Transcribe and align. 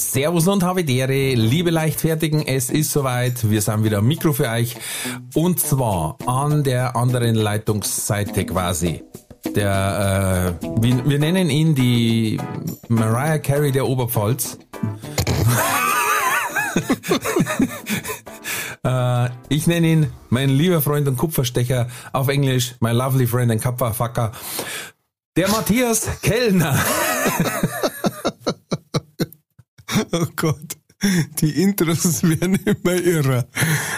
Servus 0.00 0.48
und 0.48 0.62
Havidere, 0.62 1.34
liebe 1.34 1.68
Leichtfertigen, 1.68 2.46
es 2.46 2.70
ist 2.70 2.90
soweit, 2.90 3.50
wir 3.50 3.60
sind 3.60 3.84
wieder 3.84 3.98
am 3.98 4.08
Mikro 4.08 4.32
für 4.32 4.48
euch 4.48 4.74
und 5.34 5.60
zwar 5.60 6.16
an 6.26 6.64
der 6.64 6.96
anderen 6.96 7.34
Leitungsseite 7.34 8.46
quasi. 8.46 9.04
Der, 9.54 10.56
äh, 10.58 10.66
wir, 10.80 11.06
wir 11.06 11.18
nennen 11.18 11.50
ihn 11.50 11.74
die 11.74 12.40
Mariah 12.88 13.38
Carey 13.38 13.72
der 13.72 13.86
Oberpfalz. 13.86 14.58
äh, 18.82 19.28
ich 19.50 19.66
nenne 19.66 19.86
ihn 19.86 20.12
mein 20.30 20.48
lieber 20.48 20.80
Freund 20.80 21.08
und 21.08 21.18
Kupferstecher 21.18 21.88
auf 22.14 22.28
Englisch, 22.28 22.74
my 22.80 22.92
lovely 22.92 23.26
friend 23.26 23.52
and 23.52 23.62
Kupferfucker, 23.62 24.32
der 25.36 25.48
Matthias 25.48 26.08
Kellner. 26.22 26.74
Oh 30.12 30.26
Gott. 30.36 30.76
Die 31.40 31.62
Intros 31.62 32.22
werden 32.28 32.56
immer 32.56 32.94
irrer. 32.94 33.46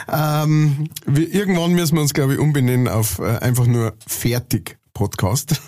Ähm, 0.08 0.88
wir, 1.06 1.32
irgendwann 1.34 1.72
müssen 1.72 1.96
wir 1.96 2.02
uns, 2.02 2.14
glaube 2.14 2.34
ich, 2.34 2.38
umbenennen 2.38 2.88
auf 2.88 3.19
äh, 3.19 3.38
einfach 3.38 3.66
nur 3.66 3.94
Fertig 4.06 4.78
Podcast. 4.94 5.60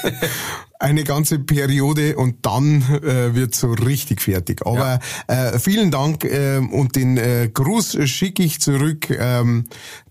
Eine 0.78 1.04
ganze 1.04 1.38
Periode 1.38 2.16
und 2.16 2.44
dann 2.44 2.82
äh, 2.82 3.34
wird 3.34 3.54
so 3.54 3.72
richtig 3.72 4.20
fertig. 4.22 4.66
Aber 4.66 5.00
ja. 5.28 5.50
äh, 5.54 5.58
vielen 5.58 5.90
Dank 5.90 6.24
äh, 6.24 6.58
und 6.58 6.96
den 6.96 7.16
äh, 7.16 7.48
Gruß 7.52 7.98
schicke 8.08 8.42
ich 8.42 8.60
zurück. 8.60 9.08
Ähm, 9.10 9.64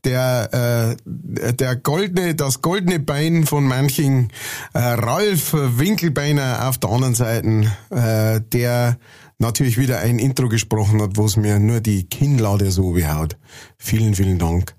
der 0.04 0.98
äh, 1.06 1.54
der 1.54 1.76
goldene, 1.76 2.36
das 2.36 2.62
goldene 2.62 3.00
Bein 3.00 3.46
von 3.46 3.66
manchen 3.66 4.32
äh, 4.74 4.80
Ralf 4.80 5.54
Winkelbeiner 5.54 6.68
auf 6.68 6.78
der 6.78 6.90
anderen 6.92 7.16
Seite, 7.16 7.72
äh, 7.90 8.42
der 8.42 8.98
natürlich 9.38 9.78
wieder 9.78 10.00
ein 10.00 10.20
Intro 10.20 10.50
gesprochen 10.50 11.02
hat, 11.02 11.18
wo 11.18 11.26
es 11.26 11.38
mir 11.38 11.60
nur 11.60 11.82
die 11.82 12.08
Kinnlade 12.08 12.72
so 12.72 12.92
behaut. 12.92 13.38
Vielen, 13.78 14.16
vielen 14.16 14.40
Dank. 14.40 14.76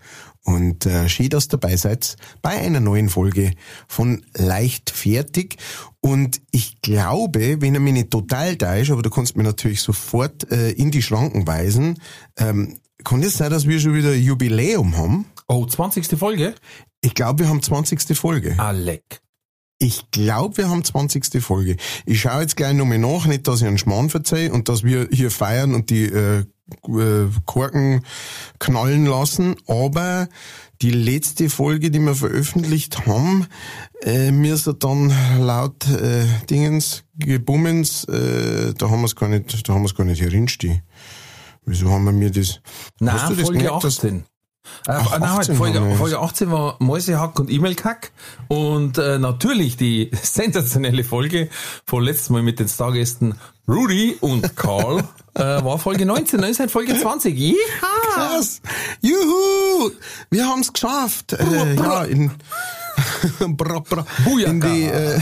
Und 0.47 0.87
äh, 0.87 1.09
schön, 1.09 1.29
dass 1.29 1.47
ihr 1.47 1.59
dabei 1.59 1.77
seid 1.77 2.17
bei 2.41 2.51
einer 2.51 2.79
neuen 2.79 3.09
Folge 3.09 3.51
von 3.89 4.25
Leichtfertig. 4.35 5.57
Und 6.01 6.41
ich 6.53 6.81
glaube, 6.83 7.61
wenn 7.61 7.75
er 7.75 7.81
mich 7.81 7.95
nicht 7.95 8.11
total 8.13 8.55
da 8.55 8.77
ist, 8.77 8.93
aber 8.93 9.03
du 9.03 9.11
kannst 9.11 9.37
mir 9.37 9.43
natürlich 9.43 9.81
sofort 9.81 10.51
äh, 10.53 10.71
in 10.71 10.93
die 10.93 11.03
Schranken 11.03 11.49
weisen, 11.49 12.01
ähm, 12.39 12.79
kann 13.03 13.25
es 13.25 13.37
sein, 13.37 13.51
dass 13.51 13.67
wir 13.67 13.81
schon 13.81 13.95
wieder 13.95 14.15
Jubiläum 14.15 14.97
haben? 14.97 15.27
Oh, 15.49 15.67
20. 15.67 16.07
Folge? 16.17 16.55
Ich 17.01 17.15
glaube, 17.15 17.45
wir 17.45 17.49
haben 17.49 17.63
20. 17.63 18.17
Folge. 18.17 18.55
Ah, 18.59 18.71
leck. 18.71 19.21
Ich 19.79 20.11
glaube, 20.11 20.57
wir 20.57 20.71
haben 20.71 20.85
20. 20.85 21.43
Folge. 21.43 21.77
Ich 22.07 22.23
schaue 22.23 22.41
jetzt 22.41 22.57
gleich 22.57 22.75
nochmal 22.75 22.99
nach, 22.99 23.27
nicht, 23.27 23.47
dass 23.47 23.61
ich 23.61 23.67
einen 23.67 23.79
Schmarrn 23.79 24.09
verzeihe 24.09 24.51
und 24.51 24.69
dass 24.71 24.85
wir 24.85 25.09
hier 25.13 25.31
feiern 25.31 25.75
und 25.75 25.91
die 25.91 26.05
äh, 26.05 26.45
äh, 26.89 27.29
Korken 27.45 28.03
knallen 28.59 29.07
lassen, 29.07 29.57
aber 29.67 30.29
die 30.83 30.91
letzte 30.91 31.49
Folge, 31.49 31.91
die 31.91 32.01
wir 32.01 32.15
veröffentlicht 32.15 33.07
haben, 33.07 33.47
äh, 34.03 34.31
müsste 34.31 34.75
dann 34.75 35.13
laut 35.41 35.89
äh, 35.89 36.27
Dingens, 36.51 37.05
Gebummens, 37.19 38.05
äh, 38.05 38.75
da 38.75 38.91
haben 38.91 39.01
wir 39.01 39.07
es 39.07 39.17
gar 39.17 39.29
nicht, 39.29 39.69
da 39.69 39.75
haben 39.75 39.83
wir 39.83 39.87
es 39.87 39.95
gar 39.95 40.05
nicht 40.05 40.21
hier 40.21 40.31
hinstehen. 40.31 40.83
Wieso 41.65 41.91
haben 41.91 42.05
wir 42.05 42.13
mir 42.13 42.31
das? 42.31 42.61
Nein, 43.01 43.19
Folge 43.37 43.59
gemerkt, 43.59 43.85
18. 43.85 44.25
Ach, 44.87 45.15
äh, 45.15 45.19
nein, 45.19 45.31
18 45.31 45.57
Folge, 45.57 45.97
Folge 45.97 46.19
18 46.19 46.51
war 46.51 46.77
Mäusehack 46.79 47.39
und 47.39 47.51
E-Mail-Kack. 47.51 48.13
Und 48.49 48.99
äh, 48.99 49.19
natürlich 49.19 49.77
die 49.77 50.11
sensationelle 50.23 51.05
Folge 51.05 51.49
von 51.85 52.03
letztes 52.03 52.31
Mal 52.31 52.43
mit 52.43 52.59
den 52.59 52.69
Stargästen 52.69 53.35
Rudy 53.69 54.17
und 54.21 54.57
Karl 54.57 55.01
äh, 55.35 55.43
war 55.43 55.79
Folge 55.79 56.07
19, 56.07 56.41
dann 56.41 56.51
ist 56.51 56.61
halt 56.61 56.71
Folge 56.71 56.97
20. 56.97 57.37
Jeha! 57.37 57.57
Krass! 58.15 58.61
Juhu! 59.01 59.91
Wir 60.31 60.47
haben's 60.47 60.73
geschafft! 60.73 61.33
Äh, 61.33 61.75
ja, 61.75 62.05
in, 62.05 62.31
bra, 63.57 63.81
bra, 63.81 64.07
in 64.45 64.61
die, 64.61 64.85
äh, 64.85 65.21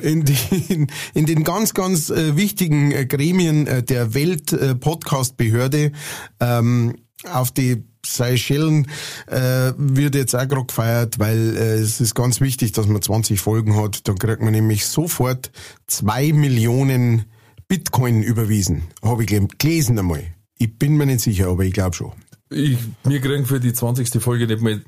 in, 0.00 0.24
die 0.24 0.86
in, 1.14 1.26
den 1.26 1.42
ganz, 1.42 1.74
ganz 1.74 2.10
äh, 2.10 2.36
wichtigen 2.36 2.92
äh, 2.92 3.06
Gremien 3.06 3.84
der 3.86 4.14
Welt-Podcast-Behörde 4.14 5.92
ähm, 6.40 6.94
auf 7.30 7.50
die 7.50 7.84
Seychellen 8.06 8.86
äh, 9.26 9.72
wird 9.76 10.14
jetzt 10.14 10.34
auch 10.34 10.46
gerade 10.46 10.66
gefeiert, 10.66 11.18
weil 11.18 11.56
äh, 11.56 11.74
es 11.76 12.00
ist 12.00 12.14
ganz 12.14 12.40
wichtig, 12.40 12.72
dass 12.72 12.86
man 12.86 13.00
20 13.00 13.40
Folgen 13.40 13.76
hat. 13.76 14.06
Dann 14.08 14.18
kriegt 14.18 14.42
man 14.42 14.52
nämlich 14.52 14.86
sofort 14.86 15.50
zwei 15.86 16.32
Millionen 16.32 17.24
Bitcoin 17.68 18.22
überwiesen. 18.22 18.82
Habe 19.02 19.24
ich 19.24 19.40
gelesen 19.58 19.98
einmal. 19.98 20.24
Ich 20.58 20.78
bin 20.78 20.96
mir 20.96 21.06
nicht 21.06 21.20
sicher, 21.20 21.48
aber 21.48 21.64
ich 21.64 21.72
glaube 21.72 21.96
schon. 21.96 22.12
Ich, 22.50 22.78
wir 23.04 23.20
kriegen 23.20 23.46
für 23.46 23.58
die 23.58 23.72
20. 23.72 24.22
Folge 24.22 24.46
nicht 24.46 24.60
mal 24.60 24.82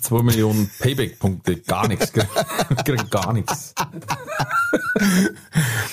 2 0.00 0.22
Millionen 0.22 0.70
Payback-Punkte. 0.78 1.56
Gar 1.58 1.88
nichts. 1.88 2.14
Wir 2.14 2.24
kriegen 2.84 3.10
gar 3.10 3.32
nichts. 3.32 3.74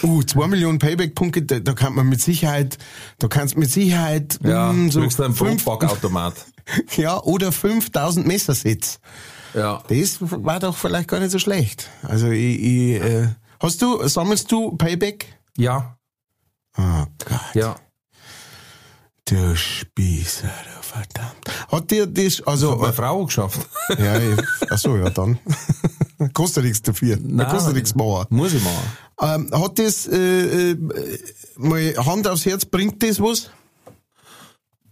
Uh, 0.04 0.24
2 0.24 0.48
Millionen 0.48 0.80
Payback-Punkte, 0.80 1.44
da, 1.44 1.60
da 1.60 1.74
kann 1.74 1.94
man 1.94 2.08
mit 2.08 2.22
Sicherheit, 2.22 2.78
da 3.20 3.28
kannst 3.28 3.58
mit 3.58 3.70
Sicherheit, 3.70 4.40
ja, 4.44 4.72
mh, 4.72 4.92
so. 4.92 5.06
Du 5.06 5.24
einen 5.24 5.34
Brotbackautomat. 5.34 6.46
ja, 6.96 7.22
oder 7.22 7.52
5000 7.52 8.26
Messersitz. 8.26 9.00
Ja. 9.54 9.84
Das 9.90 10.18
war 10.22 10.60
doch 10.60 10.78
vielleicht 10.78 11.10
gar 11.10 11.20
nicht 11.20 11.32
so 11.32 11.40
schlecht. 11.40 11.90
Also, 12.04 12.30
ich, 12.30 12.60
ich 12.60 13.02
äh, 13.02 13.28
hast 13.60 13.82
du, 13.82 14.08
sammelst 14.08 14.52
du 14.52 14.78
Payback? 14.78 15.26
Ja. 15.58 15.98
Oh 16.78 17.06
Gott. 17.26 17.40
Ja. 17.54 17.76
Du 19.32 19.56
Spießer, 19.56 20.50
du 20.50 20.84
verdammt. 20.84 21.50
Hat 21.72 21.90
dir 21.90 22.06
das, 22.06 22.42
also. 22.46 22.74
Hat 22.74 22.80
meine 22.80 22.94
Frau 22.94 23.26
geschafft. 23.26 23.66
Ja, 23.98 24.20
ich, 24.20 24.38
ach 24.70 24.78
so, 24.78 24.98
ja, 24.98 25.10
dann. 25.10 25.40
kostet 26.34 26.66
nichts 26.66 26.82
dafür. 26.82 27.18
Nein, 27.22 27.48
kostet 27.48 27.76
nichts 27.76 27.96
machen. 27.96 28.26
Muss 28.30 28.54
ich 28.54 28.62
machen. 28.62 28.92
Ähm, 29.22 29.50
hat 29.54 29.80
das, 29.80 30.06
äh, 30.08 30.72
äh, 30.72 30.78
mal 31.56 31.96
Hand 31.96 32.28
aufs 32.28 32.46
Herz, 32.46 32.66
bringt 32.66 33.02
das 33.04 33.22
was? 33.22 33.52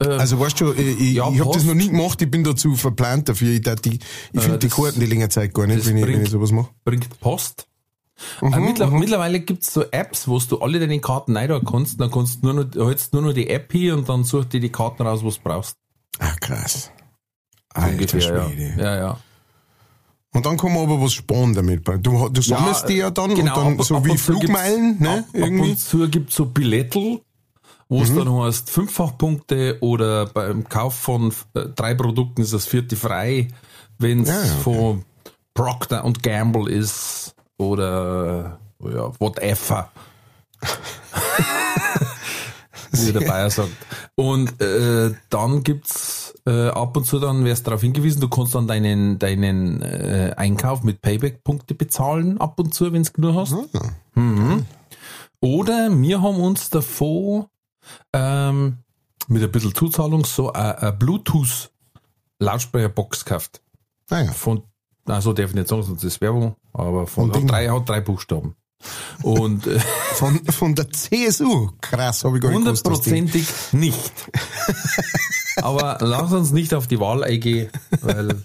Ähm, 0.01 0.17
also 0.17 0.39
weißt 0.39 0.61
du, 0.61 0.71
ich, 0.71 1.15
ja, 1.15 1.29
ich 1.29 1.41
habe 1.41 1.51
das 1.53 1.65
noch 1.65 1.73
nie 1.73 1.89
gemacht, 1.89 2.21
ich 2.21 2.31
bin 2.31 2.45
dazu 2.45 2.77
verplant 2.77 3.27
dafür. 3.27 3.49
Ich, 3.49 3.67
ich, 3.67 3.99
ich 4.31 4.41
finde 4.41 4.55
äh, 4.55 4.59
die 4.59 4.69
Karten 4.69 5.01
die 5.01 5.05
länger 5.05 5.29
Zeit 5.29 5.53
gar 5.53 5.67
nicht, 5.67 5.85
wenn 5.85 5.97
ich, 5.97 6.07
wenn 6.07 6.23
ich 6.23 6.29
sowas 6.29 6.53
mache. 6.53 6.69
Bringt 6.85 7.19
Post. 7.19 7.67
Mhm, 8.41 8.53
äh, 8.53 8.59
mittler 8.59 8.87
mhm. 8.87 8.99
Mittlerweile 8.99 9.39
gibt's 9.39 9.73
so 9.73 9.83
Apps, 9.91 10.27
wo 10.27 10.39
du 10.39 10.59
alle 10.59 10.79
deine 10.79 10.99
Karten 10.99 11.35
rein 11.35 11.61
kannst, 11.65 11.99
dann 11.99 12.11
kannst 12.11 12.43
du 12.43 12.51
nur 12.51 12.65
noch, 12.65 12.87
hältst 12.87 13.13
nur 13.13 13.21
noch 13.21 13.33
die 13.33 13.49
App 13.49 13.71
hier 13.71 13.95
und 13.95 14.07
dann 14.07 14.23
such 14.23 14.45
dir 14.45 14.59
die 14.59 14.71
Karten 14.71 15.03
raus, 15.03 15.23
was 15.23 15.35
du 15.35 15.41
brauchst. 15.43 15.75
Ach 16.19 16.35
krass. 16.39 16.91
Alter 17.73 17.91
Ungefähr, 17.91 18.21
Schwede. 18.21 18.73
Ja. 18.77 18.83
ja, 18.83 18.97
ja. 18.97 19.17
Und 20.31 20.45
dann 20.45 20.57
kann 20.57 20.73
man 20.73 20.83
aber 20.83 21.01
was 21.01 21.13
sparen 21.13 21.55
damit. 21.55 21.87
Du, 21.87 22.29
du 22.29 22.41
sammelst 22.41 22.83
ja, 22.83 22.87
die 22.87 22.95
ja 22.95 23.09
dann 23.09 23.33
genau, 23.33 23.65
und 23.65 23.77
dann 23.77 23.85
so 23.85 23.95
ab 23.95 24.05
wie 24.05 24.17
Flugmeilen, 24.17 24.99
ne? 24.99 25.19
Ab, 25.19 25.25
irgendwie. 25.33 25.61
Ab 25.61 25.69
und 25.69 25.79
zu 25.79 26.07
gibt's 26.07 26.35
so 26.35 26.45
Billettel, 26.45 27.21
wo 27.87 28.01
es 28.01 28.09
mhm. 28.11 28.17
dann 28.17 28.33
heißt 28.33 28.69
Fünffachpunkte 28.69 29.77
oder 29.81 30.27
beim 30.27 30.69
Kauf 30.69 30.93
von 30.93 31.33
äh, 31.55 31.65
drei 31.75 31.95
Produkten 31.95 32.41
ist 32.41 32.53
das 32.53 32.67
vierte 32.67 32.95
frei, 32.95 33.47
wenn 33.97 34.21
es 34.21 34.29
ja, 34.29 34.35
okay. 34.35 34.61
von 34.61 35.05
Procter 35.55 36.05
und 36.05 36.21
Gamble 36.21 36.71
ist 36.71 37.33
oder 37.59 38.59
ja, 38.83 39.11
whatever. 39.19 39.91
Wie 42.91 43.11
der 43.11 43.19
Bayer 43.19 43.51
sagt. 43.51 43.69
Und 44.15 44.59
äh, 44.61 45.13
dann 45.29 45.61
gibt's 45.63 46.33
äh, 46.47 46.69
ab 46.69 46.95
und 46.97 47.05
zu 47.05 47.19
dann, 47.19 47.45
wärst 47.45 47.67
darauf 47.67 47.81
hingewiesen, 47.81 48.19
du 48.21 48.29
kannst 48.29 48.55
dann 48.55 48.65
deinen, 48.67 49.19
deinen 49.19 49.83
äh, 49.83 50.33
Einkauf 50.35 50.81
mit 50.83 51.01
Payback-Punkte 51.01 51.75
bezahlen, 51.75 52.39
ab 52.39 52.59
und 52.59 52.73
zu, 52.73 52.91
wenn 52.91 53.03
es 53.03 53.13
genug 53.13 53.35
hast. 53.35 53.51
Mhm. 53.51 53.67
Mhm. 54.15 54.65
Oder 55.41 55.89
wir 55.91 56.21
haben 56.21 56.41
uns 56.41 56.71
davor 56.71 57.49
ähm, 58.13 58.77
mit 59.27 59.43
ein 59.43 59.51
bisschen 59.51 59.75
Zuzahlung 59.75 60.25
so 60.25 60.51
eine 60.51 60.91
Bluetooth-Lautsprecherbox 60.93 63.25
gekauft. 63.25 63.61
Ah 64.09 64.21
ja. 64.21 64.31
Von 64.31 64.63
also 65.09 65.33
darf 65.33 65.49
ich 65.49 65.55
nicht 65.55 65.67
sagen, 65.67 65.83
sonst 65.83 66.03
ist 66.03 66.21
Werbung, 66.21 66.55
aber 66.73 67.07
von 67.07 67.33
hat 67.33 67.49
drei, 67.49 67.69
hat 67.69 67.87
drei 67.87 68.01
Buchstaben. 68.01 68.55
Und 69.23 69.67
äh, 69.67 69.79
Von, 70.13 70.43
von 70.45 70.75
der 70.75 70.89
CSU. 70.89 71.69
Krass, 71.81 72.23
habe 72.23 72.37
ich 72.37 72.41
gar 72.41 72.49
nicht 72.49 72.59
hundertprozentig 72.59 73.47
nicht. 73.71 74.11
Aber 75.57 75.97
lass 76.01 76.31
uns 76.31 76.51
nicht 76.51 76.73
auf 76.73 76.87
die 76.87 76.99
Wahl 76.99 77.23
eingehen, 77.23 77.69
weil 78.01 78.41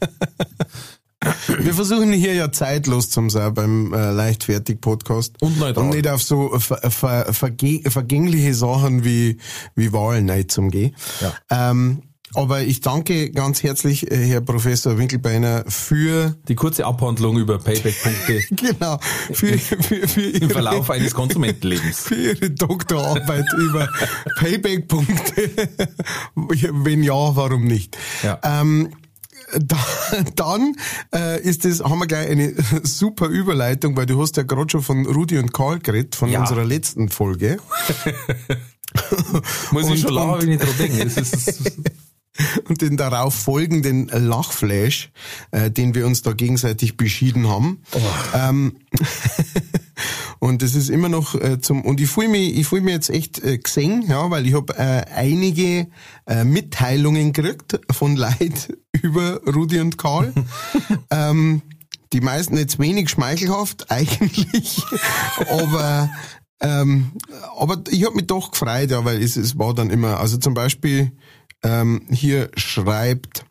Wir 1.47 1.75
versuchen 1.75 2.13
hier 2.13 2.35
ja 2.35 2.53
zeitlos 2.53 3.11
zu 3.11 3.29
sein 3.29 3.55
beim 3.55 3.93
äh, 3.93 4.11
Leichtfertig-Podcast. 4.11 5.41
Und. 5.41 5.61
Und 5.61 5.91
nicht 5.91 6.09
auf 6.09 6.23
so 6.23 6.59
ver, 6.59 6.91
ver, 6.91 7.33
vergängliche 7.33 8.55
Sachen 8.55 9.05
wie, 9.05 9.39
wie 9.75 9.93
Wahlen 9.93 10.27
nicht 10.27 10.51
zum 10.51 10.71
Gehen. 10.71 10.95
Ja. 11.21 11.71
Ähm, 11.71 12.03
aber 12.35 12.63
ich 12.63 12.81
danke 12.81 13.31
ganz 13.31 13.63
herzlich, 13.63 14.11
äh, 14.11 14.17
Herr 14.27 14.41
Professor 14.41 14.99
Winkelbeiner, 14.99 15.65
für 15.69 16.37
die 16.49 16.55
kurze 16.55 16.85
Abhandlung 16.87 17.39
über 17.39 17.59
Payback-Punkte 17.59 18.43
genau 18.57 18.99
für, 19.33 19.59
für, 19.59 19.83
für, 20.09 20.21
im 20.23 20.43
ihre, 20.43 20.51
Verlauf 20.51 20.91
eines 20.91 21.15
Konsumentenlebens. 21.15 21.99
für 22.05 22.15
Ihre 22.15 22.51
Doktorarbeit 22.51 23.47
über 23.57 23.89
Payback-Punkte. 24.39 25.51
Wenn 26.35 27.03
ja, 27.03 27.15
warum 27.37 27.65
nicht? 27.65 27.97
Ja. 28.23 28.41
Ähm, 28.43 28.91
da, 29.57 29.77
dann 30.37 30.75
äh, 31.15 31.41
ist 31.43 31.65
es, 31.65 31.83
haben 31.85 31.99
wir 31.99 32.07
gleich 32.07 32.29
eine 32.29 32.55
super 32.83 33.27
Überleitung, 33.27 33.97
weil 33.97 34.07
du 34.07 34.21
hast 34.21 34.37
ja 34.37 34.43
gerade 34.43 34.71
schon 34.71 34.83
von 34.83 35.07
Rudi 35.07 35.39
und 35.39 35.53
Karl 35.53 35.79
geredet, 35.79 36.15
von 36.17 36.29
Ja. 36.31 36.41
unserer 36.41 36.65
letzten 36.65 37.09
Folge. 37.09 37.59
Muss 39.71 39.85
Und- 39.85 39.95
ich 39.95 40.01
schon 40.03 40.15
wenn 40.15 40.53
ich 40.53 40.61
dran 40.61 40.75
denke. 40.79 41.11
Und 42.69 42.83
den 42.83 42.97
darauf 42.97 43.35
folgenden 43.35 44.09
Lachflash, 44.09 45.11
äh, 45.53 45.71
den 45.71 45.95
wir 45.95 46.07
uns 46.07 46.23
da 46.23 46.33
gegenseitig 46.33 46.97
beschieden 46.97 47.49
haben. 47.49 47.83
Ähm, 48.35 48.79
und 50.41 50.63
das 50.63 50.75
ist 50.75 50.91
immer 50.91 51.09
noch 51.09 51.35
äh, 51.37 51.61
zum 51.61 51.83
und 51.83 52.01
ich 52.01 52.11
fühle 52.11 52.29
mich, 52.29 52.59
ich 52.59 52.67
fühle 52.67 52.83
mich 52.83 52.95
jetzt 52.95 53.11
echt 53.11 53.43
äh, 53.43 53.59
gesehen, 53.59 54.05
ja, 54.09 54.31
weil 54.31 54.47
ich 54.47 54.55
habe 54.55 54.77
äh, 54.77 55.05
einige 55.15 55.89
äh, 56.27 56.45
Mitteilungen 56.45 57.33
gekriegt 57.33 57.81
von 57.93 58.17
Leid 58.17 58.77
über 59.03 59.41
Rudi 59.47 59.79
und 59.79 59.97
Karl. 59.97 60.33
ähm, 61.11 61.63
die 62.13 62.21
meisten 62.21 62.57
jetzt 62.57 62.79
wenig 62.79 63.11
schmeichelhaft 63.11 63.91
eigentlich, 63.91 64.83
aber 65.49 66.11
ähm, 66.61 67.13
aber 67.59 67.83
ich 67.91 68.05
habe 68.05 68.17
mich 68.17 68.27
doch 68.27 68.53
gefreut, 68.53 68.91
ja, 68.91 69.05
weil 69.05 69.23
es, 69.23 69.37
es 69.37 69.59
war 69.59 69.75
dann 69.75 69.91
immer, 69.91 70.21
also 70.21 70.39
zum 70.39 70.55
Beispiel 70.55 71.13
ähm, 71.65 72.07
hier 72.11 72.51
schreibt 72.57 73.45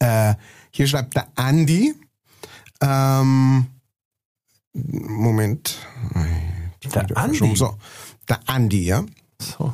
äh, 0.00 0.34
hier 0.70 0.86
schreibt 0.86 1.14
der 1.14 1.28
Andi 1.36 1.94
ähm, 2.80 3.66
Moment 4.72 5.78
Der 6.92 7.16
Andi? 7.16 7.56
so 7.56 7.78
der 8.28 8.40
Andi 8.46 8.84
ja 8.84 9.04
so. 9.40 9.72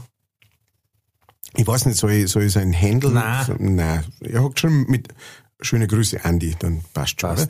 ich 1.54 1.66
weiß 1.66 1.86
nicht 1.86 1.98
soll 1.98 2.12
ich, 2.12 2.30
soll 2.30 2.44
ich 2.44 2.52
sein 2.52 2.72
Handle 2.78 3.10
Nein. 3.10 3.44
so, 3.46 3.54
nein 3.58 4.04
er 4.20 4.44
hat 4.44 4.54
geschrieben 4.54 4.86
mit 4.88 5.08
Schöne 5.62 5.86
Grüße, 5.86 6.24
Andy, 6.24 6.54
dann 6.58 6.82
passt 6.92 7.20
schon. 7.20 7.36
Passt. 7.36 7.48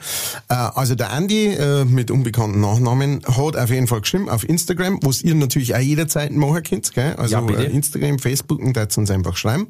Äh, 0.48 0.54
also 0.54 0.94
der 0.94 1.10
Andy 1.12 1.54
äh, 1.54 1.84
mit 1.84 2.10
unbekannten 2.10 2.60
Nachnamen 2.60 3.22
hat 3.26 3.56
auf 3.56 3.70
jeden 3.70 3.86
Fall 3.86 4.02
geschrieben 4.02 4.28
auf 4.28 4.48
Instagram, 4.48 4.98
was 5.02 5.22
ihr 5.22 5.34
natürlich 5.34 5.74
auch 5.74 5.80
jederzeit 5.80 6.32
machen 6.32 6.62
könnt. 6.62 6.92
Gell? 6.92 7.14
Also 7.16 7.36
Ja, 7.36 7.48
äh, 7.48 7.72
Instagram, 7.72 8.18
Facebook 8.18 8.60
und 8.60 8.76
da 8.76 8.86
uns 8.96 9.10
einfach 9.10 9.36
schreiben. 9.36 9.68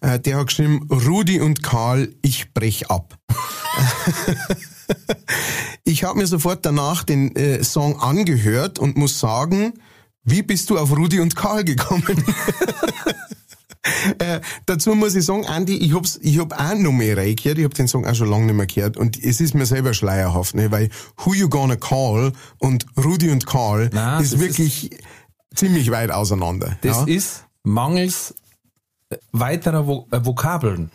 Äh, 0.00 0.20
der 0.20 0.38
hat 0.38 0.48
geschrieben, 0.48 0.86
Rudi 0.90 1.40
und 1.40 1.62
Karl, 1.62 2.14
ich 2.22 2.52
brech 2.54 2.90
ab. 2.90 3.16
ich 5.84 6.04
habe 6.04 6.18
mir 6.18 6.26
sofort 6.26 6.64
danach 6.64 7.02
den 7.02 7.34
äh, 7.36 7.62
Song 7.64 8.00
angehört 8.00 8.78
und 8.78 8.96
muss 8.96 9.18
sagen, 9.18 9.74
wie 10.24 10.42
bist 10.42 10.70
du 10.70 10.78
auf 10.78 10.96
Rudi 10.96 11.20
und 11.20 11.34
Karl 11.34 11.64
gekommen? 11.64 12.04
Äh, 14.18 14.40
dazu 14.66 14.94
muss 14.94 15.14
ich 15.14 15.24
sagen, 15.24 15.46
Andi, 15.46 15.76
ich 15.76 15.94
hab's, 15.94 16.18
ich 16.22 16.38
hab 16.38 16.52
auch 16.52 16.74
noch 16.74 16.92
mehr 16.92 17.16
reingehört, 17.16 17.58
ich 17.58 17.64
hab 17.64 17.74
den 17.74 17.88
Song 17.88 18.06
auch 18.06 18.14
schon 18.14 18.28
lange 18.28 18.46
nicht 18.46 18.54
mehr 18.54 18.66
gehört 18.66 18.96
und 18.98 19.22
es 19.22 19.40
ist 19.40 19.54
mir 19.54 19.64
selber 19.64 19.94
schleierhaft, 19.94 20.54
ne, 20.54 20.70
weil 20.70 20.90
Who 21.18 21.32
You 21.32 21.48
Gonna 21.48 21.76
Call 21.76 22.32
und 22.58 22.84
Rudi 23.02 23.30
und 23.30 23.46
Karl 23.46 23.88
Nein, 23.92 24.22
ist 24.22 24.38
wirklich 24.38 24.90
ziemlich 25.54 25.90
weit 25.90 26.10
auseinander. 26.10 26.76
Das 26.82 26.98
ja? 26.98 27.04
ist 27.06 27.44
mangels 27.62 28.34
weiterer 29.32 30.04
äh, 30.10 30.24
Vokabeln. 30.24 30.90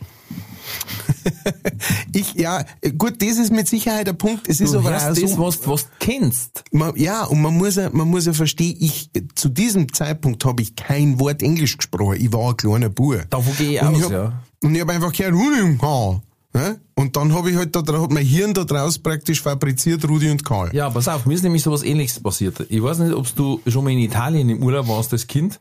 ich, 2.13 2.33
ja, 2.35 2.63
gut, 2.97 3.21
das 3.21 3.37
ist 3.37 3.51
mit 3.51 3.67
Sicherheit 3.67 4.07
der 4.07 4.13
Punkt. 4.13 4.47
Es 4.47 4.59
ist 4.61 4.73
Du 4.73 4.79
aber 4.79 4.89
auch 4.89 5.13
das, 5.13 5.17
so, 5.19 5.37
was, 5.39 5.67
was 5.67 5.83
du 5.83 5.89
kennst. 5.99 6.63
man, 6.71 6.95
ja, 6.95 7.23
und 7.25 7.41
man 7.41 7.57
muss 7.57 7.75
ja, 7.75 7.89
man 7.91 8.07
muss 8.09 8.25
ja 8.25 8.33
verstehen, 8.33 8.75
ich, 8.79 9.09
zu 9.35 9.49
diesem 9.49 9.91
Zeitpunkt 9.93 10.43
habe 10.45 10.61
ich 10.61 10.75
kein 10.75 11.19
Wort 11.19 11.41
Englisch 11.41 11.77
gesprochen. 11.77 12.17
Ich 12.19 12.31
war 12.33 12.49
ein 12.49 12.57
kleiner 12.57 12.89
Bub. 12.89 13.23
Davon 13.29 13.55
gehe 13.57 13.73
ich 13.75 13.81
Und 13.81 13.87
aus, 13.89 13.97
ich 13.97 14.03
hab, 14.05 14.11
ja. 14.11 14.43
Und 14.63 14.75
ich 14.75 14.81
habe 14.81 14.93
einfach 14.93 15.11
gehört, 15.13 15.33
Rudi 15.33 15.61
und 15.61 15.77
Karl. 15.79 16.21
Ne? 16.53 16.79
Und 16.95 17.15
dann 17.17 17.33
habe 17.33 17.51
ich 17.51 17.57
halt 17.57 17.75
da, 17.75 17.81
dra- 17.81 18.01
hat 18.01 18.11
mein 18.11 18.25
Hirn 18.25 18.53
da 18.53 18.63
draus 18.63 18.97
praktisch 18.97 19.41
fabriziert, 19.41 20.07
Rudi 20.07 20.29
und 20.31 20.45
Karl. 20.45 20.73
Ja, 20.73 20.89
pass 20.89 21.07
auf, 21.09 21.25
mir 21.25 21.33
ist 21.33 21.43
nämlich 21.43 21.61
sowas 21.63 21.83
ähnliches 21.83 22.21
passiert. 22.21 22.65
Ich 22.69 22.81
weiß 22.81 22.99
nicht, 22.99 23.13
ob 23.13 23.33
du 23.35 23.59
schon 23.67 23.83
mal 23.83 23.89
in 23.91 23.99
Italien 23.99 24.47
im 24.49 24.63
Urlaub 24.63 24.87
warst 24.87 25.11
als 25.11 25.27
Kind. 25.27 25.59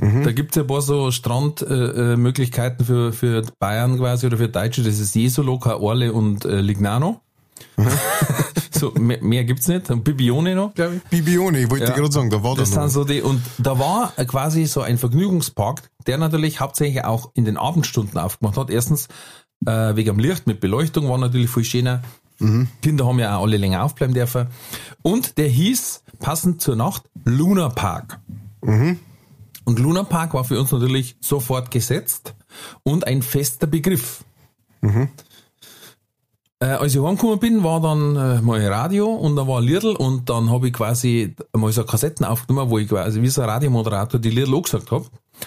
Da 0.00 0.32
gibt's 0.32 0.56
ja 0.56 0.62
ein 0.62 0.66
paar 0.68 0.82
so 0.82 1.10
Strandmöglichkeiten 1.10 2.12
äh, 2.12 2.16
Möglichkeiten 2.16 2.84
für, 2.84 3.12
für 3.12 3.42
Bayern 3.58 3.98
quasi 3.98 4.26
oder 4.26 4.36
für 4.36 4.48
Deutsche. 4.48 4.82
Das 4.82 4.98
ist 4.98 5.14
Jesolo, 5.14 5.58
Orle 5.64 6.12
und 6.12 6.44
äh, 6.44 6.60
Lignano. 6.60 7.20
so, 8.70 8.90
mehr, 8.92 9.18
mehr 9.22 9.44
gibt's 9.44 9.68
nicht. 9.68 9.90
Und 9.90 10.04
Bibione 10.04 10.54
noch, 10.54 10.74
glaube 10.74 10.96
ich. 10.96 11.02
Bibione, 11.04 11.60
ich 11.60 11.70
wollte 11.70 11.86
Ja. 11.86 11.94
gerade 11.94 12.12
sagen, 12.12 12.30
da 12.30 12.42
war 12.42 12.54
Das 12.54 12.70
der 12.70 12.82
sind 12.82 12.90
so 12.90 13.04
die, 13.04 13.22
und 13.22 13.40
da 13.58 13.78
war 13.78 14.12
äh, 14.16 14.24
quasi 14.26 14.66
so 14.66 14.82
ein 14.82 14.98
Vergnügungspark, 14.98 15.82
der 16.06 16.18
natürlich 16.18 16.60
hauptsächlich 16.60 17.04
auch 17.04 17.30
in 17.34 17.44
den 17.44 17.56
Abendstunden 17.56 18.18
aufgemacht 18.18 18.56
hat. 18.58 18.70
Erstens, 18.70 19.08
äh, 19.66 19.96
wegen 19.96 20.16
dem 20.16 20.18
Licht 20.18 20.46
mit 20.46 20.60
Beleuchtung 20.60 21.08
war 21.08 21.18
natürlich 21.18 21.50
viel 21.50 21.64
schöner. 21.64 22.02
Kinder 22.82 23.06
haben 23.06 23.18
ja 23.18 23.38
auch 23.38 23.44
alle 23.44 23.56
länger 23.56 23.82
aufbleiben 23.82 24.12
dürfen. 24.14 24.48
Und 25.00 25.38
der 25.38 25.48
hieß, 25.48 26.02
passend 26.18 26.60
zur 26.60 26.76
Nacht, 26.76 27.04
Luna 27.24 27.70
Park. 27.70 28.20
Und 29.66 29.80
Luna 29.80 30.04
Park 30.04 30.32
war 30.32 30.44
für 30.44 30.58
uns 30.58 30.70
natürlich 30.70 31.16
sofort 31.20 31.70
gesetzt 31.70 32.34
und 32.84 33.06
ein 33.06 33.20
fester 33.20 33.66
Begriff. 33.66 34.24
Äh, 36.60 36.66
als 36.66 36.94
ich 36.94 37.02
heimgekommen 37.02 37.38
bin, 37.38 37.64
war 37.64 37.80
dann 37.80 38.16
äh, 38.16 38.40
mal 38.40 38.64
Radio 38.66 39.12
und 39.12 39.36
da 39.36 39.46
war 39.46 39.58
ein 39.58 39.64
Liedl 39.64 39.94
und 39.94 40.30
dann 40.30 40.50
habe 40.50 40.68
ich 40.68 40.72
quasi 40.72 41.34
mal 41.52 41.70
so 41.72 41.84
Kassetten 41.84 42.24
aufgenommen, 42.24 42.70
wo 42.70 42.78
ich 42.78 42.88
quasi 42.88 43.20
wie 43.20 43.28
so 43.28 43.42
ein 43.42 43.50
Radiomoderator 43.50 44.18
die 44.18 44.30
Liedl 44.30 44.62
gesagt 44.62 44.90
habe. 44.90 45.04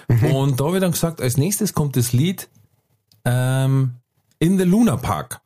Und 0.07 0.59
da 0.59 0.65
habe 0.65 0.77
ich 0.77 0.81
dann 0.81 0.91
gesagt, 0.91 1.21
als 1.21 1.37
nächstes 1.37 1.73
kommt 1.73 1.95
das 1.95 2.13
Lied 2.13 2.47
ähm, 3.25 3.95
In 4.37 4.59
the 4.59 4.65
Luna 4.65 4.97
Park. 4.97 5.41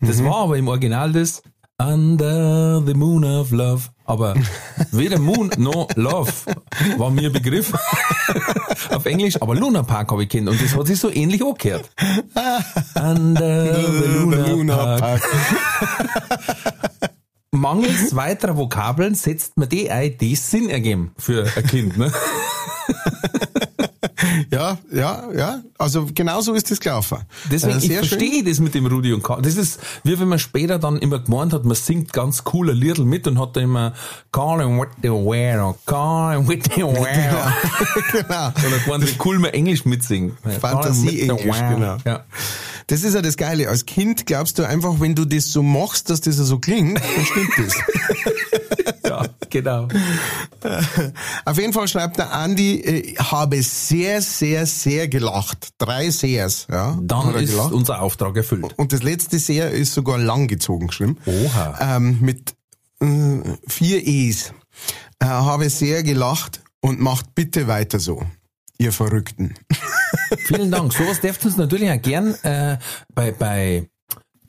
Das 0.00 0.22
war 0.22 0.36
aber 0.36 0.58
im 0.58 0.68
Original 0.68 1.10
das 1.12 1.42
Under 1.78 2.82
the 2.86 2.94
Moon 2.94 3.22
of 3.22 3.50
Love. 3.50 3.90
Aber 4.06 4.34
weder 4.92 5.18
Moon 5.18 5.50
noch 5.58 5.88
Love 5.94 6.32
war 6.96 7.10
mir 7.10 7.30
Begriff 7.30 7.70
auf 8.90 9.04
Englisch, 9.04 9.42
aber 9.42 9.54
Luna 9.54 9.82
Park 9.82 10.10
habe 10.10 10.22
ich 10.22 10.30
kennt 10.30 10.48
und 10.48 10.62
das 10.62 10.74
hat 10.74 10.86
sich 10.86 10.98
so 10.98 11.10
ähnlich 11.10 11.44
angehört. 11.44 11.90
Under 12.94 13.74
the 13.74 14.08
Luna, 14.08 14.36
Der 14.36 14.48
Luna 14.48 14.76
Park. 14.96 15.00
Park. 15.00 15.22
Mangels 17.50 18.16
weiterer 18.16 18.56
Vokabeln 18.56 19.14
setzt 19.14 19.58
man 19.58 19.68
die 19.68 19.90
ein, 19.90 20.16
die 20.16 20.34
Sinn 20.34 20.70
ergeben 20.70 21.12
für 21.18 21.46
ein 21.56 21.66
Kind. 21.66 21.98
Ne? 21.98 22.10
Ja, 24.50 24.78
ja, 24.92 25.24
ja. 25.36 25.60
Also 25.78 26.06
genau 26.14 26.40
so 26.40 26.54
ist 26.54 26.70
das 26.70 26.80
gelaufen. 26.80 27.18
Deswegen, 27.50 27.74
Äh, 27.74 27.78
ich 27.78 27.86
sehr 27.88 28.04
schön. 28.04 28.18
verstehe 28.18 28.44
das 28.44 28.60
mit 28.60 28.74
dem 28.74 28.86
Rudi 28.86 29.12
und 29.12 29.22
Karl. 29.22 29.42
Das 29.42 29.56
ist, 29.56 29.80
wie 30.04 30.18
wenn 30.18 30.28
man 30.28 30.38
später 30.38 30.78
dann 30.78 30.98
immer 30.98 31.18
gemeint 31.18 31.52
hat, 31.52 31.64
man 31.64 31.74
singt 31.76 32.12
ganz 32.12 32.44
cooler 32.44 32.72
Liedl 32.74 33.04
mit 33.04 33.26
und 33.26 33.38
hat 33.40 33.56
dann 33.56 33.64
immer 33.64 33.92
Carl 34.32 34.60
and 34.60 34.80
with 34.80 34.88
the 35.02 35.08
wear, 35.10 35.74
Carl 35.86 36.36
and 36.38 36.48
with 36.48 36.60
the 36.74 36.82
wear. 36.82 37.52
genau. 38.12 38.52
Oder 38.66 38.78
gemeint, 38.84 39.10
wie 39.10 39.16
cool 39.24 39.38
man 39.38 39.50
Englisch 39.52 39.84
mitsingen. 39.84 40.36
Fantasie-Englisch, 40.60 41.56
genau. 41.56 41.96
Ja. 42.04 42.24
Das 42.88 43.02
ist 43.02 43.14
ja 43.14 43.22
das 43.22 43.36
Geile. 43.36 43.68
Als 43.68 43.84
Kind 43.84 44.26
glaubst 44.26 44.58
du 44.58 44.62
einfach, 44.66 45.00
wenn 45.00 45.14
du 45.14 45.24
das 45.24 45.50
so 45.52 45.62
machst, 45.62 46.08
dass 46.08 46.20
das 46.20 46.38
ja 46.38 46.44
so 46.44 46.58
klingt, 46.58 46.98
dann 47.00 47.24
stimmt 47.24 47.50
das. 47.58 47.74
ja, 49.04 49.26
genau. 49.50 49.88
Auf 51.44 51.58
jeden 51.58 51.72
Fall 51.72 51.88
schreibt 51.88 52.18
der 52.18 52.32
Andi, 52.32 52.80
äh, 52.80 53.16
habe 53.16 53.62
sehr, 53.62 54.22
sehr, 54.22 54.66
sehr 54.66 55.08
gelacht. 55.08 55.70
Drei 55.78 56.10
Sehrs, 56.10 56.66
ja. 56.70 56.98
Dann 57.00 57.34
ist 57.36 57.52
gelacht. 57.52 57.72
unser 57.72 58.00
Auftrag 58.02 58.36
erfüllt. 58.36 58.74
Und 58.76 58.92
das 58.92 59.02
letzte 59.02 59.38
Sehr 59.38 59.70
ist 59.70 59.94
sogar 59.94 60.18
langgezogen 60.18 60.88
geschrieben. 60.88 61.18
Oha. 61.26 61.96
Ähm, 61.96 62.18
mit 62.20 62.54
äh, 63.00 63.40
vier 63.66 64.06
E's. 64.06 64.52
Äh, 65.18 65.26
habe 65.26 65.70
sehr 65.70 66.02
gelacht 66.02 66.62
und 66.80 67.00
macht 67.00 67.34
bitte 67.34 67.66
weiter 67.66 67.98
so. 67.98 68.22
Ihr 68.78 68.92
Verrückten. 68.92 69.54
Vielen 70.38 70.70
Dank. 70.70 70.92
Sowas 70.92 71.20
dürft 71.20 71.44
uns 71.46 71.56
natürlich 71.56 71.90
auch 71.90 72.02
gern 72.02 72.34
äh, 72.42 72.78
bei, 73.14 73.32
bei 73.32 73.88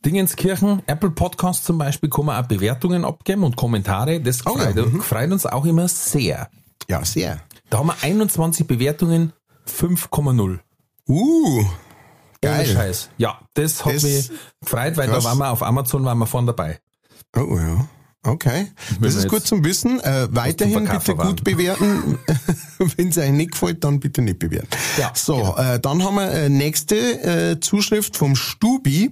Dingenskirchen, 0.08 0.82
Apple 0.88 1.12
Podcast 1.12 1.66
zum 1.66 1.78
Beispiel, 1.78 2.10
kann 2.10 2.26
man 2.28 2.42
auch 2.42 2.48
Bewertungen 2.48 3.04
abgeben 3.04 3.44
und 3.44 3.58
Kommentare. 3.58 4.22
Das 4.22 4.46
Oh 4.48 4.58
ja, 4.58 4.72
freut, 4.72 5.04
freut 5.04 5.32
uns 5.34 5.46
auch 5.46 5.66
immer 5.66 5.86
sehr. 5.90 6.50
Ja, 6.88 7.04
sehr. 7.04 7.42
Da 7.70 7.80
haben 7.80 7.88
wir 7.88 7.96
21 8.02 8.66
Bewertungen, 8.66 9.34
5,0. 9.68 10.60
Uh, 11.10 11.58
Ohne 11.60 11.68
geil. 12.42 12.66
Scheiß. 12.66 13.10
Ja, 13.18 13.40
das 13.56 13.84
hat 13.84 13.96
Das- 13.96 14.04
mich 14.04 14.32
gefreut, 14.62 14.96
weil 14.96 15.10
krass. 15.10 15.24
da 15.26 15.30
waren 15.30 15.38
wir 15.40 15.52
auf 15.52 15.62
Amazon, 15.62 16.06
waren 16.06 16.18
wir 16.20 16.26
vorne 16.26 16.48
dabei. 16.48 16.80
Oh 17.36 17.58
ja. 17.58 17.86
Okay. 18.24 18.68
Das 19.02 19.16
ist 19.16 19.28
gut 19.28 19.46
zum 19.46 19.66
Wissen. 19.66 20.00
Äh, 20.00 20.28
weiterhin 20.32 20.86
bitte 20.86 21.18
waren. 21.18 21.28
gut 21.28 21.44
bewerten. 21.44 22.18
Wenn 22.96 23.10
es 23.10 23.18
euch 23.18 23.32
nicht 23.32 23.52
gefällt, 23.52 23.84
dann 23.84 24.00
bitte 24.00 24.22
nicht 24.22 24.40
bewerten. 24.40 24.70
Ja, 24.98 25.12
so, 25.14 25.56
äh, 25.58 25.80
dann 25.82 26.02
haben 26.04 26.16
wir 26.16 26.32
äh, 26.32 26.48
nächste 26.50 26.96
äh, 26.96 27.60
Zuschrift 27.60 28.16
vom 28.16 28.38
Stubi. 28.38 29.12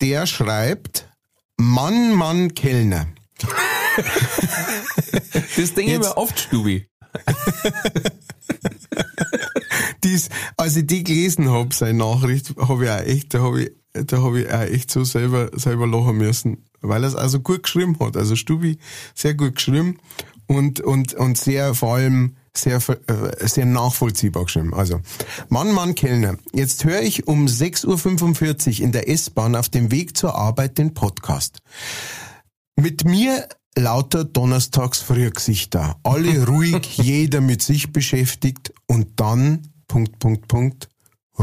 Der 0.00 0.26
schreibt, 0.26 1.08
Mann, 1.56 2.14
Mann, 2.14 2.54
Kellner. 2.54 3.08
Das 5.56 5.74
denke 5.74 5.92
ich 5.94 5.98
mir 5.98 6.16
oft, 6.16 6.38
Stubi. 6.38 6.88
Dies, 10.04 10.28
als 10.56 10.76
ich 10.76 10.86
die 10.86 11.02
gelesen 11.02 11.50
hab, 11.50 11.74
seine 11.74 11.98
Nachricht, 11.98 12.54
habe 12.56 12.84
ich 12.84 12.90
auch 12.90 13.00
echt, 13.00 13.34
da 13.34 13.40
habe 13.40 13.64
ich, 13.64 13.72
da 13.92 14.22
habe 14.22 14.42
ich 14.42 14.48
auch 14.48 14.60
echt 14.60 14.90
so 14.90 15.02
selber, 15.02 15.50
selber 15.54 15.88
lachen 15.88 16.16
müssen, 16.16 16.64
weil 16.80 17.02
er 17.02 17.08
es 17.08 17.16
also 17.16 17.40
gut 17.40 17.64
geschrieben 17.64 17.98
hat. 17.98 18.16
Also 18.16 18.36
Stubi 18.36 18.78
sehr 19.14 19.34
gut 19.34 19.56
geschrieben 19.56 19.98
und, 20.46 20.80
und, 20.80 21.14
und 21.14 21.36
sehr, 21.36 21.74
vor 21.74 21.96
allem, 21.96 22.36
sehr, 22.56 22.76
äh, 22.76 23.46
sehr 23.46 23.66
nachvollziehbar 23.66 24.44
geschrieben. 24.44 24.74
Also, 24.74 25.00
Mann, 25.48 25.72
Mann, 25.72 25.94
Kellner. 25.94 26.36
Jetzt 26.52 26.84
höre 26.84 27.02
ich 27.02 27.26
um 27.26 27.46
6.45 27.46 28.78
Uhr 28.78 28.84
in 28.84 28.92
der 28.92 29.08
S-Bahn 29.08 29.56
auf 29.56 29.68
dem 29.68 29.90
Weg 29.90 30.16
zur 30.16 30.34
Arbeit 30.34 30.78
den 30.78 30.94
Podcast. 30.94 31.58
Mit 32.76 33.04
mir 33.04 33.48
lauter 33.76 34.24
Donnerstags 34.24 35.00
Frühgesichter. 35.00 35.96
Alle 36.02 36.46
ruhig, 36.48 36.96
jeder 36.98 37.40
mit 37.40 37.62
sich 37.62 37.92
beschäftigt 37.92 38.72
und 38.86 39.20
dann, 39.20 39.68
Punkt, 39.86 40.18
Punkt, 40.18 40.48
Punkt, 40.48 40.88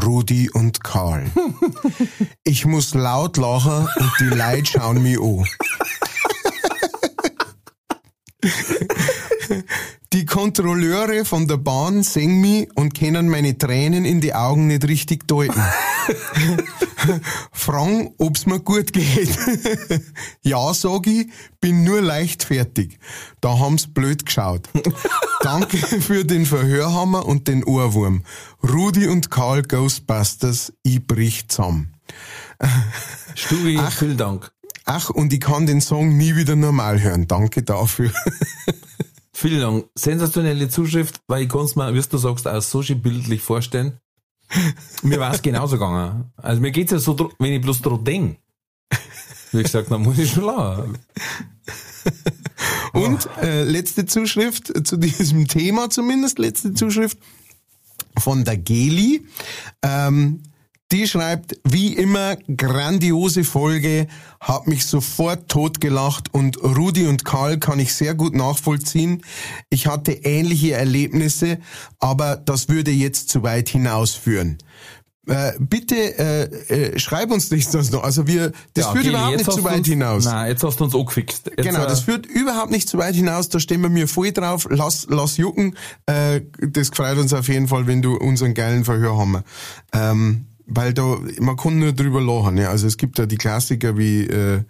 Rudi 0.03 0.49
und 0.49 0.83
Karl. 0.83 1.25
Ich 2.43 2.65
muss 2.65 2.93
laut 2.93 3.37
lachen 3.37 3.87
und 3.97 4.11
die 4.19 4.25
Leute 4.25 4.65
schauen 4.65 5.01
mich 5.01 5.19
an. 5.19 5.45
Die 10.15 10.25
Kontrolleure 10.25 11.25
von 11.25 11.45
der 11.45 11.57
Bahn 11.57 12.01
sehen 12.01 12.39
mich 12.39 12.69
und 12.75 12.97
können 12.97 13.27
meine 13.27 13.57
Tränen 13.57 14.05
in 14.05 14.21
die 14.21 14.33
Augen 14.33 14.67
nicht 14.67 14.87
richtig 14.87 15.27
deuten. 15.27 15.61
Fragen, 17.51 18.13
ob's 18.17 18.45
mir 18.45 18.61
gut 18.61 18.93
geht. 18.93 19.37
ja, 20.41 20.73
sag 20.73 21.05
ich, 21.07 21.27
bin 21.59 21.83
nur 21.83 21.99
leichtfertig. 21.99 22.97
Da 23.41 23.59
haben's 23.59 23.93
blöd 23.93 24.25
geschaut. 24.25 24.69
Danke 25.41 25.75
für 25.75 26.23
den 26.23 26.45
Verhörhammer 26.45 27.25
und 27.25 27.49
den 27.49 27.65
Ohrwurm. 27.65 28.23
Rudi 28.63 29.07
und 29.07 29.29
Karl 29.29 29.63
Ghostbusters, 29.63 30.71
ich 30.83 31.05
brich 31.05 31.49
zusammen. 31.49 31.93
Stubi, 33.35 33.77
vielen 33.89 34.15
Dank. 34.15 34.49
Ach, 34.85 35.09
und 35.09 35.33
ich 35.33 35.41
kann 35.41 35.65
den 35.65 35.81
Song 35.81 36.15
nie 36.15 36.37
wieder 36.37 36.55
normal 36.55 37.01
hören. 37.01 37.27
Danke 37.27 37.63
dafür. 37.63 38.13
Vielen 39.37 39.59
Dank. 39.59 39.89
Sensationelle 39.95 40.69
Zuschrift, 40.69 41.19
weil 41.27 41.43
ich 41.43 41.49
kann 41.49 41.65
es 41.65 41.75
mir, 41.75 41.93
wie 41.93 42.01
du 42.01 42.17
sagst, 42.17 42.47
auch 42.47 42.61
so 42.61 42.81
schön 42.81 43.01
bildlich 43.01 43.41
vorstellen. 43.41 43.99
Mir 45.03 45.19
war 45.19 45.33
es 45.33 45.41
genauso 45.41 45.75
gegangen. 45.75 46.31
Also 46.37 46.61
mir 46.61 46.71
geht's 46.71 46.93
ja 46.93 46.99
so, 46.99 47.33
wenn 47.37 47.51
ich 47.51 47.61
bloß 47.61 47.81
dran 47.81 48.01
denk. 48.05 48.39
Wie 49.51 49.61
gesagt, 49.61 49.91
dann 49.91 50.03
muss 50.03 50.19
ich 50.19 50.31
schon 50.31 50.45
lachen. 50.45 50.97
Und 52.93 53.27
äh, 53.41 53.65
letzte 53.65 54.05
Zuschrift 54.05 54.71
zu 54.87 54.95
diesem 54.95 55.49
Thema 55.49 55.89
zumindest, 55.89 56.39
letzte 56.39 56.73
Zuschrift 56.73 57.17
von 58.17 58.45
der 58.45 58.55
Geli. 58.55 59.27
Ähm, 59.81 60.43
die 60.95 61.07
schreibt, 61.07 61.59
wie 61.65 61.93
immer, 61.93 62.37
grandiose 62.55 63.43
Folge, 63.43 64.07
hab 64.39 64.65
mich 64.65 64.85
sofort 64.85 65.49
totgelacht 65.49 66.33
und 66.33 66.63
Rudi 66.63 67.07
und 67.07 67.25
Karl 67.25 67.59
kann 67.59 67.79
ich 67.79 67.93
sehr 67.93 68.15
gut 68.15 68.33
nachvollziehen. 68.33 69.21
Ich 69.69 69.87
hatte 69.87 70.13
ähnliche 70.13 70.71
Erlebnisse, 70.71 71.57
aber 71.99 72.37
das 72.37 72.69
würde 72.69 72.91
jetzt 72.91 73.27
zu 73.27 73.43
weit 73.43 73.67
hinausführen. 73.67 74.57
Äh, 75.27 75.53
bitte 75.59 75.95
äh, 75.95 76.43
äh, 76.93 76.99
schreib 76.99 77.31
uns 77.31 77.51
nicht 77.51 77.73
das 77.73 77.91
noch. 77.91 78.03
Also 78.03 78.25
wir, 78.27 78.53
das 78.73 78.85
Ja, 78.85 78.91
führt 78.91 79.03
Geli, 79.03 79.15
überhaupt 79.15 79.37
nicht 79.37 79.51
zu 79.51 79.63
weit 79.65 79.77
uns, 79.79 79.87
hinaus. 79.87 80.23
Nein, 80.23 80.49
jetzt 80.49 80.63
hast 80.63 80.79
du 80.79 80.85
uns 80.85 80.95
angefixt. 80.95 81.47
Jetzt, 81.47 81.67
Genau, 81.67 81.83
äh, 81.83 81.87
das 81.87 82.01
führt 82.01 82.25
überhaupt 82.25 82.71
nicht 82.71 82.87
zu 82.87 82.97
weit 82.99 83.15
hinaus, 83.15 83.49
da 83.49 83.59
stehen 83.59 83.81
wir 83.81 83.89
mir 83.89 84.07
voll 84.07 84.31
drauf. 84.31 84.65
Lass, 84.69 85.07
lass 85.09 85.35
jucken. 85.35 85.75
Äh, 86.05 86.41
das 86.69 86.87
freut 86.87 87.17
uns 87.17 87.33
auf 87.33 87.49
jeden 87.49 87.67
Fall, 87.67 87.85
wenn 87.85 88.01
du 88.01 88.15
unseren 88.15 88.53
geilen 88.53 88.85
Verhör 88.85 89.17
haben. 89.17 89.43
Ähm, 89.91 90.45
weil 90.67 90.93
da, 90.93 91.17
man 91.39 91.57
kann 91.57 91.79
nur 91.79 91.93
drüber 91.93 92.21
lachen. 92.21 92.57
Ja. 92.57 92.69
Also 92.69 92.87
es 92.87 92.97
gibt 92.97 93.17
ja 93.19 93.25
die 93.25 93.37
Klassiker 93.37 93.97
wie, 93.97 94.25
äh, 94.25 94.63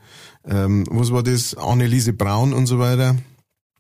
ähm, 0.46 0.86
was 0.90 1.12
war 1.12 1.24
das, 1.24 1.56
Anneliese 1.56 2.14
Braun 2.14 2.54
und 2.54 2.68
so 2.68 2.80
weiter. 2.80 3.16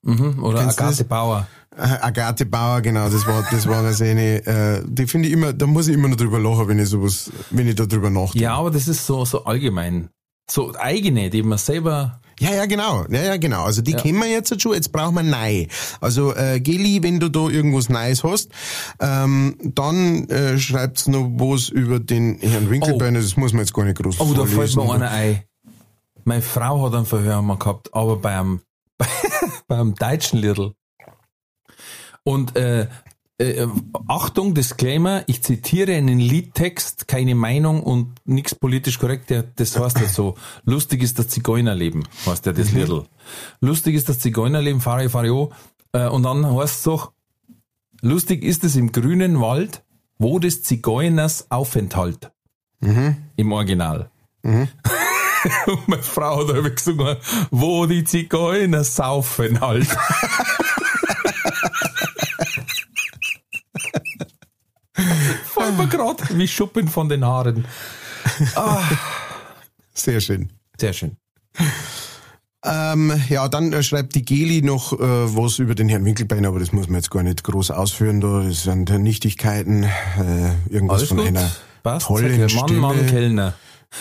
mhm, 0.01 0.43
oder 0.43 0.59
Kennst 0.59 0.79
Agathe 0.79 0.97
das? 0.99 1.07
Bauer. 1.07 1.47
Äh, 1.75 1.81
Agathe 1.81 2.45
Bauer, 2.45 2.81
genau, 2.81 3.09
das 3.09 3.27
war, 3.27 3.45
das 3.51 3.67
war 3.67 3.79
eine 3.79 3.93
Szene, 3.93 4.45
äh, 4.45 4.81
die 4.85 5.07
finde 5.07 5.27
ich 5.27 5.33
immer, 5.33 5.51
da 5.51 5.67
muss 5.67 5.87
ich 5.87 5.93
immer 5.93 6.07
noch 6.07 6.15
drüber 6.15 6.39
lachen, 6.39 6.69
wenn 6.69 6.79
ich 6.79 6.89
sowas, 6.89 7.31
wenn 7.49 7.67
ich 7.67 7.75
da 7.75 7.85
drüber 7.85 8.09
nachdenke. 8.09 8.43
Ja, 8.43 8.55
aber 8.55 8.71
das 8.71 8.87
ist 8.87 9.05
so, 9.05 9.25
so 9.25 9.43
allgemein. 9.43 10.09
So 10.49 10.73
eigene, 10.75 11.29
die 11.29 11.43
man 11.43 11.57
selber, 11.57 12.21
Ja, 12.39 12.53
ja, 12.53 12.65
genau. 12.65 13.05
Ja, 13.09 13.23
ja, 13.23 13.37
genau. 13.37 13.63
Also 13.63 13.81
die 13.81 13.93
kennen 13.93 14.19
wir 14.19 14.27
jetzt 14.27 14.61
schon, 14.61 14.73
jetzt 14.73 14.91
brauchen 14.91 15.15
wir 15.15 15.23
neu. 15.23 15.67
Also 16.01 16.35
äh, 16.35 16.59
Geli, 16.59 17.01
wenn 17.01 17.19
du 17.19 17.29
da 17.29 17.47
irgendwas 17.47 17.89
Neues 17.89 18.23
hast, 18.23 18.51
ähm, 18.99 19.55
dann 19.63 20.27
äh, 20.29 20.57
schreibt's 20.57 21.07
noch 21.07 21.29
was 21.35 21.69
über 21.69 21.99
den 21.99 22.39
Herrn 22.39 22.69
Winkelbeiner, 22.69 23.19
das 23.19 23.37
muss 23.37 23.53
man 23.53 23.61
jetzt 23.61 23.73
gar 23.73 23.85
nicht 23.85 23.97
groß 23.97 24.19
oh, 24.19 24.33
da 24.33 24.45
fällt 24.45 24.71
vorlesen. 24.71 24.83
mir 24.85 24.93
einer 24.93 25.11
ein. 25.11 25.43
Meine 26.25 26.41
Frau 26.41 26.85
hat 26.85 26.95
einen 26.95 27.05
Verhör 27.05 27.41
mal 27.41 27.57
gehabt, 27.57 27.93
aber 27.93 28.17
beim, 28.17 28.61
beim 29.67 29.95
deutschen 29.95 30.39
Lidl. 30.39 30.73
Und 32.23 32.55
äh, 32.55 32.87
äh, 33.37 33.67
Achtung, 34.07 34.53
Disclaimer, 34.53 35.23
ich 35.27 35.43
zitiere 35.43 35.93
einen 35.95 36.19
Liedtext, 36.19 37.07
keine 37.07 37.35
Meinung 37.35 37.83
und 37.83 38.15
nichts 38.25 38.55
politisch 38.55 38.97
korrekt. 38.99 39.29
Der, 39.29 39.43
das 39.43 39.77
heißt 39.77 39.99
ja 39.99 40.07
so, 40.07 40.35
lustig 40.63 41.03
ist 41.03 41.19
das 41.19 41.27
Zigeunerleben, 41.27 42.07
heißt 42.25 42.45
ja 42.45 42.53
das 42.53 42.71
Lidl. 42.71 43.05
Lustig 43.59 43.95
ist 43.95 44.07
das 44.09 44.19
Zigeunerleben, 44.19 44.79
fahre 44.81 45.09
fahre 45.09 45.31
an. 45.31 46.01
Äh, 46.01 46.09
und 46.09 46.23
dann 46.23 46.45
heißt 46.45 46.77
es 46.77 46.83
doch, 46.83 47.11
lustig 48.01 48.43
ist 48.43 48.63
es 48.63 48.75
im 48.75 48.91
grünen 48.91 49.41
Wald, 49.41 49.83
wo 50.17 50.39
des 50.39 50.63
Zigeuners 50.63 51.51
Aufenthalt. 51.51 52.31
Im 53.35 53.51
Original. 53.51 54.11
Und 55.67 55.87
meine 55.87 56.01
Frau 56.01 56.47
hat 56.47 56.55
aber 56.55 56.69
gesungen, 56.71 57.17
wo 57.51 57.85
die 57.85 58.03
Zigeuner 58.03 58.83
saufen 58.83 59.61
halt. 59.61 59.87
Mir 65.77 65.87
grad 65.87 66.37
wie 66.37 66.47
Schuppen 66.47 66.87
von 66.87 67.09
den 67.09 67.25
Haaren. 67.25 67.65
Sehr 69.93 70.21
schön. 70.21 70.49
Sehr 70.79 70.93
schön. 70.93 71.17
Ähm, 72.63 73.13
ja, 73.29 73.47
dann 73.47 73.71
äh, 73.73 73.83
schreibt 73.83 74.15
die 74.15 74.25
Geli 74.25 74.61
noch 74.63 74.93
äh, 74.93 74.97
was 74.99 75.59
über 75.59 75.75
den 75.75 75.87
Herrn 75.87 76.03
Winkelbeiner, 76.03 76.47
aber 76.47 76.59
das 76.59 76.71
muss 76.71 76.87
man 76.87 76.95
jetzt 76.95 77.11
gar 77.11 77.21
nicht 77.21 77.43
groß 77.43 77.69
ausführen. 77.71 78.21
Da. 78.21 78.41
Das 78.41 78.63
sind 78.63 78.89
Nichtigkeiten, 78.89 79.83
äh, 79.83 79.89
irgendwas 80.69 80.97
Alles 80.97 81.09
von 81.09 81.17
gut. 81.17 81.27
einer 81.27 81.51
Passt. 81.83 82.07
tollen 82.07 82.39
Mann, 82.39 82.49
Stimme. 82.49 82.79
Mann, 82.79 83.05
Kellner. 83.05 83.53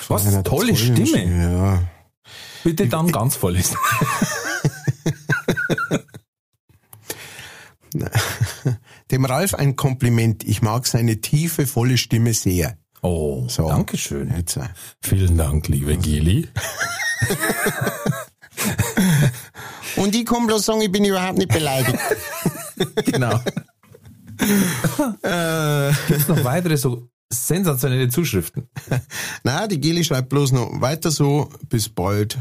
Was? 0.09 0.27
einer 0.27 0.43
Tolle 0.43 0.73
tollen 0.75 0.77
Stimme. 0.77 1.43
Ja. 1.43 1.83
Bitte 2.63 2.87
dann 2.89 3.13
ganz 3.13 3.37
voll 3.37 3.57
ist. 3.59 3.77
Dem 9.11 9.25
Ralf 9.25 9.55
ein 9.55 9.77
Kompliment. 9.77 10.45
Ich 10.45 10.63
mag 10.63 10.87
seine 10.87 11.21
tiefe, 11.21 11.67
volle 11.67 11.99
Stimme 11.99 12.33
sehr. 12.35 12.77
Oh, 13.03 13.47
So. 13.49 13.69
Dankeschön. 13.69 14.33
Jetzt, 14.35 14.57
äh, 14.57 14.69
Vielen 15.03 15.37
Dank, 15.37 15.69
liebe 15.69 15.97
Gili. 15.97 16.49
Und 19.97 20.15
ich 20.15 20.25
kann 20.25 20.47
bloß 20.47 20.65
sagen, 20.65 20.81
ich 20.81 20.91
bin 20.91 21.05
überhaupt 21.05 21.39
nicht 21.39 21.53
beleidigt. 21.53 21.99
Genau. 23.05 23.39
Gibt's 26.09 26.27
noch 26.29 26.43
weitere 26.43 26.77
so 26.77 27.09
sensationelle 27.33 28.09
Zuschriften? 28.09 28.69
Na, 29.45 29.69
die 29.69 29.81
Geli 29.81 30.03
schreibt 30.03 30.29
bloß 30.31 30.51
noch 30.53 30.81
weiter 30.81 31.13
so. 31.13 31.51
Bis 31.69 31.89
bald, 31.89 32.37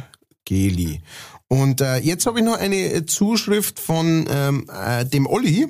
Geli. 0.45 1.01
Und 1.47 1.81
äh, 1.81 1.97
jetzt 1.97 2.25
habe 2.25 2.39
ich 2.39 2.45
noch 2.45 2.57
eine 2.57 3.05
Zuschrift 3.05 3.79
von 3.79 4.25
ähm, 4.27 4.67
äh, 4.73 5.05
dem 5.05 5.27
Olli. 5.27 5.67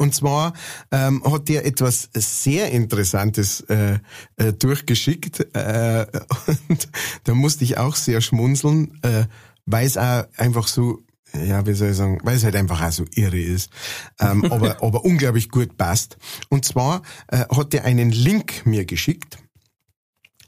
Und 0.00 0.14
zwar 0.14 0.54
ähm, 0.92 1.22
hat 1.30 1.50
der 1.50 1.66
etwas 1.66 2.08
sehr 2.14 2.70
Interessantes 2.70 3.60
äh, 3.68 3.98
äh, 4.36 4.54
durchgeschickt. 4.54 5.54
Äh, 5.54 6.06
und 6.68 6.88
da 7.24 7.34
musste 7.34 7.64
ich 7.64 7.76
auch 7.76 7.94
sehr 7.94 8.22
schmunzeln, 8.22 8.98
äh, 9.02 9.24
weil 9.66 9.86
es 9.86 9.98
auch 9.98 10.24
einfach 10.38 10.68
so 10.68 11.00
ja, 11.46 11.64
wie 11.64 11.74
soll 11.74 11.90
ich 11.90 11.96
sagen, 11.96 12.18
weil 12.24 12.36
es 12.36 12.42
halt 12.42 12.56
einfach 12.56 12.82
auch 12.82 12.90
so 12.90 13.04
irre 13.14 13.38
ist, 13.38 13.70
ähm, 14.18 14.44
aber, 14.50 14.82
aber 14.82 15.04
unglaublich 15.04 15.50
gut 15.50 15.76
passt. 15.76 16.16
Und 16.48 16.64
zwar 16.64 17.02
äh, 17.28 17.44
hat 17.54 17.72
er 17.74 17.84
einen 17.84 18.10
Link 18.10 18.64
mir 18.64 18.84
geschickt, 18.86 19.38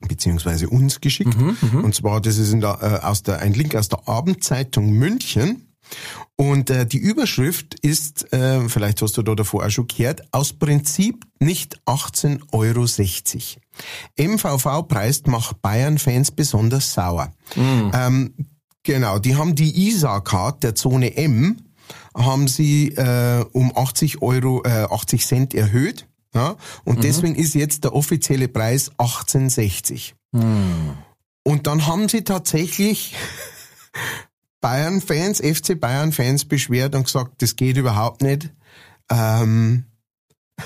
beziehungsweise 0.01 0.69
uns 0.71 1.01
geschickt. 1.01 1.37
Mhm, 1.37 1.85
und 1.85 1.95
zwar, 1.95 2.21
das 2.21 2.39
ist 2.39 2.53
in 2.53 2.63
der, 2.63 2.79
äh, 2.81 3.07
aus 3.07 3.23
der, 3.23 3.39
ein 3.41 3.53
Link 3.53 3.77
aus 3.77 3.91
der 3.91 4.09
Abendzeitung 4.09 4.91
München. 4.91 5.72
Und 6.37 6.71
äh, 6.71 6.87
die 6.87 6.99
Überschrift 6.99 7.79
ist, 7.81 8.33
äh, 8.33 8.69
vielleicht 8.69 9.03
hast 9.03 9.17
du 9.17 9.23
da 9.23 9.35
davor 9.35 9.67
auch 9.67 9.71
schon 9.71 9.87
gehört, 9.87 10.23
aus 10.33 10.53
Prinzip 10.53 11.25
nicht 11.39 11.81
18,60 11.87 12.41
Euro. 12.53 12.87
MVV 14.35 14.89
preist 14.89 15.27
Bayern-Fans 15.63 16.31
besonders 16.33 16.93
sauer. 16.93 17.33
Ähm, 17.95 18.35
genau, 18.83 19.19
die 19.19 19.37
haben 19.37 19.55
die 19.55 19.89
ISA-Card 19.89 20.63
der 20.63 20.75
Zone 20.75 21.17
M, 21.17 21.59
haben 22.17 22.49
sie 22.49 22.89
äh, 22.89 23.45
um 23.53 23.77
80 23.77 24.23
Euro, 24.23 24.63
äh, 24.65 24.87
80 24.91 25.27
Cent 25.27 25.55
erhöht. 25.55 26.07
Ja, 26.35 26.57
und 26.85 27.05
deswegen 27.05 27.35
ist 27.35 27.55
jetzt 27.55 27.85
der 27.85 27.95
offizielle 27.95 28.49
Preis 28.49 28.91
18,60. 28.93 30.15
Und 31.45 31.67
dann 31.67 31.87
haben 31.87 32.09
sie 32.09 32.25
tatsächlich 32.25 33.15
Bayern-Fans, 34.63 35.41
FC 35.41 35.79
Bayern-Fans 35.79 36.47
beschwert 36.47 36.95
und 36.95 37.05
gesagt, 37.05 37.43
das 37.43 37.57
geht 37.57 37.77
überhaupt 37.77 38.23
nicht. 38.23 38.51
Ähm, 39.11 39.85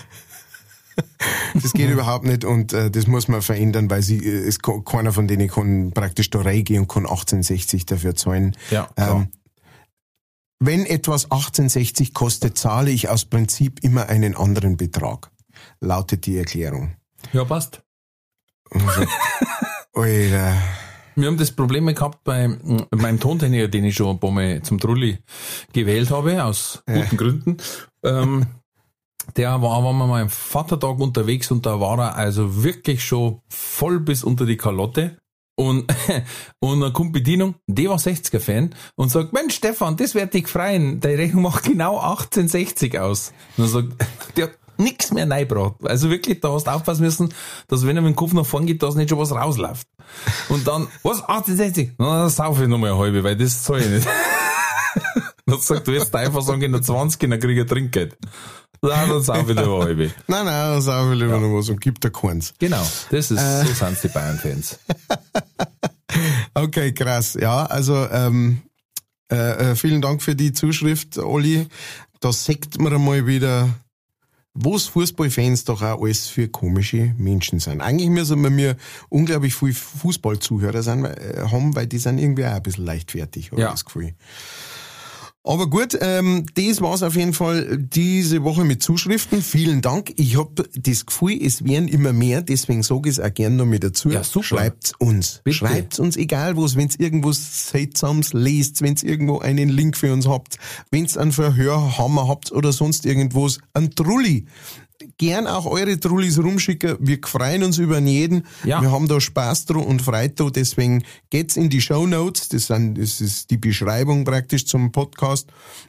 das 1.55 1.73
geht 1.73 1.91
überhaupt 1.91 2.25
nicht 2.25 2.45
und 2.45 2.73
äh, 2.73 2.91
das 2.91 3.09
muss 3.09 3.27
man 3.27 3.43
verändern, 3.43 3.91
weil 3.91 4.03
sie, 4.03 4.19
äh, 4.19 4.47
es, 4.47 4.61
keiner 4.61 5.13
von 5.13 5.27
denen 5.27 5.49
kann 5.49 5.91
praktisch 5.93 6.31
da 6.31 6.41
reingehen 6.43 6.83
und 6.83 6.89
kann 6.89 7.05
1860 7.07 7.87
dafür 7.87 8.15
zahlen. 8.15 8.57
Ja, 8.71 8.89
ähm, 8.97 9.29
wenn 10.59 10.87
etwas 10.87 11.25
1860 11.25 12.15
kostet, 12.15 12.57
zahle 12.57 12.91
ich 12.91 13.09
aus 13.09 13.25
Prinzip 13.25 13.83
immer 13.83 14.09
einen 14.09 14.37
anderen 14.37 14.77
Betrag, 14.77 15.31
lautet 15.81 16.27
die 16.27 16.39
Erklärung. 16.39 16.97
Ja, 17.33 17.45
passt. 17.45 17.83
Alter. 19.93 20.57
Wir 21.17 21.29
haben 21.29 21.39
das 21.39 21.51
Problem 21.51 21.87
gehabt 21.87 22.25
bei 22.25 22.47
meinem 22.95 23.19
Tontechniker, 23.19 23.69
den 23.69 23.85
ich 23.85 23.95
schon 23.95 24.17
ein 24.17 24.21
paar 24.21 24.31
Mal 24.31 24.61
zum 24.63 24.79
Trulli 24.79 25.19
gewählt 25.73 26.11
habe, 26.11 26.45
aus 26.45 26.83
guten 26.87 27.17
Gründen. 27.17 27.57
Ähm, 28.05 28.47
der 29.35 29.63
war, 29.63 29.83
waren 29.83 29.97
wir 29.97 30.07
mal 30.07 30.23
am 30.23 30.29
Vatertag 30.29 31.01
unterwegs 31.01 31.51
und 31.51 31.65
da 31.65 31.81
war 31.81 31.99
er 31.99 32.17
also 32.17 32.63
wirklich 32.63 33.03
schon 33.03 33.41
voll 33.49 33.99
bis 33.99 34.25
unter 34.25 34.45
die 34.45 34.59
Kalotte. 34.59 35.17
Und, 35.59 35.91
und 36.61 36.81
dann 36.81 36.93
kommt 36.93 37.15
Bedienung, 37.15 37.55
die 37.67 37.89
war 37.89 37.97
60er-Fan 37.97 38.75
und 38.95 39.09
sagt, 39.11 39.33
Mensch 39.33 39.57
Stefan, 39.57 39.97
das 39.97 40.15
wird 40.15 40.35
dich 40.35 40.49
freuen, 40.49 41.01
deine 41.01 41.17
Rechnung 41.17 41.45
macht 41.45 41.65
genau 41.65 41.99
1860 41.99 42.99
aus. 43.01 43.33
Und 43.57 43.65
dann 43.65 43.69
sagt, 43.69 44.07
der 44.37 44.51
nix 44.79 45.13
mehr 45.13 45.29
reingebracht. 45.29 45.75
Also 45.85 46.11
wirklich, 46.11 46.41
da 46.41 46.53
hast 46.53 46.67
du 46.67 46.71
aufpassen 46.71 47.03
müssen, 47.03 47.35
dass 47.69 47.87
wenn 47.87 47.97
er 47.97 48.03
mit 48.03 48.13
dem 48.13 48.17
Kopf 48.17 48.33
nach 48.33 48.47
vorn 48.47 48.67
geht, 48.67 48.83
dass 48.83 48.95
nicht 48.95 49.11
schon 49.11 49.19
was 49.19 49.33
rausläuft. 49.33 49.87
Und 50.49 50.67
dann, 50.67 50.89
was, 51.03 51.21
1860? 51.21 51.95
Na, 51.99 52.21
dann 52.21 52.31
sauf 52.31 52.61
ich 52.61 52.69
nochmal 52.69 52.91
eine 52.91 52.99
halbe, 52.99 53.25
weil 53.25 53.37
das 53.37 53.63
zahl 53.63 53.81
ich 53.81 53.89
nicht. 53.89 54.09
dann 55.47 55.61
sagt, 55.61 55.89
du 55.89 55.93
wirst 55.93 56.15
einfach 56.15 56.43
sagen, 56.43 56.63
in 56.63 56.73
der 56.73 56.83
20, 56.83 57.21
dann 57.31 57.41
krieg 57.41 57.57
ich 57.57 57.61
ein 57.61 57.67
Trinkgeld. 57.67 58.17
Na, 58.83 59.07
dann 59.07 59.23
sauf 59.23 59.49
ich 59.49 59.57
eine 59.57 59.71
halbe. 59.71 60.11
Nein, 60.27 60.45
nein, 60.45 60.73
dann 60.73 60.83
sagen 60.83 61.09
wir 61.09 61.17
lieber 61.17 61.41
noch 61.41 61.57
was 61.57 61.69
und 61.71 61.81
gibt 61.81 62.05
da 62.05 62.11
keins. 62.11 62.53
Genau, 62.59 62.87
das 63.11 63.31
ist, 63.31 63.41
so 63.41 63.73
sind 63.73 64.03
die 64.03 64.09
Bayern-Fans. 64.09 64.79
Okay, 66.55 66.93
krass. 66.93 67.35
Ja, 67.41 67.67
also 67.67 68.07
ähm, 68.11 68.63
äh, 69.31 69.71
äh, 69.73 69.77
vielen 69.77 70.03
Dank 70.03 70.23
für 70.23 70.35
die 70.35 70.53
Zuschrift, 70.53 71.19
Olli. 71.19 71.67
Da 72.21 72.33
sagt 72.33 72.81
man 72.81 73.05
mal 73.05 73.27
wieder, 73.27 73.69
was 74.59 74.85
Fußballfans 74.87 75.65
doch 75.65 75.83
auch 75.83 76.03
alles 76.03 76.27
für 76.27 76.49
komische 76.49 77.15
Menschen 77.19 77.61
sind. 77.61 77.81
Eigentlich 77.81 78.09
müssen 78.11 78.43
wir 78.43 78.51
mir 78.51 78.77
unglaublich 79.09 79.55
viel 79.55 79.75
Fußballzuhörer 79.75 80.83
sein, 80.83 81.05
äh, 81.05 81.43
haben, 81.51 81.75
weil 81.77 81.87
die 81.87 81.99
sind 81.99 82.19
irgendwie 82.19 82.47
auch 82.47 82.53
ein 82.53 82.63
bisschen 82.63 82.85
leichtfertig, 82.87 83.53
habe 83.53 83.61
Ja. 83.61 83.69
ich 83.69 83.73
das 83.75 83.85
Gefühl. 83.85 84.15
Aber 85.47 85.71
gut, 85.71 85.97
ähm, 86.01 86.45
das 86.55 86.81
war's 86.81 87.05
auf 87.05 87.15
jeden 87.15 87.33
Fall 87.33 87.79
diese 87.79 88.43
Woche 88.43 88.65
mit 88.65 88.83
Zuschriften. 88.83 89.43
Vielen 89.43 89.81
Dank. 89.81 90.13
Ich 90.17 90.37
hab 90.37 90.57
das 90.75 91.07
Gefühl, 91.07 91.39
es 91.41 91.65
werden 91.65 91.87
immer 91.87 92.13
mehr, 92.13 92.43
deswegen 92.43 92.83
sage 92.83 93.09
ich 93.09 93.19
es 93.19 93.21
auch 93.21 93.33
gerne 93.33 93.55
noch 93.55 93.65
mit 93.65 93.85
dazu. 93.85 94.11
Ja, 94.11 94.25
super. 94.25 94.45
Schreibt's 94.45 94.93
uns. 94.99 95.43
Bitte. 95.45 95.59
Schreibt's 95.59 96.01
uns, 96.01 96.17
egal 96.17 96.57
was, 96.57 96.75
wenn's 96.75 96.97
irgendwas 96.97 97.71
Seltsames 97.71 98.33
lest, 98.33 98.83
wenn's 98.83 99.05
irgendwo 99.05 99.39
einen 99.39 99.69
Link 99.69 99.97
für 99.97 100.13
uns 100.13 100.27
habt, 100.27 100.59
wenn's 100.91 101.17
einen 101.17 101.31
Verhörhammer 101.31 102.27
habt 102.27 102.51
oder 102.51 102.73
sonst 102.73 103.07
irgendwas, 103.07 103.59
ein 103.73 103.95
Trulli. 103.95 104.47
Gern 105.19 105.47
auch 105.47 105.67
eure 105.67 105.99
Trullis 105.99 106.39
rumschicken. 106.39 106.97
Wir 107.01 107.19
freuen 107.25 107.63
uns 107.63 107.79
über 107.79 107.99
jeden. 107.99 108.47
Ja. 108.65 108.81
Wir 108.81 108.91
haben 108.91 109.09
da 109.09 109.21
Spaß 109.21 109.67
dran 109.67 109.85
und 109.85 110.03
Freude 110.03 110.35
dran. 110.35 110.53
Deswegen 110.55 111.05
geht's 111.31 111.57
in 111.57 111.71
die 111.71 111.81
Show 111.81 112.07
Notes. 112.07 112.49
Das, 112.49 112.67
sind, 112.67 112.99
das 112.99 113.21
ist 113.21 113.51
die 113.51 113.59
Beschreibung 113.59 114.25
praktisch 114.25 114.67
zum 114.67 114.93
Podcast. 114.93 115.49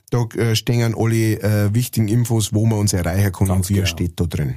Da 0.10 0.24
äh, 0.36 0.56
stehen 0.56 0.96
alle 0.96 1.41
äh, 1.41 1.74
wichtigen 1.74 2.08
Infos, 2.08 2.54
wo 2.54 2.65
man 2.65 2.80
uns 2.80 2.93
erreichen 2.93 3.32
kann 3.32 3.48
Ganz 3.48 3.67
und 3.67 3.70
wie 3.70 3.76
genau. 3.76 3.88
steht 3.88 4.20
da 4.20 4.26
drin. 4.26 4.56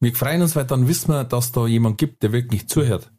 Wir 0.00 0.14
freuen 0.14 0.42
uns, 0.42 0.56
weil 0.56 0.64
dann 0.64 0.88
wissen 0.88 1.12
wir, 1.12 1.24
dass 1.24 1.52
da 1.52 1.66
jemand 1.66 1.98
gibt, 1.98 2.22
der 2.22 2.32
wirklich 2.32 2.66
zuhört. 2.66 3.12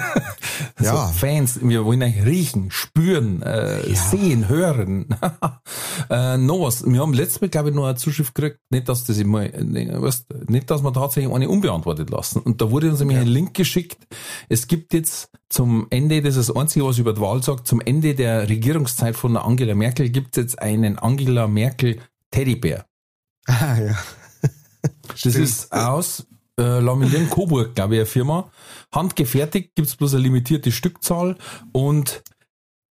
Ja. 0.80 1.08
So, 1.08 1.12
Fans, 1.12 1.60
wir 1.62 1.84
wollen 1.84 2.02
euch 2.02 2.24
riechen, 2.24 2.70
spüren, 2.70 3.40
äh, 3.42 3.94
sehen, 3.94 4.48
hören. 4.48 5.06
äh, 6.10 6.36
noch 6.36 6.60
was. 6.60 6.84
Wir 6.84 7.00
haben 7.00 7.14
letztes 7.14 7.40
Mal, 7.40 7.48
glaube 7.48 7.70
ich, 7.70 7.74
noch 7.74 7.86
eine 7.86 7.96
Zuschrift 7.96 8.34
gekriegt, 8.34 8.60
nicht, 8.70 8.88
dass 8.88 9.04
das 9.04 9.16
immer, 9.18 9.42
ne, 9.42 10.00
weißt, 10.00 10.48
nicht, 10.48 10.70
dass 10.70 10.82
wir 10.82 10.92
tatsächlich 10.92 11.32
eine 11.32 11.48
unbeantwortet 11.48 12.10
lassen. 12.10 12.40
Und 12.40 12.60
da 12.60 12.70
wurde 12.70 12.90
uns 12.90 13.00
nämlich 13.00 13.18
ein 13.18 13.26
Link 13.26 13.54
geschickt. 13.54 14.06
Es 14.50 14.66
gibt 14.66 14.92
jetzt 14.92 15.30
zum 15.48 15.86
Ende, 15.90 16.20
das 16.20 16.36
ist 16.36 16.50
das 16.50 16.56
Einzige, 16.56 16.84
was 16.84 16.98
über 16.98 17.14
die 17.14 17.20
Wahl 17.20 17.42
sagt, 17.42 17.66
zum 17.66 17.80
Ende 17.80 18.14
der 18.14 18.48
Regierungszeit 18.48 19.16
von 19.16 19.36
Angela 19.36 19.74
Merkel 19.74 20.10
gibt 20.10 20.36
es 20.36 20.42
jetzt 20.42 20.62
einen 20.62 20.98
Angela 20.98 21.48
Merkel 21.48 22.00
Teddybär. 22.30 22.86
Ah, 23.46 23.78
ja. 23.78 23.96
Das 25.24 25.34
ist 25.34 25.72
aus 25.72 26.26
äh, 26.58 26.80
Lamellien 26.80 27.28
Coburg, 27.30 27.74
glaube 27.74 27.94
ich, 27.94 28.00
eine 28.00 28.06
Firma. 28.06 28.50
Handgefertigt, 28.92 29.74
gibt's 29.74 29.96
bloß 29.96 30.14
eine 30.14 30.22
limitierte 30.22 30.72
Stückzahl 30.72 31.36
und 31.72 32.22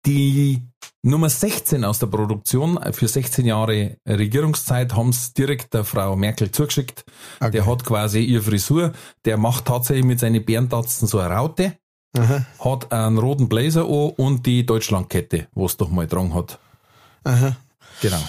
die 0.06 0.62
Nummer 1.02 1.30
16 1.30 1.84
aus 1.84 1.98
der 1.98 2.06
Produktion 2.06 2.78
für 2.92 3.08
16 3.08 3.46
Jahre 3.46 3.96
Regierungszeit 4.06 4.94
haben's 4.94 5.32
direkt 5.32 5.72
der 5.74 5.84
Frau 5.84 6.16
Merkel 6.16 6.50
zugeschickt. 6.50 7.04
Okay. 7.40 7.50
Der 7.52 7.66
hat 7.66 7.84
quasi 7.84 8.20
ihre 8.20 8.42
Frisur, 8.42 8.92
der 9.24 9.36
macht 9.36 9.66
tatsächlich 9.66 10.04
mit 10.04 10.20
seinen 10.20 10.44
Bärentatzen 10.44 11.08
so 11.08 11.18
eine 11.18 11.34
Raute, 11.34 11.78
Aha. 12.16 12.44
hat 12.58 12.92
einen 12.92 13.18
roten 13.18 13.48
Blazer 13.48 13.84
an 13.84 14.12
und 14.16 14.46
die 14.46 14.64
Deutschlandkette, 14.64 15.48
was 15.54 15.76
doch 15.76 15.90
mal 15.90 16.06
dran 16.06 16.34
hat. 16.34 16.58
Aha. 17.24 17.56
Genau. 18.00 18.22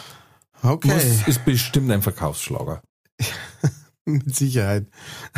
Okay. 0.63 0.89
Das 0.89 1.27
ist 1.27 1.45
bestimmt 1.45 1.91
ein 1.91 2.01
Verkaufsschlager. 2.01 2.81
Mit 4.25 4.35
Sicherheit. 4.35 4.87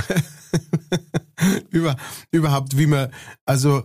Über, 1.69 1.95
überhaupt, 2.31 2.77
wie 2.77 2.87
man, 2.87 3.09
also, 3.45 3.83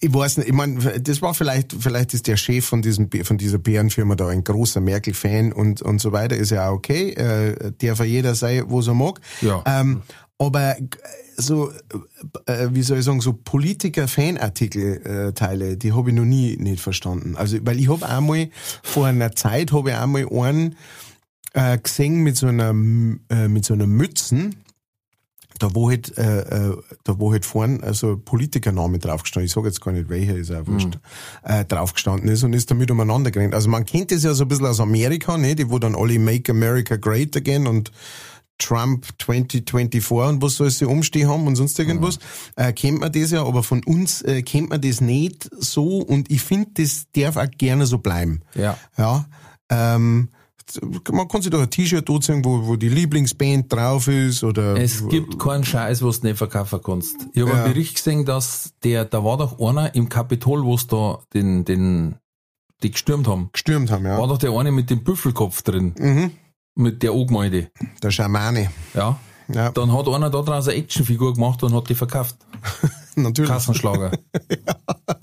ich 0.00 0.12
weiß 0.12 0.38
nicht, 0.38 0.48
ich 0.48 0.54
meine, 0.54 1.00
das 1.00 1.22
war 1.22 1.32
vielleicht, 1.34 1.72
vielleicht 1.78 2.12
ist 2.14 2.26
der 2.26 2.36
Chef 2.36 2.64
von 2.64 2.82
diesem, 2.82 3.08
von 3.24 3.38
dieser 3.38 3.58
Bärenfirma 3.58 4.16
da 4.16 4.26
ein 4.28 4.42
großer 4.42 4.80
Merkel-Fan 4.80 5.52
und, 5.52 5.80
und 5.82 6.00
so 6.00 6.10
weiter, 6.12 6.36
ist 6.36 6.50
ja 6.50 6.68
auch 6.68 6.72
okay, 6.74 7.10
äh, 7.10 7.70
der 7.80 7.94
für 7.94 8.04
jeder 8.04 8.34
sei, 8.34 8.64
wo 8.66 8.80
er 8.80 8.94
mag. 8.94 9.20
Ja. 9.42 9.62
Ähm, 9.66 10.02
aber 10.38 10.74
g- 10.80 10.98
so, 11.36 11.70
äh, 12.46 12.68
wie 12.72 12.82
soll 12.82 12.98
ich 12.98 13.04
sagen, 13.04 13.20
so 13.20 13.34
Politiker-Fanartikel-Teile, 13.34 15.76
die 15.76 15.92
habe 15.92 16.10
ich 16.10 16.16
noch 16.16 16.24
nie 16.24 16.56
nicht 16.56 16.82
verstanden. 16.82 17.36
Also, 17.36 17.58
weil 17.62 17.78
ich 17.78 17.88
habe 17.88 18.08
einmal, 18.08 18.48
vor 18.82 19.06
einer 19.06 19.30
Zeit 19.32 19.72
habe 19.72 19.90
ich 19.90 19.96
einmal 19.96 20.26
einen 20.30 20.74
äh, 21.54 21.78
gesehen 21.78 22.22
mit 22.22 22.36
so 22.36 22.46
einer, 22.46 22.70
äh, 22.70 23.48
mit 23.48 23.64
so 23.64 23.74
einer 23.74 23.86
Mützen, 23.86 24.56
da 25.58 25.74
wo 25.74 25.90
halt, 25.90 26.16
äh, 26.16 26.40
äh, 26.40 26.76
da 27.04 27.18
wo 27.18 27.32
halt 27.32 27.44
vorn 27.44 27.82
also 27.82 28.16
Politikername 28.16 28.98
draufgestanden, 28.98 29.46
ich 29.46 29.52
sage 29.52 29.66
jetzt 29.68 29.80
gar 29.80 29.92
nicht 29.92 30.08
welcher, 30.08 30.36
ist 30.36 30.50
auch 30.50 30.66
wurscht, 30.66 30.98
äh, 31.42 31.64
draufgestanden 31.64 32.28
ist 32.28 32.42
und 32.42 32.54
ist 32.54 32.70
damit 32.70 32.90
umeinander 32.90 33.30
gerannt. 33.30 33.54
Also 33.54 33.68
man 33.68 33.84
kennt 33.84 34.10
das 34.10 34.24
ja 34.24 34.32
so 34.32 34.44
ein 34.44 34.48
bisschen 34.48 34.66
aus 34.66 34.80
Amerika, 34.80 35.36
ne, 35.36 35.54
die 35.54 35.70
wo 35.70 35.78
dann 35.78 35.94
alle 35.94 36.18
Make 36.18 36.52
America 36.52 36.96
Great 36.96 37.36
Again 37.36 37.66
und 37.66 37.92
Trump 38.58 39.06
2024 39.18 40.10
und 40.10 40.42
was 40.42 40.56
soll 40.56 40.70
sie 40.70 40.84
umstehen 40.84 41.28
haben 41.28 41.46
und 41.46 41.56
sonst 41.56 41.78
irgendwas, 41.78 42.18
äh, 42.56 42.72
kennt 42.72 43.00
man 43.00 43.10
das 43.10 43.30
ja, 43.30 43.44
aber 43.44 43.62
von 43.62 43.82
uns 43.84 44.22
äh, 44.22 44.42
kennt 44.42 44.70
man 44.70 44.80
das 44.80 45.00
nicht 45.00 45.48
so 45.58 45.98
und 45.98 46.30
ich 46.30 46.42
finde, 46.42 46.70
das 46.74 47.06
darf 47.14 47.36
auch 47.36 47.50
gerne 47.58 47.86
so 47.86 47.98
bleiben. 47.98 48.42
Ja. 48.54 48.76
Ja, 48.96 49.26
ähm, 49.70 50.28
man 51.12 51.28
kann 51.28 51.42
sich 51.42 51.50
doch 51.50 51.60
ein 51.60 51.70
T-Shirt 51.70 52.08
anziehen, 52.08 52.44
wo, 52.44 52.66
wo 52.66 52.76
die 52.76 52.88
Lieblingsband 52.88 53.72
drauf 53.72 54.08
ist 54.08 54.44
oder. 54.44 54.76
Es 54.76 55.06
gibt 55.08 55.38
keinen 55.38 55.64
Scheiß, 55.64 56.02
was 56.02 56.20
du 56.20 56.26
nicht 56.28 56.38
verkaufen 56.38 56.80
kannst. 56.84 57.16
Ich 57.32 57.40
habe 57.42 57.50
Ja. 57.52 57.64
einen 57.64 57.72
Bericht 57.72 57.96
gesehen, 57.96 58.24
dass 58.24 58.72
der, 58.82 59.04
da 59.04 59.24
war 59.24 59.36
doch 59.38 59.58
einer 59.60 59.94
im 59.94 60.08
Kapitol, 60.08 60.64
wo 60.64 60.76
sie 60.76 60.86
da 60.88 61.18
den, 61.34 61.64
den, 61.64 62.16
die 62.82 62.90
gestürmt 62.90 63.26
haben. 63.28 63.50
gestürmt 63.52 63.90
haben, 63.90 64.04
War 64.04 64.20
ja. 64.20 64.26
doch 64.26 64.38
der 64.38 64.52
eine 64.52 64.72
mit 64.72 64.90
dem 64.90 65.02
Büffelkopf 65.04 65.62
drin. 65.62 65.94
Mhm. 65.98 66.30
Mit 66.76 67.02
der 67.02 67.12
Angemeinde. 67.12 67.70
Der 68.02 68.10
Schamane. 68.10 68.70
Ja. 68.94 69.18
Ja, 69.52 69.70
Dann 69.72 69.92
hat 69.92 70.06
einer 70.08 70.30
da 70.30 70.42
draus 70.42 70.68
eine 70.68 70.76
Actionfigur 70.78 71.34
gemacht 71.34 71.62
und 71.64 71.74
hat 71.74 71.88
die 71.88 71.96
verkauft. 71.96 72.36
natürlich. 73.16 73.50
Kassenschlager. 73.50 74.12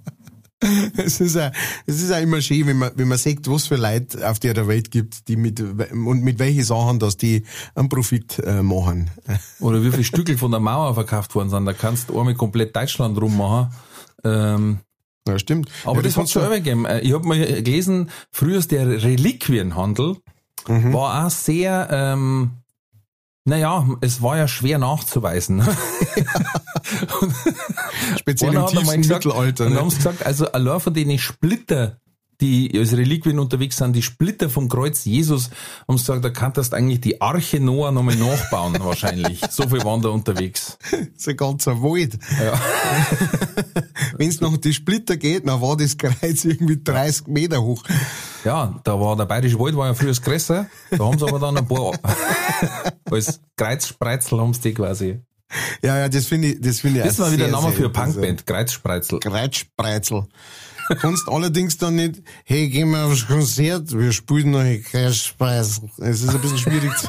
Es 0.98 1.20
ist 1.22 1.36
ja, 1.36 1.52
es 1.86 2.02
ist 2.02 2.10
ja 2.10 2.18
immer 2.20 2.42
schön, 2.42 2.68
wenn 2.68 2.78
man, 2.78 2.92
wenn 2.96 3.08
man 3.08 3.18
sieht, 3.18 3.50
was 3.50 3.68
für 3.68 3.76
Leute 3.76 4.30
auf 4.30 4.40
der 4.40 4.68
Welt 4.68 4.92
gibt, 4.92 5.28
die 5.28 5.36
mit, 5.36 5.60
und 5.60 6.24
mit 6.24 6.40
welchen 6.40 6.64
Sachen, 6.64 7.00
dass 7.00 7.18
die 7.18 7.44
einen 7.76 7.90
Profit 7.90 8.40
äh, 8.40 8.62
machen. 8.62 9.10
Oder 9.60 9.84
wie 9.84 9.92
viele 9.92 10.04
Stückel 10.04 10.38
von 10.38 10.52
der 10.52 10.60
Mauer 10.60 10.94
verkauft 10.94 11.36
worden 11.36 11.50
sind. 11.50 11.66
Da 11.66 11.74
kannst 11.74 12.10
du 12.10 12.20
einmal 12.20 12.36
komplett 12.36 12.76
Deutschland 12.76 13.20
rummachen. 13.22 13.72
Ähm, 14.24 14.80
Ja, 15.28 15.38
stimmt. 15.40 15.70
aber 15.84 15.98
ja, 15.98 16.02
das 16.04 16.18
hat 16.18 16.30
schon 16.30 16.42
kannst 16.44 16.58
übergegeben. 16.60 16.86
Äh, 16.86 17.02
Ich 17.02 17.14
habe 17.14 17.28
mal 17.28 17.38
gelesen, 17.40 18.10
früher 18.32 18.58
ist 18.60 18.72
der 18.72 19.04
Reliquienhandel 19.04 20.18
Mhm. 20.68 20.92
war 20.92 21.26
auch 21.26 21.30
sehr, 21.30 21.88
ähm, 21.92 22.52
naja, 23.48 23.88
es 24.02 24.22
war 24.22 24.38
ja 24.38 24.48
schwer 24.48 24.78
nachzuweisen. 24.78 25.62
speziell 28.20 28.54
im 28.54 28.66
tiefsten 28.68 29.02
gesagt, 29.02 29.26
Mittelalter. 29.26 29.66
Und 29.66 29.74
Ne? 29.74 29.80
haben 29.80 29.90
sie 29.90 29.98
gesagt, 29.98 30.26
also 30.26 30.52
allein 30.52 30.80
von 30.80 30.94
denen 30.94 31.18
Splitter, 31.18 32.00
die 32.42 32.72
als 32.78 32.94
Reliquien 32.94 33.40
unterwegs 33.40 33.78
sind, 33.78 33.96
die 33.96 34.02
Splitter 34.02 34.50
vom 34.50 34.70
Kreuz 34.70 35.06
Jesus, 35.06 35.50
haben 35.88 35.98
sie 35.98 36.04
gesagt, 36.04 36.26
da 36.26 36.30
kannst 36.30 36.72
du 36.72 36.76
eigentlich 36.76 37.02
die 37.02 37.20
Arche 37.20 37.60
Noah 37.60 37.92
nochmal 37.92 38.16
nachbauen, 38.16 38.76
wahrscheinlich. 38.80 39.42
So 39.50 39.68
viel 39.68 39.84
waren 39.84 40.02
da 40.02 40.10
unterwegs. 40.10 40.78
Ist 41.16 41.28
ein 41.28 41.38
ganzer 41.38 41.82
Wald. 41.82 42.18
Ja. 42.40 42.60
Wenn 44.18 44.30
es 44.30 44.42
noch 44.42 44.56
die 44.58 44.74
Splitter 44.74 45.18
geht, 45.18 45.48
dann 45.48 45.62
war 45.62 45.76
das 45.78 45.98
Kreuz 45.98 46.46
irgendwie 46.46 46.82
30 46.84 47.28
Meter 47.28 47.62
hoch. 47.62 47.84
Ja, 48.44 48.80
da 48.84 49.00
war 49.00 49.16
der 49.16 49.26
Bayerische 49.26 49.60
Wald 49.60 49.76
war 49.76 49.88
ja 49.88 49.94
früher 49.94 50.10
das 50.10 50.22
größer, 50.22 50.68
da 50.92 51.00
haben 51.00 51.18
sie 51.18 51.28
aber 51.28 51.40
dann 51.40 51.58
ein 51.58 51.68
paar, 51.68 51.92
als 53.12 53.42
Kreuzspreizel 53.58 54.40
haben 54.40 54.54
sie 54.54 54.62
die 54.62 54.74
quasi. 54.74 55.20
Ja, 55.82 55.98
ja, 55.98 56.10
das 56.10 56.26
finde 56.26 56.50
ich, 56.50 56.62
das 56.62 56.82
finde 56.82 57.00
ich 57.00 57.06
Das 57.06 57.20
auch 57.20 57.26
war 57.26 57.32
wieder 57.32 57.46
ein 57.46 57.52
Name 57.52 57.72
für 57.72 57.86
eine 57.86 57.90
Punkband. 57.90 58.46
Kreuzspreizel. 58.46 59.20
Kreuzspreizel. 59.20 60.28
Kannst 61.00 61.28
allerdings 61.28 61.78
dann 61.78 61.96
nicht, 61.96 62.22
hey, 62.46 62.70
gehen 62.70 62.92
wir 62.92 63.06
aufs 63.06 63.28
Konzert, 63.28 63.98
wir 63.98 64.12
spielen 64.12 64.52
noch 64.52 64.60
ein 64.60 64.84
Kreuzspreizel. 64.84 65.90
Es 65.98 66.22
ist 66.22 66.30
ein 66.30 66.42
bisschen 66.42 66.58
schwierig 66.58 66.92
zu 66.98 67.08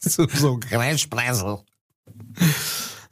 so, 0.00 0.26
so 0.28 0.58
Kreuzspreizel. 0.58 1.58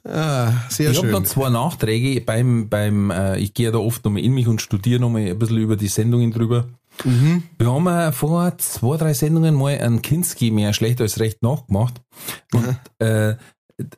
Ah, 0.05 0.51
sehr 0.69 0.91
Ich 0.91 0.97
habe 0.97 1.11
noch 1.11 1.23
zwei 1.23 1.49
Nachträge 1.49 2.19
beim, 2.21 2.67
beim 2.67 3.09
äh, 3.09 3.37
ich 3.37 3.53
gehe 3.53 3.71
da 3.71 3.77
oft 3.77 4.03
nochmal 4.03 4.21
in 4.21 4.33
mich 4.33 4.47
und 4.47 4.61
studiere 4.61 4.99
nochmal 4.99 5.27
ein 5.27 5.39
bisschen 5.39 5.57
über 5.57 5.77
die 5.77 5.87
Sendungen 5.87 6.31
drüber. 6.31 6.67
Mhm. 7.05 7.43
Wir 7.57 7.71
haben 7.71 7.87
äh, 7.87 8.11
vor 8.11 8.57
zwei, 8.57 8.97
drei 8.97 9.13
Sendungen 9.13 9.55
mal 9.55 9.77
einen 9.77 10.01
Kinski 10.01 10.51
mehr 10.51 10.73
schlecht 10.73 10.99
als 10.99 11.19
recht 11.19 11.41
nachgemacht. 11.41 12.01
Und 12.53 12.77
äh, 12.99 13.35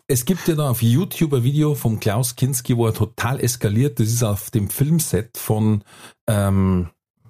es 0.08 0.26
gibt 0.26 0.48
ja 0.48 0.56
da 0.56 0.70
auf 0.70 0.82
YouTube 0.82 1.34
ein 1.34 1.44
Video 1.44 1.76
vom 1.76 2.00
Klaus 2.00 2.36
Kinski, 2.36 2.78
wo 2.78 2.88
er 2.88 2.94
total 2.94 3.40
eskaliert. 3.40 4.00
Das 4.00 4.08
ist 4.08 4.24
auf 4.24 4.50
dem 4.52 4.70
Filmset 4.70 5.38
von 5.38 5.84
ähm, 6.28 6.90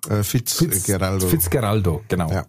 Äh, 0.09 0.23
Fitz, 0.23 0.53
Fitz, 0.53 0.83
Geraldo. 0.85 1.27
Fitzgeraldo, 1.27 2.03
genau. 2.07 2.31
Ja. 2.31 2.45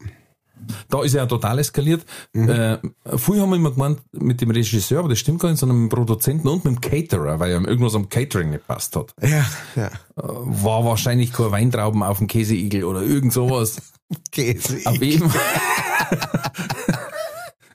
Da 0.88 1.02
ist 1.02 1.14
er 1.14 1.28
total 1.28 1.58
eskaliert. 1.60 2.04
Äh, 2.32 2.78
früher 3.16 3.42
haben 3.42 3.50
wir 3.50 3.56
immer 3.56 3.70
gemeint, 3.70 4.00
mit 4.12 4.40
dem 4.40 4.50
Regisseur, 4.50 4.98
aber 4.98 5.08
das 5.10 5.18
stimmt 5.20 5.40
gar 5.40 5.50
nicht, 5.50 5.60
sondern 5.60 5.80
mit 5.80 5.92
dem 5.92 5.94
Produzenten 5.96 6.48
und 6.48 6.64
mit 6.64 6.74
dem 6.74 6.80
Caterer, 6.80 7.38
weil 7.38 7.54
ihm 7.54 7.66
irgendwas 7.66 7.94
am 7.94 8.08
Catering 8.08 8.50
nicht 8.50 8.66
passt 8.66 8.96
hat. 8.96 9.14
Ja, 9.22 9.46
ja. 9.76 9.90
War 10.16 10.84
wahrscheinlich 10.84 11.32
kein 11.32 11.52
Weintrauben 11.52 12.02
auf 12.02 12.18
dem 12.18 12.26
Käseigel 12.26 12.82
oder 12.84 13.02
irgend 13.02 13.32
sowas. 13.32 13.80
Käse. 14.32 14.80
Auf 14.86 15.00
jeden 15.00 15.30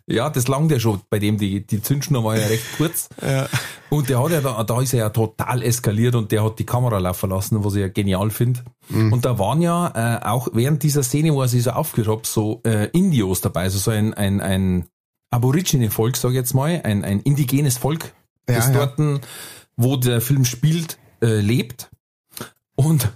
Ja, 0.08 0.30
das 0.30 0.48
langt 0.48 0.72
ja 0.72 0.80
schon, 0.80 1.02
bei 1.10 1.20
dem 1.20 1.38
die, 1.38 1.66
die 1.66 1.82
Zündschnur 1.82 2.24
war 2.24 2.38
ja 2.38 2.48
recht 2.48 2.66
kurz. 2.78 3.10
Ja. 3.22 3.48
Und 3.90 4.08
der 4.08 4.24
hat 4.24 4.32
ja 4.32 4.40
da, 4.40 4.64
da 4.64 4.82
ist 4.82 4.94
er 4.94 5.00
ja 5.00 5.10
total 5.10 5.62
eskaliert 5.62 6.16
und 6.16 6.32
der 6.32 6.46
hat 6.46 6.60
die 6.60 6.66
Kamera 6.66 6.98
laufen 6.98 7.30
lassen, 7.30 7.64
was 7.64 7.76
ich 7.76 7.82
ja 7.82 7.90
genial 7.90 8.30
finde. 8.30 8.64
Und 8.90 9.26
da 9.26 9.38
waren 9.38 9.62
ja 9.62 10.22
äh, 10.22 10.26
auch 10.26 10.48
während 10.54 10.82
dieser 10.84 11.04
Szene, 11.04 11.34
wo 11.34 11.42
er 11.42 11.50
sich 11.50 11.64
so 11.64 11.74
hat, 11.74 12.26
so 12.26 12.62
äh, 12.66 12.90
Indios 12.92 13.42
dabei, 13.42 13.64
also 13.64 13.78
so 13.80 13.92
ein, 13.92 14.14
ein, 14.14 14.40
ein 14.40 14.88
Aborigine-Volk, 15.30 16.16
sag 16.16 16.30
ich 16.30 16.36
jetzt 16.36 16.54
mal, 16.54 16.82
ein, 16.84 17.04
ein 17.04 17.20
indigenes 17.20 17.78
Volk, 17.78 18.14
Ja, 18.48 18.56
das 18.56 18.68
ja. 18.68 18.86
dort, 18.86 19.22
wo 19.76 19.98
der 19.98 20.22
Film 20.22 20.46
spielt, 20.46 20.98
äh, 21.22 21.40
lebt. 21.40 21.92
Und 22.76 23.12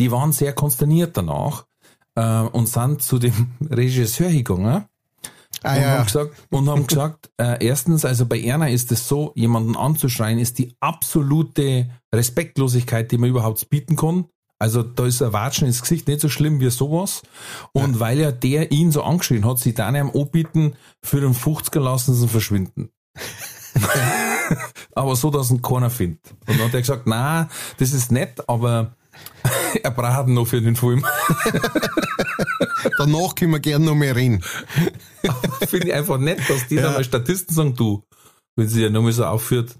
die 0.00 0.10
waren 0.10 0.32
sehr 0.32 0.52
konsterniert 0.52 1.16
danach 1.16 1.66
äh, 2.16 2.40
und 2.40 2.68
sind 2.68 3.02
zu 3.02 3.18
dem 3.18 3.52
Regisseur 3.70 4.30
gegangen 4.30 4.84
Ah, 5.62 5.74
und, 5.74 5.80
ja, 5.80 5.88
haben 5.88 5.98
ja. 5.98 6.04
gesagt, 6.04 6.34
und 6.50 6.68
haben 6.68 6.86
gesagt, 6.86 7.30
äh, 7.38 7.64
erstens, 7.64 8.04
also 8.04 8.26
bei 8.26 8.40
Erna 8.40 8.68
ist 8.68 8.90
es 8.92 9.06
so, 9.06 9.32
jemanden 9.34 9.76
anzuschreien, 9.76 10.38
ist 10.38 10.58
die 10.58 10.74
absolute 10.80 11.88
Respektlosigkeit, 12.14 13.10
die 13.10 13.18
man 13.18 13.30
überhaupt 13.30 13.68
bieten 13.70 13.96
kann. 13.96 14.26
Also 14.58 14.84
da 14.84 15.06
ist 15.06 15.20
ein 15.20 15.32
Watschen 15.32 15.66
ins 15.66 15.82
Gesicht 15.82 16.06
nicht 16.06 16.20
so 16.20 16.28
schlimm 16.28 16.60
wie 16.60 16.70
sowas. 16.70 17.22
Und 17.72 17.98
weil 17.98 18.20
ja 18.20 18.30
der 18.30 18.70
ihn 18.70 18.92
so 18.92 19.02
angeschrien 19.02 19.44
hat, 19.44 19.58
sie 19.58 19.74
dann 19.74 19.96
ihm 19.96 20.12
anbieten, 20.14 20.74
für 21.02 21.20
den 21.20 21.34
50er 21.34 21.80
lassen 21.80 22.14
sie 22.14 22.28
verschwinden. 22.28 22.90
aber 24.94 25.16
so, 25.16 25.30
dass 25.30 25.50
ihn 25.50 25.62
keiner 25.62 25.90
findet. 25.90 26.20
Und 26.46 26.58
dann 26.58 26.66
hat 26.66 26.74
er 26.74 26.80
gesagt, 26.80 27.06
na, 27.06 27.48
das 27.78 27.92
ist 27.92 28.12
nett, 28.12 28.48
aber 28.48 28.94
er 29.82 29.90
braucht 29.90 30.28
ihn 30.28 30.34
noch 30.34 30.46
für 30.46 30.60
den 30.60 30.76
Film. 30.76 31.04
Danach 32.98 33.34
können 33.34 33.52
wir 33.52 33.60
gerne 33.60 33.84
noch 33.84 33.94
mehr 33.94 34.14
reden. 34.16 34.42
Finde 35.68 35.88
ich 35.88 35.94
einfach 35.94 36.18
nett, 36.18 36.40
dass 36.48 36.68
die 36.68 36.76
Ja. 36.76 36.82
dann 36.82 36.94
mal 36.94 37.04
Statisten 37.04 37.54
sagen, 37.54 37.74
du, 37.74 38.02
wenn 38.56 38.68
sie 38.68 38.82
ja 38.82 38.90
nochmal 38.90 39.12
so 39.12 39.24
aufführt. 39.24 39.76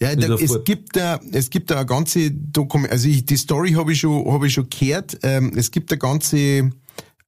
Ja, 0.00 0.14
da, 0.16 0.34
es 0.34 0.50
fort. 0.50 0.64
gibt 0.64 0.96
da, 0.96 1.20
es 1.32 1.50
gibt 1.50 1.70
da 1.70 1.76
eine 1.76 1.86
ganze 1.86 2.30
Dokument, 2.30 2.90
also 2.92 3.08
ich, 3.08 3.24
die 3.24 3.36
Story 3.36 3.72
habe 3.72 3.92
ich 3.92 4.00
schon, 4.00 4.30
habe 4.32 4.46
ich 4.46 4.52
schon 4.54 4.68
gehört. 4.68 5.18
Ähm, 5.22 5.52
es 5.56 5.70
gibt 5.70 5.92
eine 5.92 5.98
ganze 5.98 6.70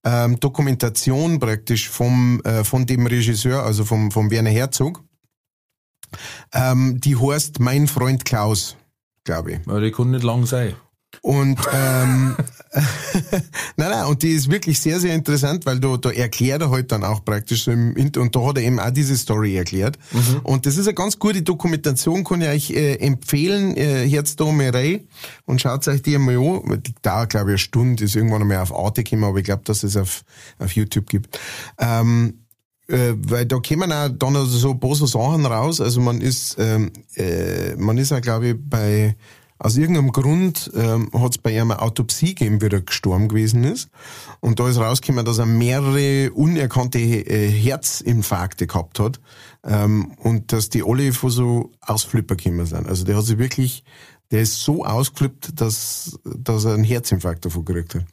ähm, 0.03 0.39
Dokumentation 0.39 1.39
praktisch 1.39 1.89
vom, 1.89 2.41
äh, 2.43 2.63
von 2.63 2.85
dem 2.85 3.07
Regisseur, 3.07 3.63
also 3.63 3.85
vom, 3.85 4.11
vom 4.11 4.29
Werner 4.31 4.49
Herzog. 4.49 5.03
Ähm, 6.53 6.99
die 6.99 7.17
heißt 7.17 7.59
Mein 7.59 7.87
Freund 7.87 8.25
Klaus, 8.25 8.75
glaube 9.23 9.53
ich. 9.53 9.59
Ja, 9.65 9.79
die 9.79 9.91
kann 9.91 10.11
nicht 10.11 10.23
lang 10.23 10.45
sein. 10.45 10.75
Und 11.21 11.59
ähm, 11.73 12.35
nein, 13.77 13.89
nein, 13.89 14.05
und 14.05 14.23
die 14.23 14.31
ist 14.31 14.49
wirklich 14.49 14.79
sehr, 14.79 14.99
sehr 14.99 15.15
interessant, 15.15 15.65
weil 15.65 15.79
da, 15.79 15.97
da 15.97 16.11
erklärt 16.11 16.61
er 16.61 16.71
halt 16.71 16.91
dann 16.91 17.03
auch 17.03 17.23
praktisch 17.23 17.63
so 17.63 17.71
im 17.71 17.95
Inter 17.95 18.21
und 18.21 18.35
da 18.35 18.45
hat 18.45 18.57
er 18.57 18.63
eben 18.63 18.79
auch 18.79 18.91
diese 18.91 19.17
Story 19.17 19.55
erklärt. 19.55 19.97
Und 20.43 20.65
das 20.65 20.77
ist 20.77 20.87
eine 20.87 20.95
ganz 20.95 21.19
gute 21.19 21.41
Dokumentation, 21.41 22.23
kann 22.23 22.41
ich 22.41 22.47
euch 22.47 22.69
äh, 22.71 22.95
empfehlen. 22.95 23.75
Äh, 23.75 24.05
mal 24.51 24.69
rein 24.69 25.07
und 25.45 25.61
schaut 25.61 25.87
euch 25.87 26.01
die 26.01 26.15
einmal 26.15 26.37
an. 26.37 26.81
Die 26.85 26.93
dauert, 27.01 27.29
glaube 27.29 27.51
ich, 27.51 27.53
eine 27.53 27.57
Stunde, 27.57 28.03
ist 28.03 28.15
irgendwann 28.15 28.41
einmal 28.41 28.57
auf 28.57 28.73
Arte 28.73 29.03
gekommen, 29.03 29.23
aber 29.23 29.39
ich 29.39 29.45
glaube, 29.45 29.63
dass 29.65 29.83
es 29.83 29.95
auf, 29.97 30.23
auf 30.59 30.71
YouTube 30.73 31.09
gibt. 31.09 31.39
Ähm, 31.79 32.45
äh, 32.87 33.13
weil 33.17 33.45
da 33.45 33.59
kommen 33.59 33.91
auch 33.91 34.09
dann 34.09 34.35
also 34.35 34.57
so 34.57 34.93
so 34.93 35.05
Sachen 35.05 35.45
raus. 35.45 35.81
Also 35.81 35.99
man 36.01 36.21
ist, 36.21 36.55
ähm, 36.57 36.91
äh, 37.15 37.75
man 37.75 37.97
ist 37.97 38.11
ja, 38.11 38.19
glaube 38.19 38.49
ich, 38.49 38.55
bei 38.57 39.15
aus 39.59 39.75
irgendeinem 39.75 40.11
Grund 40.11 40.71
ähm, 40.75 41.09
hat 41.13 41.31
es 41.31 41.37
bei 41.39 41.51
ihm 41.51 41.71
eine 41.71 41.81
Autopsie 41.81 42.35
gegeben, 42.35 42.61
wie 42.61 42.67
er 42.67 42.81
gestorben 42.81 43.27
gewesen 43.27 43.63
ist. 43.63 43.89
Und 44.39 44.59
da 44.59 44.69
ist 44.69 44.77
rausgekommen, 44.77 45.25
dass 45.25 45.39
er 45.39 45.47
mehrere 45.47 46.31
unerkannte 46.31 46.99
äh, 46.99 47.49
Herzinfarkte 47.49 48.67
gehabt 48.67 48.99
hat. 48.99 49.19
Ähm, 49.63 50.11
und 50.17 50.53
dass 50.53 50.69
die 50.69 50.83
alle 50.83 51.11
von 51.11 51.29
so 51.31 51.71
Ausflipper 51.81 52.35
gekommen 52.35 52.65
sind. 52.65 52.87
Also 52.87 53.03
der 53.03 53.17
hat 53.17 53.25
sich 53.25 53.39
wirklich, 53.39 53.83
der 54.31 54.41
ist 54.41 54.63
so 54.63 54.85
ausgeflippt, 54.85 55.59
dass, 55.59 56.19
dass 56.23 56.65
er 56.65 56.75
einen 56.75 56.83
Herzinfarkt 56.83 57.45
davon 57.45 57.65
gekriegt 57.65 57.95
hat. 57.95 58.05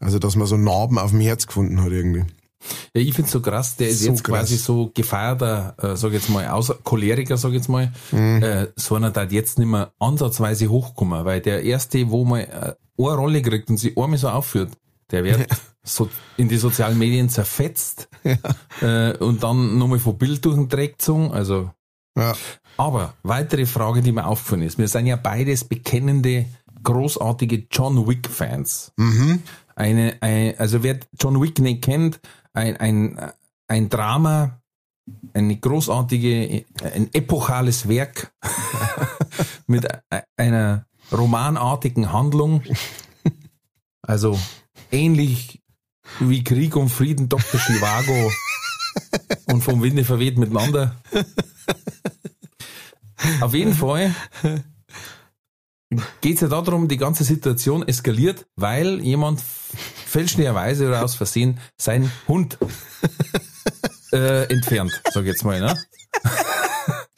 Also 0.00 0.18
dass 0.18 0.36
man 0.36 0.46
so 0.46 0.56
Narben 0.58 0.98
auf 0.98 1.12
dem 1.12 1.20
Herz 1.20 1.46
gefunden 1.46 1.82
hat 1.82 1.92
irgendwie. 1.92 2.24
Ja, 2.94 3.02
ich 3.02 3.12
find's 3.14 3.30
so 3.32 3.40
krass, 3.40 3.76
der 3.76 3.88
ist 3.88 4.00
So 4.02 4.10
jetzt 4.10 4.24
quasi 4.24 4.54
krass. 4.56 4.64
so 4.64 4.90
gefeierter, 4.94 5.74
äh, 5.82 5.96
sag 5.96 6.08
ich 6.08 6.14
jetzt 6.14 6.30
mal, 6.30 6.46
außer 6.48 6.74
Choleriker, 6.82 7.36
sag 7.36 7.50
ich 7.50 7.56
jetzt 7.56 7.68
mal, 7.68 7.92
äh, 8.12 8.66
so 8.76 8.94
einer 8.94 9.10
da 9.10 9.24
jetzt 9.24 9.58
nicht 9.58 9.68
mehr 9.68 9.92
ansatzweise 9.98 10.68
hochkommen, 10.68 11.24
weil 11.24 11.40
der 11.40 11.62
erste, 11.62 12.10
wo 12.10 12.24
mal 12.24 12.40
äh, 12.40 12.74
eine 13.02 13.14
Rolle 13.16 13.42
kriegt 13.42 13.68
und 13.70 13.76
sich 13.76 13.96
einmal 13.98 14.18
so 14.18 14.28
aufführt, 14.28 14.70
der 15.10 15.24
wird 15.24 15.46
so 15.82 16.08
in 16.36 16.48
die 16.48 16.56
sozialen 16.56 16.98
Medien 16.98 17.28
zerfetzt 17.28 18.08
äh, 18.80 19.16
und 19.18 19.42
dann 19.42 19.76
nochmal 19.78 19.98
von 19.98 20.16
Bild 20.16 20.44
durch 20.44 20.54
den 20.56 20.68
Dreck 20.68 20.92
gezogen, 20.98 21.30
also 21.32 21.70
Ja. 22.16 22.34
Aber 22.76 23.14
weitere 23.22 23.66
Frage, 23.66 24.00
die 24.02 24.10
mir 24.12 24.26
aufgefallen 24.26 24.62
ist. 24.62 24.78
Wir 24.78 24.88
sind 24.88 25.06
ja 25.06 25.16
beides 25.16 25.64
bekennende, 25.64 26.46
großartige 26.82 27.66
John 27.70 28.06
Wick-Fans. 28.08 28.92
Mhm. 28.96 29.42
Eine, 29.76 30.16
ein, 30.20 30.58
also 30.58 30.82
wer 30.82 30.98
John 31.18 31.40
Wick 31.40 31.58
nicht 31.58 31.82
kennt, 31.82 32.20
ein, 32.52 32.76
ein, 32.76 33.32
ein 33.66 33.88
Drama, 33.88 34.60
eine 35.32 35.56
großartige, 35.56 36.64
ein 36.82 37.12
epochales 37.12 37.88
Werk 37.88 38.32
mit 39.66 39.86
einer 40.36 40.86
romanartigen 41.12 42.12
Handlung. 42.12 42.62
Also 44.02 44.38
ähnlich 44.90 45.62
wie 46.20 46.44
Krieg 46.44 46.76
und 46.76 46.90
Frieden, 46.90 47.28
Dr. 47.28 47.60
Chivago 47.60 48.30
und 49.46 49.62
vom 49.62 49.82
Winde 49.82 50.04
verweht 50.04 50.38
miteinander. 50.38 50.96
Auf 53.40 53.54
jeden 53.54 53.74
Fall 53.74 54.14
geht 56.20 56.36
es 56.36 56.40
ja 56.40 56.48
darum, 56.48 56.88
die 56.88 56.96
ganze 56.96 57.24
Situation 57.24 57.86
eskaliert, 57.86 58.46
weil 58.56 59.00
jemand 59.00 59.40
fälschlicherweise 59.40 60.88
oder 60.88 61.04
aus 61.04 61.14
Versehen 61.14 61.58
seinen 61.76 62.10
Hund 62.28 62.58
äh, 64.12 64.44
entfernt, 64.52 65.02
sag 65.12 65.22
ich 65.22 65.28
jetzt 65.28 65.44
mal, 65.44 65.60
ne? 65.60 65.76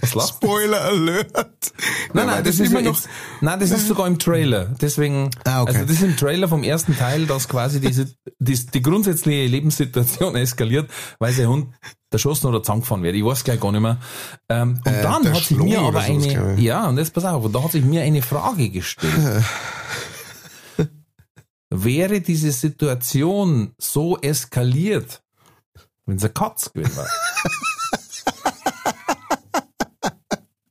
Spoiler 0.07 0.81
Alert. 0.83 1.73
Nein, 2.13 2.27
nein, 2.27 2.45
das, 2.45 2.59
ist 2.61 2.71
immer 2.71 2.83
noch. 2.83 2.99
Nein, 3.41 3.61
das 3.61 3.71
ist 3.71 3.87
sogar 3.89 4.07
im 4.07 4.19
Trailer. 4.19 4.67
Deswegen, 4.81 5.31
Ah, 5.45 5.63
okay. 5.63 5.73
also 5.75 5.87
das 5.87 5.97
ist 5.97 6.03
im 6.03 6.17
Trailer 6.17 6.49
vom 6.49 6.63
ersten 6.63 6.97
Teil, 6.97 7.27
dass 7.27 7.49
quasi 7.49 7.81
diese, 7.81 8.09
die, 8.39 8.67
die 8.67 8.83
grundsätzliche 8.83 9.47
Lebenssituation 9.47 10.37
eskaliert, 10.37 10.91
weil 11.19 11.35
der 11.35 11.49
Hund 11.49 11.69
erschossen 12.11 12.47
oder 12.47 12.63
zusammengefahren 12.63 13.03
wird. 13.03 13.15
Ich 13.17 13.25
weiß 13.25 13.45
gleich 13.45 13.61
gar 13.61 13.73
nicht 13.73 13.81
mehr. 13.83 13.99
Ähm, 14.49 14.81
und 14.85 14.93
Äh, 14.93 15.03
dann 15.03 15.29
hat 15.29 15.45
sich 15.45 15.59
mir 15.59 15.81
aber 15.81 16.01
eine, 16.01 16.55
ja, 16.59 16.89
und 16.89 16.97
jetzt 16.99 17.13
pass 17.13 17.25
auf, 17.27 17.45
und 17.45 17.53
da 17.55 17.63
hat 17.63 17.73
sich 17.73 17.85
mir 17.85 18.03
eine 18.03 18.23
Frage 18.23 18.71
gestellt. 18.71 19.13
Wäre 21.71 22.21
diese 22.21 22.53
Situation 22.53 23.75
so 23.77 24.17
eskaliert, 24.19 25.23
wenn 26.07 26.17
es 26.17 26.23
eine 26.25 26.33
Katz 26.33 26.73
gewesen 26.73 26.97
wäre? 26.97 27.09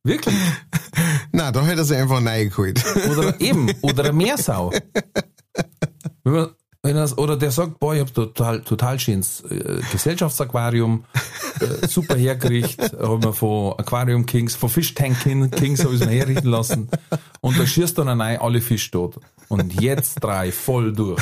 Wirklich? 0.05 0.35
Na, 1.31 1.51
da 1.51 1.65
hätte 1.65 1.81
er 1.81 1.85
sich 1.85 1.97
einfach 1.97 2.23
reingeholt. 2.23 2.81
Oder 3.09 3.39
eben, 3.41 3.71
oder 3.81 4.03
eine 4.03 4.13
Meersau. 4.13 4.71
Wenn 6.23 6.33
man, 6.33 6.49
wenn 6.83 6.95
das, 6.95 7.17
oder 7.17 7.35
der 7.37 7.49
sagt, 7.49 7.79
boah, 7.79 7.95
ich 7.95 8.01
hab 8.01 8.13
total, 8.13 8.61
total 8.61 8.99
schönes 8.99 9.41
äh, 9.49 9.81
Gesellschaftsaquarium, 9.91 11.05
äh, 11.59 11.87
super 11.87 12.15
hergerichtet, 12.15 12.93
haben 13.01 13.23
wir 13.23 13.33
von 13.33 13.73
Aquarium 13.79 14.27
Kings, 14.27 14.55
von 14.55 14.69
Fish 14.69 14.93
Tank 14.93 15.19
King- 15.21 15.49
Kings 15.49 15.83
habe 15.83 15.95
ich 15.95 16.01
mir 16.01 16.11
herrichten 16.11 16.49
lassen. 16.49 16.87
Und 17.41 17.57
da 17.57 17.65
schießt 17.65 17.97
dann 17.97 18.07
rein 18.21 18.39
alle 18.39 18.61
Fische 18.61 18.91
tot. 18.91 19.19
Und 19.47 19.81
jetzt 19.81 20.23
drei 20.23 20.51
voll 20.51 20.93
durch. 20.93 21.21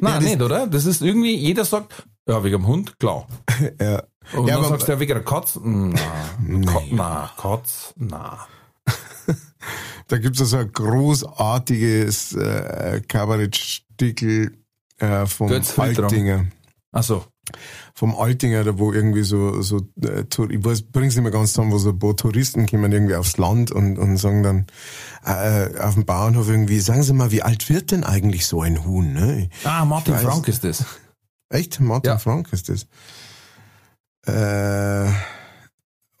Nein, 0.00 0.24
nicht, 0.24 0.42
oder? 0.42 0.66
Das 0.66 0.84
ist 0.84 1.00
irgendwie, 1.00 1.36
jeder 1.36 1.64
sagt, 1.64 2.04
ja, 2.28 2.42
wegen 2.42 2.56
dem 2.62 2.66
Hund, 2.66 2.98
klar. 2.98 3.28
ja. 3.80 4.02
Und 4.32 4.46
Ja, 4.48 4.54
dann 4.56 4.64
aber- 4.64 4.68
sagst 4.70 4.88
du 4.88 4.92
ja 4.92 5.00
wegen 5.00 5.12
der 5.14 5.24
Katz, 5.24 5.58
na, 5.62 6.72
Ka 6.72 6.80
na, 6.90 7.30
Katz, 7.36 7.92
na. 7.96 8.38
Da 10.08 10.18
gibt's 10.18 10.38
ja 10.38 10.44
so 10.44 10.58
ein 10.58 10.70
großartiges 10.70 12.34
äh, 12.34 13.00
Kabarettstickel 13.08 14.58
äh, 14.98 15.26
vom 15.26 15.48
Götz. 15.48 15.78
Altinger. 15.78 16.46
Ach 16.92 17.02
so. 17.02 17.24
Vom 17.94 18.14
Altinger, 18.14 18.64
da 18.64 18.78
wo 18.78 18.92
irgendwie 18.92 19.22
so, 19.22 19.60
so 19.62 19.78
äh, 20.02 20.24
ich 20.50 20.64
weiß, 20.64 20.82
bring's 20.92 21.14
nicht 21.14 21.22
mehr 21.22 21.32
ganz 21.32 21.52
zusammen, 21.52 21.72
wo 21.72 21.78
so 21.78 21.90
ein 21.90 21.98
paar 21.98 22.16
Touristen 22.16 22.66
kommen 22.66 22.90
irgendwie 22.92 23.14
aufs 23.16 23.36
Land 23.38 23.70
und, 23.70 23.98
und 23.98 24.16
sagen 24.18 24.42
dann 24.42 24.66
äh, 25.24 25.78
auf 25.80 25.94
dem 25.94 26.04
Bauernhof 26.04 26.48
irgendwie, 26.48 26.80
sagen 26.80 27.02
Sie 27.02 27.12
mal, 27.14 27.30
wie 27.30 27.42
alt 27.42 27.68
wird 27.70 27.90
denn 27.90 28.04
eigentlich 28.04 28.46
so 28.46 28.60
ein 28.62 28.84
Huhn? 28.84 29.12
Ne? 29.12 29.48
Ah, 29.64 29.84
Martin. 29.84 30.16
Frank 30.16 30.48
ist 30.48 30.64
das. 30.64 30.84
Echt? 31.50 31.80
Martin 31.80 32.10
Ja. 32.12 32.18
Frank 32.18 32.52
ist 32.52 32.68
das. 32.68 32.86
Äh, 34.26 35.10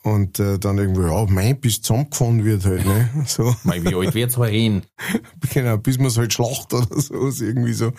und 0.02 0.38
äh, 0.38 0.58
dann 0.58 0.76
irgendwie, 0.76 1.02
ja, 1.02 1.24
mein, 1.26 1.58
bis 1.60 1.80
zusammengefahren 1.80 2.44
wird 2.44 2.64
halt, 2.66 2.84
ne? 2.84 3.08
So. 3.26 3.56
Mei, 3.64 3.82
wie 3.82 3.94
alt 3.94 4.14
wird's 4.14 4.36
mal 4.36 4.50
hin? 4.50 4.82
Genau, 5.52 5.78
bis 5.78 5.98
man 5.98 6.08
es 6.08 6.18
halt 6.18 6.32
schlacht 6.32 6.74
oder 6.74 7.00
so, 7.00 7.14
irgendwie 7.14 7.72
so. 7.72 7.92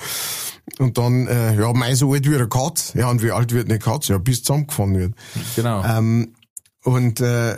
Und 0.77 0.97
dann, 0.97 1.27
äh, 1.27 1.55
ja, 1.55 1.73
mei, 1.73 1.95
so 1.95 2.13
alt 2.13 2.29
wie 2.29 2.35
eine 2.35 2.47
Katz. 2.47 2.93
Ja, 2.93 3.09
und 3.09 3.23
wie 3.23 3.31
alt 3.31 3.53
wird 3.53 3.69
eine 3.69 3.79
Katz? 3.79 4.07
Ja, 4.07 4.17
bis 4.19 4.43
zusammengefahren 4.43 4.95
wird. 4.95 5.13
Genau. 5.55 5.83
Ähm, 5.83 6.35
und 6.83 7.21
äh, 7.21 7.57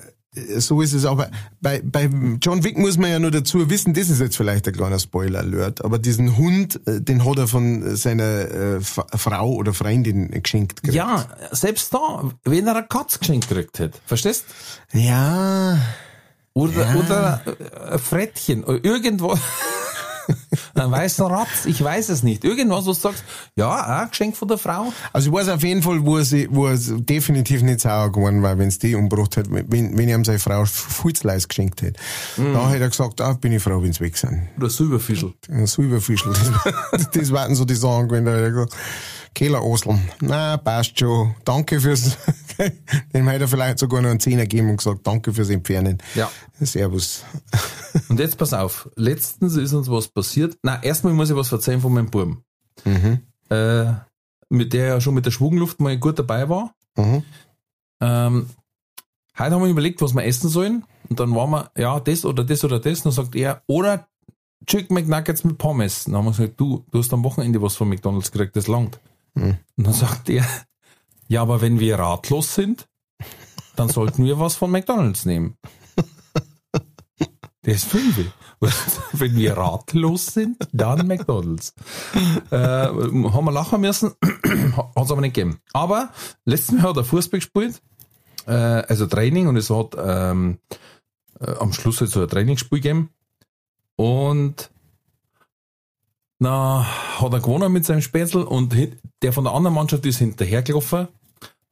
so 0.59 0.81
ist 0.81 0.93
es 0.93 1.05
aber. 1.05 1.29
Bei, 1.61 1.81
bei 1.83 2.09
John 2.41 2.63
Wick 2.63 2.77
muss 2.77 2.97
man 2.97 3.09
ja 3.09 3.19
nur 3.19 3.31
dazu 3.31 3.69
wissen, 3.69 3.93
das 3.93 4.09
ist 4.09 4.19
jetzt 4.19 4.37
vielleicht 4.37 4.67
ein 4.67 4.73
kleiner 4.73 4.99
Spoiler-Alert, 4.99 5.83
aber 5.83 5.99
diesen 5.99 6.37
Hund, 6.37 6.79
äh, 6.87 7.01
den 7.01 7.25
hat 7.25 7.37
er 7.37 7.47
von 7.47 7.95
seiner 7.95 8.23
äh, 8.23 8.79
Frau 8.81 9.53
oder 9.53 9.73
Freundin 9.73 10.29
geschenkt 10.43 10.77
gekriegt. 10.83 10.95
ja, 10.95 11.25
selbst 11.51 11.93
da, 11.93 12.23
wenn 12.43 12.67
er 12.67 12.75
eine 12.77 12.87
Katz 12.87 13.19
geschenkt 13.19 13.49
gekriegt 13.49 13.79
hätte. 13.79 13.97
Verstehst? 14.05 14.45
Ja. 14.93 15.77
Oder, 16.53 16.87
Ja. 16.87 16.95
oder 16.95 17.41
äh, 17.45 17.93
ein 17.93 17.99
Frettchen, 17.99 18.63
oder 18.63 18.83
irgendwo. 18.83 19.37
ein 20.75 20.91
weißer 20.91 21.25
Ratz, 21.25 21.65
ich 21.65 21.83
weiß 21.83 22.09
es 22.09 22.23
nicht. 22.23 22.43
Irgendwas, 22.43 22.85
wo 22.85 22.91
du 22.91 22.93
sagst, 22.93 23.23
ja, 23.55 24.01
ein 24.01 24.09
Geschenk 24.09 24.35
von 24.35 24.47
der 24.47 24.57
Frau. 24.57 24.93
Also 25.13 25.29
ich 25.29 25.35
weiß 25.35 25.49
auf 25.49 25.63
jeden 25.63 25.81
Fall, 25.81 26.05
wo 26.05 26.21
sie, 26.21 26.47
wo 26.51 26.67
er 26.67 26.77
definitiv 26.77 27.61
nicht 27.61 27.81
sauer 27.81 28.11
geworden 28.11 28.41
war, 28.43 28.57
wenn 28.57 28.67
es 28.67 28.79
die 28.79 28.95
umgebracht 28.95 29.37
hat, 29.37 29.47
wenn, 29.49 29.97
wenn 29.97 30.09
ihm 30.09 30.25
seine 30.25 30.39
Frau 30.39 30.65
Futzleis 30.65 31.47
geschenkt 31.47 31.81
hätte. 31.81 31.99
Da 32.37 32.69
hat 32.69 32.79
er 32.79 32.89
gesagt, 32.89 33.21
ah, 33.21 33.33
bin 33.33 33.51
ich 33.53 33.63
froh, 33.63 33.81
wenn 33.81 33.93
sie 33.93 34.01
weg 34.01 34.17
sind. 34.17 34.47
Oder 34.57 34.69
Silberfischl. 34.69 35.33
Ein 35.49 35.67
Silberfischl. 35.67 36.33
Das, 36.91 37.11
das 37.11 37.31
waren 37.31 37.55
so 37.55 37.65
die 37.65 37.75
Sachen 37.75 38.09
hat 38.11 38.25
er 38.25 38.51
gesagt, 38.51 38.75
Kehler 39.37 39.63
Oslem, 39.63 39.99
na, 40.19 40.57
passt 40.57 40.97
schon. 40.97 41.35
Danke 41.45 41.79
fürs, 41.79 42.17
dem 43.13 43.27
hätte 43.27 43.43
er 43.43 43.47
vielleicht 43.47 43.77
sogar 43.77 44.01
noch 44.01 44.09
einen 44.09 44.19
Zehner 44.19 44.47
gegeben 44.47 44.71
und 44.71 44.77
gesagt, 44.77 45.05
danke 45.05 45.31
fürs 45.31 45.51
Entfernen. 45.51 45.99
Ja. 46.15 46.31
Servus. 46.59 47.23
Und 48.09 48.19
jetzt 48.19 48.39
pass 48.39 48.53
auf, 48.53 48.89
letztens 48.95 49.55
ist 49.55 49.73
uns 49.73 49.91
was 49.91 50.07
passiert. 50.07 50.57
Na, 50.63 50.81
erstmal 50.81 51.13
muss 51.13 51.29
ich 51.29 51.35
was 51.35 51.51
erzählen 51.51 51.79
von 51.79 51.93
meinem 51.93 52.09
Buben. 52.09 52.45
Mhm. 52.83 53.19
Äh, 53.49 53.93
mit 54.49 54.73
der 54.73 54.87
ja 54.87 55.01
schon 55.01 55.13
mit 55.13 55.27
der 55.27 55.31
Schwungluft 55.31 55.79
mal 55.79 55.95
gut 55.99 56.17
dabei 56.17 56.49
war. 56.49 56.73
Mhm. 56.95 57.21
Ähm, 58.01 58.49
heute 59.37 59.51
haben 59.51 59.61
wir 59.61 59.69
überlegt, 59.69 60.01
was 60.01 60.15
wir 60.15 60.25
essen 60.25 60.49
sollen. 60.49 60.83
Und 61.09 61.19
dann 61.19 61.35
waren 61.35 61.51
wir, 61.51 61.71
ja, 61.77 61.99
das 61.99 62.25
oder 62.25 62.43
das 62.43 62.63
oder 62.63 62.79
das. 62.79 63.01
Und 63.01 63.05
dann 63.05 63.11
sagt 63.11 63.35
er, 63.35 63.61
oder 63.67 64.07
Chicken 64.65 64.95
McNuggets 64.95 65.43
mit 65.43 65.59
Pommes. 65.59 66.05
Dann 66.05 66.15
haben 66.15 66.25
wir 66.25 66.31
gesagt, 66.31 66.59
du, 66.59 66.83
du 66.89 66.97
hast 66.97 67.13
am 67.13 67.23
Wochenende 67.23 67.61
was 67.61 67.75
von 67.75 67.87
McDonalds 67.87 68.31
gekriegt, 68.31 68.55
das 68.55 68.65
langt. 68.65 68.99
Mhm. 69.37 69.57
Und 69.77 69.87
dann 69.87 69.93
sagt 69.93 70.29
er, 70.29 70.45
ja, 71.27 71.41
aber 71.41 71.61
wenn 71.61 71.79
wir 71.79 71.99
ratlos 71.99 72.55
sind, 72.55 72.87
dann 73.75 73.89
sollten 73.89 74.25
wir 74.25 74.39
was 74.39 74.55
von 74.55 74.71
McDonalds 74.71 75.25
nehmen. 75.25 75.57
Der 77.65 77.75
ist 77.75 77.85
fünf. 77.85 78.17
Wenn 79.11 79.35
wir 79.35 79.57
ratlos 79.57 80.27
sind, 80.27 80.57
dann 80.71 81.05
McDonalds. 81.05 81.73
Äh, 82.49 82.55
haben 82.55 83.45
wir 83.45 83.51
lachen 83.51 83.81
müssen, 83.81 84.13
hat 84.21 84.91
es 84.95 85.11
aber 85.11 85.21
nicht 85.21 85.35
gegeben. 85.35 85.59
Aber 85.73 86.09
letztes 86.45 86.75
Mal 86.75 86.83
hat 86.83 86.97
er 86.97 87.03
Fußball 87.03 87.39
gespielt, 87.39 87.81
äh, 88.47 88.53
also 88.53 89.05
Training, 89.05 89.47
und 89.47 89.57
es 89.57 89.69
hat 89.69 89.95
ähm, 89.99 90.59
äh, 91.41 91.51
am 91.59 91.73
Schluss 91.73 91.99
halt 91.99 92.09
so 92.09 92.21
ein 92.21 92.29
Trainingsspiel 92.29 92.79
gegeben. 92.79 93.09
Und 93.97 94.71
na, 96.39 96.85
hat 97.19 97.33
er 97.33 97.39
gewonnen 97.41 97.73
mit 97.73 97.85
seinem 97.85 98.01
Spätzl 98.01 98.39
und 98.39 98.73
der 99.21 99.33
von 99.33 99.43
der 99.43 99.53
anderen 99.53 99.75
Mannschaft 99.75 100.05
ist 100.05 100.17
hinterhergelaufen 100.19 101.07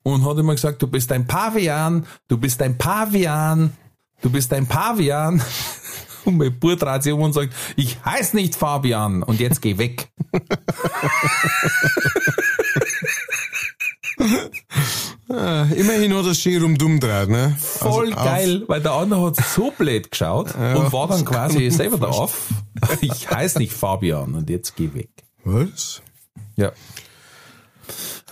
und 0.03 0.25
hat 0.25 0.37
immer 0.37 0.53
gesagt, 0.55 0.81
du 0.81 0.87
bist 0.87 1.11
ein 1.11 1.25
Pavian, 1.27 2.05
du 2.27 2.37
bist 2.37 2.61
ein 2.61 2.77
Pavian, 2.77 3.71
du 4.21 4.29
bist 4.29 4.51
ein 4.53 4.67
Pavian. 4.67 5.41
Und 6.25 6.37
mein 6.37 6.57
Bruder 6.59 6.75
dreht 6.77 7.03
sich 7.03 7.13
um 7.13 7.21
und 7.21 7.33
sagt, 7.33 7.53
ich 7.75 8.03
heiß 8.03 8.33
nicht 8.33 8.55
Fabian 8.55 9.21
und 9.21 9.39
jetzt 9.39 9.61
geh 9.61 9.77
weg. 9.77 10.09
Ah, 15.29 15.65
immerhin 15.75 16.13
hat 16.15 16.25
er 16.25 16.35
schön 16.35 16.61
rum 16.61 16.77
dumm 16.77 16.99
draht, 16.99 17.29
ne? 17.29 17.55
Voll 17.59 18.07
Also 18.13 18.17
auf- 18.19 18.25
geil, 18.25 18.63
weil 18.67 18.81
der 18.81 18.91
andere 18.93 19.25
hat 19.27 19.35
so 19.37 19.71
blöd 19.71 20.11
geschaut 20.11 20.53
und 20.55 20.93
war 20.93 21.07
dann 21.07 21.25
quasi 21.25 21.69
selber 21.71 21.97
da 21.97 22.07
auf. 22.07 22.47
Ich 23.01 23.29
heiß 23.29 23.55
nicht 23.55 23.73
Fabian 23.73 24.35
und 24.35 24.49
jetzt 24.49 24.75
geh 24.75 24.93
weg. 24.93 25.09
Was? 25.43 26.01
Ja. 26.55 26.71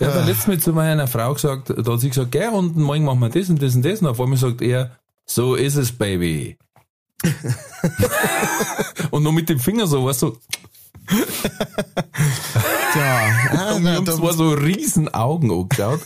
Hat 0.00 0.14
dann 0.14 0.26
letztes 0.26 0.46
Mal 0.46 0.58
zu 0.58 0.72
meiner 0.72 1.06
Frau 1.06 1.34
gesagt, 1.34 1.70
da 1.70 1.92
hat 1.92 2.00
sie 2.00 2.08
gesagt, 2.08 2.32
gell, 2.32 2.50
und 2.50 2.76
morgen 2.76 3.04
machen 3.04 3.20
wir 3.20 3.28
das 3.28 3.48
und 3.48 3.62
das 3.62 3.74
und 3.74 3.84
das. 3.84 4.00
Und 4.00 4.08
auf 4.08 4.20
einmal 4.20 4.38
sagt 4.38 4.62
er, 4.62 4.98
so 5.24 5.54
ist 5.54 5.76
es, 5.76 5.92
Baby. 5.92 6.58
und 9.10 9.22
nur 9.22 9.32
mit 9.32 9.48
dem 9.48 9.58
Finger 9.58 9.86
so, 9.86 10.04
weißt 10.04 10.22
du, 10.22 10.36
Ja, 12.94 13.28
ah, 13.50 13.74
und 13.74 13.84
wir 13.84 13.92
haben 13.92 14.06
zwar 14.06 14.32
so 14.32 14.50
riesen 14.50 15.12
Augen 15.12 15.50
angeschaut, 15.50 16.00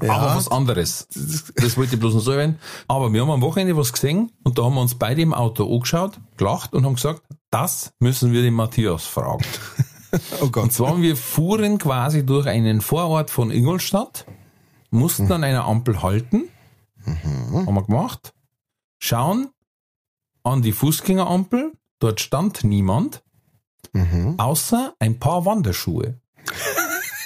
aber 0.00 0.36
was 0.36 0.48
anderes. 0.48 1.06
Das, 1.14 1.52
das 1.54 1.76
wollte 1.76 1.94
ich 1.94 2.00
bloß 2.00 2.14
noch 2.14 2.20
so 2.20 2.32
erwähnen. 2.32 2.58
Aber 2.88 3.12
wir 3.12 3.22
haben 3.22 3.30
am 3.30 3.42
Wochenende 3.42 3.76
was 3.76 3.92
gesehen 3.92 4.32
und 4.42 4.58
da 4.58 4.64
haben 4.64 4.74
wir 4.74 4.80
uns 4.80 4.96
beide 4.96 5.22
im 5.22 5.32
Auto 5.32 5.72
angeschaut, 5.72 6.18
gelacht 6.36 6.74
und 6.74 6.84
haben 6.84 6.96
gesagt, 6.96 7.22
das 7.50 7.92
müssen 8.00 8.32
wir 8.32 8.42
den 8.42 8.54
Matthias 8.54 9.04
fragen. 9.04 9.44
Oh 10.40 10.48
Gott. 10.48 10.64
Und 10.64 10.72
zwar, 10.72 11.00
wir 11.00 11.16
fuhren 11.16 11.78
quasi 11.78 12.24
durch 12.24 12.46
einen 12.46 12.80
Vorort 12.80 13.30
von 13.30 13.50
Ingolstadt, 13.50 14.26
mussten 14.90 15.30
an 15.32 15.44
einer 15.44 15.64
Ampel 15.64 16.02
halten, 16.02 16.44
haben 17.06 17.74
wir 17.74 17.82
gemacht, 17.82 18.32
schauen 18.98 19.48
an 20.42 20.62
die 20.62 20.72
Fußgängerampel, 20.72 21.72
dort 21.98 22.20
stand 22.20 22.64
niemand, 22.64 23.22
außer 24.38 24.94
ein 24.98 25.18
paar 25.18 25.44
Wanderschuhe. 25.44 26.20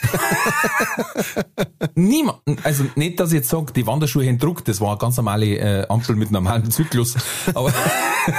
Niemand, 1.95 2.41
also 2.65 2.85
nicht, 2.97 3.21
dass 3.21 3.31
ich 3.31 3.37
jetzt 3.37 3.49
sage, 3.49 3.73
die 3.73 3.87
Wanderschuhe 3.87 4.27
haben 4.27 4.39
Druck, 4.39 4.65
das 4.65 4.81
war 4.81 4.91
eine 4.91 4.99
ganz 4.99 5.17
normale 5.17 5.47
äh, 5.57 5.87
Ampel 5.89 6.17
mit 6.17 6.31
normalem 6.31 6.71
Zyklus, 6.71 7.17
aber, 7.55 7.73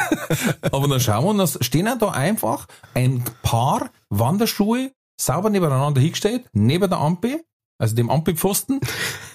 aber 0.72 0.88
dann 0.88 1.00
schauen 1.00 1.38
wir, 1.38 1.46
dann 1.46 1.62
stehen 1.62 1.90
da 2.00 2.10
einfach 2.10 2.68
ein 2.94 3.24
paar 3.42 3.90
Wanderschuhe 4.10 4.92
sauber 5.20 5.50
nebeneinander 5.50 6.02
hingestellt, 6.02 6.46
neben 6.54 6.90
der 6.90 7.00
Ampel, 7.00 7.44
also 7.78 7.96
dem 7.96 8.10
Ampelpfosten, 8.10 8.80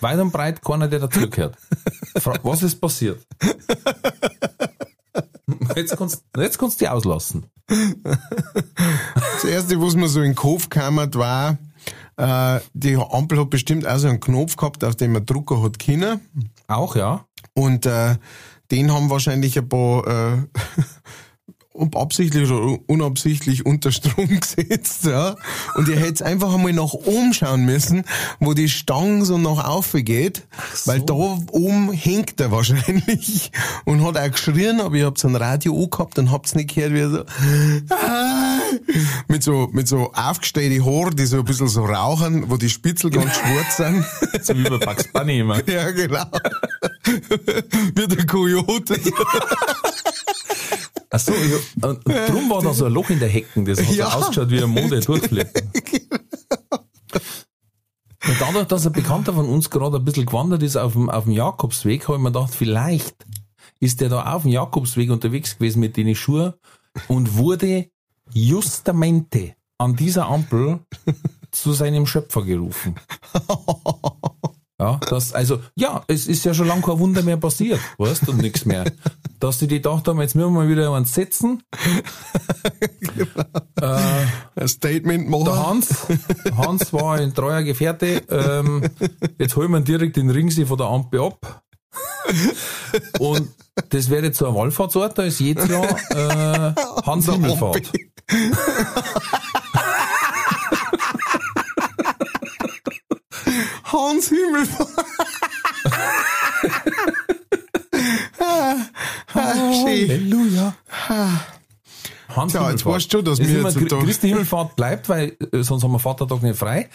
weit 0.00 0.18
und 0.18 0.32
breit 0.32 0.62
keiner, 0.62 0.88
der 0.88 1.00
dazugehört. 1.00 1.56
Was 2.42 2.62
ist 2.62 2.80
passiert? 2.80 3.26
Jetzt 5.76 5.96
kannst, 5.96 6.24
jetzt 6.36 6.58
kannst 6.58 6.80
du 6.80 6.84
die 6.84 6.88
auslassen. 6.88 7.46
Das 7.66 9.44
erste, 9.44 9.80
was 9.80 9.94
mir 9.94 10.08
so 10.08 10.20
in 10.20 10.30
den 10.30 10.34
Kopf 10.34 10.68
kam, 10.70 10.96
war, 10.96 11.58
äh, 12.16 12.60
die 12.72 12.96
Ampel 12.96 13.40
hat 13.40 13.50
bestimmt 13.50 13.86
auch 13.86 13.98
so 13.98 14.08
einen 14.08 14.20
Knopf 14.20 14.56
gehabt, 14.56 14.84
auf 14.84 14.96
dem 14.96 15.12
man 15.12 15.26
Drucker 15.26 15.62
hat 15.62 15.78
können. 15.78 16.20
Auch, 16.66 16.96
ja. 16.96 17.26
Und 17.54 17.86
äh, 17.86 18.16
den 18.70 18.92
haben 18.92 19.10
wahrscheinlich 19.10 19.58
ein 19.58 19.68
paar 19.68 20.06
äh, 20.06 20.36
ob 21.74 21.96
absichtlich 21.96 22.48
oder 22.48 22.78
unabsichtlich 22.86 23.66
unter 23.66 23.90
Strom 23.90 24.28
gesetzt. 24.40 25.04
Ja. 25.04 25.34
Und 25.74 25.88
ihr 25.88 25.96
hättet 25.96 26.22
einfach 26.22 26.54
einmal 26.54 26.72
nach 26.72 26.92
oben 26.92 27.34
schauen 27.34 27.64
müssen, 27.64 28.04
wo 28.38 28.54
die 28.54 28.68
Stange 28.68 29.24
so 29.24 29.38
nach 29.38 29.64
außen 29.68 30.04
geht, 30.04 30.46
weil 30.84 31.00
da 31.00 31.14
oben 31.14 31.92
hängt 31.92 32.40
er 32.40 32.52
wahrscheinlich 32.52 33.50
und 33.84 34.04
hat 34.04 34.16
auch 34.16 34.30
geschrien, 34.30 34.80
aber 34.80 34.94
ihr 34.94 35.06
habt 35.06 35.18
so 35.18 35.28
ein 35.28 35.36
Radio 35.36 35.76
auch 35.76 35.90
gehabt 35.90 36.18
und 36.18 36.30
habt's 36.30 36.54
nicht 36.54 36.74
gehört, 36.74 36.94
wie 36.94 37.00
er 37.00 37.10
so 37.10 37.24
"Ah", 37.90 38.53
mit 39.28 39.42
so 39.42 39.68
mit 39.72 39.88
so 39.88 40.12
aufgestellte 40.12 40.84
Haare, 40.84 41.14
die 41.14 41.26
so 41.26 41.38
ein 41.38 41.44
bisschen 41.44 41.68
so 41.68 41.84
rauchen, 41.84 42.50
wo 42.50 42.56
die 42.56 42.68
Spitzel 42.68 43.10
ganz 43.10 43.34
schwarz 43.36 43.76
sind. 43.76 44.04
So 44.44 44.54
wie 44.56 44.64
bei 44.64 44.78
Bugs 44.78 45.08
Bunny 45.12 45.40
immer. 45.40 45.60
Ja, 45.68 45.90
genau. 45.90 46.24
Wie 47.94 48.06
der 48.08 48.26
Coyote. 48.26 48.98
Ach 51.10 51.20
so, 51.20 51.32
ja, 51.32 51.88
und 51.88 52.04
drum 52.06 52.50
war 52.50 52.62
da 52.62 52.72
so 52.74 52.86
ein 52.86 52.92
Loch 52.92 53.10
in 53.10 53.20
der 53.20 53.28
Hecken, 53.28 53.64
das 53.64 53.78
hat 53.80 53.94
Ja. 53.94 54.10
so 54.10 54.16
ausgeschaut 54.18 54.50
wie 54.50 54.62
ein 54.62 54.68
Mode 54.70 55.00
durchflippen. 55.00 55.70
Und 58.26 58.40
dadurch, 58.40 58.66
dass 58.66 58.86
ein 58.86 58.92
Bekannter 58.92 59.34
von 59.34 59.48
uns 59.48 59.70
gerade 59.70 59.98
ein 59.98 60.04
bisschen 60.04 60.26
gewandert 60.26 60.62
ist 60.62 60.76
auf 60.76 60.94
dem, 60.94 61.10
auf 61.10 61.24
dem 61.24 61.32
Jakobsweg, 61.34 62.08
habe 62.08 62.16
ich 62.16 62.22
mir 62.22 62.32
gedacht, 62.32 62.54
vielleicht 62.54 63.14
ist 63.80 64.00
der 64.00 64.08
da 64.08 64.32
auf 64.34 64.42
dem 64.42 64.50
Jakobsweg 64.50 65.10
unterwegs 65.10 65.56
gewesen 65.58 65.80
mit 65.80 65.96
den 65.96 66.14
Schuhen 66.14 66.54
und 67.08 67.36
wurde 67.36 67.90
justamente 68.32 69.54
an 69.78 69.96
dieser 69.96 70.26
Ampel 70.28 70.80
zu 71.50 71.72
seinem 71.72 72.06
Schöpfer 72.06 72.42
gerufen. 72.42 72.96
Ja, 74.80 74.98
das, 75.08 75.32
also, 75.32 75.60
ja, 75.76 76.02
es 76.08 76.26
ist 76.26 76.44
ja 76.44 76.52
schon 76.52 76.66
lange 76.66 76.82
kein 76.82 76.98
Wunder 76.98 77.22
mehr 77.22 77.36
passiert, 77.36 77.78
weißt 77.96 78.28
und 78.28 78.38
nichts 78.38 78.64
mehr. 78.64 78.84
Dass 79.38 79.58
die 79.58 79.68
die 79.68 79.76
gedacht 79.76 80.08
haben, 80.08 80.20
jetzt 80.20 80.34
müssen 80.34 80.52
wir 80.52 80.62
mal 80.62 80.68
wieder 80.68 80.92
eins 80.92 81.14
setzen. 81.14 81.62
Ein 83.80 84.68
Statement 84.68 85.28
machen. 85.28 85.44
Der 85.44 85.66
Hans, 85.66 86.06
Hans 86.56 86.92
war 86.92 87.16
ein 87.16 87.32
treuer 87.34 87.62
Gefährte. 87.62 88.22
Ähm, 88.28 88.90
jetzt 89.38 89.54
holen 89.54 89.70
wir 89.70 89.80
direkt 89.80 90.16
den 90.16 90.30
Ringsee 90.30 90.66
von 90.66 90.76
der 90.76 90.88
Ampel 90.88 91.20
ab. 91.20 91.62
Und 93.20 93.48
das 93.90 94.10
wäre 94.10 94.24
jetzt 94.26 94.38
so 94.38 94.48
ein 94.48 94.54
Wallfahrtsort, 94.54 95.18
da 95.18 95.22
ist 95.22 95.40
jedes 95.40 95.68
Jahr 95.68 95.84
äh, 96.10 96.74
Hans 97.06 97.30
Himmelfahrt. 97.30 97.92
Ampel. 98.30 98.52
Hans 103.84 104.28
Himmelfahrt. 104.28 104.88
ah, 108.40 108.76
ah, 109.34 109.54
schön. 109.72 110.08
Halleluja. 110.08 110.74
Hans 112.44 112.52
Tja, 112.52 112.70
jetzt 112.70 112.84
weißt 112.84 113.12
du, 113.14 113.22
dass 113.22 113.38
Das 113.38 113.48
wir 113.48 113.62
jetzt 113.62 113.88
Christi 113.88 114.28
Himmelfahrt 114.28 114.76
bleibt, 114.76 115.08
weil 115.08 115.36
äh, 115.52 115.62
sonst 115.62 115.82
haben 115.82 115.92
wir 115.92 115.98
Vatertag 115.98 116.42
nicht 116.42 116.58
frei. 116.58 116.88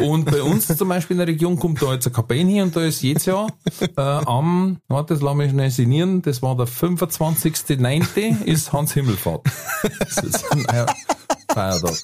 Und 0.00 0.30
bei 0.30 0.42
uns 0.42 0.66
zum 0.66 0.88
Beispiel 0.88 1.14
in 1.14 1.18
der 1.18 1.28
Region 1.28 1.58
kommt 1.58 1.80
da 1.80 1.94
jetzt 1.94 2.06
ein 2.06 2.12
Kapellen 2.12 2.48
hier 2.48 2.62
und 2.62 2.76
da 2.76 2.82
ist 2.82 3.02
jedes 3.02 3.24
Jahr 3.24 3.48
äh, 3.80 4.00
am, 4.00 4.78
warte, 4.88 5.14
das 5.14 5.22
lass 5.22 5.34
mich 5.34 5.50
schnell 5.50 5.70
sinnieren, 5.70 6.22
das 6.22 6.42
war 6.42 6.56
der 6.56 6.66
25.9. 6.66 8.44
ist 8.44 8.72
Hans 8.72 8.92
Himmelfahrt. 8.92 9.46
Das 9.98 10.18
ist 10.18 10.44
ein 10.52 10.66
Feiertag. 11.52 11.94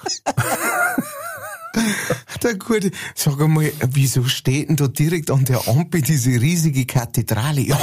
Der 2.42 2.54
gute, 2.54 2.90
sag 3.14 3.40
einmal, 3.40 3.72
wieso 3.90 4.24
steht 4.24 4.68
denn 4.68 4.76
da 4.76 4.88
direkt 4.88 5.30
an 5.30 5.44
der 5.44 5.66
Ampel 5.68 6.02
diese 6.02 6.30
riesige 6.30 6.84
Kathedrale? 6.86 7.60
Ja, 7.60 7.78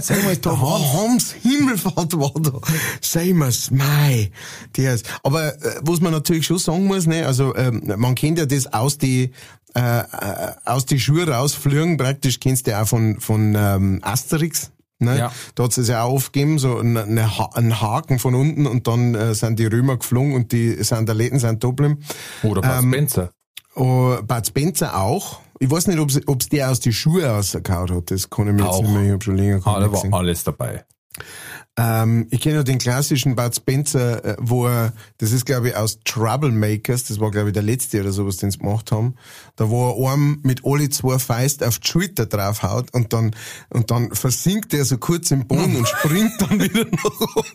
Sag 0.00 0.24
mal, 0.24 0.36
da 0.36 0.50
war 0.50 0.80
Hans, 0.80 0.94
Hans 0.94 1.32
Himmelfahrt 1.42 2.18
war 2.18 2.32
da. 2.40 2.60
Sei 3.00 3.32
mir's, 3.32 3.70
mei. 3.70 4.30
Der 4.76 4.94
ist, 4.94 5.06
aber 5.22 5.54
äh, 5.62 5.80
was 5.82 6.00
man 6.00 6.12
natürlich 6.12 6.46
schon 6.46 6.58
sagen 6.58 6.86
muss, 6.86 7.06
ne, 7.06 7.26
also 7.26 7.54
ähm, 7.56 7.92
man 7.96 8.14
kennt 8.14 8.38
ja 8.38 8.46
das 8.46 8.72
aus 8.72 8.98
die 8.98 9.30
äh, 9.74 9.80
äh, 9.80 10.52
aus 10.64 10.86
die 10.86 11.00
Schuhe 11.00 11.28
rausfliegen, 11.28 11.96
praktisch 11.96 12.40
kennst 12.40 12.66
du 12.66 12.70
ja 12.72 12.82
auch 12.82 12.88
von 12.88 13.20
von 13.20 13.54
ähm, 13.56 13.98
Asterix. 14.02 14.70
Ne? 15.00 15.18
Ja. 15.18 15.32
Da 15.54 15.64
hat 15.64 15.76
es 15.76 15.88
ja 15.88 16.04
auch 16.04 16.12
aufgegeben, 16.12 16.58
so 16.58 16.78
eine, 16.78 17.38
Ha- 17.38 17.50
einen 17.54 17.80
Haken 17.80 18.18
von 18.18 18.34
unten 18.34 18.66
und 18.66 18.86
dann 18.86 19.14
äh, 19.14 19.34
sind 19.34 19.58
die 19.58 19.66
Römer 19.66 19.96
geflogen 19.98 20.34
und 20.34 20.52
die 20.52 20.82
Sandaletten 20.82 21.38
sind 21.40 21.62
da 21.64 21.68
geblieben. 21.68 21.98
oder 22.42 22.62
Bud 22.62 22.70
ähm, 22.84 22.92
Spencer. 22.92 23.30
Oh, 23.74 24.16
Bud 24.26 24.46
Spencer 24.46 24.96
auch. 25.00 25.40
Ich 25.58 25.70
weiß 25.70 25.88
nicht, 25.88 25.98
ob's 25.98 26.20
ob's 26.26 26.48
der 26.48 26.70
aus 26.70 26.80
die 26.80 26.92
Schuhe 26.92 27.26
rausgehauen 27.26 27.94
hat. 27.96 28.10
Das 28.10 28.30
kann 28.30 28.48
ich 28.48 28.54
mir 28.54 28.68
Auch. 28.68 28.80
jetzt 28.80 28.88
nicht 28.88 28.92
mehr. 28.94 29.04
Ich 29.06 29.12
hab 29.12 29.24
schon 29.24 29.36
länger 29.36 29.60
Ah, 29.64 29.80
da 29.80 29.92
war 29.92 30.12
alles 30.18 30.44
dabei. 30.44 30.84
Ähm, 31.76 32.28
ich 32.30 32.40
kenne 32.40 32.62
den 32.62 32.78
klassischen 32.78 33.34
Bud 33.34 33.56
Spencer, 33.56 34.24
äh, 34.24 34.36
wo 34.38 34.66
er, 34.66 34.92
das 35.18 35.32
ist 35.32 35.44
glaube 35.44 35.70
ich 35.70 35.76
aus 35.76 35.98
Troublemakers, 36.04 37.04
das 37.04 37.18
war 37.18 37.32
glaube 37.32 37.48
ich 37.48 37.52
der 37.52 37.64
letzte 37.64 38.00
oder 38.00 38.12
sowas, 38.12 38.36
den 38.36 38.52
sie 38.52 38.58
gemacht 38.58 38.92
haben, 38.92 39.16
da 39.56 39.68
wo 39.70 39.90
er 39.90 40.12
einem 40.12 40.38
mit 40.44 40.64
alle 40.64 40.88
zwei 40.90 41.18
Feist 41.18 41.64
auf 41.64 41.80
die 41.80 41.88
Schulter 41.88 42.26
draufhaut 42.26 42.94
und 42.94 43.12
dann, 43.12 43.34
und 43.70 43.90
dann 43.90 44.14
versinkt 44.14 44.72
er 44.72 44.84
so 44.84 44.98
kurz 44.98 45.32
im 45.32 45.48
Boden 45.48 45.74
und 45.78 45.88
springt 45.88 46.40
dann 46.40 46.60
wieder 46.60 46.84
nach 46.84 47.20
oben. 47.20 47.48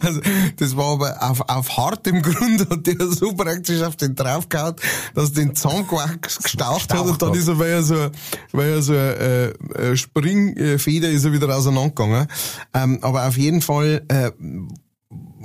Also, 0.00 0.20
das 0.56 0.76
war 0.76 0.92
aber 0.92 1.22
auf, 1.22 1.40
auf 1.48 1.76
hartem 1.76 2.22
Grund 2.22 2.70
hat 2.70 2.86
der 2.86 3.06
so 3.08 3.34
praktisch 3.34 3.82
auf 3.82 3.96
den 3.96 4.14
draufgehauen, 4.14 4.76
dass 5.14 5.32
den 5.32 5.54
Zahnquax 5.54 6.38
gestaucht 6.38 6.94
hat 6.94 7.00
und 7.00 7.20
dann 7.20 7.34
ist 7.34 7.48
er, 7.48 7.58
weil 7.58 7.70
er 7.70 7.82
so, 7.82 8.10
weil 8.52 8.70
er 8.70 8.82
so 8.82 8.94
äh, 8.94 9.48
äh, 9.48 9.96
Springfeder 9.96 11.10
ist 11.10 11.24
er 11.24 11.32
wieder 11.32 11.54
auseinandergegangen. 11.54 12.28
Ähm, 12.74 12.98
aber 13.02 13.26
auf 13.26 13.36
jeden 13.36 13.55
Fall 13.60 14.02
äh, 14.08 14.30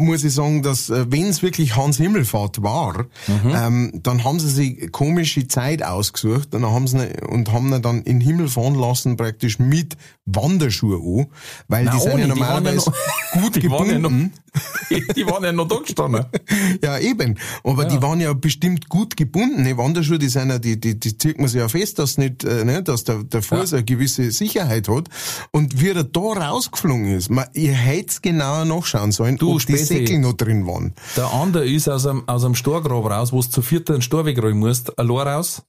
muss 0.01 0.23
ich 0.23 0.33
sagen, 0.33 0.61
dass 0.63 0.89
äh, 0.89 1.05
wenn 1.09 1.27
es 1.27 1.41
wirklich 1.41 1.75
Hans 1.75 1.97
Himmelfahrt 1.97 2.61
war, 2.63 3.05
ähm, 3.27 3.99
dann 4.03 4.23
haben 4.23 4.39
sie 4.39 4.49
sich 4.49 4.91
komische 4.91 5.47
Zeit 5.47 5.83
ausgesucht 5.83 6.53
und 6.55 6.65
haben 6.65 6.87
sie 6.87 6.97
ihn- 6.97 7.25
und 7.27 7.51
haben 7.51 7.73
ihn 7.73 7.81
dann 7.81 7.97
in 8.03 8.19
den 8.19 8.21
Himmel 8.21 8.47
fahren 8.47 8.75
lassen, 8.75 9.17
praktisch 9.17 9.59
mit 9.59 9.95
Wanderschuhe 10.25 10.97
an, 10.97 11.27
weil 11.67 11.85
Na, 11.85 11.91
die 11.91 11.99
sind 11.99 12.11
ja 12.13 12.17
ja 12.19 12.27
normalerweise 12.27 12.91
gut 13.33 13.55
die 13.61 13.69
waren 13.69 13.87
ja 13.89 13.99
noch- 13.99 14.09
gebunden. 14.09 14.33
Die 15.15 15.25
waren 15.25 15.45
ja 15.45 15.53
noch 15.53 15.65
da 15.69 15.77
gestanden. 15.77 16.25
Ja, 16.83 16.99
eben. 16.99 17.37
Aber 17.63 17.85
die 17.85 18.01
waren 18.01 18.19
ja 18.19 18.33
bestimmt 18.33 18.89
gut 18.89 19.15
gebunden. 19.15 19.63
Die 19.63 19.77
Wanderschuhe, 19.77 20.19
die 20.19 20.27
sind 20.27 20.49
ja, 20.49 20.59
die, 20.59 20.77
die, 20.77 20.99
die 20.99 21.17
zieht 21.17 21.39
man 21.39 21.47
sich 21.47 21.59
ja 21.61 21.69
fest, 21.69 21.99
dass 21.99 22.17
nicht, 22.17 22.43
äh, 22.43 22.65
ne, 22.65 22.83
dass 22.83 23.05
der, 23.05 23.23
der 23.23 23.41
Fuß 23.41 23.71
eine 23.73 23.85
gewisse 23.85 24.29
Sicherheit 24.31 24.89
hat. 24.89 25.07
Und 25.51 25.79
wie 25.79 25.89
er 25.91 26.03
da 26.03 26.19
rausgeflogen 26.19 27.07
ist, 27.15 27.29
man, 27.29 27.45
ihr 27.53 27.71
hätts 27.71 28.21
genauer 28.21 28.65
nachschauen 28.65 29.13
sollen, 29.13 29.37
Du, 29.37 29.51
ob. 29.53 29.61
Säckel 29.91 30.19
noch 30.19 30.33
drin 30.33 30.65
waren. 30.67 30.93
Der 31.17 31.31
andere 31.33 31.65
ist 31.67 31.87
aus 31.89 32.05
einem, 32.05 32.23
aus 32.27 32.43
einem 32.43 32.55
Storgrab 32.55 33.05
raus, 33.05 33.31
wo 33.31 33.41
du 33.41 33.49
zu 33.49 33.61
viert 33.61 33.89
einen 33.89 34.01
Storweg 34.01 34.41
rein 34.41 34.57
musst, 34.57 34.97
allein 34.97 35.27
raus. 35.27 35.63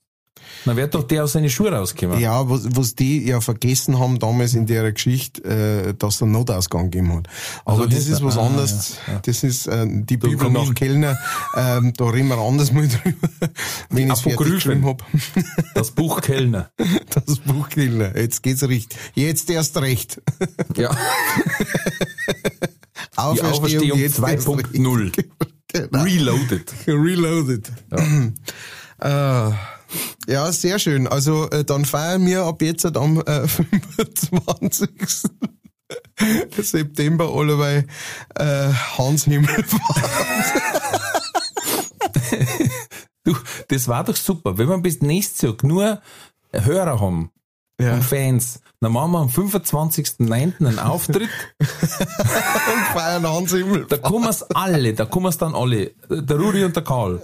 Dann 0.64 0.76
wird 0.76 0.94
doch 0.94 1.02
der 1.04 1.24
aus 1.24 1.32
seinen 1.32 1.50
Schuhen 1.50 1.74
rausgekommen. 1.74 2.20
Ja, 2.20 2.48
was, 2.48 2.62
was 2.76 2.94
die 2.94 3.26
ja 3.26 3.40
vergessen 3.40 3.98
haben 3.98 4.18
damals 4.18 4.54
in 4.54 4.66
der 4.66 4.90
Geschichte, 4.92 5.42
äh, 5.44 5.94
dass 5.94 6.16
es 6.16 6.22
einen 6.22 6.32
Notausgang 6.32 6.90
gegeben 6.90 7.12
hat. 7.16 7.28
Aber 7.64 7.82
Also 7.82 7.86
das 7.86 8.06
ist 8.06 8.22
was 8.24 8.36
Ah, 8.38 8.46
anderes. 8.46 8.96
ja, 9.06 9.14
ja. 9.14 9.18
Das 9.24 9.42
ist 9.44 9.66
äh, 9.66 9.86
die 9.88 10.18
Der 10.18 10.28
Bibel 10.28 10.50
nach 10.50 10.72
Kellner. 10.74 11.18
Ähm, 11.56 11.92
da 11.96 12.04
reden 12.06 12.28
wir 12.28 12.38
anders 12.38 12.72
mal 12.72 12.86
drüber, 12.88 13.28
wenn 13.90 14.10
ich 14.10 14.26
es 14.26 14.36
geschrieben 14.36 14.86
hab. 14.86 15.04
Das 15.74 15.90
Buch 15.90 16.20
Kellner. 16.20 16.70
Das 17.26 17.38
Buch 17.40 17.68
Kellner. 17.68 18.16
Jetzt 18.16 18.42
geht's 18.42 18.62
richtig. 18.66 18.98
Jetzt 19.14 19.50
erst 19.50 19.76
recht. 19.80 20.20
Ja. 20.76 20.96
Die 23.34 23.42
Auferstehung 23.42 23.98
erst 23.98 24.22
recht. 24.22 24.42
2.0. 24.42 25.24
Genau. 25.72 26.02
Reloaded. 26.02 26.74
Reloaded. 26.86 27.72
Ja. 27.90 28.32
Äh, 29.02 29.50
ja, 30.28 30.52
sehr 30.52 30.78
schön. 30.78 31.08
Also 31.08 31.50
äh, 31.50 31.64
dann 31.64 31.84
feiern 31.84 32.24
wir 32.24 32.44
ab 32.44 32.62
jetzt 32.62 32.86
am 32.86 33.20
äh, 33.20 33.48
25. 33.48 34.90
September 36.58 37.34
alle 37.34 37.56
bei 37.56 37.86
äh, 38.36 38.72
Hans 38.96 39.24
Himmelfahrt. 39.24 39.82
Du, 43.24 43.36
das 43.68 43.86
war 43.86 44.02
doch 44.02 44.16
super. 44.16 44.58
Wenn 44.58 44.68
wir 44.68 44.78
bis 44.78 45.00
nächstes 45.00 45.42
Jahr 45.42 45.56
nur 45.62 46.02
Hörer 46.52 47.00
haben 47.00 47.30
Ja. 47.80 47.94
und 47.94 48.04
Fans, 48.04 48.60
dann 48.82 48.92
machen 48.92 49.12
wir 49.12 49.18
am 49.20 49.28
25.09. 49.28 50.66
einen 50.66 50.78
Auftritt. 50.80 51.28
Und 51.60 52.84
feiern 52.92 53.26
Hans 53.28 53.52
Himmelfahrt. 53.52 53.92
Da 53.92 53.96
kommen 53.96 54.28
es 54.28 54.42
alle, 54.42 54.92
da 54.92 55.04
kommen 55.04 55.26
es 55.26 55.38
dann 55.38 55.54
alle. 55.54 55.92
Der 56.10 56.36
Rudi 56.36 56.64
und 56.64 56.74
der 56.74 56.82
Karl. 56.82 57.20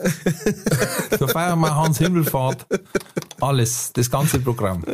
Da 1.19 1.27
feiern 1.27 1.59
wir 1.59 1.75
Hans 1.75 1.99
Himmelfahrt. 1.99 2.65
Alles, 3.41 3.93
das 3.93 4.09
ganze 4.09 4.39
Programm. 4.39 4.85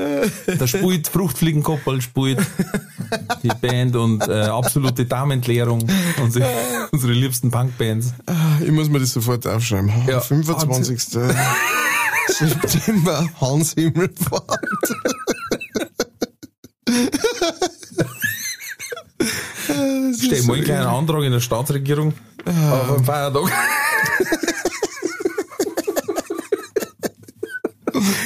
Da 0.59 0.67
spielt 0.67 1.09
Fruchtfliegenkoppel, 1.09 2.01
spielt 2.01 2.41
die 3.43 3.49
Band 3.61 3.97
und 3.97 4.27
äh, 4.27 4.45
absolute 4.45 5.05
Darmentleerung. 5.05 5.87
Unsere, 6.23 6.49
unsere 6.93 7.13
liebsten 7.13 7.51
Punkbands. 7.51 8.15
Ich 8.63 8.73
muss 8.73 8.89
mir 8.89 9.01
das 9.01 9.13
sofort 9.13 9.47
aufschreiben. 9.47 9.93
Ja. 10.07 10.21
25. 10.21 10.99
September 12.29 13.29
Hans 13.41 13.75
Himmelfahrt. 13.75 14.59
Stell 20.19 20.43
mal 20.43 20.55
einen 20.55 20.65
kleinen 20.65 20.87
Antrag 20.87 21.23
in 21.25 21.33
der 21.33 21.41
Staatsregierung 21.41 22.15
auf 22.45 22.91
einen 22.97 23.05
Feiertag. 23.05 23.51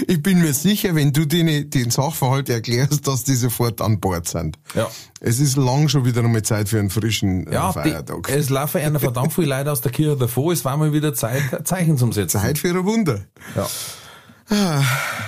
Ich 0.07 0.23
bin 0.23 0.41
mir 0.41 0.55
sicher, 0.55 0.95
wenn 0.95 1.13
du 1.13 1.27
den, 1.27 1.69
den 1.69 1.91
Sachverhalt 1.91 2.49
erklärst, 2.49 3.07
dass 3.07 3.25
die 3.25 3.35
sofort 3.35 3.83
an 3.83 4.01
Bord 4.01 4.27
sind. 4.27 4.59
Ja. 4.75 4.89
Es 5.21 5.39
ist 5.41 5.57
lang 5.57 5.89
schon 5.89 6.07
wieder 6.07 6.25
einmal 6.25 6.43
Zeit 6.43 6.71
für 6.71 6.79
einen 6.79 6.89
frischen 6.89 7.47
äh, 7.47 7.53
Ja, 7.55 7.73
Feiertag. 7.73 8.27
die, 8.27 8.33
es 8.33 8.49
laufen 8.49 8.81
einer 8.81 8.99
verdammt 8.99 9.33
viele 9.35 9.49
Leute 9.49 9.71
aus 9.71 9.83
der 9.83 9.93
Kirche 9.93 10.17
davor. 10.17 10.53
Es 10.53 10.65
war 10.65 10.77
mal 10.79 10.93
wieder 10.95 11.13
Zeit, 11.13 11.43
Zeichen 11.69 11.99
zum 11.99 12.13
Setzen. 12.13 12.41
Zeit 12.41 12.59
für 12.59 12.69
ein 12.71 12.85
Wunder. 12.87 13.21
Ja. 13.55 13.69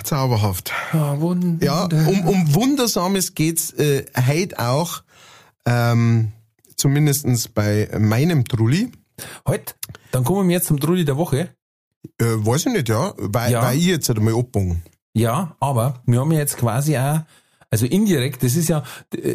Zauberhaft. 0.05 0.73
Ah. 0.93 1.17
Ja, 1.61 1.85
um, 1.85 2.29
um 2.29 2.55
Wundersames 2.55 3.35
geht's 3.35 3.73
äh, 3.73 4.05
heute 4.27 4.59
auch, 4.59 5.03
ähm, 5.67 6.33
zumindestens 6.77 7.49
bei 7.49 7.89
meinem 7.99 8.45
Trulli. 8.45 8.91
Halt, 9.47 9.77
dann 10.13 10.25
kommen 10.25 10.49
wir 10.49 10.57
jetzt 10.57 10.67
zum 10.69 10.81
Trulli 10.81 11.05
der 11.05 11.17
Woche. 11.17 11.51
Äh, 12.19 12.25
weiß 12.25 12.67
ich 12.67 12.73
nicht, 12.73 12.89
ja, 12.89 13.13
weil, 13.19 13.53
Ja. 13.53 13.63
weil 13.63 13.77
ich 13.79 13.87
jetzt 13.87 14.09
halt 14.09 14.19
einmal 14.19 14.35
abbogen. 14.35 14.83
Ja, 15.13 15.57
aber 15.61 16.03
wir 16.07 16.21
haben 16.21 16.33
ja 16.33 16.39
jetzt 16.39 16.57
quasi 16.57 16.97
auch, 16.97 17.21
also 17.69 17.85
indirekt, 17.85 18.43
das 18.43 18.57
ist 18.57 18.69
ja, 18.69 18.83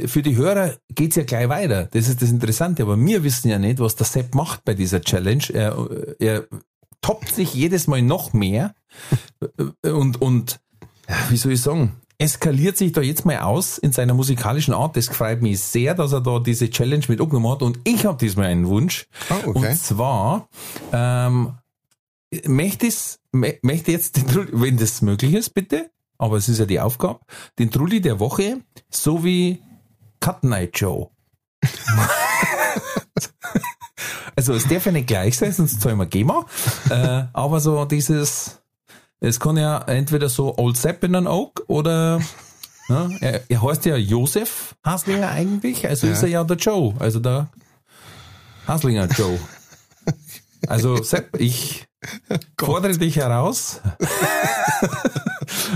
für 0.08 0.22
die 0.22 0.36
Hörer 0.36 0.74
geht's 0.90 1.16
ja 1.16 1.24
gleich 1.24 1.48
weiter. 1.48 1.86
Das 1.92 2.08
ist 2.08 2.22
das 2.22 2.32
Interessante, 2.32 2.84
aber 2.84 2.98
wir 2.98 3.24
wissen 3.24 3.50
ja 3.50 3.60
nicht, 3.60 3.80
was 3.80 3.96
der 3.96 4.06
Sepp 4.08 4.34
macht 4.34 4.66
bei 4.66 4.74
dieser 4.74 5.02
Challenge. 5.02 5.44
Er, 5.54 5.78
er 6.20 6.48
toppt 7.06 7.36
sich 7.36 7.54
jedes 7.54 7.86
Mal 7.86 8.02
noch 8.02 8.34
mehr 8.34 8.74
und, 9.84 10.20
und, 10.20 10.60
wie 11.30 11.38
soll 11.38 11.52
ich 11.52 11.62
sagen, 11.62 12.02
eskaliert 12.18 12.78
sich 12.78 12.94
da 12.94 13.02
jetzt 13.02 13.26
mal 13.26 13.42
aus 13.42 13.78
in 13.78 13.92
seiner 13.92 14.16
musikalischen 14.16 14.74
Art. 14.74 14.98
Das 14.98 15.10
freut 15.10 15.44
mich 15.44 15.60
sehr, 15.60 15.94
dass 15.94 16.14
er 16.14 16.22
da 16.22 16.40
diese 16.40 16.68
Challenge 16.68 17.06
mit 17.08 17.22
aufgenommen 17.22 17.52
hat. 17.52 17.62
Und 17.62 17.80
ich 17.84 18.08
habe 18.08 18.18
diesmal 18.18 18.48
einen 18.48 18.68
Wunsch. 18.68 19.06
Ah, 19.30 19.36
okay. 19.46 19.70
Und 19.70 19.78
zwar 19.78 20.50
ähm, 20.92 21.54
möchte 22.46 22.88
ich 22.88 23.20
möchte 23.32 23.92
jetzt, 23.92 24.18
den 24.18 24.28
Trulli, 24.28 24.50
wenn 24.54 24.78
das 24.78 25.04
möglich 25.04 25.36
ist, 25.36 25.52
bitte, 25.52 25.92
aber 26.18 26.38
es 26.38 26.50
ist 26.50 26.58
ja 26.58 26.66
die 26.66 26.80
Aufgabe, 26.80 27.20
den 27.60 27.70
Trulli 27.70 28.02
der 28.02 28.20
Woche 28.20 28.62
sowie 28.90 29.62
Cut 30.22 30.44
Night 30.44 30.80
Show. 30.80 31.12
also 34.36 34.54
es 34.54 34.68
darf 34.68 34.86
ja 34.86 34.92
nicht 34.92 35.08
gleich 35.08 35.38
sein, 35.38 35.52
sonst 35.52 35.82
zahlen 35.82 35.98
wir 35.98 36.06
GEMA. 36.06 36.46
Äh, 36.90 37.24
aber 37.34 37.60
so 37.60 37.86
dieses, 37.86 38.62
es 39.20 39.40
kann 39.40 39.58
ja 39.58 39.80
entweder 39.80 40.30
so 40.30 40.58
Old 40.58 40.78
Sepp 40.78 41.04
in 41.04 41.16
an 41.16 41.28
Oak 41.28 41.64
oder 41.68 42.20
ja, 42.90 43.10
er, 43.20 43.42
er 43.50 43.62
heißt 43.62 43.86
ja 43.86 43.96
Josef 43.96 44.76
Haslinger 44.84 45.30
eigentlich, 45.30 45.88
also 45.88 46.08
ist 46.08 46.22
er 46.22 46.30
ja 46.30 46.44
der 46.44 46.58
Joe, 46.58 46.94
also 47.00 47.20
der 47.20 47.50
Haslinger 48.68 49.08
Joe. 49.08 49.40
Also 50.68 51.02
Sepp, 51.04 51.40
ich 51.40 51.86
fordere 52.60 52.98
dich 52.98 53.18
heraus. 53.18 53.82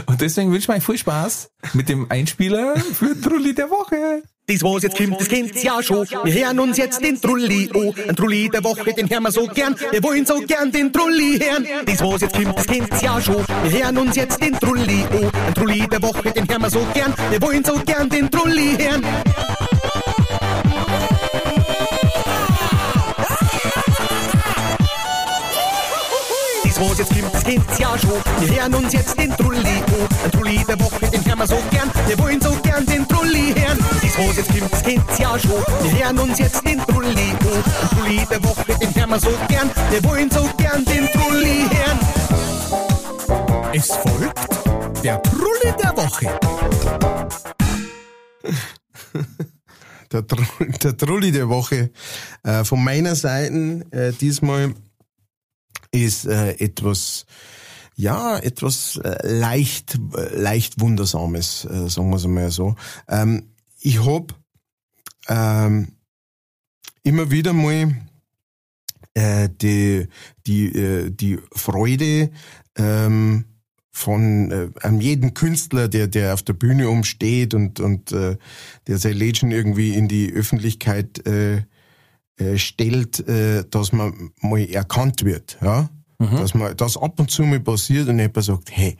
Und 0.06 0.22
deswegen 0.22 0.52
wünsche 0.52 0.72
ich 0.72 0.76
mir 0.76 0.82
viel 0.82 0.98
Spaß 0.98 1.52
mit 1.74 1.90
dem 1.90 2.10
Einspieler 2.10 2.76
für 2.78 3.20
Trulli 3.20 3.54
der 3.54 3.70
Woche. 3.70 4.24
Das 4.50 4.64
was 4.64 4.82
jetzt 4.82 4.98
kommt, 4.98 5.22
das 5.22 5.28
kennt's 5.28 5.62
ja 5.62 5.84
schon. 5.84 6.08
Wir 6.24 6.48
hören 6.48 6.60
uns 6.60 6.76
jetzt 6.76 7.04
den 7.04 7.22
Trulli 7.22 7.70
oh, 7.72 7.94
Ein 8.08 8.16
Trulli 8.16 8.50
der 8.50 8.64
Woche, 8.64 8.92
den 8.96 9.08
hören 9.08 9.22
wir 9.22 9.32
so 9.32 9.46
gern. 9.46 9.76
Wir 9.92 10.02
wollen 10.02 10.26
so 10.26 10.40
gern 10.40 10.72
den 10.72 10.92
Trulli 10.92 11.38
hören. 11.38 11.68
Das 11.86 12.02
was 12.02 12.22
jetzt 12.22 12.36
kommt, 12.36 12.58
das 12.58 12.66
kennt's 12.66 13.00
ja 13.00 13.22
schon. 13.22 13.46
Wir 13.66 13.86
hören 13.86 13.98
uns 14.00 14.16
jetzt 14.16 14.42
den 14.42 14.60
Trulli 14.60 15.06
oh, 15.14 15.30
Ein 15.46 15.54
Trulli 15.54 15.88
der 15.88 16.02
Woche, 16.02 16.32
den 16.32 16.50
hören 16.50 16.62
wir 16.64 16.70
so 16.72 16.80
gern. 16.96 17.14
Wir 17.30 17.40
wollen 17.44 17.64
so 17.64 17.76
gern 17.86 18.10
den 18.10 18.32
Trulli 18.32 18.76
hören. 18.80 19.06
Das 26.64 26.80
was 26.80 26.98
jetzt 26.98 27.10
kommt, 27.10 27.34
das 27.36 27.44
kennt's 27.44 27.78
ja 27.78 27.98
schon. 28.00 28.12
Wir 28.40 28.64
hören 28.64 28.74
uns 28.74 28.94
jetzt 28.94 29.16
den 29.16 29.32
Trulli 29.38 29.84
oh, 29.92 30.08
Ein 30.26 30.32
Trulli 30.32 30.66
der 30.68 30.80
Woche, 30.80 31.09
den 31.40 31.48
wir 31.48 31.48
so 31.48 31.64
gern. 31.70 31.92
Wir 32.08 32.20
wollen 32.20 32.42
so 32.42 32.52
gern 32.62 32.86
den 32.86 33.08
Trulli 33.08 33.54
hören. 33.56 33.78
Das 34.02 34.18
was 34.18 34.36
jetzt 34.38 34.50
kommt, 34.50 34.72
das 34.72 34.84
kennt's 34.84 35.20
ja 35.20 35.40
schon. 35.40 35.64
Wir 35.84 36.06
hören 36.06 36.20
uns 36.20 36.40
jetzt 36.40 36.68
den 36.68 36.80
Trulli 36.80 37.34
oh, 37.46 37.56
Ein 37.56 37.90
Trulli 37.98 38.26
der 38.30 38.44
Woche, 38.44 38.78
den 38.80 38.96
hören 38.96 39.10
wir 39.10 39.20
so 39.20 39.32
gern. 39.48 39.72
Wir 39.90 40.04
wollen 40.04 40.30
so 40.30 40.50
gern 40.58 40.84
den 40.86 41.08
Trulli 41.08 41.66
hören. 41.70 42.00
Es 43.74 43.88
folgt 43.88 45.04
der 45.04 45.22
Trulli 45.22 45.74
der 45.82 45.98
Woche. 45.98 46.40
Der, 50.12 50.26
Tru 50.26 50.42
der 50.82 50.98
Trulli 50.98 51.32
der 51.32 51.50
Woche 51.50 51.92
äh, 52.42 52.64
von 52.64 52.84
meiner 52.84 53.14
Seite 53.14 53.86
äh, 53.92 54.12
diesmal 54.12 54.74
ist 55.92 56.26
äh, 56.26 56.54
etwas, 56.54 57.28
ja, 58.00 58.40
etwas 58.40 58.96
äh, 59.04 59.28
leicht, 59.28 60.00
äh, 60.16 60.34
leicht 60.40 60.80
Wundersames, 60.80 61.66
äh, 61.66 61.90
sagen 61.90 62.10
wir 62.10 62.16
es 62.16 62.28
mal 62.28 62.50
so. 62.50 62.76
Ähm, 63.10 63.50
ich 63.82 64.06
hab 64.06 64.40
ähm, 65.28 65.90
immer 67.04 67.30
wieder 67.30 67.52
mal 67.52 67.94
äh, 69.16 69.50
die, 69.50 70.08
die, 70.48 70.68
äh, 70.68 71.10
die 71.12 71.40
Freude 71.52 72.32
ähm, 72.78 73.44
von 73.92 74.50
äh, 74.50 74.90
jedem 75.02 75.34
Künstler, 75.34 75.90
der, 75.90 76.08
der 76.08 76.34
auf 76.36 76.44
der 76.44 76.54
Bühne 76.54 76.88
umsteht 76.88 77.54
und, 77.54 77.82
und 77.82 78.14
äh, 78.14 78.38
der 78.88 78.98
sein 78.98 79.18
Legend 79.18 79.52
irgendwie 79.52 79.94
in 79.94 80.08
die 80.08 80.32
Öffentlichkeit 80.32 81.28
äh, 81.28 81.64
äh, 82.38 82.58
stellt, 82.58 83.28
äh, 83.28 83.66
dass 83.70 83.92
man 83.92 84.32
mal 84.40 84.62
erkannt 84.62 85.26
wird, 85.26 85.58
ja. 85.62 85.90
Dass 86.38 86.54
man, 86.54 86.76
das 86.76 86.98
ab 86.98 87.20
und 87.20 87.32
zu 87.32 87.44
mal 87.44 87.60
passiert 87.60 88.08
und 88.10 88.20
jemand 88.20 88.44
sagt, 88.44 88.70
hey, 88.72 88.98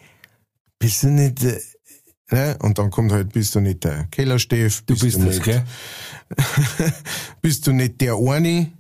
bist 0.80 1.04
du 1.04 1.08
nicht, 1.10 1.44
äh, 1.44 1.60
ne? 2.32 2.58
Und 2.62 2.78
dann 2.78 2.90
kommt 2.92 3.12
halt, 3.12 3.34
bist 3.34 3.56
du 3.56 3.60
nicht 3.60 3.84
der 3.84 4.06
Kellersteff, 4.06 4.82
Du 4.84 4.98
bist 4.98 5.18
das, 5.18 5.24
nicht, 5.26 5.44
gell? 5.44 5.64
bist 7.42 7.68
du 7.68 7.74
nicht 7.74 8.00
der 8.00 8.18
Orni? 8.18 8.72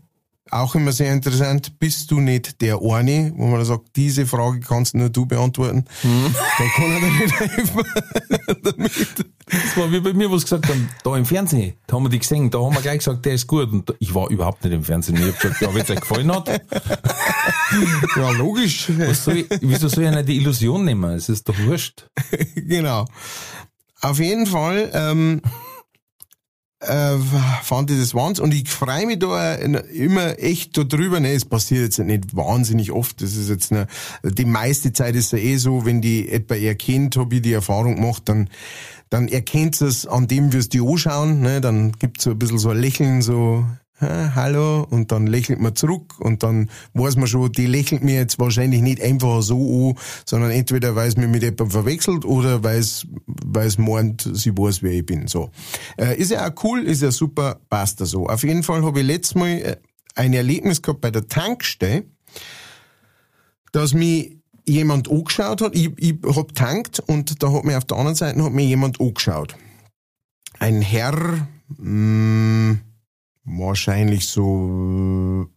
Auch 0.51 0.75
immer 0.75 0.91
sehr 0.91 1.13
interessant. 1.13 1.79
Bist 1.79 2.09
du 2.11 2.19
nicht 2.19 2.61
der 2.61 2.81
Orni? 2.81 3.31
Wo 3.35 3.47
man 3.47 3.63
sagt, 3.65 3.95
diese 3.95 4.25
Frage 4.25 4.59
kannst 4.59 4.95
nur 4.95 5.09
du 5.09 5.25
beantworten. 5.25 5.85
Da 6.03 6.65
kann 6.75 6.91
er 6.91 7.01
nicht 7.01 7.39
helfen. 7.39 7.83
Das 9.51 9.77
war 9.77 9.91
wie 9.91 9.99
bei 9.99 10.13
mir, 10.13 10.31
was 10.31 10.43
gesagt 10.43 10.69
haben, 10.69 10.89
da 11.03 11.17
im 11.17 11.25
Fernsehen, 11.25 11.73
da 11.87 11.95
haben 11.95 12.03
wir 12.03 12.09
die 12.09 12.19
gesehen, 12.19 12.51
da 12.51 12.59
haben 12.59 12.75
wir 12.75 12.81
gleich 12.81 12.99
gesagt, 12.99 13.25
der 13.25 13.33
ist 13.33 13.47
gut. 13.47 13.71
Und 13.71 13.95
ich 13.97 14.13
war 14.13 14.29
überhaupt 14.29 14.63
nicht 14.63 14.73
im 14.73 14.83
Fernsehen. 14.83 15.17
Ich 15.17 15.23
hab 15.23 15.39
gesagt, 15.39 15.61
ja, 15.61 15.73
wenn 15.73 15.81
es 15.81 15.89
euch 15.89 16.01
gefallen 16.01 16.31
hat, 16.31 16.47
ja, 18.15 18.29
logisch. 18.31 18.91
soll 19.13 19.37
ich, 19.37 19.47
wieso 19.61 19.87
soll 19.87 20.03
ich 20.03 20.11
nicht 20.11 20.27
die 20.27 20.37
Illusion 20.37 20.85
nehmen? 20.85 21.15
Es 21.15 21.29
ist 21.29 21.49
doch 21.49 21.57
wurscht. 21.65 22.05
genau. 22.55 23.05
Auf 24.01 24.19
jeden 24.19 24.45
Fall 24.45 24.91
ähm, 24.93 25.41
äh, 26.79 27.17
fand 27.63 27.91
ich 27.91 27.99
das 27.99 28.15
Wahnsinn 28.15 28.45
und 28.45 28.53
ich 28.53 28.69
freue 28.69 29.05
mich 29.05 29.19
da 29.19 29.55
immer 29.55 30.39
echt 30.39 30.77
darüber. 30.77 31.19
Ne, 31.19 31.33
es 31.33 31.45
passiert 31.45 31.83
jetzt 31.83 31.99
nicht 31.99 32.35
wahnsinnig 32.35 32.91
oft. 32.91 33.21
Das 33.21 33.35
ist 33.35 33.49
jetzt 33.49 33.71
eine, 33.71 33.87
die 34.23 34.45
meiste 34.45 34.93
Zeit 34.93 35.15
ist 35.15 35.31
ja 35.31 35.39
eh 35.39 35.57
so, 35.57 35.85
wenn 35.85 36.01
die 36.01 36.29
etwa 36.29 36.55
erkennt, 36.55 37.17
habe 37.17 37.35
ich 37.35 37.41
die 37.41 37.53
Erfahrung 37.53 37.95
gemacht, 37.95 38.23
dann 38.25 38.49
dann 39.09 39.27
erkennt 39.27 39.81
es 39.81 40.05
an 40.05 40.27
dem, 40.27 40.53
wie 40.53 40.57
es 40.57 40.69
die 40.69 40.81
anschauen. 40.81 41.41
Ne, 41.41 41.61
dann 41.61 41.93
gibt's 41.93 42.23
so 42.23 42.31
ein 42.31 42.39
bisschen 42.39 42.59
so 42.59 42.69
ein 42.69 42.77
Lächeln, 42.77 43.21
so 43.21 43.65
hallo, 44.01 44.87
und 44.89 45.11
dann 45.11 45.27
lächelt 45.27 45.59
man 45.59 45.75
zurück 45.75 46.19
und 46.19 46.43
dann 46.43 46.69
weiß 46.93 47.17
man 47.17 47.27
schon, 47.27 47.51
die 47.51 47.65
lächelt 47.65 48.03
mir 48.03 48.15
jetzt 48.15 48.39
wahrscheinlich 48.39 48.81
nicht 48.81 49.01
einfach 49.01 49.41
so 49.41 49.89
an, 49.89 50.01
sondern 50.25 50.51
entweder 50.51 50.95
weil 50.95 51.09
es 51.09 51.17
mich 51.17 51.27
mit 51.27 51.43
jemandem 51.43 51.69
verwechselt 51.69 52.25
oder 52.25 52.63
weil 52.63 52.79
es, 52.79 53.05
meint, 53.77 54.29
sie 54.33 54.57
weiß, 54.57 54.83
wer 54.83 54.93
ich 54.93 55.05
bin. 55.05 55.27
So. 55.27 55.49
Äh, 55.97 56.17
ist 56.17 56.31
ja 56.31 56.47
auch 56.47 56.63
cool, 56.63 56.83
ist 56.83 57.01
ja 57.01 57.11
super, 57.11 57.59
passt 57.69 58.01
da 58.01 58.05
so. 58.05 58.27
Auf 58.27 58.43
jeden 58.43 58.63
Fall 58.63 58.83
habe 58.83 59.01
ich 59.01 59.05
letztes 59.05 59.35
Mal 59.35 59.49
äh, 59.49 59.75
ein 60.15 60.33
Erlebnis 60.33 60.81
gehabt 60.81 61.01
bei 61.01 61.11
der 61.11 61.27
Tankstelle, 61.27 62.05
dass 63.71 63.93
mich 63.93 64.37
jemand 64.65 65.09
angeschaut 65.09 65.61
hat. 65.61 65.75
Ich, 65.75 65.91
ich 65.97 66.15
hab 66.23 66.53
tankt 66.55 66.99
und 66.99 67.41
da 67.43 67.51
hat 67.51 67.65
mir 67.65 67.77
auf 67.77 67.85
der 67.85 67.97
anderen 67.97 68.15
Seite 68.15 68.43
hat 68.43 68.53
mir 68.53 68.65
jemand 68.65 68.99
angeschaut. 69.01 69.55
Ein 70.59 70.81
Herr, 70.81 71.47
mh, 71.77 72.77
wahrscheinlich 73.57 74.27
so 74.27 75.47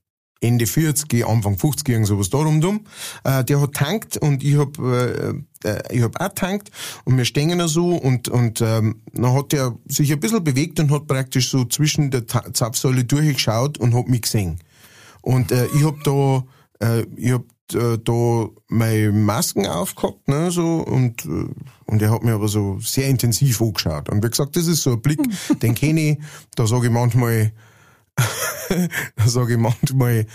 äh, 0.43 0.47
Ende 0.47 0.67
40, 0.67 1.25
Anfang 1.27 1.57
50, 1.57 1.89
irgend 1.89 2.07
sowas 2.09 2.29
darum 2.31 2.61
dumm. 2.61 2.85
Äh, 3.25 3.45
der 3.45 3.61
hat 3.61 3.75
tankt 3.75 4.17
und 4.17 4.43
ich 4.43 4.59
hab, 4.59 4.79
äh, 4.79 5.35
äh, 5.65 5.83
ich 5.91 6.03
hab 6.03 6.21
auch 6.21 6.35
tankt 6.35 6.71
und 7.05 7.17
wir 7.17 7.25
stehen 7.25 7.57
da 7.59 7.69
so 7.69 7.95
und, 7.95 8.29
und 8.29 8.61
ähm, 8.61 9.03
dann 9.13 9.35
hat 9.35 9.53
der 9.53 9.77
sich 9.87 10.13
ein 10.13 10.21
bisschen 10.21 10.43
bewegt 10.43 10.81
und 10.81 10.91
hat 10.91 11.07
praktisch 11.07 11.51
so 11.51 11.65
zwischen 11.65 12.11
der 12.11 12.27
Ta- 12.27 12.53
Zapfsäule 12.53 13.05
durchgeschaut 13.05 13.79
und 13.79 13.95
hat 13.95 14.09
mich 14.09 14.23
gesehen. 14.23 14.59
Und 15.21 15.53
äh, 15.53 15.67
ich 15.77 15.85
hab 15.85 16.03
da, 16.03 16.45
äh, 16.81 17.07
ich 17.17 17.33
hab 17.33 17.45
äh, 17.75 17.99
da 18.03 18.49
meine 18.69 19.13
Masken 19.13 19.67
aufgehabt, 19.67 20.27
ne, 20.27 20.51
so, 20.51 20.79
und, 20.79 21.25
äh, 21.25 21.47
und 21.87 22.03
er 22.03 22.11
hat 22.11 22.25
mir 22.25 22.35
aber 22.35 22.49
so 22.49 22.79
sehr 22.81 23.09
intensiv 23.09 23.61
angeschaut. 23.63 24.09
Und 24.09 24.25
wie 24.25 24.29
gesagt, 24.29 24.57
das 24.57 24.67
ist 24.67 24.83
so 24.83 24.95
ein 24.95 25.03
Blick, 25.03 25.21
den 25.63 25.77
kenne 25.77 26.01
ich, 26.01 26.19
da 26.57 26.67
sage 26.67 26.87
ich 26.87 26.93
manchmal, 26.93 27.53
da 29.17 29.27
sage 29.27 29.55
ich 29.55 29.59
manchmal, 29.59 30.27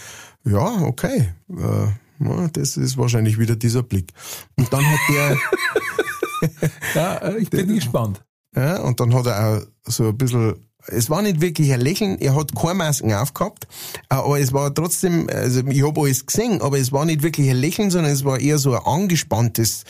ja, 0.45 0.81
okay, 0.81 1.33
äh, 1.49 2.49
das 2.53 2.77
ist 2.77 2.97
wahrscheinlich 2.97 3.37
wieder 3.37 3.55
dieser 3.55 3.83
Blick. 3.83 4.11
Und 4.57 4.71
dann 4.73 4.85
hat 4.85 4.99
der, 5.09 5.37
Ja, 6.95 7.17
äh, 7.17 7.37
ich 7.37 7.49
bin 7.49 7.73
gespannt. 7.73 8.23
ja, 8.55 8.79
und 8.81 8.99
dann 8.99 9.13
hat 9.13 9.25
er 9.27 9.57
auch 9.57 9.91
so 9.91 10.09
ein 10.09 10.17
bisschen, 10.17 10.66
es 10.87 11.09
war 11.09 11.21
nicht 11.21 11.41
wirklich 11.41 11.73
ein 11.73 11.81
Lächeln, 11.81 12.17
er 12.19 12.35
hat 12.35 12.55
keine 12.55 12.75
Masken 12.75 13.13
aufgehabt, 13.13 13.67
äh, 14.09 14.15
aber 14.15 14.39
es 14.39 14.53
war 14.53 14.73
trotzdem, 14.73 15.27
also 15.33 15.61
ich 15.67 15.83
habe 15.85 16.01
alles 16.01 16.25
gesehen, 16.25 16.61
aber 16.61 16.77
es 16.77 16.91
war 16.91 17.05
nicht 17.05 17.23
wirklich 17.23 17.49
ein 17.49 17.57
Lächeln, 17.57 17.91
sondern 17.91 18.11
es 18.11 18.25
war 18.25 18.39
eher 18.39 18.57
so 18.57 18.73
ein 18.73 18.85
angespanntes 18.85 19.83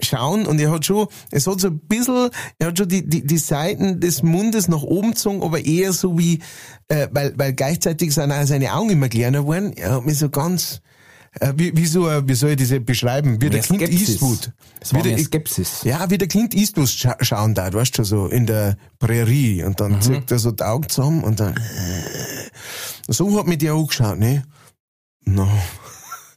Schauen. 0.00 0.46
Und 0.46 0.60
er 0.60 0.70
hat 0.70 0.84
schon, 0.84 1.08
es 1.30 1.46
hat 1.46 1.60
so 1.60 1.68
ein 1.68 1.78
bisschen, 1.80 2.30
er 2.58 2.68
hat 2.68 2.78
schon 2.78 2.88
die, 2.88 3.08
die, 3.08 3.26
die 3.26 3.38
Seiten 3.38 4.00
des 4.00 4.22
Mundes 4.22 4.68
nach 4.68 4.82
oben 4.82 5.10
gezogen, 5.10 5.42
aber 5.42 5.64
eher 5.64 5.92
so 5.92 6.18
wie, 6.18 6.40
äh, 6.88 7.08
weil, 7.12 7.34
weil 7.36 7.52
gleichzeitig 7.52 8.14
sind 8.14 8.32
auch 8.32 8.46
seine 8.46 8.74
Augen 8.74 8.90
immer 8.90 9.08
kleiner 9.08 9.40
geworden, 9.40 9.72
er 9.74 9.96
hat 9.96 10.06
mich 10.06 10.18
so 10.18 10.28
ganz, 10.28 10.80
äh, 11.40 11.52
wie, 11.56 11.76
wie 11.76 11.86
so, 11.86 12.08
äh, 12.08 12.26
wie 12.26 12.34
soll 12.34 12.50
ich 12.50 12.56
das 12.56 12.70
jetzt 12.70 12.86
beschreiben, 12.86 13.40
wie 13.40 13.50
der 13.50 13.60
Clint 13.60 13.82
Skepsis. 13.82 14.08
Eastwood. 14.10 14.52
Es 14.80 14.92
war 14.94 15.04
Wie 15.04 15.08
der- 15.10 15.18
Skepsis. 15.18 15.82
ja, 15.82 16.08
wie 16.10 16.18
der 16.18 16.28
Clint 16.28 16.54
Eastwood 16.54 16.88
scha 16.88 17.16
schauen 17.20 17.54
da, 17.54 17.72
weißt 17.72 17.98
du, 17.98 18.04
so 18.04 18.26
in 18.28 18.46
der 18.46 18.76
Prärie 18.98 19.64
und 19.64 19.80
dann 19.80 20.00
zieht 20.00 20.30
er 20.30 20.38
so 20.38 20.52
die 20.52 20.62
Augen 20.62 20.88
zusammen 20.88 21.24
und 21.24 21.40
dann 21.40 21.54
so 23.08 23.38
hat 23.38 23.46
mich 23.46 23.58
der 23.58 23.74
angeschaut, 23.74 24.18
ne? 24.18 24.44
No. 25.24 25.48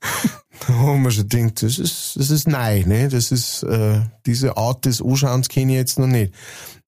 da 0.68 0.74
haben 0.74 1.04
wir 1.04 1.12
schon 1.12 1.28
gedacht, 1.30 1.62
das 1.64 1.78
ist, 1.78 2.14
das 2.16 2.30
ist 2.30 2.48
neu, 2.48 2.84
ne? 2.86 3.08
Das 3.10 3.32
ist, 3.32 3.64
äh, 3.64 4.02
diese 4.26 4.58
Art 4.58 4.86
des 4.86 5.02
Anschauens 5.02 5.50
kenne 5.50 5.74
ich 5.74 5.78
jetzt 5.78 6.00
noch 6.00 6.08
nicht. 6.08 6.34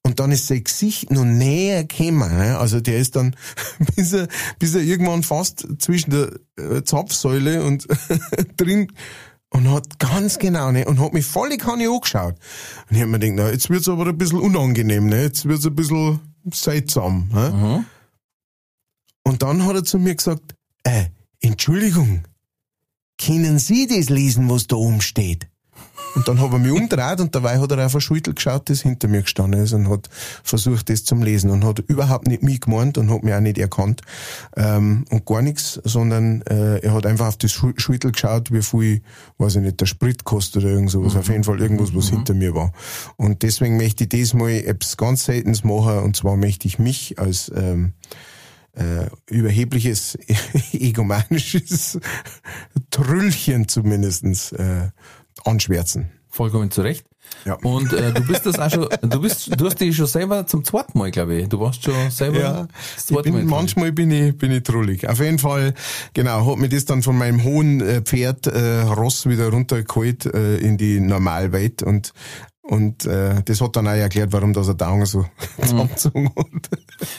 Und 0.04 0.20
dann 0.20 0.32
ist 0.32 0.48
sein 0.48 0.64
Gesicht 0.64 1.12
noch 1.12 1.26
näher 1.26 1.84
gekommen, 1.84 2.36
ne? 2.38 2.58
Also 2.58 2.80
der 2.80 2.98
ist 2.98 3.16
dann, 3.16 3.36
bis 3.96 4.14
er, 4.14 4.28
bis 4.58 4.74
er 4.74 4.82
irgendwann 4.82 5.24
fast 5.24 5.68
zwischen 5.80 6.12
der 6.12 6.32
äh, 6.58 6.84
Zapfsäule 6.84 7.64
und 7.64 7.88
drin 8.58 8.92
und 9.52 9.70
hat 9.70 10.00
ganz 10.00 10.38
genau, 10.38 10.72
ne, 10.72 10.86
und 10.86 11.00
hat 11.00 11.14
mich 11.14 11.26
voll 11.26 11.56
kann 11.58 11.80
ich 11.80 11.90
angeschaut. 11.90 12.36
Und 12.90 12.96
ich 12.96 13.02
hab 13.02 13.10
mir 13.10 13.20
gedacht, 13.20 13.36
na, 13.36 13.52
jetzt 13.52 13.70
wird's 13.70 13.90
aber 13.90 14.08
ein 14.08 14.18
bisschen 14.18 14.40
unangenehm, 14.40 15.08
ne, 15.08 15.24
jetzt 15.24 15.46
wird's 15.46 15.66
ein 15.66 15.76
bisschen 15.76 16.20
seltsam, 16.54 17.30
ne? 17.34 17.86
Und 19.24 19.44
dann 19.44 19.66
hat 19.66 19.76
er 19.76 19.84
zu 19.84 20.00
mir 20.00 20.16
gesagt, 20.16 20.56
äh, 20.84 21.06
Entschuldigung, 21.42 22.24
können 23.20 23.60
Sie 23.60 23.86
das 23.86 24.10
lesen, 24.10 24.50
was 24.50 24.68
da 24.68 24.76
oben 24.76 25.02
steht? 25.02 25.50
Und 26.16 26.28
dann 26.28 26.40
hat 26.40 26.52
er 26.52 26.60
mich 26.60 26.72
umgedreht 26.72 27.20
und 27.20 27.36
dabei 27.36 27.60
hat 27.60 27.72
er 27.72 27.86
auf 27.86 27.96
ein 27.96 28.02
Schüttel 28.02 28.34
geschaut, 28.34 28.70
das 28.70 28.82
hinter 28.82 29.08
mir 29.08 29.22
gestanden 29.22 29.62
ist 29.62 29.74
und 29.74 29.90
hat 29.90 30.10
versucht, 30.44 30.90
das 30.90 31.04
zum 31.04 31.22
Lesen 31.22 31.50
und 31.50 31.64
hat 31.64 31.80
überhaupt 31.80 32.28
nicht 32.28 32.44
mich 32.44 32.62
gemeint 32.62 32.98
und 32.98 33.12
hat 33.12 33.24
mich 33.24 33.34
auch 33.34 33.40
nicht 33.40 33.58
erkannt 33.58 34.02
ähm, 34.56 35.06
und 35.10 35.26
gar 35.26 35.42
nichts, 35.42 35.80
sondern 35.84 36.42
äh, 36.44 36.80
er 36.80 36.94
hat 36.94 37.06
einfach 37.06 37.28
auf 37.28 37.38
das 37.38 37.52
Schüttel 37.52 38.12
geschaut, 38.12 38.52
wie 38.52 38.62
viel, 38.62 39.02
weiß 39.38 39.58
ich 39.58 39.62
nicht, 39.62 39.80
der 39.82 39.86
Sprit 39.86 40.24
kostet 40.24 40.64
oder 40.64 40.74
irgend 40.74 40.92
sowas. 40.92 41.16
Auf 41.16 41.30
jeden 41.30 41.44
Fall 41.44 41.62
irgendwas, 41.62 41.94
was 41.94 42.10
hinter 42.10 42.34
mir 42.34 42.56
war. 42.56 42.72
Und 43.18 43.44
deswegen 43.44 43.78
möchte 43.78 44.04
ich 44.04 44.10
das 44.10 44.34
mal 44.34 44.50
etwas 44.50 44.98
ganz 44.98 45.26
Seltenes 45.26 45.64
machen 45.64 46.00
und 46.00 46.16
zwar 46.16 46.38
möchte 46.38 46.68
ich 46.68 46.80
mich 46.80 47.20
als 47.20 47.52
ähm, 47.56 47.94
äh, 48.74 49.10
überhebliches, 49.28 50.18
egomanisches 50.72 52.00
Trüllchen 52.92 53.68
zumindestens 53.68 54.52
äh, 54.54 54.90
anschwärzen. 55.46 56.12
Vollkommen 56.30 56.70
zu 56.72 56.82
Recht. 56.82 57.06
Ja. 57.46 57.56
Und 57.56 57.94
äh, 57.94 58.12
du 58.14 58.26
bist 58.26 58.46
das 58.46 58.60
auch 58.60 58.70
schon, 58.72 58.88
du 59.02 59.22
bist, 59.22 59.60
du 59.60 59.66
hast 59.66 59.80
dich 59.80 59.96
schon 59.96 60.08
selber 60.08 60.46
zum 60.48 60.64
zweiten 60.64 60.98
Mal, 60.98 61.12
glaube 61.12 61.36
ich. 61.36 61.50
Du 61.50 61.60
warst 61.60 61.84
schon 61.84 62.10
selber 62.10 62.40
Ja, 62.40 62.52
das 62.64 62.70
ich 62.98 63.06
zweite 63.06 63.24
bin, 63.32 63.34
Mal. 63.34 63.46
manchmal 63.46 63.92
bin 63.92 64.12
ich, 64.12 64.38
bin 64.38 64.52
ich 64.52 64.64
trullig. 64.64 65.08
Auf 65.08 65.20
jeden 65.20 65.40
Fall, 65.40 65.74
genau, 66.14 66.50
hat 66.52 66.58
mir 66.58 66.70
das 66.70 66.86
dann 66.86 67.04
von 67.04 67.18
meinem 67.18 67.44
hohen 67.44 67.82
äh, 67.82 68.02
Pferd 68.02 68.48
äh, 68.48 68.82
Ross 68.82 69.28
wieder 69.28 69.50
runtergeholt 69.50 70.26
äh, 70.26 70.58
in 70.58 70.78
die 70.78 71.00
Normalwelt 71.00 71.84
und 71.84 72.14
und 72.62 73.06
äh, 73.06 73.42
das 73.44 73.62
hat 73.62 73.76
dann 73.76 73.88
auch 73.88 73.92
erklärt, 73.94 74.32
warum 74.32 74.54
das 74.54 74.76
der 74.76 74.90
Augen 74.90 75.06
so 75.06 75.26
zusammengezogen 75.62 76.30
hat. 76.36 76.70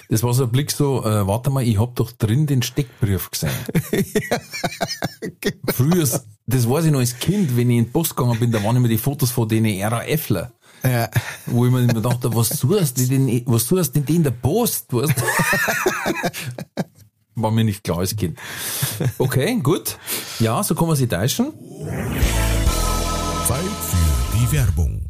Das 0.08 0.22
war 0.22 0.32
so 0.32 0.44
ein 0.44 0.50
Blick 0.50 0.70
so, 0.70 1.04
äh, 1.04 1.26
warte 1.26 1.50
mal, 1.50 1.62
ich 1.64 1.78
hab 1.78 1.96
doch 1.96 2.12
drin 2.12 2.46
den 2.46 2.62
Steckbrief 2.62 3.30
gesehen. 3.30 3.50
Früher, 5.72 6.08
das 6.46 6.68
weiß 6.68 6.84
ich 6.84 6.92
noch 6.92 7.00
als 7.00 7.18
Kind, 7.18 7.56
wenn 7.56 7.70
ich 7.70 7.78
in 7.78 7.84
die 7.86 7.90
Post 7.90 8.16
gegangen 8.16 8.38
bin, 8.38 8.52
da 8.52 8.62
waren 8.62 8.76
immer 8.76 8.88
die 8.88 8.98
Fotos 8.98 9.30
von 9.30 9.48
den 9.48 9.66
RAFler. 9.82 10.52
Ja. 10.84 11.10
Wo 11.46 11.66
ich 11.66 11.72
mir 11.72 11.82
immer 11.82 12.00
dachte, 12.00 12.34
was 12.34 12.50
suchst 12.50 12.98
du 12.98 13.06
denn, 13.06 13.42
was 13.46 13.66
suchst 13.66 13.94
denn 13.96 14.04
die 14.04 14.16
in 14.16 14.22
der 14.22 14.30
Post? 14.30 14.92
Weißt? 14.92 15.14
War 17.34 17.50
mir 17.50 17.64
nicht 17.64 17.84
klar 17.84 17.98
als 17.98 18.16
Kind. 18.16 18.38
Okay, 19.18 19.58
gut. 19.62 19.98
Ja, 20.38 20.62
so 20.62 20.74
kann 20.74 20.86
man 20.86 20.96
sich 20.96 21.08
täuschen. 21.08 21.52
Zeit 23.46 23.58
für 23.58 24.38
die 24.38 24.52
Werbung. 24.52 25.09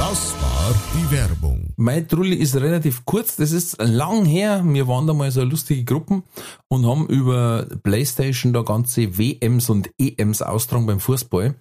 Das 0.00 0.34
war 0.40 0.74
die 0.94 1.14
Werbung. 1.14 1.74
Mein 1.76 2.08
Trulli 2.08 2.34
ist 2.34 2.56
relativ 2.56 3.04
kurz, 3.04 3.36
das 3.36 3.52
ist 3.52 3.76
lang 3.82 4.24
her. 4.24 4.62
Wir 4.64 4.88
waren 4.88 5.06
da 5.06 5.12
mal 5.12 5.30
so 5.30 5.44
lustige 5.44 5.84
Gruppen 5.84 6.22
und 6.68 6.86
haben 6.86 7.06
über 7.06 7.66
Playstation 7.82 8.54
da 8.54 8.62
ganze 8.62 9.18
WMs 9.18 9.68
und 9.68 9.90
EMs 9.98 10.40
austragen 10.40 10.86
beim 10.86 11.00
Fußball. 11.00 11.54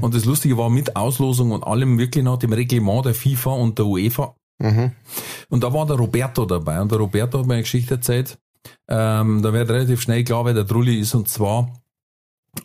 Und 0.00 0.14
das 0.14 0.24
Lustige 0.24 0.56
war 0.56 0.70
mit 0.70 0.96
Auslosung 0.96 1.50
und 1.50 1.64
allem 1.64 1.98
wirklich 1.98 2.24
nach 2.24 2.38
dem 2.38 2.54
Reglement 2.54 3.04
der 3.04 3.14
FIFA 3.14 3.50
und 3.50 3.78
der 3.78 3.84
UEFA. 3.84 4.34
Und 5.50 5.62
da 5.62 5.70
war 5.74 5.84
der 5.84 5.96
Roberto 5.96 6.46
dabei 6.46 6.80
und 6.80 6.90
der 6.90 6.98
Roberto 6.98 7.40
hat 7.40 7.46
mir 7.46 7.54
eine 7.54 7.62
Geschichte 7.62 7.96
erzählt. 7.96 8.38
Ähm, 8.88 9.42
da 9.42 9.52
wird 9.52 9.68
relativ 9.68 10.00
schnell 10.00 10.24
klar, 10.24 10.46
wer 10.46 10.54
der 10.54 10.66
Trulli 10.66 10.98
ist 10.98 11.14
und 11.14 11.28
zwar 11.28 11.70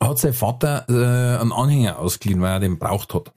hat 0.01 0.19
sein 0.19 0.33
Vater 0.33 0.85
äh, 0.89 1.41
einen 1.41 1.51
Anhänger 1.51 1.99
ausgeliehen, 1.99 2.41
weil 2.41 2.53
er 2.53 2.59
den 2.61 2.79
braucht 2.79 3.13
hat. 3.13 3.33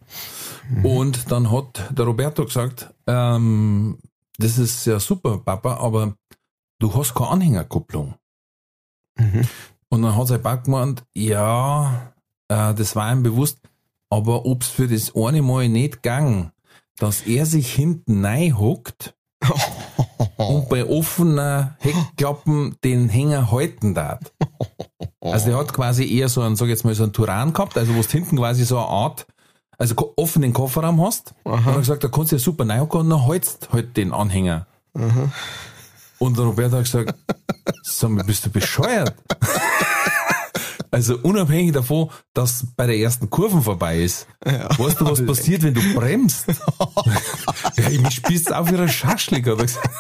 Und 0.83 1.31
dann 1.31 1.51
hat 1.51 1.91
der 1.91 2.05
Roberto 2.05 2.45
gesagt, 2.45 2.93
ähm, 3.07 3.99
das 4.39 4.59
ist 4.59 4.87
ja 4.87 4.99
super, 5.01 5.39
Papa, 5.39 5.77
aber 5.77 6.15
du 6.79 6.95
hast 6.95 7.15
keine 7.15 7.31
Anhängerkupplung. 7.31 8.15
Und 9.89 10.03
dann 10.03 10.17
hat 10.17 10.29
sein 10.29 10.43
Papa 10.43 10.63
gemeint, 10.63 11.05
ja, 11.15 12.13
äh, 12.49 12.75
das 12.75 12.97
war 12.97 13.13
ihm 13.13 13.23
bewusst, 13.23 13.59
aber 14.09 14.47
ob's 14.47 14.69
für 14.69 14.89
das 14.89 15.15
eine 15.15 15.43
Mal 15.43 15.69
nicht 15.69 16.03
gang, 16.03 16.53
dass 16.99 17.23
er 17.23 17.47
sich 17.47 17.73
hinten 17.73 18.25
hockt 18.59 19.15
und 20.37 20.69
bei 20.69 20.87
offener 20.87 21.77
Heckklappen 21.81 22.77
den 22.85 23.09
Hänger 23.09 23.51
halten 23.51 23.95
darf. 23.95 24.21
Also 25.21 25.47
der 25.47 25.59
hat 25.59 25.73
quasi 25.73 26.11
eher 26.11 26.29
so 26.29 26.41
einen, 26.43 26.57
sag 26.57 26.69
jetzt 26.69 26.85
mal, 26.85 26.95
so 26.95 27.03
einen 27.05 27.13
Turan 27.13 27.53
gehabt, 27.53 27.77
also 27.77 27.95
wo 27.95 28.01
du 28.01 28.09
hinten 28.09 28.37
quasi 28.37 28.65
so 28.65 28.79
eine 28.79 28.89
Art, 28.89 29.27
also 29.81 30.12
offenen 30.16 30.53
Kofferraum 30.53 31.03
hast. 31.03 31.35
Und 31.43 31.55
er 31.55 31.64
hat 31.64 31.78
gesagt, 31.78 32.05
da 32.05 32.09
kannst 32.09 32.33
du 32.33 32.37
ja 32.37 32.41
super 32.41 32.68
reinhocken 32.68 33.01
und 33.01 33.11
dann 33.11 33.26
haltst 33.26 33.70
halt 33.72 33.97
den 33.97 34.12
Anhänger. 34.12 34.66
Und 36.18 36.37
der 36.37 36.45
Robert 36.45 36.72
hat 36.72 36.85
gesagt, 36.85 37.14
sag 37.83 38.11
mal, 38.11 38.24
bist 38.24 38.45
du 38.47 38.51
bescheuert? 38.51 39.14
Also 40.93 41.16
unabhängig 41.22 41.72
davon, 41.72 42.11
dass 42.35 42.66
bei 42.74 42.85
der 42.85 42.97
ersten 42.97 43.31
Kurve 43.31 43.62
vorbei 43.62 44.01
ist, 44.01 44.26
weißt 44.41 45.01
du, 45.01 45.05
was 45.05 45.24
passiert, 45.24 45.62
wenn 45.62 45.72
du 45.72 45.95
bremst? 45.95 46.47
ja, 47.76 47.91
ich 47.91 48.01
mich 48.01 48.14
spießt 48.14 48.53
auf 48.53 48.72
wie 48.72 48.76
ein 48.76 48.89
Schaschlik, 48.89 49.47
hat 49.47 49.61
er 49.61 49.66
gesagt. 49.66 49.89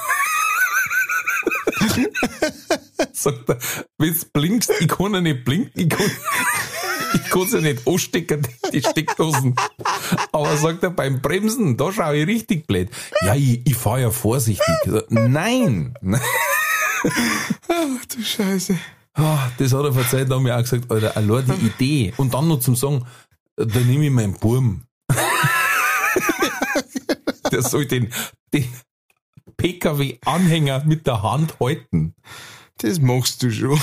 Sagt 3.12 3.48
er, 3.48 3.58
wenn 3.98 4.14
du 4.14 4.20
blinkst, 4.32 4.72
ich 4.80 4.88
kann 4.88 5.14
ja 5.14 5.20
nicht 5.20 5.44
blinken, 5.44 5.80
ich 5.80 5.88
kann, 5.88 6.10
ich 7.14 7.30
kann 7.30 7.48
ja 7.50 7.60
nicht 7.60 7.86
anstecken, 7.86 8.46
die 8.72 8.80
Steckdosen. 8.80 9.54
Aber 10.32 10.56
sagt 10.56 10.82
er, 10.82 10.90
beim 10.90 11.20
Bremsen, 11.20 11.76
da 11.76 11.92
schaue 11.92 12.16
ich 12.16 12.26
richtig 12.26 12.66
blöd. 12.66 12.90
Ja, 13.22 13.34
ich, 13.34 13.60
ich 13.66 13.76
fahre 13.76 14.02
ja 14.02 14.10
vorsichtig. 14.10 14.66
Nein! 15.08 15.94
Du 17.02 18.22
Scheiße. 18.22 18.76
Ah, 19.14 19.50
das 19.58 19.72
hat 19.72 19.84
er 19.84 19.92
vor 19.92 20.06
Zeit 20.08 20.28
lang 20.28 20.42
mir 20.42 20.56
auch 20.56 20.62
gesagt, 20.62 20.90
Alter, 20.90 21.16
allein 21.16 21.44
die 21.46 21.66
Idee. 21.66 22.12
Und 22.16 22.34
dann 22.34 22.48
noch 22.48 22.60
zum 22.60 22.76
Sagen, 22.76 23.06
da 23.56 23.80
nehme 23.80 24.06
ich 24.06 24.10
meinen 24.10 24.34
Burm. 24.34 24.84
Der 27.52 27.62
soll 27.62 27.86
den, 27.86 28.12
den 28.52 28.68
PKW-Anhänger 29.56 30.84
mit 30.84 31.06
der 31.06 31.22
Hand 31.22 31.58
halten. 31.60 32.14
Das 32.78 33.00
machst 33.00 33.42
du 33.42 33.50
schon. 33.50 33.80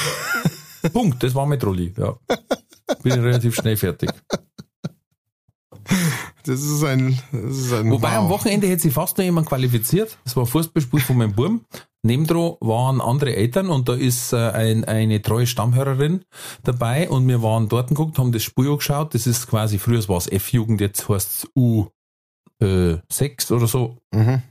Punkt, 0.94 1.22
das 1.22 1.36
war 1.36 1.46
mein 1.46 1.60
Trolli, 1.60 1.94
ja. 1.98 2.18
Bin 3.04 3.14
ich 3.14 3.20
relativ 3.20 3.56
schnell 3.56 3.78
fertig. 3.78 4.10
Das 6.44 6.62
ist 6.62 6.84
ein, 6.84 7.20
das 7.32 7.58
ist 7.58 7.74
ein 7.74 7.92
Wobei 7.92 8.16
am 8.16 8.26
wow. 8.26 8.32
Wochenende 8.32 8.68
hätte 8.68 8.84
sich 8.84 8.94
fast 8.94 9.18
noch 9.18 9.26
jemand 9.26 9.48
qualifiziert. 9.48 10.18
Das 10.24 10.36
war 10.36 10.44
ein 10.44 10.48
Fußballspiel 10.48 11.02
von 11.02 11.18
meinem 11.18 11.34
Burm. 11.34 11.66
Nebendran 12.04 12.56
waren 12.62 13.02
andere 13.02 13.36
Eltern 13.36 13.70
und 13.70 13.90
da 13.90 13.94
ist 13.94 14.32
äh, 14.32 14.38
ein, 14.52 14.86
eine 14.86 15.22
treue 15.22 15.46
Stammhörerin 15.46 16.24
dabei 16.64 17.10
und 17.10 17.28
wir 17.28 17.42
waren 17.44 17.68
dort 17.68 17.90
geguckt, 17.90 18.18
haben 18.18 18.32
das 18.32 18.44
Spiel 18.44 18.70
angeschaut. 18.70 19.14
Das 19.14 19.28
ist 19.28 19.48
quasi, 19.48 19.78
früher 19.78 20.08
war 20.08 20.18
es 20.18 20.28
F-Jugend, 20.28 20.80
jetzt 20.80 21.10
heißt 21.10 21.44
es 21.44 21.50
U6 22.62 23.52
oder 23.52 23.68
so. 23.68 23.98
Mhm. 24.14 24.42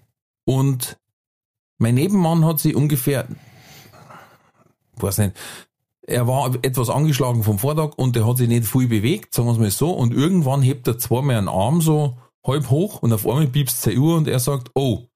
Und 0.44 0.98
mein 1.78 1.94
Nebenmann 1.94 2.44
hat 2.44 2.58
sie 2.58 2.74
ungefähr, 2.74 3.26
weiß 4.96 5.18
nicht, 5.18 5.36
er 6.06 6.26
war 6.26 6.54
etwas 6.62 6.88
angeschlagen 6.88 7.42
vom 7.42 7.58
Vortag 7.58 7.92
und 7.96 8.16
der 8.16 8.26
hat 8.26 8.36
sich 8.36 8.48
nicht 8.48 8.66
viel 8.66 8.88
bewegt, 8.88 9.34
sagen 9.34 9.48
wir 9.48 9.52
es 9.52 9.58
mal 9.58 9.70
so. 9.70 9.90
Und 9.90 10.14
irgendwann 10.14 10.62
hebt 10.62 10.86
er 10.86 10.98
zweimal 10.98 11.36
einen 11.36 11.48
Arm 11.48 11.80
so 11.80 12.16
halb 12.46 12.70
hoch 12.70 13.02
und 13.02 13.12
auf 13.12 13.26
einmal 13.26 13.48
piepst 13.48 13.82
seine 13.82 13.98
Uhr 13.98 14.16
und 14.16 14.28
er 14.28 14.38
sagt, 14.38 14.70
oh, 14.74 15.08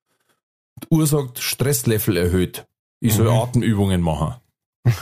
die 0.82 0.88
Uhr 0.90 1.06
sagt 1.06 1.38
Stresslevel 1.38 2.16
erhöht. 2.16 2.66
Ich 3.00 3.14
soll 3.14 3.30
Atemübungen 3.30 4.02
machen. 4.02 4.34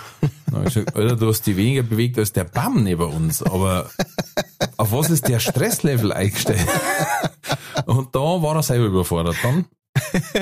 Dann 0.51 0.67
ich 0.67 0.75
gesagt, 0.75 0.95
Alter, 0.95 1.17
du 1.17 1.29
hast 1.29 1.47
dich 1.47 1.57
weniger 1.57 1.83
bewegt 1.83 2.19
als 2.19 2.33
der 2.33 2.45
Bam 2.45 2.83
neben 2.83 3.03
uns, 3.03 3.43
aber 3.43 3.91
auf 4.77 4.93
was 4.93 5.11
ist 5.11 5.29
der 5.29 5.41
Stresslevel 5.41 6.13
eingestellt? 6.13 6.67
Und 7.87 8.15
da 8.15 8.21
war 8.21 8.57
er 8.57 8.63
selber 8.63 8.87
überfordert 8.87 9.37
dann. 9.43 9.67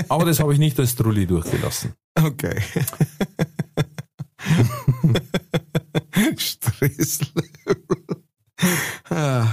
Aber 0.09 0.24
das 0.24 0.40
habe 0.40 0.53
ich 0.53 0.59
nicht 0.59 0.78
als 0.80 0.97
Trulli 0.97 1.26
durchgelassen. 1.26 1.94
Okay. 2.14 2.62
Stresslevel. 6.36 7.34
ah. 9.11 9.47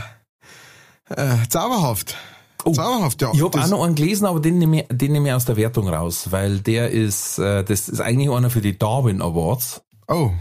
äh, 1.09 1.37
zauberhaft. 1.49 2.15
zauberhaft, 2.63 3.21
ja. 3.21 3.29
Oh, 3.29 3.33
Ich 3.33 3.41
habe 3.41 3.61
auch 3.61 3.67
noch 3.67 3.83
einen 3.83 3.95
gelesen, 3.95 4.25
aber 4.25 4.39
den 4.39 4.59
nehme 4.59 4.81
ich, 4.81 4.87
den 4.89 5.11
nehme 5.11 5.29
ich 5.29 5.33
aus 5.33 5.45
der 5.45 5.57
Wertung 5.57 5.89
raus, 5.89 6.31
weil 6.31 6.59
der 6.59 6.91
ist, 6.91 7.39
äh, 7.39 7.63
das 7.63 7.89
ist 7.89 7.99
eigentlich 7.99 8.29
einer 8.29 8.49
für 8.49 8.61
die 8.61 8.77
Darwin 8.77 9.21
Awards. 9.21 9.81
Oh, 10.07 10.31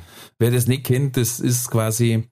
Wer 0.42 0.50
das 0.50 0.66
nicht 0.66 0.82
kennt, 0.82 1.16
das 1.16 1.38
ist 1.38 1.70
quasi, 1.70 2.28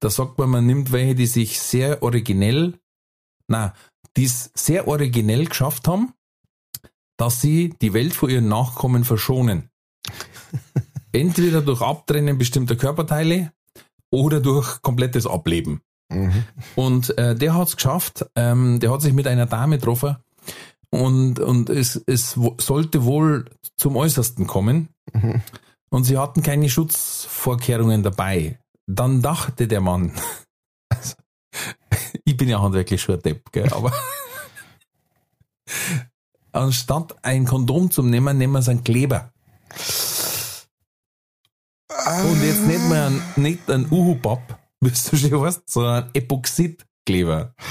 da 0.00 0.08
sagt 0.08 0.38
man, 0.38 0.48
man 0.48 0.66
nimmt 0.66 0.90
welche, 0.90 1.14
die 1.14 1.26
sich 1.26 1.60
sehr 1.60 2.02
originell, 2.02 2.78
na, 3.46 3.74
die 4.16 4.24
es 4.24 4.50
sehr 4.54 4.88
originell 4.88 5.44
geschafft 5.44 5.86
haben, 5.86 6.14
dass 7.18 7.42
sie 7.42 7.74
die 7.82 7.92
Welt 7.92 8.14
vor 8.14 8.30
ihren 8.30 8.48
Nachkommen 8.48 9.04
verschonen. 9.04 9.68
Entweder 11.12 11.60
durch 11.60 11.82
Abtrennen 11.82 12.38
bestimmter 12.38 12.76
Körperteile 12.76 13.52
oder 14.10 14.40
durch 14.40 14.80
komplettes 14.82 15.26
Ableben. 15.26 15.82
Mhm. 16.10 16.44
Und 16.74 17.16
äh, 17.18 17.34
der 17.34 17.54
hat 17.54 17.68
es 17.68 17.76
geschafft, 17.76 18.26
ähm, 18.34 18.80
der 18.80 18.90
hat 18.90 19.02
sich 19.02 19.12
mit 19.12 19.26
einer 19.26 19.46
Dame 19.46 19.78
getroffen 19.78 20.16
und, 20.90 21.40
und 21.40 21.70
es, 21.70 22.02
es 22.06 22.38
sollte 22.58 23.04
wohl 23.04 23.46
zum 23.76 23.96
Äußersten 23.96 24.46
kommen. 24.46 24.88
Mhm. 25.12 25.42
Und 25.90 26.04
sie 26.04 26.18
hatten 26.18 26.42
keine 26.42 26.68
Schutzvorkehrungen 26.68 28.02
dabei. 28.02 28.58
Dann 28.86 29.22
dachte 29.22 29.68
der 29.68 29.80
Mann, 29.80 30.12
also, 30.88 31.14
ich 32.24 32.36
bin 32.36 32.48
ja 32.48 32.60
handwerklich 32.60 33.00
schon 33.00 33.16
ein 33.16 33.22
Depp, 33.22 33.52
gell, 33.52 33.72
aber 33.72 33.92
anstatt 36.52 37.24
ein 37.24 37.46
Kondom 37.46 37.90
zu 37.90 38.02
nehmen, 38.02 38.36
nehmen 38.36 38.52
wir 38.52 38.70
einen 38.70 38.84
Kleber. 38.84 39.32
Und 42.24 42.42
jetzt 42.42 42.66
nicht 42.66 42.82
mehr 42.88 43.06
ein, 43.06 43.22
nicht 43.36 43.70
ein 43.70 43.86
Uhu-Pap, 43.90 44.58
wie 44.80 44.90
du 44.90 45.16
schon 45.16 45.40
weißt, 45.40 45.68
sondern 45.68 46.10
Epoxidkleber. 46.12 47.54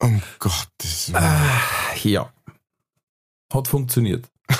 um 0.00 0.20
Gottes 0.38 1.12
Willen. 1.12 1.50
Ja. 2.04 2.30
Hat 3.52 3.68
funktioniert. 3.68 4.28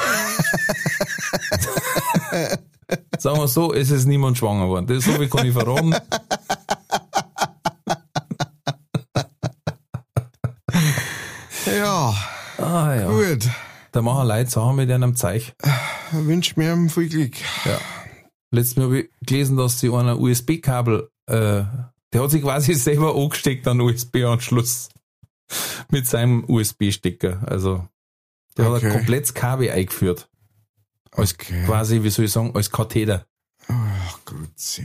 Sagen 3.19 3.39
wir 3.39 3.49
so, 3.49 3.73
es 3.73 3.91
ist 3.91 4.07
niemand 4.07 4.39
schwanger 4.39 4.65
geworden. 4.65 4.87
Das 4.87 5.05
so 5.05 5.13
viel 5.13 5.29
kann 5.29 5.47
ich 5.47 5.53
verraten. 5.53 5.95
Ja, 11.67 12.15
Ah 12.59 12.95
ja. 12.95 13.09
gut. 13.09 13.49
Da 13.93 14.03
machen 14.03 14.27
Leute 14.27 14.51
Sachen 14.51 14.77
mit 14.77 14.91
einem 14.91 15.15
Zeich. 15.17 15.55
Wünsch 16.13 16.57
mir 16.57 16.77
viel 16.89 17.09
Glück. 17.09 17.35
Ja. 17.65 17.79
Letztes 18.51 18.77
Mal 18.77 18.85
habe 18.85 19.01
ich 19.01 19.11
gelesen, 19.27 19.57
dass 19.57 19.81
sie 19.81 19.91
einer 19.93 20.19
USB-Kabel, 20.19 21.09
äh, 21.27 21.65
der 22.13 22.23
hat 22.23 22.31
sich 22.31 22.43
quasi 22.43 22.75
selber 22.75 23.15
angesteckt 23.15 23.67
an 23.69 23.81
USB-Anschluss. 23.81 24.89
Mit 25.91 26.07
seinem 26.07 26.45
USB-Stecker. 26.49 27.43
Also, 27.47 27.87
der 28.57 28.67
hat 28.67 28.73
Okay. 28.79 28.87
ein 28.87 28.93
komplettes 28.93 29.35
Kabel 29.35 29.71
eingeführt. 29.71 30.29
Als 31.11 31.35
Okay. 31.35 31.65
quasi, 31.67 32.03
wie 32.03 32.09
soll 32.11 32.25
ich 32.25 32.33
sagen, 32.33 32.53
als 32.57 32.71
Katheter. 32.71 33.27
Ach 33.69 34.19
Gott. 34.25 34.39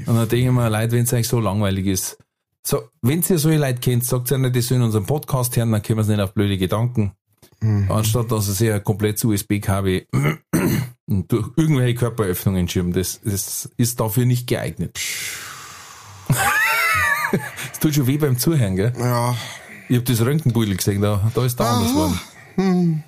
Und 0.05 0.15
dann 0.15 0.27
denke 0.27 0.45
ich 0.47 0.51
mir, 0.51 0.69
Leute, 0.69 0.91
wenn 0.91 1.05
es 1.05 1.13
euch 1.13 1.27
so 1.27 1.39
langweilig 1.39 1.85
ist, 1.85 2.17
so, 2.65 2.89
wenn 3.01 3.21
ihr 3.21 3.39
solche 3.39 3.57
Leute 3.59 3.79
kennt, 3.79 4.03
sagt 4.03 4.29
ihr 4.31 4.37
nicht, 4.37 4.55
die 4.55 4.61
sollen 4.61 4.81
unseren 4.81 5.05
Podcast 5.05 5.55
hören, 5.55 5.71
dann 5.71 5.81
kommen 5.81 6.03
sie 6.03 6.11
nicht 6.11 6.21
auf 6.21 6.33
blöde 6.33 6.57
Gedanken. 6.57 7.13
Mhm. 7.59 7.91
Anstatt 7.91 8.31
dass 8.31 8.45
sie 8.45 8.53
sich 8.53 8.71
ein 8.71 8.83
komplettes 8.83 9.23
USB-Kabel 9.23 10.05
durch 11.07 11.47
irgendwelche 11.55 11.95
Körperöffnungen 11.95 12.67
schirmen. 12.67 12.93
Das, 12.93 13.19
das 13.23 13.69
ist 13.77 13.99
dafür 13.99 14.25
nicht 14.25 14.47
geeignet. 14.47 14.99
Es 17.73 17.79
tut 17.79 17.93
schon 17.93 18.07
weh 18.07 18.17
beim 18.17 18.37
Zuhören, 18.39 18.75
gell? 18.77 18.93
Ja, 18.97 19.35
Ich 19.89 19.97
habe 19.97 20.05
das 20.05 20.21
Röntgenbeutel 20.21 20.77
gesehen, 20.77 21.01
da, 21.01 21.29
da 21.35 21.45
ist 21.45 21.59
da 21.59 21.73
anders 21.75 21.91
geworden. 21.91 22.19
hm. 22.55 23.03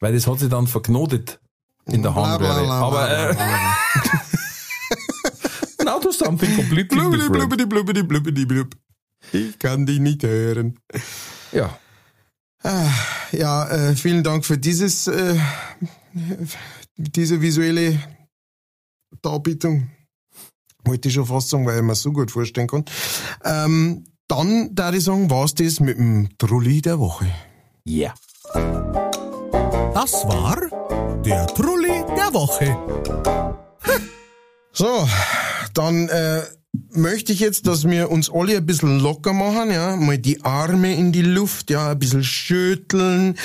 Weil 0.00 0.12
das 0.14 0.26
hat 0.26 0.40
sich 0.40 0.48
dann 0.48 0.66
verknotet 0.66 1.38
in 1.86 2.02
der 2.02 2.14
Harnröhre. 2.14 2.68
Aber 2.70 3.08
äh, 3.10 3.34
now 5.84 6.00
to 6.00 6.10
something 6.10 6.54
completely 6.56 6.86
Blubidi, 6.98 7.22
different. 7.22 7.32
blubidi, 7.32 7.66
blubidi, 7.66 8.02
blubidi, 8.02 8.44
blub. 8.46 8.74
Ich 9.32 9.58
kann 9.58 9.86
dich 9.86 10.00
nicht 10.00 10.22
hören. 10.22 10.78
Ja. 11.52 11.78
Ah, 12.62 12.90
Ja, 13.32 13.68
äh, 13.68 13.96
vielen 13.96 14.22
Dank 14.22 14.44
für 14.44 14.58
dieses, 14.58 15.06
äh, 15.06 15.36
diese 16.96 17.40
visuelle 17.40 17.98
Darbietung. 19.22 19.88
Wollte 20.84 21.08
ich 21.08 21.14
schon 21.14 21.26
fast 21.26 21.50
sagen, 21.50 21.66
weil 21.66 21.76
ich 21.78 21.82
mir 21.82 21.94
so 21.94 22.12
gut 22.12 22.30
vorstellen 22.30 22.66
kann. 22.66 22.84
Ähm, 23.44 24.04
dann, 24.28 24.74
da 24.74 24.92
ich 24.92 25.04
sagen, 25.04 25.30
war's 25.30 25.54
das 25.54 25.80
mit 25.80 25.98
dem 25.98 26.28
Trulli 26.38 26.80
der 26.82 26.98
Woche. 26.98 27.26
Yeah. 27.86 28.14
Das 29.94 30.12
war 30.26 30.56
der 31.24 31.46
Trulli 31.48 32.04
der 32.16 32.32
Woche. 32.32 32.76
So, 34.72 35.06
dann 35.74 36.08
äh, 36.08 36.42
möchte 36.72 37.32
ich 37.32 37.40
jetzt, 37.40 37.66
dass 37.66 37.84
wir 37.84 38.10
uns 38.10 38.30
alle 38.30 38.56
ein 38.56 38.66
bisschen 38.66 39.00
locker 39.00 39.32
machen, 39.32 39.70
ja, 39.70 39.96
mal 39.96 40.18
die 40.18 40.42
Arme 40.44 40.94
in 40.94 41.12
die 41.12 41.22
Luft, 41.22 41.70
ja, 41.70 41.90
ein 41.90 41.98
bisschen 41.98 42.22
schütteln, 42.22 43.36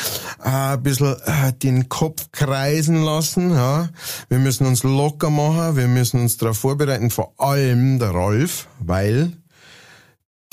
äh, 0.43 0.49
ein 0.49 0.83
bisschen 0.83 1.15
äh, 1.25 1.53
den 1.53 1.89
Kopf 1.89 2.31
kreisen 2.31 3.03
lassen, 3.03 3.51
ja. 3.51 3.89
Wir 4.29 4.39
müssen 4.39 4.67
uns 4.67 4.83
locker 4.83 5.29
machen, 5.29 5.75
wir 5.75 5.87
müssen 5.87 6.21
uns 6.21 6.37
darauf 6.37 6.59
vorbereiten, 6.59 7.09
vor 7.09 7.33
allem 7.37 7.99
der 7.99 8.09
Rolf, 8.09 8.67
weil 8.79 9.31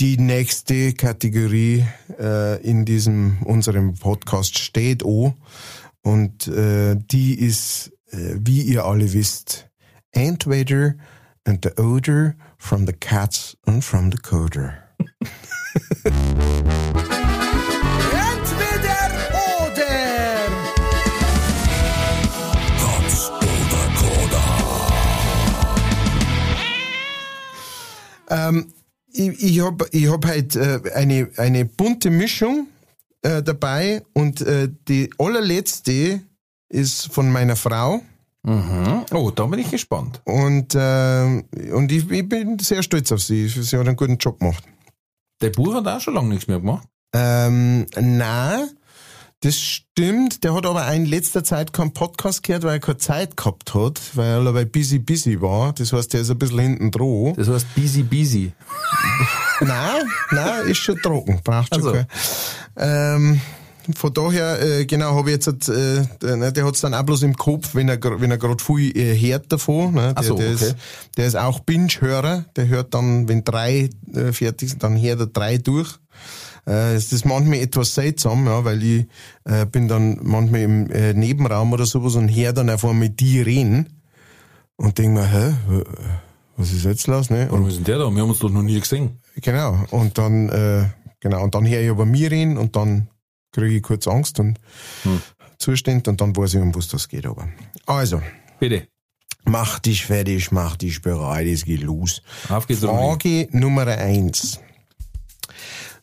die 0.01 0.16
nächste 0.16 0.95
Kategorie 0.95 1.87
äh, 2.18 2.61
in 2.62 2.85
diesem 2.85 3.39
unserem 3.45 3.95
Podcast 3.95 4.59
steht 4.59 5.05
oh 5.05 5.35
und 6.03 6.49
äh, 6.49 6.97
die 6.97 7.39
ist, 7.39 7.93
wie 8.11 8.61
ihr 8.61 8.85
alle 8.85 9.12
wisst, 9.14 9.70
entweder 10.11 10.95
and 11.45 11.62
the 11.62 11.70
odor 11.79 12.35
from 12.63 12.87
the 12.87 12.93
cats 12.93 13.57
and 13.67 13.85
from 13.85 14.11
the 14.11 14.17
coder. 14.19 14.75
Entweder 18.31 19.03
oder. 19.59 19.93
Ähm, 28.31 28.73
ich 29.13 29.43
ich 29.43 29.61
habe 29.61 29.89
ich 29.91 30.09
hab 30.09 30.25
halt 30.25 30.55
äh, 30.57 30.81
eine, 30.95 31.31
eine 31.37 31.65
bunte 31.65 32.11
Mischung 32.11 32.69
äh, 33.23 33.43
dabei 33.43 34.03
und 34.15 34.41
äh, 34.41 34.69
die 34.89 35.11
allerletzte 35.19 36.21
ist 36.69 37.13
von 37.13 37.31
meiner 37.31 37.57
Frau. 37.57 38.03
Mhm. 38.45 39.05
Oh, 39.12 39.30
da 39.30 39.47
bin 39.47 39.61
ich 39.61 39.70
gespannt. 39.70 40.20
Und, 40.24 40.74
äh, 40.74 41.43
und 41.72 41.93
ich, 41.93 42.11
ich 42.11 42.28
bin 42.28 42.59
sehr 42.59 42.82
stolz 42.82 43.12
auf 43.12 43.20
sie. 43.22 43.49
Sie 43.49 43.76
hat 43.76 43.86
einen 43.86 43.97
guten 43.97 44.16
Job 44.18 44.38
gemacht. 44.40 44.64
Der 45.40 45.51
Buch 45.51 45.74
hat 45.74 45.86
auch 45.86 46.01
schon 46.01 46.14
lange 46.14 46.28
nichts 46.30 46.49
mehr 46.49 46.59
gemacht. 46.61 46.86
Ähm, 47.14 47.86
na, 48.01 48.66
das 49.40 49.61
stimmt. 49.61 50.43
Der 50.45 50.55
hat 50.55 50.66
aber 50.66 50.93
in 50.93 51.05
letzter 51.07 51.45
Zeit 51.45 51.72
keinen 51.72 51.93
Podcast 51.93 52.43
gehört, 52.43 52.62
weil 52.64 52.74
er 52.74 52.80
keine 52.80 52.97
Zeit 52.99 53.36
gehabt 53.36 53.74
hat, 53.74 54.01
weil 54.14 54.47
er 54.47 54.53
bei 54.53 54.64
busy 54.64 54.99
busy 54.99 55.40
war. 55.40 55.72
Das 55.72 55.93
heißt, 55.93 56.12
der 56.12 56.22
ist 56.22 56.30
ein 56.30 56.38
bisschen 56.38 56.59
hinten 56.61 56.90
dran. 56.90 57.34
Das 57.36 57.49
heißt 57.49 57.74
busy 57.74 58.03
busy. 58.03 58.53
Nein, 59.61 60.03
nein, 60.32 60.66
ist 60.66 60.78
schon 60.78 60.97
trocken, 61.01 61.40
braucht 61.45 61.72
schon 61.72 61.84
Also. 61.86 61.93
kein. 61.93 62.07
Ähm, 62.76 63.40
von 63.97 64.12
daher, 64.12 64.62
äh, 64.62 64.87
genau, 64.87 65.14
habe 65.14 65.30
ich 65.30 65.45
jetzt, 65.45 65.68
äh, 65.68 66.05
der, 66.20 66.37
ne, 66.37 66.53
der 66.53 66.64
hat's 66.66 66.80
dann 66.80 66.95
auch 66.95 67.03
bloß 67.03 67.22
im 67.22 67.37
Kopf, 67.37 67.74
wenn 67.74 67.89
er, 67.89 67.99
wenn 68.20 68.30
er 68.30 68.39
gerade 68.39 68.62
viel 68.62 68.97
äh, 68.97 69.18
hört 69.18 69.51
davon. 69.53 69.95
Ne, 69.95 70.14
der, 70.14 70.24
so, 70.24 70.37
der, 70.37 70.53
okay. 70.55 70.66
ist, 70.66 70.76
der 71.16 71.26
ist 71.26 71.37
auch 71.37 71.61
Binge-Hörer, 71.61 72.45
der 72.57 72.68
hört 72.68 72.95
dann, 72.95 73.28
wenn 73.28 73.45
drei 73.45 73.91
äh, 74.14 74.33
fertig 74.33 74.70
sind, 74.70 74.83
dann 74.83 75.01
hört 75.01 75.20
er 75.20 75.26
drei 75.26 75.59
durch. 75.59 75.99
Äh, 76.66 76.95
es 76.95 77.12
ist 77.12 77.24
manchmal 77.24 77.59
etwas 77.59 77.95
seltsam, 77.95 78.47
ja, 78.47 78.64
weil 78.64 78.83
ich 78.83 79.07
äh, 79.45 79.66
bin 79.66 79.89
dann 79.89 80.18
manchmal 80.22 80.61
im 80.61 80.91
äh, 80.91 81.12
Nebenraum 81.12 81.72
oder 81.72 81.87
sowas 81.87 82.14
und 82.14 82.28
höre 82.28 82.53
dann 82.53 82.70
einfach 82.70 82.93
mit 82.93 83.20
die 83.20 83.41
reden 83.41 84.01
und 84.76 84.99
denk 84.99 85.12
mir, 85.12 85.26
hä, 85.26 85.55
was 86.57 86.72
ist 86.72 86.85
jetzt 86.85 87.07
los, 87.07 87.30
ne? 87.30 87.45
Und 87.45 87.53
Warum 87.53 87.68
ist 87.68 87.78
denn 87.78 87.85
der 87.85 87.99
da? 87.99 88.11
Wir 88.11 88.22
haben 88.22 88.30
uns 88.30 88.39
doch 88.39 88.51
noch 88.51 88.62
nie 88.62 88.78
gesehen. 88.78 89.18
Genau. 89.37 89.85
Und 89.91 90.18
dann, 90.18 90.49
äh, 90.51 90.85
genau, 91.20 91.43
und 91.43 91.55
dann 91.55 91.66
höre 91.66 91.80
ich 91.80 91.91
aber 91.91 92.07
mir 92.07 92.30
reden 92.30 92.59
und 92.59 92.76
dann 92.76 93.09
kriege 93.53 93.77
ich 93.77 93.83
kurz 93.83 94.07
Angst 94.09 94.41
und 94.41 94.59
Zustand 95.59 96.09
und 96.09 96.21
dann 96.21 96.37
weiß 96.37 96.55
ich, 96.55 96.61
um 96.61 96.75
was 96.75 96.89
das 96.89 97.09
geht 97.09 97.27
aber. 97.27 97.49
Also, 97.87 98.21
Bitte. 98.59 98.89
mach 99.45 99.79
dich 99.79 100.07
fertig, 100.07 100.51
mach 100.51 100.77
dich 100.77 101.03
bereit, 101.03 101.47
es 101.47 101.65
geht 101.65 101.83
los. 101.83 102.23
Auf 102.49 102.67
geht's. 102.67 102.81
Frage 102.81 103.49
Nummer 103.53 103.87
eins. 103.87 104.59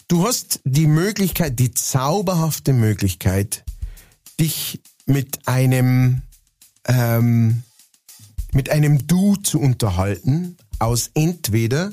Du 0.08 0.26
hast 0.26 0.62
die 0.64 0.88
Möglichkeit, 0.88 1.60
die 1.60 1.72
zauberhafte 1.72 2.74
Möglichkeit, 2.74 3.64
dich 4.40 4.82
mit 5.06 5.48
einem, 5.48 6.24
ähm, 6.88 7.64
mit 8.54 8.72
einem 8.72 9.06
Du 9.06 9.36
zu 9.36 9.60
unterhalten, 9.60 10.58
aus 10.80 11.12
entweder 11.14 11.92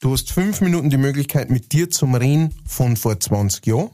du 0.00 0.12
hast 0.12 0.30
fünf 0.30 0.60
Minuten 0.60 0.90
die 0.90 0.98
Möglichkeit, 0.98 1.48
mit 1.48 1.72
dir 1.72 1.90
zu 1.90 2.06
reden 2.06 2.52
von 2.66 2.96
vor 2.96 3.18
20 3.18 3.66
Jahren, 3.66 3.90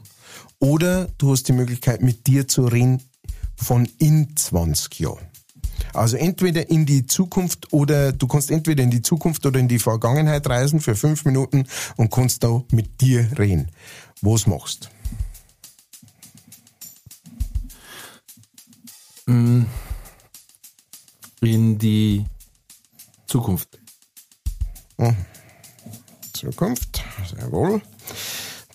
oder 0.63 1.09
du 1.17 1.31
hast 1.33 1.49
die 1.49 1.51
Möglichkeit, 1.51 2.01
mit 2.01 2.25
dir 2.25 2.47
zu 2.47 2.63
reden 2.63 3.03
von 3.53 3.85
in 3.97 4.33
20 4.33 4.97
Jahren. 4.97 5.27
Also 5.93 6.15
entweder 6.15 6.69
in 6.69 6.85
die 6.85 7.05
Zukunft 7.05 7.73
oder 7.73 8.13
du 8.13 8.27
kannst 8.27 8.49
entweder 8.49 8.81
in 8.81 8.89
die 8.89 9.01
Zukunft 9.01 9.45
oder 9.45 9.59
in 9.59 9.67
die 9.67 9.77
Vergangenheit 9.77 10.47
reisen 10.47 10.79
für 10.79 10.95
fünf 10.95 11.25
Minuten 11.25 11.67
und 11.97 12.11
kannst 12.11 12.45
da 12.45 12.63
mit 12.71 13.01
dir 13.01 13.29
reden. 13.37 13.71
Was 14.21 14.47
machst? 14.47 14.89
In 19.25 19.67
die 21.41 22.25
Zukunft. 23.27 23.79
Zukunft, 26.33 27.03
sehr 27.29 27.51
wohl. 27.51 27.81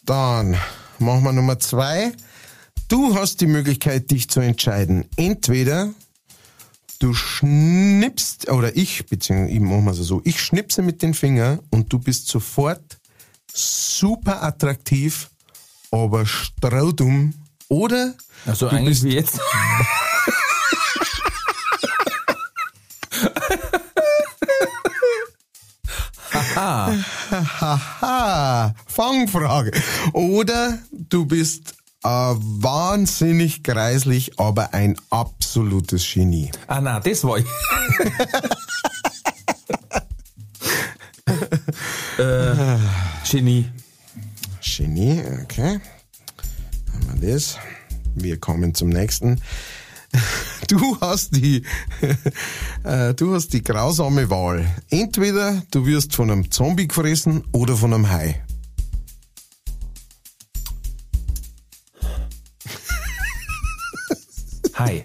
Dann 0.04 0.54
machen 0.98 1.24
wir 1.24 1.32
Nummer 1.32 1.58
zwei. 1.58 2.12
Du 2.88 3.14
hast 3.14 3.40
die 3.40 3.46
Möglichkeit, 3.46 4.10
dich 4.10 4.28
zu 4.28 4.40
entscheiden. 4.40 5.04
Entweder 5.16 5.92
du 6.98 7.14
schnippst, 7.14 8.50
oder 8.50 8.76
ich, 8.76 9.06
beziehungsweise 9.06 9.52
ich 9.52 9.60
mache 9.60 9.80
mal 9.80 9.94
so, 9.94 10.20
ich 10.24 10.40
schnipse 10.40 10.82
mit 10.82 11.02
den 11.02 11.14
Fingern 11.14 11.60
und 11.70 11.92
du 11.92 11.98
bist 11.98 12.28
sofort 12.28 12.98
super 13.52 14.42
attraktiv, 14.42 15.30
aber 15.90 16.26
straudumm. 16.26 17.34
Oder 17.68 18.14
Also 18.46 18.68
du 18.68 18.76
eigentlich 18.76 19.02
bist 19.02 19.04
wie 19.04 19.14
jetzt. 19.14 19.40
Haha, 26.58 28.74
Fangfrage. 28.86 29.70
Oder 30.12 30.78
du 30.90 31.24
bist 31.24 31.76
äh, 32.02 32.08
wahnsinnig 32.08 33.62
greislich, 33.62 34.40
aber 34.40 34.74
ein 34.74 34.96
absolutes 35.10 36.04
Genie. 36.12 36.50
Ah, 36.66 36.80
nein, 36.80 37.00
das 37.04 37.22
war 37.22 37.38
ich. 37.38 37.46
äh, 42.18 42.78
Genie. 43.30 43.70
Genie, 44.60 45.22
okay. 45.42 45.78
Haben 46.92 47.20
wir 47.20 47.34
das. 47.34 47.56
Wir 48.16 48.40
kommen 48.40 48.74
zum 48.74 48.88
nächsten. 48.88 49.40
Du 50.68 50.98
hast 51.00 51.34
die, 51.34 51.62
äh, 52.84 53.14
du 53.14 53.34
hast 53.34 53.54
die 53.54 53.62
grausame 53.62 54.28
Wahl. 54.28 54.66
Entweder 54.90 55.62
du 55.70 55.86
wirst 55.86 56.14
von 56.14 56.30
einem 56.30 56.50
Zombie 56.50 56.86
gefressen 56.86 57.44
oder 57.52 57.74
von 57.74 57.94
einem 57.94 58.10
Hai. 58.10 58.44
Hi. 64.74 65.02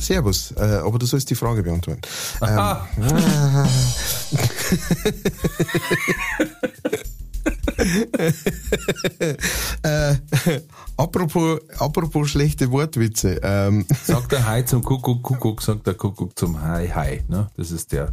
Servus, 0.00 0.52
äh, 0.56 0.62
aber 0.84 0.98
du 0.98 1.06
sollst 1.06 1.30
die 1.30 1.36
Frage 1.36 1.62
beantworten. 1.62 2.00
Ähm, 2.42 2.58
äh, 9.82 10.16
apropos, 10.96 11.60
apropos 11.78 12.30
schlechte 12.30 12.70
Wortwitze. 12.70 13.40
Ähm, 13.42 13.86
Sagt 14.04 14.32
der 14.32 14.46
Hai 14.46 14.62
zum 14.62 14.82
Kuckuck, 14.82 15.22
Kuckuck, 15.22 15.62
sagt 15.62 15.86
der 15.86 15.94
Kuckuck 15.94 16.38
zum 16.38 16.60
Hai, 16.60 16.88
Hai. 16.88 17.24
Ne? 17.28 17.48
Das 17.56 17.70
ist 17.70 17.92
der. 17.92 18.12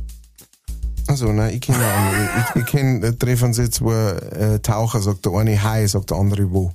also, 1.07 1.31
nein, 1.31 1.53
ich 1.55 1.61
kenne 1.61 1.85
einen. 1.85 2.29
Ich, 2.39 2.61
ich 2.61 2.65
kenne 2.65 3.17
treffen 3.17 3.53
sie 3.53 3.69
zwei 3.69 4.11
äh, 4.11 4.59
Taucher, 4.59 5.01
sagt 5.01 5.25
der 5.25 5.33
eine 5.33 5.61
Hi, 5.61 5.87
sagt 5.87 6.11
der 6.11 6.17
andere 6.17 6.51
wo. 6.51 6.71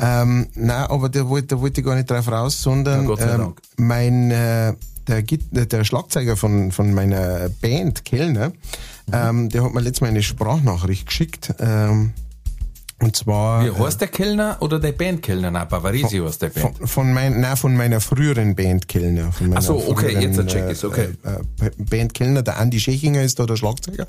Ähm, 0.00 0.46
nein, 0.54 0.86
aber 0.88 1.08
der 1.08 1.28
wollte, 1.28 1.48
da 1.48 1.60
wollte 1.60 1.80
ich 1.80 1.86
gar 1.86 1.94
nicht 1.94 2.10
drauf 2.10 2.28
raus, 2.28 2.62
sondern 2.62 3.08
Ja, 3.08 3.34
ähm, 3.34 3.54
mein 3.76 4.30
äh, 4.30 4.74
der, 5.10 5.18
äh, 5.18 5.66
der 5.66 5.84
Schlagzeuger 5.84 6.36
von, 6.36 6.72
von 6.72 6.94
meiner 6.94 7.48
Band, 7.60 8.04
Kellner, 8.04 8.52
ähm, 9.12 9.48
der 9.48 9.64
hat 9.64 9.74
mir 9.74 9.80
letztes 9.80 10.00
Mal 10.00 10.08
eine 10.08 10.22
Sprachnachricht 10.22 11.06
geschickt. 11.06 11.54
Ähm, 11.58 12.12
Und 13.02 13.16
zwar 13.16 13.64
Wie 13.64 13.72
heißt 13.72 14.02
der 14.02 14.08
Kellner 14.08 14.58
oder 14.60 14.78
der 14.78 14.92
Bandkellner? 14.92 15.50
Nein, 15.50 15.66
Bavarisi 15.68 16.18
heißt 16.18 16.42
der 16.42 16.50
Band. 16.50 16.76
von, 16.76 16.86
von, 16.86 17.12
mein, 17.14 17.40
nein, 17.40 17.56
von 17.56 17.74
meiner 17.74 17.98
früheren 17.98 18.54
Band 18.54 18.88
Kellner. 18.88 19.32
Von 19.32 19.48
meiner 19.48 19.60
Ach 19.60 19.64
so, 19.64 19.76
okay, 19.88 20.10
früheren, 20.10 20.34
jetzt 20.34 20.46
check 20.48 20.70
ich's, 20.70 20.84
okay. 20.84 21.08
Äh, 21.24 21.66
äh, 21.66 21.70
Band 21.78 22.12
Kellner, 22.12 22.42
der 22.42 22.58
Andi 22.58 22.78
Schechinger 22.78 23.22
ist 23.22 23.38
da 23.38 23.46
der 23.46 23.56
Schlagzeuger. 23.56 24.06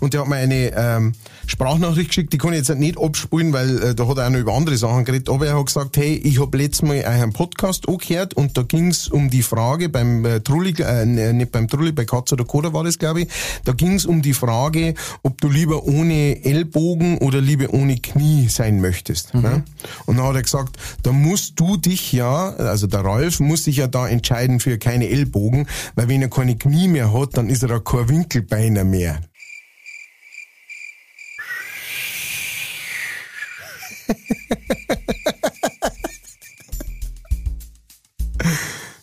Und 0.00 0.12
der 0.12 0.20
hat 0.20 0.28
mir 0.28 0.36
eine 0.36 0.72
ähm, 0.76 1.12
Sprachnachricht 1.46 2.08
geschickt, 2.08 2.34
die 2.34 2.38
kann 2.38 2.52
ich 2.52 2.68
jetzt 2.68 2.78
nicht 2.78 3.00
abspulen, 3.00 3.54
weil 3.54 3.82
äh, 3.82 3.94
da 3.94 4.06
hat 4.06 4.18
er 4.18 4.26
auch 4.26 4.30
noch 4.30 4.38
über 4.38 4.52
andere 4.52 4.76
Sachen 4.76 5.06
geredet. 5.06 5.30
Aber 5.30 5.46
er 5.46 5.58
hat 5.58 5.66
gesagt, 5.66 5.96
hey, 5.96 6.14
ich 6.14 6.38
habe 6.38 6.58
letztes 6.58 6.82
Mal 6.82 7.02
euren 7.02 7.32
Podcast 7.32 7.88
angehört 7.88 8.34
und 8.34 8.58
da 8.58 8.62
ging's 8.62 9.08
um 9.08 9.30
die 9.30 9.42
Frage 9.42 9.88
beim 9.88 10.22
äh, 10.26 10.40
Trulli, 10.40 10.74
äh, 10.82 11.06
nicht 11.06 11.50
beim 11.50 11.66
Trulli, 11.66 11.92
bei 11.92 12.04
Katz 12.04 12.30
oder 12.34 12.44
Koda 12.44 12.74
war 12.74 12.84
das, 12.84 12.98
glaube 12.98 13.22
ich, 13.22 13.28
da 13.64 13.72
ging's 13.72 14.04
um 14.04 14.20
die 14.20 14.34
Frage, 14.34 14.92
ob 15.22 15.40
du 15.40 15.48
lieber 15.48 15.84
ohne 15.84 16.44
Ellbogen 16.44 17.16
oder 17.18 17.40
lieber 17.40 17.72
ohne 17.72 17.96
Knie 17.96 18.33
sein 18.48 18.80
möchtest. 18.80 19.34
Ne? 19.34 19.64
Und 20.06 20.16
dann 20.16 20.26
hat 20.26 20.34
er 20.36 20.42
gesagt, 20.42 20.76
da 21.02 21.12
musst 21.12 21.58
du 21.60 21.76
dich 21.76 22.12
ja, 22.12 22.50
also 22.50 22.86
der 22.86 23.04
Ralf 23.04 23.40
muss 23.40 23.64
sich 23.64 23.76
ja 23.76 23.86
da 23.86 24.08
entscheiden 24.08 24.60
für 24.60 24.78
keine 24.78 25.08
Ellbogen, 25.08 25.66
weil 25.94 26.08
wenn 26.08 26.22
er 26.22 26.28
keine 26.28 26.56
Knie 26.56 26.88
mehr 26.88 27.12
hat, 27.12 27.36
dann 27.36 27.48
ist 27.48 27.62
er 27.62 27.76
auch 27.76 27.84
kein 27.84 28.08
Winkelbeiner 28.08 28.84
mehr. 28.84 29.20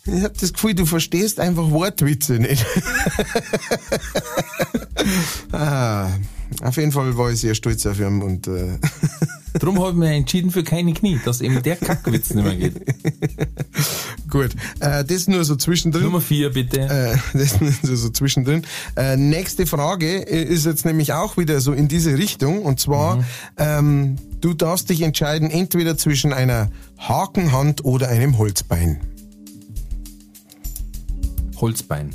Ich 0.04 0.24
hab 0.24 0.36
das 0.36 0.52
Gefühl, 0.52 0.74
du 0.74 0.84
verstehst 0.84 1.40
einfach 1.40 1.70
Wortwitze 1.70 2.34
nicht. 2.34 2.66
ah, 5.52 6.10
auf 6.62 6.76
jeden 6.76 6.92
Fall 6.92 7.16
war 7.16 7.30
ich 7.30 7.40
sehr 7.40 7.54
stolz 7.54 7.86
auf 7.86 7.98
ihn 7.98 8.22
und 8.22 8.46
äh, 8.46 8.78
Darum 9.54 9.78
habe 9.80 9.90
ich 9.90 9.96
mich 9.96 10.08
entschieden 10.08 10.50
für 10.50 10.64
keine 10.64 10.92
Knie, 10.92 11.20
dass 11.24 11.40
eben 11.40 11.62
der 11.62 11.76
Kackwitz 11.76 12.32
nicht 12.32 12.44
mehr 12.44 12.56
geht. 12.56 12.74
gut. 14.30 14.50
Äh, 14.80 15.04
das 15.04 15.28
nur 15.28 15.44
so 15.44 15.56
zwischendrin. 15.56 16.04
Nummer 16.04 16.20
vier, 16.20 16.50
bitte. 16.50 16.80
Äh, 16.80 17.16
das 17.38 17.60
ist 17.60 17.82
so 17.82 18.08
zwischendrin. 18.08 18.62
Äh, 18.96 19.16
nächste 19.16 19.66
Frage 19.66 20.16
ist 20.16 20.64
jetzt 20.64 20.84
nämlich 20.84 21.12
auch 21.12 21.36
wieder 21.36 21.60
so 21.60 21.72
in 21.72 21.88
diese 21.88 22.16
Richtung. 22.16 22.62
Und 22.62 22.80
zwar, 22.80 23.24
ähm, 23.58 24.16
du 24.40 24.54
darfst 24.54 24.88
dich 24.88 25.02
entscheiden, 25.02 25.50
entweder 25.50 25.98
zwischen 25.98 26.32
einer 26.32 26.70
Hakenhand 26.98 27.84
oder 27.84 28.08
einem 28.08 28.38
Holzbein. 28.38 29.00
Holzbein. 31.60 32.10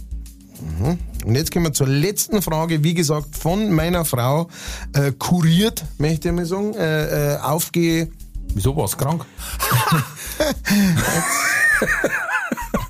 Und 1.25 1.35
jetzt 1.35 1.51
kommen 1.51 1.65
wir 1.65 1.73
zur 1.73 1.87
letzten 1.87 2.41
Frage, 2.41 2.83
wie 2.83 2.93
gesagt, 2.93 3.35
von 3.35 3.71
meiner 3.71 4.05
Frau 4.05 4.47
äh, 4.93 5.11
kuriert, 5.11 5.83
möchte 5.97 6.29
ich 6.29 6.35
mal 6.35 6.45
sagen, 6.45 6.73
äh, 6.73 7.33
äh, 7.33 7.37
aufge... 7.39 8.09
Wieso 8.53 8.75
warst 8.75 8.93
du 8.93 8.97
krank? 8.97 9.25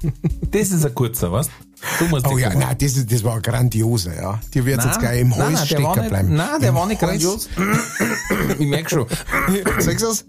das 0.51 0.69
ist 0.71 0.85
ein 0.85 0.93
kurzer, 0.93 1.31
was? 1.31 1.49
Du 1.99 2.05
musst 2.05 2.27
Oh 2.27 2.37
ja, 2.37 2.53
nein, 2.53 2.75
das, 2.79 2.97
ist, 2.97 3.11
das 3.11 3.23
war 3.23 3.39
grandioser, 3.41 4.15
ja. 4.15 4.39
Die 4.53 4.65
wird 4.65 4.83
jetzt 4.83 4.99
gleich 4.99 5.21
im 5.21 5.29
nein, 5.29 5.57
Hals 5.57 5.71
nein, 5.71 5.83
war 5.83 5.95
nicht, 5.97 6.09
bleiben. 6.09 6.35
Nein, 6.35 6.59
der 6.59 6.69
Im 6.69 6.75
war 6.75 6.85
nicht 6.85 7.01
Hals- 7.01 7.11
grandios. 7.11 7.49
ich 8.59 8.67
merk 8.67 8.89
schon. 8.89 9.05
Sagst 9.79 10.03
du's? 10.03 10.25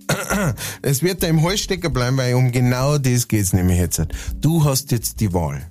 Es 0.82 1.02
wird 1.02 1.22
da 1.22 1.26
im 1.26 1.42
Hals 1.42 1.60
stecken 1.60 1.92
bleiben, 1.92 2.16
weil 2.16 2.34
um 2.34 2.52
genau 2.52 2.98
das 2.98 3.28
geht's 3.28 3.52
nämlich 3.52 3.78
jetzt. 3.78 4.02
Du 4.40 4.64
hast 4.64 4.92
jetzt 4.92 5.20
die 5.20 5.32
Wahl 5.32 5.66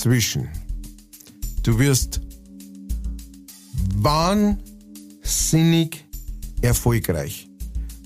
zwischen, 0.00 0.48
du 1.62 1.78
wirst 1.78 2.20
wahnsinnig 3.94 6.04
erfolgreich. 6.62 7.48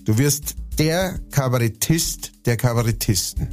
Du 0.05 0.19
wirst 0.19 0.57
der 0.79 1.19
Kabarettist 1.31 2.33
der 2.47 2.57
Kabarettisten. 2.57 3.49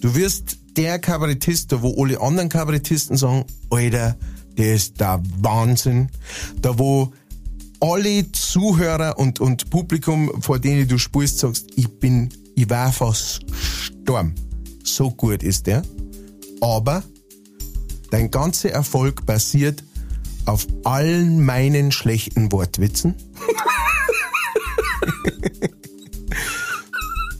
Du 0.00 0.14
wirst 0.14 0.56
der 0.76 0.98
Kabarettist, 0.98 1.72
da 1.72 1.82
wo 1.82 2.02
alle 2.02 2.20
anderen 2.20 2.48
Kabarettisten 2.48 3.16
sagen, 3.16 3.44
Alter, 3.70 4.16
der 4.56 4.74
ist 4.74 5.00
der 5.00 5.22
Wahnsinn. 5.40 6.08
Da 6.62 6.78
wo 6.78 7.12
alle 7.80 8.30
Zuhörer 8.32 9.18
und, 9.18 9.40
und 9.40 9.70
Publikum, 9.70 10.30
vor 10.40 10.58
denen 10.58 10.88
du 10.88 10.98
spielst, 10.98 11.38
sagst, 11.38 11.66
ich 11.76 11.88
bin, 11.88 12.30
ich 12.54 12.68
war 12.70 12.92
fast 12.92 13.40
gestorben. 13.46 14.34
So 14.84 15.10
gut 15.10 15.42
ist 15.42 15.66
der. 15.66 15.82
Aber 16.60 17.02
dein 18.10 18.30
ganzer 18.30 18.70
Erfolg 18.70 19.26
basiert 19.26 19.82
auf 20.46 20.66
allen 20.84 21.44
meinen 21.44 21.92
schlechten 21.92 22.50
Wortwitzen. 22.52 23.14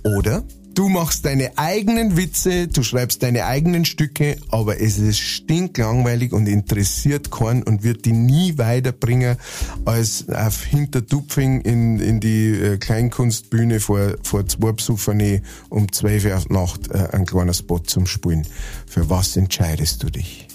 Oder 0.02 0.44
du 0.74 0.88
machst 0.88 1.26
deine 1.26 1.58
eigenen 1.58 2.16
Witze, 2.16 2.68
du 2.68 2.82
schreibst 2.82 3.22
deine 3.22 3.44
eigenen 3.44 3.84
Stücke, 3.84 4.36
aber 4.48 4.80
es 4.80 4.98
ist 4.98 5.18
stinklangweilig 5.18 6.32
und 6.32 6.46
interessiert 6.46 7.30
keinen 7.30 7.62
und 7.62 7.82
wird 7.82 8.06
die 8.06 8.12
nie 8.12 8.56
weiterbringen, 8.56 9.36
als 9.84 10.28
auf 10.28 10.64
Hintertupfing 10.64 11.60
in, 11.60 12.00
in 12.00 12.20
die 12.20 12.50
äh, 12.52 12.78
Kleinkunstbühne 12.78 13.80
vor, 13.80 14.14
vor 14.22 14.46
zwei 14.46 14.72
Besuchern 14.72 15.42
um 15.68 15.92
12 15.92 16.24
Uhr 16.24 16.36
auf 16.36 16.48
Nacht 16.48 16.90
äh, 16.90 17.08
ein 17.12 17.26
kleiner 17.26 17.54
Spot 17.54 17.80
zum 17.80 18.06
Spielen. 18.06 18.46
Für 18.86 19.10
was 19.10 19.36
entscheidest 19.36 20.02
du 20.02 20.10
dich? 20.10 20.49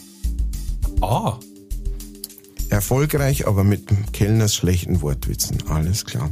Ah, 1.08 1.40
Erfolgreich, 2.72 3.46
aber 3.46 3.64
mit 3.64 3.92
dem 3.92 4.12
Kellners 4.12 4.56
schlechten 4.56 5.04
Wortwitzen. 5.04 5.64
Alles 5.70 6.04
klar. 6.04 6.32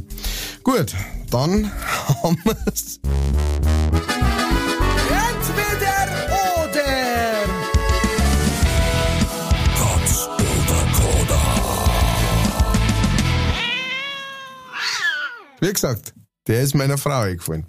Gut, 0.64 0.92
dann 1.30 1.70
haben 2.22 2.36
wir's. 2.44 2.98
Entweder 5.30 6.08
oder. 6.58 7.44
Katz 9.78 10.26
oder 10.26 10.80
Koda. 10.98 11.42
Wie 15.60 15.72
gesagt, 15.72 16.14
der 16.46 16.60
ist 16.60 16.74
meiner 16.74 16.98
Frau 16.98 17.20
eingefallen. 17.22 17.64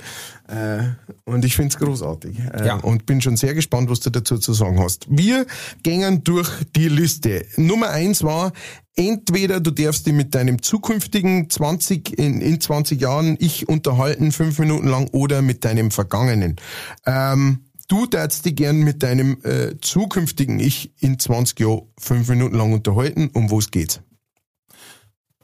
Äh, 0.48 0.84
und 1.24 1.46
ich 1.46 1.56
find's 1.56 1.78
großartig. 1.78 2.38
Äh, 2.40 2.68
Ja. 2.68 2.76
Und 2.76 3.06
bin 3.06 3.22
schon 3.22 3.38
sehr 3.38 3.54
gespannt, 3.54 3.90
was 3.90 4.02
du 4.02 4.10
dazu 4.10 4.38
zu 4.38 4.54
sagen 4.54 4.80
hast. 4.80 5.08
Wir 5.10 5.46
gingen 5.84 6.24
durch 6.24 6.50
die 6.76 6.90
Liste. 6.90 7.46
Nummer 7.58 7.90
eins 7.90 8.24
war, 8.24 8.52
entweder 8.96 9.60
du 9.60 9.72
darfst 9.72 10.06
dich 10.06 10.14
mit 10.14 10.36
deinem 10.36 10.62
zukünftigen 10.62 11.50
20, 11.50 12.18
in, 12.20 12.42
in 12.42 12.60
20 12.60 13.00
Jahren 13.02 13.38
ich 13.40 13.68
unterhalten, 13.70 14.32
fünf 14.32 14.60
Minuten 14.60 14.88
lang, 14.88 15.08
oder 15.12 15.42
mit 15.42 15.64
deinem 15.66 15.90
vergangenen. 15.92 16.58
Ähm, 17.06 17.66
du 17.88 18.06
darfst 18.08 18.46
dich 18.46 18.56
gern 18.56 18.80
mit 18.82 19.04
deinem 19.04 19.38
äh, 19.44 19.76
zukünftigen 19.82 20.60
Ich 20.60 20.92
in 21.00 21.18
20 21.18 21.60
Jahren 21.60 21.84
fünf 21.98 22.28
Minuten 22.30 22.56
lang 22.56 22.74
unterhalten. 22.74 23.30
Um 23.34 23.50
was 23.52 23.72
geht's? 23.72 24.02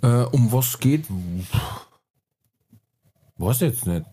äh, 0.01 0.07
um 0.07 0.51
was 0.51 0.79
geht? 0.79 1.05
Weiß 3.41 3.59
jetzt 3.61 3.87
nicht. 3.87 4.05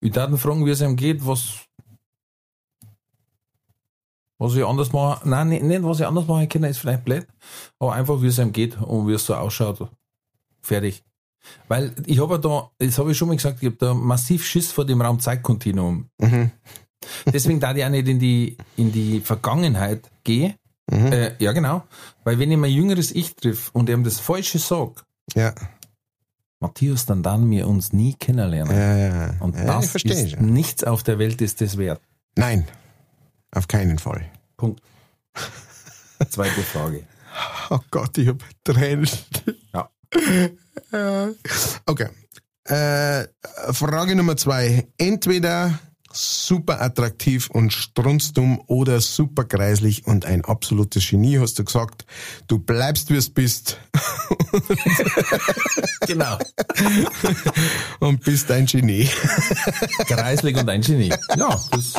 Ich 0.00 0.12
darf 0.12 0.30
ihn 0.30 0.38
fragen, 0.38 0.64
wie 0.64 0.70
es 0.70 0.80
ihm 0.80 0.94
geht, 0.94 1.26
was, 1.26 1.66
was 4.38 4.54
ich 4.54 4.64
anders 4.64 4.92
mache. 4.92 5.28
Nein, 5.28 5.48
nicht, 5.48 5.64
nicht 5.64 5.82
was 5.82 5.98
ich 5.98 6.06
anders 6.06 6.28
machen 6.28 6.48
kann, 6.48 6.62
ist 6.62 6.78
vielleicht 6.78 7.04
blöd, 7.04 7.26
aber 7.80 7.94
einfach, 7.94 8.22
wie 8.22 8.28
es 8.28 8.38
ihm 8.38 8.52
geht 8.52 8.80
und 8.80 9.08
wie 9.08 9.14
es 9.14 9.26
so 9.26 9.34
ausschaut. 9.34 9.88
Fertig. 10.60 11.02
Weil 11.66 11.92
ich 12.06 12.20
habe 12.20 12.34
ja 12.34 12.38
da, 12.38 12.70
das 12.78 12.98
habe 12.98 13.10
ich 13.10 13.18
schon 13.18 13.28
mal 13.28 13.36
gesagt, 13.36 13.58
ich 13.62 13.66
habe 13.66 13.76
da 13.76 13.94
massiv 13.94 14.44
Schiss 14.44 14.70
vor 14.70 14.84
dem 14.84 15.02
Raum-Zeit-Kontinuum. 15.02 16.08
Deswegen 17.26 17.58
da 17.58 17.74
ich 17.74 17.84
auch 17.84 17.88
nicht 17.88 18.06
in 18.06 18.20
die, 18.20 18.56
in 18.76 18.92
die 18.92 19.20
Vergangenheit 19.20 20.08
gehe. 20.22 20.54
Äh, 21.10 21.32
ja, 21.42 21.50
genau. 21.50 21.82
Weil 22.22 22.38
wenn 22.38 22.52
ich 22.52 22.58
mein 22.58 22.70
jüngeres 22.70 23.10
Ich 23.10 23.34
triff 23.34 23.70
und 23.72 23.88
ihm 23.88 24.04
das 24.04 24.20
Falsche 24.20 24.60
sag, 24.60 25.04
Ja, 25.34 25.52
Matthias, 26.62 27.04
dann 27.06 27.22
dann 27.22 27.50
wir 27.50 27.68
uns 27.68 27.92
nie 27.92 28.14
kennenlernen. 28.14 28.74
ja, 28.74 28.96
ja. 28.96 29.34
Und 29.40 29.54
ja, 29.56 29.64
ich 29.64 29.66
das 29.66 29.90
verstehe 29.90 30.26
ist 30.26 30.40
nichts 30.40 30.84
auf 30.84 31.02
der 31.02 31.18
Welt 31.18 31.42
ist 31.42 31.60
das 31.60 31.76
wert. 31.76 32.00
Nein, 32.36 32.66
auf 33.50 33.68
keinen 33.68 33.98
Fall. 33.98 34.24
Punkt. 34.56 34.80
Zweite 36.30 36.62
Frage. 36.62 37.04
Oh 37.70 37.80
Gott, 37.90 38.16
ich 38.16 38.28
hab 38.28 38.42
Tränen. 38.64 39.08
Ja. 39.74 39.90
Okay. 41.86 42.08
Äh, 42.64 43.26
Frage 43.72 44.14
Nummer 44.14 44.36
zwei. 44.36 44.86
Entweder 44.98 45.78
super 46.12 46.80
attraktiv 46.80 47.50
und 47.50 47.72
strunzdumm 47.72 48.62
oder 48.66 49.00
super 49.00 49.44
kreislich 49.44 50.06
und 50.06 50.26
ein 50.26 50.44
absolutes 50.44 51.08
Genie, 51.08 51.38
hast 51.38 51.58
du 51.58 51.64
gesagt. 51.64 52.04
Du 52.46 52.58
bleibst, 52.58 53.10
wie 53.10 53.16
es 53.16 53.30
bist 53.30 53.78
Genau. 56.06 56.38
und 58.00 58.22
bist 58.24 58.50
ein 58.50 58.66
Genie. 58.66 59.08
Kreislig 60.06 60.56
und 60.56 60.68
ein 60.68 60.82
Genie. 60.82 61.12
Ja, 61.36 61.60
das, 61.70 61.92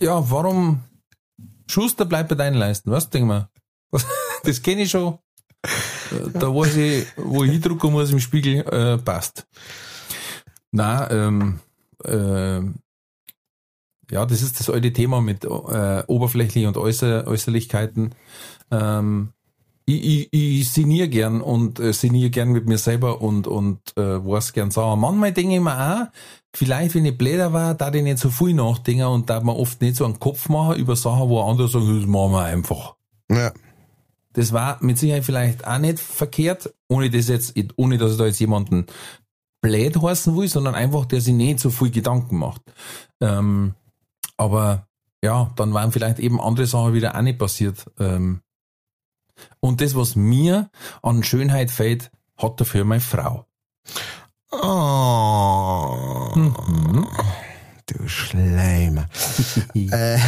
ja, 0.00 0.30
warum? 0.30 0.80
Schuster 1.68 2.04
bleibt 2.04 2.28
bei 2.28 2.34
deinen 2.34 2.54
Leisten, 2.54 2.90
was 2.90 3.10
denk 3.10 3.26
mal? 3.26 3.48
Das 4.44 4.62
kenne 4.62 4.82
ich 4.82 4.90
schon. 4.90 5.18
Da 6.32 6.54
weiß 6.54 6.76
ich, 6.76 7.06
wo 7.16 7.44
ich 7.44 7.50
hindrucken 7.50 7.92
muss 7.92 8.10
im 8.12 8.20
Spiegel, 8.20 8.60
äh, 8.68 8.98
passt. 8.98 9.46
Na, 10.70 11.10
ähm, 11.10 11.60
äh, 12.04 12.60
ja, 14.10 14.24
das 14.26 14.42
ist 14.42 14.60
das 14.60 14.70
alte 14.70 14.92
Thema 14.92 15.20
mit 15.20 15.44
äh, 15.44 16.02
oberflächlich 16.06 16.66
und 16.66 16.76
Äußer 16.76 17.26
Äußerlichkeiten. 17.26 18.14
Ähm, 18.70 19.32
ich, 19.84 20.04
ich, 20.04 20.28
ich 20.32 20.70
sinniere 20.70 21.08
gern 21.08 21.40
und 21.40 21.78
äh, 21.78 21.92
sinniere 21.92 22.30
gern 22.30 22.50
mit 22.50 22.66
mir 22.66 22.78
selber 22.78 23.20
und, 23.20 23.46
und 23.46 23.78
äh, 23.96 24.02
weiß 24.02 24.52
gern 24.52 24.72
sagen. 24.72 25.00
Manchmal 25.00 25.32
denke 25.32 25.54
ich 25.54 25.60
mir 25.60 25.78
auch, 25.78 26.06
vielleicht 26.54 26.94
wenn 26.94 27.04
ich 27.04 27.16
bläder 27.16 27.52
war, 27.52 27.74
da 27.74 27.92
ich 27.92 28.02
nicht 28.02 28.18
so 28.18 28.30
viel 28.30 28.52
nachdenken 28.52 29.04
und 29.04 29.30
da 29.30 29.40
man 29.40 29.56
oft 29.56 29.80
nicht 29.80 29.96
so 29.96 30.04
einen 30.04 30.18
Kopf 30.18 30.48
machen 30.48 30.76
über 30.76 30.96
Sachen, 30.96 31.28
wo 31.28 31.40
andere 31.40 31.68
sagen, 31.68 32.00
das 32.00 32.08
machen 32.08 32.32
wir 32.32 32.42
einfach. 32.42 32.96
Ja. 33.30 33.52
Das 34.32 34.52
war 34.52 34.78
mit 34.82 34.98
Sicherheit 34.98 35.24
vielleicht 35.24 35.66
auch 35.66 35.78
nicht 35.78 35.98
verkehrt, 35.98 36.74
ohne 36.88 37.08
das 37.08 37.28
jetzt, 37.28 37.54
ohne 37.76 37.96
dass 37.96 38.12
ich 38.12 38.18
da 38.18 38.26
jetzt 38.26 38.40
jemanden 38.40 38.86
blöd 39.62 40.00
heißen 40.00 40.36
will, 40.36 40.48
sondern 40.48 40.74
einfach, 40.74 41.06
der 41.06 41.20
sich 41.20 41.32
nicht 41.32 41.60
so 41.60 41.70
viel 41.70 41.90
Gedanken 41.90 42.38
macht. 42.38 42.62
Ähm, 43.20 43.74
aber 44.36 44.86
ja, 45.22 45.50
dann 45.56 45.72
waren 45.74 45.92
vielleicht 45.92 46.18
eben 46.18 46.40
andere 46.40 46.66
Sachen 46.66 46.94
wieder 46.94 47.16
auch 47.16 47.22
nicht 47.22 47.38
passiert. 47.38 47.86
Ähm, 47.98 48.40
und 49.60 49.80
das, 49.80 49.94
was 49.94 50.16
mir 50.16 50.70
an 51.02 51.22
Schönheit 51.22 51.70
fehlt, 51.70 52.10
hat 52.36 52.60
dafür 52.60 52.84
meine 52.84 53.00
Frau. 53.00 53.46
Oh, 54.52 56.32
Mhm. 56.34 57.06
du 57.86 58.08
Schleimer. 58.08 59.08
äh, 59.74 60.18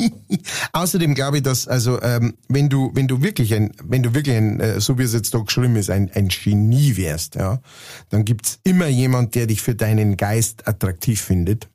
Außerdem 0.72 1.14
glaube 1.14 1.38
ich, 1.38 1.42
dass, 1.42 1.68
also, 1.68 2.00
ähm, 2.02 2.34
wenn 2.48 2.68
du, 2.68 2.90
wenn 2.94 3.08
du 3.08 3.22
wirklich 3.22 3.54
ein, 3.54 3.72
wenn 3.84 4.02
du 4.02 4.14
wirklich 4.14 4.36
ein, 4.36 4.60
äh, 4.60 4.80
so 4.80 4.98
wie 4.98 5.02
es 5.02 5.12
jetzt 5.12 5.32
da 5.34 5.38
geschrieben 5.38 5.76
ist, 5.76 5.90
ein, 5.90 6.10
ein 6.14 6.28
Genie 6.28 6.96
wärst, 6.96 7.36
ja, 7.36 7.60
dann 8.08 8.24
gibt's 8.24 8.58
immer 8.64 8.88
jemand, 8.88 9.34
der 9.34 9.46
dich 9.46 9.62
für 9.62 9.74
deinen 9.74 10.16
Geist 10.16 10.66
attraktiv 10.66 11.20
findet. 11.20 11.68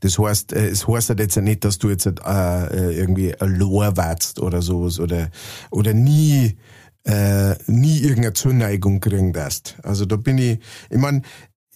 Das 0.00 0.18
heißt, 0.18 0.52
äh, 0.52 0.68
es 0.68 0.86
heißt 0.86 1.10
halt 1.10 1.20
jetzt 1.20 1.36
ja 1.36 1.42
nicht, 1.42 1.64
dass 1.64 1.78
du 1.78 1.90
jetzt 1.90 2.06
äh, 2.06 2.10
äh, 2.10 2.96
irgendwie 2.96 3.34
Lohr 3.40 3.96
warst 3.96 4.40
oder 4.40 4.62
sowas 4.62 4.98
oder, 4.98 5.30
oder 5.70 5.94
nie, 5.94 6.56
äh, 7.04 7.54
nie 7.66 8.00
irgendeine 8.00 8.32
Zuneigung 8.34 9.00
kriegen 9.00 9.34
wirst. 9.34 9.76
Also 9.82 10.06
da 10.06 10.16
bin 10.16 10.38
ich, 10.38 10.58
ich 10.90 10.98
mein, 10.98 11.22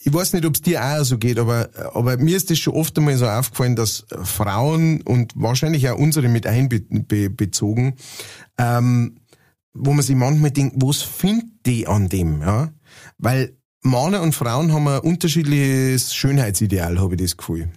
ich 0.01 0.13
weiß 0.13 0.33
nicht, 0.33 0.47
ob 0.47 0.55
es 0.55 0.63
dir 0.63 0.83
auch 0.83 1.05
so 1.05 1.19
geht, 1.19 1.39
aber, 1.39 1.71
aber 1.93 2.17
mir 2.19 2.37
ist 2.37 2.51
das 2.51 2.59
schon 2.59 2.75
oft 2.75 2.97
einmal 2.99 3.17
so 3.17 3.27
aufgefallen, 3.27 3.77
dass 3.77 4.07
Frauen 4.23 5.03
und 5.03 5.33
wahrscheinlich 5.35 5.89
auch 5.89 5.99
unsere 5.99 6.29
mit 6.29 6.47
einbezogen, 6.47 7.95
ähm, 8.59 9.19
wo 9.75 9.93
man 9.93 10.05
sich 10.05 10.17
manchmal 10.17 10.51
denkt, 10.51 10.77
was 10.79 11.03
findet 11.03 11.67
die 11.67 11.87
an 11.87 12.09
dem, 12.09 12.41
ja? 12.41 12.73
Weil 13.19 13.57
Männer 13.83 14.23
und 14.23 14.35
Frauen 14.35 14.73
haben 14.73 14.89
ein 14.89 15.01
unterschiedliches 15.01 16.15
Schönheitsideal, 16.15 17.01
habe 17.01 17.15
ich 17.15 17.23
das 17.23 17.37
Gefühl. 17.37 17.71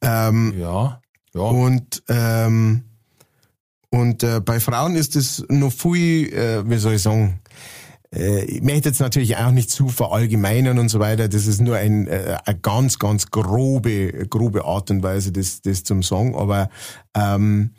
Ähm, 0.00 0.54
Ja, 0.58 1.00
ja. 1.34 1.40
und 1.40 2.02
ähm, 2.08 2.84
und 3.90 4.22
äh, 4.22 4.40
bei 4.40 4.60
Frauen 4.60 4.96
ist 4.96 5.16
es 5.16 5.44
noch 5.48 5.72
viel, 5.72 6.32
äh, 6.32 6.68
wie 6.68 6.76
soll 6.76 6.94
ich 6.94 7.02
sagen, 7.02 7.40
äh, 8.14 8.44
ich 8.44 8.62
möchte 8.62 8.88
jetzt 8.88 9.00
natürlich 9.00 9.36
auch 9.36 9.50
nicht 9.50 9.70
zu 9.70 9.88
verallgemeinern 9.88 10.78
und 10.78 10.88
so 10.88 11.00
weiter. 11.00 11.28
Das 11.28 11.46
ist 11.46 11.60
nur 11.60 11.76
ein, 11.76 12.06
äh, 12.06 12.36
eine 12.44 12.58
ganz, 12.58 12.98
ganz 12.98 13.30
grobe, 13.30 14.26
grobe 14.28 14.64
Art 14.64 14.90
und 14.90 15.02
Weise, 15.02 15.32
das, 15.32 15.62
das 15.62 15.84
zum 15.84 16.02
sagen. 16.02 16.34
Aber 16.34 16.68
ähm, 17.14 17.74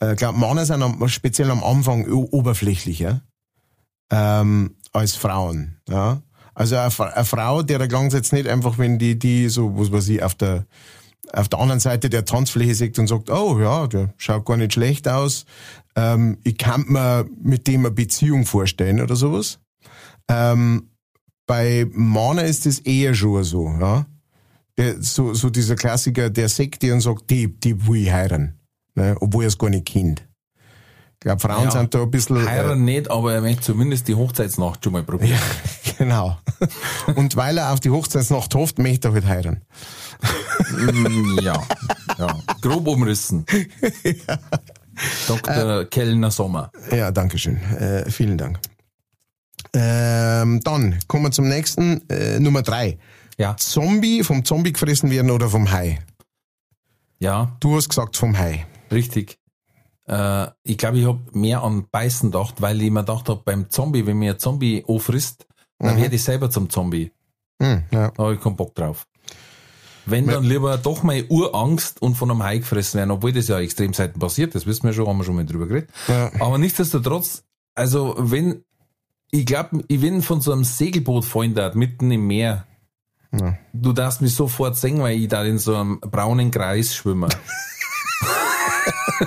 äh, 0.00 0.14
glaub, 0.14 0.36
Männer 0.36 0.66
sind 0.66 0.82
am, 0.82 1.08
speziell 1.08 1.50
am 1.50 1.64
Anfang 1.64 2.06
oberflächlicher 2.06 3.22
ähm, 4.10 4.76
als 4.92 5.16
Frauen. 5.16 5.78
Ja? 5.88 6.20
Also 6.54 6.76
eine, 6.76 7.14
eine 7.14 7.24
Frau, 7.24 7.62
der 7.62 7.86
klang 7.88 8.10
jetzt 8.10 8.32
nicht 8.32 8.48
einfach, 8.48 8.78
wenn 8.78 8.98
die, 8.98 9.18
die 9.18 9.48
so, 9.48 9.78
was 9.78 9.92
weiß 9.92 10.08
ich, 10.08 10.22
auf 10.22 10.34
der 10.34 10.66
auf 11.32 11.48
der 11.48 11.58
anderen 11.58 11.80
Seite 11.80 12.08
der 12.10 12.24
Tanzfläche 12.24 12.74
sieht 12.74 12.98
und 12.98 13.06
sagt, 13.06 13.30
oh 13.30 13.58
ja, 13.60 13.86
der 13.86 14.14
schaut 14.16 14.44
gar 14.44 14.56
nicht 14.56 14.72
schlecht 14.74 15.08
aus. 15.08 15.44
Ähm, 15.96 16.38
ich 16.44 16.58
kann 16.58 16.84
mir 16.88 17.26
mit 17.42 17.66
dem 17.66 17.80
eine 17.80 17.90
Beziehung 17.90 18.44
vorstellen 18.46 19.00
oder 19.00 19.16
sowas. 19.16 19.58
Ähm, 20.28 20.90
bei 21.46 21.86
Mana 21.92 22.42
ist 22.42 22.66
es 22.66 22.80
eher 22.80 23.14
schon 23.14 23.44
so, 23.44 23.68
ja. 23.80 24.06
Der, 24.78 25.00
so, 25.02 25.32
so 25.32 25.48
dieser 25.48 25.74
Klassiker, 25.76 26.28
der 26.28 26.48
sagt 26.48 26.82
dir 26.82 26.92
und 26.92 27.00
sagt, 27.00 27.30
die, 27.30 27.48
die 27.58 27.86
will 27.86 28.02
ich 28.02 28.12
heiraten. 28.12 28.58
Ne, 28.94 29.16
obwohl 29.20 29.44
er 29.44 29.48
es 29.48 29.56
gar 29.58 29.70
nicht 29.70 29.86
kennt. 29.86 30.26
Ich 31.14 31.20
glaube, 31.20 31.40
Frauen 31.40 31.64
Ja, 31.64 31.70
sind 31.70 31.94
da 31.94 32.02
ein 32.02 32.10
bisschen. 32.10 32.36
äh, 32.36 32.46
Heiraten 32.46 32.84
nicht, 32.84 33.10
aber 33.10 33.32
er 33.32 33.40
möchte 33.40 33.62
zumindest 33.62 34.06
die 34.08 34.14
Hochzeitsnacht 34.14 34.84
schon 34.84 34.92
mal 34.92 35.02
probieren. 35.02 35.38
Genau. 35.98 36.38
Und 37.14 37.36
weil 37.36 37.58
er 37.58 37.72
auf 37.72 37.80
die 37.80 37.90
Hochzeitsnacht 37.90 38.54
hofft, 38.54 38.78
möchte 38.78 39.08
er 39.08 39.14
halt 39.14 39.26
heiraten. 39.26 39.62
Mm, 40.70 41.38
ja, 41.40 41.62
ja. 42.18 42.38
Grob 42.60 42.86
umrissen. 42.86 43.44
Dr. 45.28 45.84
Kellner 45.86 46.30
Sommer. 46.30 46.70
Ja, 46.90 47.10
danke 47.10 47.38
schön. 47.38 47.56
Äh, 47.74 48.10
vielen 48.10 48.38
Dank. 48.38 48.58
Ähm, 49.74 50.60
dann 50.64 50.98
kommen 51.06 51.24
wir 51.24 51.30
zum 51.32 51.48
nächsten, 51.48 52.08
äh, 52.08 52.38
Nummer 52.40 52.62
drei. 52.62 52.98
Ja, 53.36 53.56
Zombie, 53.58 54.22
vom 54.22 54.44
Zombie 54.44 54.72
gefressen 54.72 55.10
werden 55.10 55.30
oder 55.30 55.48
vom 55.48 55.70
Hai? 55.70 55.98
ja, 57.18 57.56
Du 57.60 57.76
hast 57.76 57.88
gesagt 57.88 58.16
vom 58.16 58.36
Hai. 58.38 58.66
richtig. 58.90 59.38
Äh, 60.06 60.46
ich 60.62 60.78
glaube, 60.78 60.98
ich 60.98 61.06
habe 61.06 61.20
mehr 61.32 61.62
an 61.62 61.86
Beißen 61.90 62.30
gedacht, 62.30 62.62
weil 62.62 62.80
ich 62.80 62.90
mir 62.90 63.00
gedacht 63.00 63.28
habe, 63.28 63.42
beim 63.44 63.68
Zombie, 63.70 64.06
wenn 64.06 64.18
mir 64.18 64.34
ein 64.34 64.38
Zombie 64.38 64.84
auffrisst, 64.86 65.46
dann 65.78 65.96
Mhm. 65.96 66.02
werde 66.02 66.14
ich 66.16 66.24
selber 66.24 66.50
zum 66.50 66.70
Zombie. 66.70 67.12
Hm, 67.62 67.82
ja. 67.90 68.10
Da 68.10 68.22
habe 68.22 68.34
ich 68.34 68.40
keinen 68.40 68.56
Bock 68.56 68.74
drauf. 68.74 69.06
Wenn 70.08 70.26
dann 70.28 70.44
lieber 70.44 70.78
doch 70.78 71.02
mal 71.02 71.24
Urangst 71.28 72.00
und 72.00 72.14
von 72.14 72.30
einem 72.30 72.42
Hai 72.44 72.58
gefressen 72.58 72.98
werden, 72.98 73.10
obwohl 73.10 73.32
das 73.32 73.48
ja 73.48 73.58
extrem 73.58 73.92
selten 73.92 74.20
passiert, 74.20 74.54
das 74.54 74.64
wissen 74.66 74.84
wir 74.84 74.92
schon, 74.92 75.08
haben 75.08 75.16
wir 75.18 75.24
schon 75.24 75.34
mal 75.34 75.44
drüber 75.44 75.66
geredet. 75.66 75.90
Ja. 76.06 76.30
Aber 76.38 76.58
nichtsdestotrotz, 76.58 77.42
also 77.74 78.14
wenn, 78.18 78.62
ich 79.32 79.44
glaube, 79.46 79.82
ich 79.88 80.00
bin 80.00 80.22
von 80.22 80.40
so 80.40 80.52
einem 80.52 80.62
Segelboot 80.62 81.24
fallen 81.24 81.54
da, 81.54 81.72
mitten 81.74 82.12
im 82.12 82.24
Meer. 82.26 82.66
Ja. 83.32 83.58
Du 83.72 83.92
darfst 83.92 84.22
mich 84.22 84.32
sofort 84.34 84.76
sehen, 84.76 85.00
weil 85.00 85.18
ich 85.18 85.26
da 85.28 85.42
in 85.44 85.58
so 85.58 85.74
einem 85.74 85.98
braunen 86.00 86.52
Kreis 86.52 86.94
schwimme. 86.94 87.28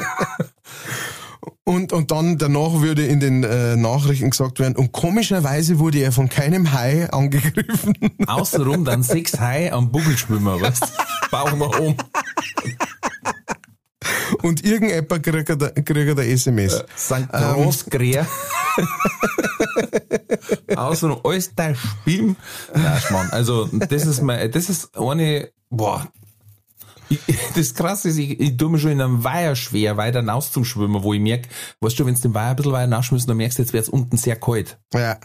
Und, 1.64 1.94
und 1.94 2.12
dann 2.12 2.38
danach 2.38 2.82
würde 2.82 3.06
in 3.06 3.20
den 3.20 3.44
äh, 3.44 3.76
Nachrichten 3.76 4.32
gesagt 4.32 4.60
werden, 4.60 4.76
und 4.76 4.92
komischerweise 4.92 5.80
wurde 5.80 6.00
er 6.00 6.12
von 6.12 6.28
keinem 6.28 6.74
Hai 6.74 7.10
angegriffen. 7.12 7.96
Außenrum 8.28 8.86
dann 8.86 9.04
sechs 9.04 9.40
Hai 9.40 9.72
am 9.72 9.92
Buckelschwimmer, 9.92 10.60
weißt 10.60 10.84
du? 10.84 10.88
Bauch 11.32 11.56
nach 11.56 11.80
oben. 11.80 11.96
Und 14.42 14.64
irgendjemand 14.64 15.24
kriegt 15.24 15.50
er, 15.50 15.72
kriegt 15.72 16.18
er 16.20 16.28
SMS. 16.28 16.84
St. 16.98 17.30
Großgräer. 17.32 18.26
Außenrum 20.76 21.20
alles 21.24 21.54
der 21.56 21.76
Spiel. 21.76 22.36
Nein, 22.74 23.02
Schmarrn. 23.02 23.30
Also, 23.32 23.68
das 23.72 24.06
ist 24.06 24.22
mein, 24.22 24.52
das 24.52 24.70
ist 24.70 24.98
eine, 24.98 25.50
boah. 25.70 26.08
Ich, 27.10 27.20
das 27.56 27.74
krasse 27.74 28.10
ist, 28.10 28.18
ich, 28.18 28.40
ich 28.40 28.58
tue 28.58 28.70
mir 28.70 28.80
schon 28.80 28.92
in 28.92 29.02
einem 29.02 29.24
Weiher 29.24 29.56
schwer, 29.56 29.98
weiter 29.98 30.20
hinauszuschwimmen, 30.20 31.04
wo 31.04 31.14
ich 31.14 31.20
merke, 31.22 31.50
weißt 31.82 32.00
du, 32.00 32.06
wenn 32.06 32.16
du 32.16 32.22
den 32.22 32.34
Weiher 32.34 32.52
ein 32.52 32.56
bisschen 32.56 32.72
weiter 32.72 32.88
nachschmissst, 32.88 33.28
dann 33.28 33.38
merkst 33.38 33.58
du, 33.58 33.64
jetzt 33.64 33.74
wird's 33.74 33.90
unten 33.90 34.18
sehr 34.18 34.36
kalt. 34.36 34.78
Ja. 34.94 35.18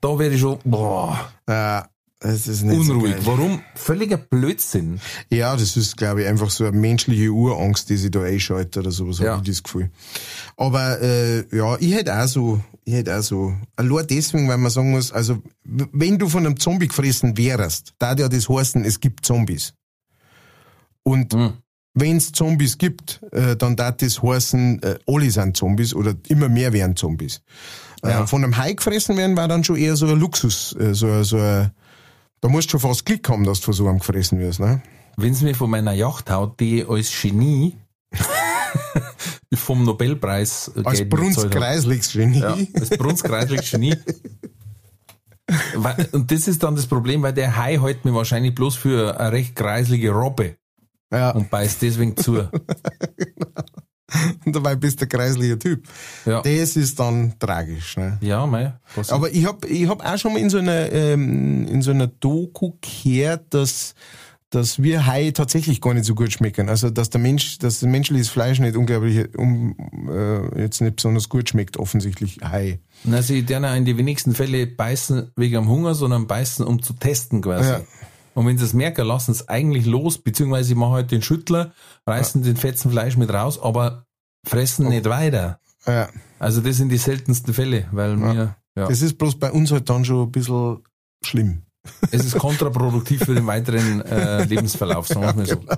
Da 0.00 0.18
werde 0.18 0.34
ich 0.34 0.40
schon, 0.40 0.58
boah, 0.64 1.30
Ja, 1.48 1.86
das 2.18 2.46
ist 2.48 2.62
nicht 2.62 2.84
so 2.84 2.92
unruhig. 2.94 3.12
geil. 3.14 3.22
Warum? 3.24 3.60
Völliger 3.74 4.16
Blödsinn. 4.16 5.00
Ja, 5.30 5.56
das 5.56 5.76
ist, 5.76 5.96
glaube 5.96 6.22
ich, 6.22 6.28
einfach 6.28 6.50
so 6.50 6.64
eine 6.64 6.76
menschliche 6.76 7.30
Urangst, 7.30 7.88
die 7.88 7.96
sich 7.96 8.10
da 8.10 8.22
einschaltet 8.22 8.76
oder 8.78 8.90
sowas, 8.90 9.18
Ja. 9.18 9.32
habe 9.36 9.42
ich 9.44 9.48
das 9.50 9.62
Gefühl. 9.62 9.90
Aber 10.56 11.00
äh, 11.00 11.44
ja, 11.56 11.76
ich 11.78 11.94
hätte 11.94 12.16
auch 12.20 12.26
so, 12.28 12.60
ich 12.84 12.94
hätte 12.94 13.16
auch 13.18 13.22
so, 13.22 13.54
allein 13.76 14.06
deswegen, 14.08 14.48
weil 14.48 14.58
man 14.58 14.70
sagen 14.70 14.90
muss, 14.90 15.12
also 15.12 15.40
wenn 15.64 16.18
du 16.18 16.28
von 16.28 16.44
einem 16.46 16.58
Zombie 16.58 16.88
gefressen 16.88 17.36
wärst, 17.36 17.94
da 17.98 18.14
ja 18.14 18.28
das 18.28 18.48
heißen, 18.48 18.84
es 18.84 18.98
gibt 19.00 19.24
Zombies. 19.24 19.72
Und 21.04 21.34
Hm. 21.34 21.52
wenn 21.94 22.16
es 22.16 22.32
Zombies 22.32 22.78
gibt, 22.78 23.20
äh, 23.32 23.56
dann 23.56 23.76
darf 23.76 23.96
das 23.98 24.22
heißen, 24.22 24.82
äh, 24.82 24.98
alle 25.06 25.30
sind 25.30 25.56
Zombies 25.56 25.94
oder 25.94 26.14
immer 26.28 26.48
mehr 26.48 26.72
werden 26.72 26.96
Zombies. 26.96 27.42
Ja. 28.04 28.22
Äh, 28.22 28.26
von 28.26 28.44
einem 28.44 28.56
Hai 28.56 28.72
gefressen 28.72 29.16
werden 29.16 29.36
war 29.36 29.48
dann 29.48 29.64
schon 29.64 29.76
eher 29.76 29.96
so 29.96 30.06
ein 30.06 30.18
Luxus, 30.18 30.74
äh, 30.78 30.94
so, 30.94 31.22
so 31.22 31.38
ein, 31.38 31.70
da 32.40 32.48
musst 32.48 32.68
du 32.68 32.78
schon 32.78 32.80
fast 32.80 33.04
Glück 33.04 33.28
haben, 33.28 33.44
dass 33.44 33.60
du 33.60 33.66
von 33.66 33.74
so 33.74 33.88
einem 33.88 33.98
gefressen 33.98 34.38
wirst, 34.38 34.60
ne? 34.60 34.82
Wenn 35.16 35.32
es 35.32 35.42
mir 35.42 35.54
von 35.54 35.70
meiner 35.70 35.92
Yacht 35.92 36.30
haut, 36.30 36.58
die 36.58 36.84
als 36.88 37.10
Genie 37.20 37.76
vom 39.54 39.84
Nobelpreis 39.84 40.72
Als 40.84 40.98
Geld 40.98 41.10
Bruns 41.10 41.36
bezahlt 41.36 41.54
hab. 41.54 41.62
Kreislingsgenie. 41.62 42.40
Ja, 42.40 42.56
das 42.72 42.90
Brunskreislich 42.90 43.70
Genie. 43.70 43.94
Und 46.12 46.30
das 46.30 46.48
ist 46.48 46.62
dann 46.62 46.76
das 46.76 46.86
Problem, 46.86 47.22
weil 47.22 47.34
der 47.34 47.56
Hai 47.56 47.78
hält 47.78 48.04
mir 48.04 48.14
wahrscheinlich 48.14 48.54
bloß 48.54 48.76
für 48.76 49.20
eine 49.20 49.32
recht 49.32 49.54
kreislige 49.54 50.10
Robbe 50.10 50.56
Ja. 51.12 51.30
und 51.30 51.50
beißt 51.50 51.82
deswegen 51.82 52.16
zu. 52.16 52.48
und 54.44 54.56
dabei 54.56 54.76
bist 54.76 55.00
du 55.00 55.04
ein 55.04 55.08
kreislicher 55.08 55.58
Typ. 55.58 55.86
Ja. 56.24 56.42
Das 56.42 56.76
ist 56.76 56.98
dann 56.98 57.34
tragisch. 57.38 57.96
Ne? 57.96 58.18
Ja, 58.20 58.46
mei. 58.46 58.74
Aber 59.08 59.30
ich 59.30 59.44
hab 59.46 59.64
ich 59.64 59.88
hab 59.88 60.04
auch 60.04 60.18
schon 60.18 60.32
mal 60.32 60.40
in 60.40 60.50
so 60.50 60.58
einer, 60.58 60.90
ähm, 60.92 61.66
in 61.68 61.82
so 61.82 61.90
einer 61.90 62.06
Doku 62.06 62.72
gehört, 62.80 63.54
dass, 63.54 63.94
dass 64.50 64.82
wir 64.82 65.06
Hai 65.06 65.30
tatsächlich 65.30 65.80
gar 65.80 65.94
nicht 65.94 66.04
so 66.06 66.14
gut 66.14 66.32
schmecken. 66.32 66.68
Also, 66.68 66.90
dass 66.90 67.10
der 67.10 67.20
Mensch, 67.20 67.58
dass 67.58 67.80
das 67.80 67.88
menschliches 67.88 68.28
Fleisch 68.28 68.58
nicht 68.60 68.76
unglaublich, 68.76 69.36
um, 69.36 69.74
äh, 70.08 70.62
jetzt 70.62 70.80
nicht 70.80 70.96
besonders 70.96 71.28
gut 71.28 71.48
schmeckt, 71.48 71.76
offensichtlich 71.76 72.40
Hai. 72.42 72.80
Na, 73.04 73.22
sie 73.22 73.44
ja 73.48 73.74
in 73.74 73.84
die 73.84 73.96
wenigsten 73.96 74.34
Fälle 74.34 74.66
beißen 74.66 75.32
wegen 75.36 75.56
am 75.56 75.68
Hunger, 75.68 75.94
sondern 75.94 76.26
beißen, 76.26 76.66
um 76.66 76.82
zu 76.82 76.94
testen 76.94 77.42
quasi. 77.42 77.70
Ja. 77.70 77.80
Und 78.34 78.46
wenn 78.46 78.56
sie 78.58 78.64
es 78.64 78.72
merken, 78.72 79.06
lassen 79.06 79.32
es 79.32 79.48
eigentlich 79.48 79.86
los, 79.86 80.18
beziehungsweise 80.18 80.68
sie 80.68 80.74
machen 80.74 80.92
halt 80.94 81.10
den 81.10 81.22
Schüttler, 81.22 81.72
reißen 82.06 82.42
den 82.42 82.56
fetzen 82.56 82.90
Fleisch 82.90 83.16
mit 83.16 83.32
raus, 83.32 83.60
aber 83.62 84.06
fressen 84.46 84.88
nicht 84.88 85.04
weiter. 85.04 85.58
Ja. 85.86 86.08
Also 86.38 86.60
das 86.60 86.76
sind 86.76 86.88
die 86.88 86.96
seltensten 86.98 87.52
Fälle, 87.54 87.86
weil 87.92 88.16
mir, 88.16 88.56
ja, 88.76 88.86
Das 88.88 89.02
ist 89.02 89.18
bloß 89.18 89.38
bei 89.38 89.52
uns 89.52 89.70
halt 89.70 89.88
dann 89.90 90.04
schon 90.04 90.22
ein 90.28 90.32
bisschen 90.32 90.78
schlimm. 91.24 91.62
es 92.10 92.24
ist 92.24 92.38
kontraproduktiv 92.38 93.24
für 93.24 93.34
den 93.34 93.46
weiteren 93.46 94.00
äh, 94.02 94.44
Lebensverlauf, 94.48 95.08
sagen 95.08 95.22
wir 95.26 95.34
mal 95.34 95.46
so. 95.46 95.56
genau. 95.56 95.76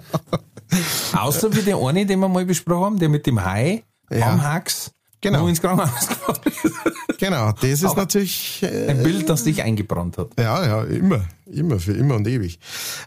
Außer 1.15 1.55
wie 1.55 1.63
der 1.63 1.77
eine, 1.79 2.07
den 2.07 2.21
wir 2.21 2.29
mal 2.29 2.45
besprochen 2.45 2.85
haben, 2.85 2.99
der 2.99 3.09
mit 3.09 3.27
dem 3.27 3.45
Hai 3.45 3.85
Ja. 4.11 4.31
am 4.31 4.43
Hax 4.43 4.93
Genau. 5.25 5.43
wo 5.43 5.49
ins 5.49 5.61
Krankenhaus 5.61 6.07
gefahren 6.07 6.41
ist. 6.45 7.19
Genau, 7.19 7.53
das 7.53 7.83
ist 7.83 7.97
natürlich 7.97 8.63
äh, 8.63 8.89
Ein 8.89 9.03
Bild, 9.03 9.29
das 9.31 9.45
dich 9.45 9.63
eingebrannt 9.63 10.19
hat. 10.19 10.33
Ja, 10.39 10.65
ja, 10.67 10.85
immer. 10.85 11.25
Immer, 11.47 11.79
für 11.79 11.93
immer 11.93 12.17
und 12.17 12.29
ewig. 12.29 12.59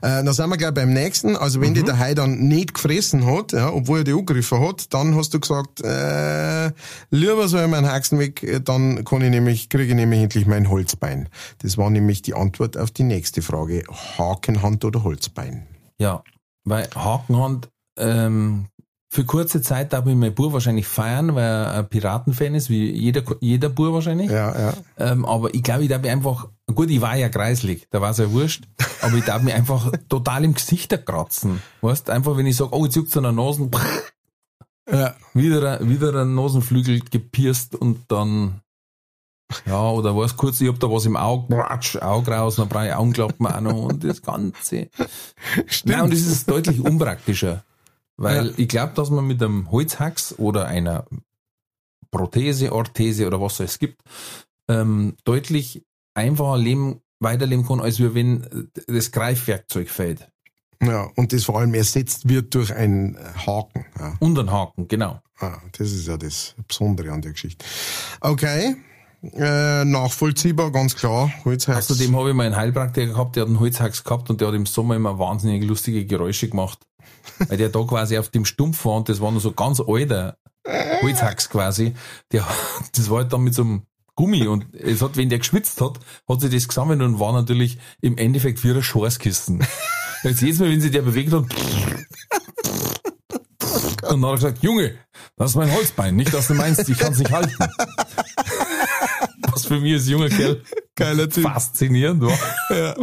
Äh, 0.01 0.23
dann 0.23 0.33
sind 0.33 0.49
wir 0.49 0.57
gleich 0.57 0.73
beim 0.73 0.93
nächsten. 0.93 1.35
Also 1.35 1.61
wenn 1.61 1.75
dir 1.75 1.83
der 1.83 1.99
Hai 1.99 2.15
dann 2.15 2.47
nicht 2.47 2.73
gefressen 2.73 3.25
hat, 3.25 3.51
ja, 3.51 3.71
obwohl 3.71 3.99
er 3.99 4.03
dich 4.03 4.15
angegriffen 4.15 4.59
hat, 4.61 4.93
dann 4.93 5.15
hast 5.15 5.35
du 5.35 5.39
gesagt, 5.39 5.81
äh, 5.81 6.71
lieber 7.11 7.47
soll 7.47 7.65
ich 7.65 7.69
meinen 7.69 7.87
Haxen 7.87 8.17
weg, 8.17 8.41
äh, 8.41 8.61
dann 8.61 9.03
kann 9.05 9.21
ich 9.21 9.29
nämlich, 9.29 9.69
kriege 9.69 9.89
ich 9.89 9.95
nämlich 9.95 10.21
endlich 10.21 10.47
mein 10.47 10.69
Holzbein. 10.69 11.29
Das 11.59 11.77
war 11.77 11.91
nämlich 11.91 12.23
die 12.23 12.33
Antwort 12.33 12.77
auf 12.77 12.89
die 12.89 13.03
nächste 13.03 13.43
Frage. 13.43 13.83
Hakenhand 14.17 14.83
oder 14.85 15.03
Holzbein? 15.03 15.67
Ja, 15.99 16.23
weil 16.63 16.87
Hakenhand, 16.95 17.69
ähm, 17.97 18.65
für 19.09 19.23
kurze 19.23 19.61
Zeit 19.61 19.93
darf 19.93 20.05
ich 20.05 20.15
mein 20.15 20.33
Bur 20.35 20.51
wahrscheinlich 20.51 20.85
feiern, 20.87 21.33
weil 21.33 21.43
er 21.43 21.71
ein 21.75 21.87
Piratenfan 21.89 22.55
ist, 22.55 22.69
wie 22.69 22.91
jeder, 22.91 23.23
jeder 23.39 23.69
Bur 23.69 23.93
wahrscheinlich. 23.93 24.29
Ja, 24.29 24.57
ja. 24.59 24.73
Ähm, 24.97 25.25
aber 25.25 25.53
ich 25.55 25.63
glaube, 25.63 25.83
ich 25.83 25.89
darf 25.89 26.01
mich 26.01 26.11
einfach, 26.11 26.49
gut, 26.73 26.89
ich 26.89 26.99
war 26.99 27.15
ja 27.15 27.29
kreislig, 27.29 27.87
da 27.89 28.01
war 28.01 28.11
es 28.11 28.17
ja 28.17 28.29
wurscht, 28.31 28.65
aber 29.01 29.15
ich 29.15 29.23
darf 29.23 29.41
mich 29.43 29.53
einfach 29.53 29.91
total 30.09 30.43
im 30.43 30.53
Gesicht 30.53 31.05
kratzen. 31.05 31.61
Weißt, 31.81 32.09
einfach 32.09 32.35
wenn 32.35 32.45
ich 32.47 32.57
sage, 32.57 32.75
oh, 32.75 32.83
jetzt 32.85 32.95
juckt's 32.97 33.15
an 33.15 33.23
der 33.23 33.31
Nase, 33.31 33.69
Ja. 34.91 35.15
wieder, 35.33 35.79
ein- 35.79 35.89
wieder 35.89 36.13
ein 36.21 36.35
Nasenflügel 36.35 36.99
gepierst 37.01 37.75
und 37.75 38.05
dann, 38.09 38.61
ja, 39.65 39.89
oder 39.89 40.15
was 40.17 40.35
kurz, 40.35 40.59
ich 40.59 40.67
hab 40.67 40.79
da 40.81 40.91
was 40.91 41.05
im 41.05 41.15
Auge, 41.15 41.47
bratsch, 41.55 41.95
Auge 41.97 42.31
raus, 42.31 42.57
dann 42.57 42.67
brauche 42.67 42.87
ich 42.87 42.93
Augenklappen 42.93 43.47
auch 43.47 43.61
noch 43.61 43.83
und 43.83 44.03
das 44.03 44.21
Ganze. 44.21 44.89
Nein, 45.85 46.01
und 46.01 46.11
das 46.13 46.19
ist 46.19 46.49
deutlich 46.49 46.81
unpraktischer. 46.81 47.63
Weil 48.17 48.47
Ja. 48.47 48.53
ich 48.57 48.67
glaube, 48.67 48.93
dass 48.95 49.09
man 49.09 49.25
mit 49.27 49.41
einem 49.41 49.69
Holzhax 49.71 50.37
oder 50.37 50.67
einer 50.67 51.05
Prothese, 52.11 52.71
Orthese 52.73 53.27
oder 53.27 53.39
was 53.41 53.59
es 53.59 53.79
gibt, 53.79 54.01
ähm, 54.69 55.15
deutlich 55.23 55.83
einfacher 56.15 56.57
leben, 56.57 57.01
weiterleben 57.19 57.65
kann, 57.65 57.79
als 57.79 57.99
wenn 57.99 58.69
das 58.87 59.11
Greifwerkzeug 59.11 59.89
fällt. 59.89 60.29
Ja, 60.81 61.09
und 61.15 61.33
das 61.33 61.43
vor 61.45 61.59
allem 61.59 61.73
ersetzt 61.73 62.29
wird 62.29 62.53
durch 62.53 62.73
einen 62.73 63.17
Haken. 63.45 63.85
Ja. 63.99 64.15
Und 64.19 64.37
ein 64.37 64.51
Haken, 64.51 64.87
genau. 64.87 65.21
Ah, 65.39 65.57
das 65.77 65.91
ist 65.91 66.07
ja 66.07 66.17
das 66.17 66.55
Besondere 66.67 67.11
an 67.11 67.21
der 67.21 67.31
Geschichte. 67.31 67.65
Okay, 68.21 68.75
äh, 69.33 69.83
nachvollziehbar, 69.85 70.71
ganz 70.71 70.95
klar. 70.95 71.31
Holzhax. 71.45 71.89
Außerdem 71.91 72.15
habe 72.15 72.29
ich 72.29 72.35
mal 72.35 72.45
einen 72.45 72.55
Heilpraktiker 72.55 73.07
gehabt, 73.13 73.35
der 73.35 73.41
hat 73.41 73.47
einen 73.47 73.59
Holzhax 73.59 74.03
gehabt 74.03 74.29
und 74.29 74.39
der 74.39 74.49
hat 74.49 74.55
im 74.55 74.65
Sommer 74.67 74.95
immer 74.95 75.17
wahnsinnig 75.17 75.63
lustige 75.63 76.05
Geräusche 76.05 76.49
gemacht. 76.49 76.79
Weil 77.47 77.57
der 77.57 77.69
da 77.69 77.83
quasi 77.83 78.17
auf 78.17 78.29
dem 78.29 78.45
Stumpf 78.45 78.85
war 78.85 78.95
und 78.95 79.09
das 79.09 79.21
war 79.21 79.31
noch 79.31 79.41
so 79.41 79.51
ganz 79.51 79.79
alter 79.79 80.37
Holzhax 81.01 81.49
quasi. 81.49 81.93
Der, 82.31 82.45
das 82.95 83.09
war 83.09 83.19
halt 83.19 83.33
dann 83.33 83.41
mit 83.41 83.53
so 83.53 83.63
einem 83.63 83.83
Gummi 84.15 84.47
und 84.47 84.73
es 84.73 85.01
hat, 85.01 85.15
wenn 85.15 85.29
der 85.29 85.39
geschwitzt 85.39 85.79
hat, 85.79 85.99
hat 86.27 86.41
sich 86.41 86.51
das 86.51 86.67
gesammelt 86.67 87.01
und 87.01 87.19
war 87.19 87.33
natürlich 87.33 87.77
im 88.01 88.17
Endeffekt 88.17 88.63
wie 88.63 88.71
eine 88.71 88.81
Schorskisten. 88.81 89.65
Jetzt 90.23 90.41
jedes 90.41 90.59
Mal, 90.59 90.71
wenn 90.71 90.81
sich 90.81 90.91
der 90.91 91.03
bewegt 91.03 91.31
hat, 91.31 91.45
und 94.09 94.21
dann 94.21 94.25
hat 94.25 94.31
er 94.31 94.35
gesagt, 94.35 94.63
Junge, 94.63 94.95
das 95.35 95.51
ist 95.51 95.55
mein 95.55 95.71
Holzbein, 95.71 96.15
nicht, 96.15 96.33
dass 96.33 96.47
du 96.47 96.55
meinst, 96.55 96.87
ich 96.89 96.97
kann 96.97 97.13
es 97.13 97.19
nicht 97.19 97.31
halten. 97.31 97.55
Was 99.51 99.65
für 99.65 99.79
mich 99.79 99.93
als 99.93 100.07
junger 100.07 100.29
Kerl 100.29 100.61
Geiler 100.95 101.29
Typ. 101.29 101.43
faszinierend 101.43 102.21
war. 102.23 102.37
Ja. 102.75 102.95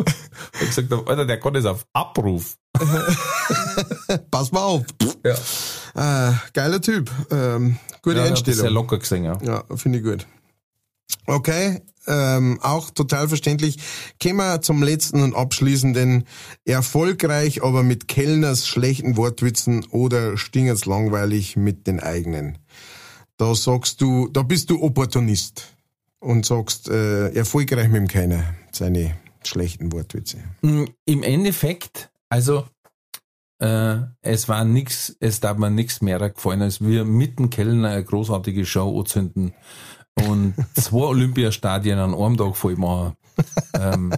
Ich 0.60 0.68
gesagt 0.68 0.90
habe, 0.90 1.08
Alter, 1.08 1.24
der 1.26 1.38
kann 1.40 1.54
das 1.54 1.64
auf 1.64 1.86
Abruf. 1.92 2.56
Pass 4.30 4.50
mal 4.52 4.62
auf. 4.62 4.82
Ja. 5.24 6.30
Äh, 6.30 6.34
geiler 6.52 6.80
Typ. 6.80 7.10
Ähm, 7.30 7.76
gute 8.02 8.16
Ja, 8.18 8.28
das 8.28 8.40
sehr 8.40 8.46
Einstellung. 8.48 8.74
locker 8.74 8.98
gesehen, 8.98 9.24
ja. 9.24 9.38
Ja, 9.42 9.64
finde 9.76 9.98
ich 9.98 10.04
gut. 10.04 10.26
Okay, 11.26 11.80
ähm, 12.06 12.58
auch 12.62 12.90
total 12.90 13.28
verständlich. 13.28 13.78
Kommen 14.22 14.36
wir 14.38 14.60
zum 14.60 14.82
letzten 14.82 15.22
und 15.22 15.34
abschließenden. 15.34 16.24
Erfolgreich, 16.64 17.62
aber 17.62 17.82
mit 17.82 18.08
Kellners 18.08 18.66
schlechten 18.66 19.16
Wortwitzen 19.16 19.86
oder 19.90 20.36
stingert's 20.36 20.84
langweilig 20.84 21.56
mit 21.56 21.86
den 21.86 22.00
eigenen. 22.00 22.58
Da 23.36 23.54
sagst 23.54 24.00
du, 24.00 24.28
da 24.28 24.42
bist 24.42 24.70
du 24.70 24.82
Opportunist 24.82 25.73
und 26.24 26.44
sagst, 26.46 26.88
äh, 26.88 27.28
erfolgreich 27.34 27.88
mit 27.88 27.96
dem 27.96 28.08
Keiner, 28.08 28.42
seine 28.72 29.14
schlechten 29.44 29.92
Wortwitze. 29.92 30.38
Mm, 30.62 30.84
Im 31.04 31.22
Endeffekt, 31.22 32.10
also 32.28 32.64
äh, 33.60 33.96
es 34.22 34.48
war 34.48 34.64
nix, 34.64 35.16
es 35.20 35.40
darf 35.40 35.58
mir 35.58 35.70
nichts 35.70 36.00
mehr 36.00 36.18
gefallen, 36.30 36.62
als 36.62 36.80
wir 36.80 37.04
mit 37.04 37.38
dem 37.38 37.50
Kellner 37.50 37.90
eine 37.90 38.04
großartige 38.04 38.66
Show 38.66 38.98
anzünden 39.00 39.52
und 40.26 40.54
zwei 40.74 41.04
Olympiastadien 41.06 41.98
an 41.98 42.14
einem 42.14 42.36
Tag 42.36 42.56
voll 42.56 42.76
machen. 42.76 43.14
ähm, 43.78 44.12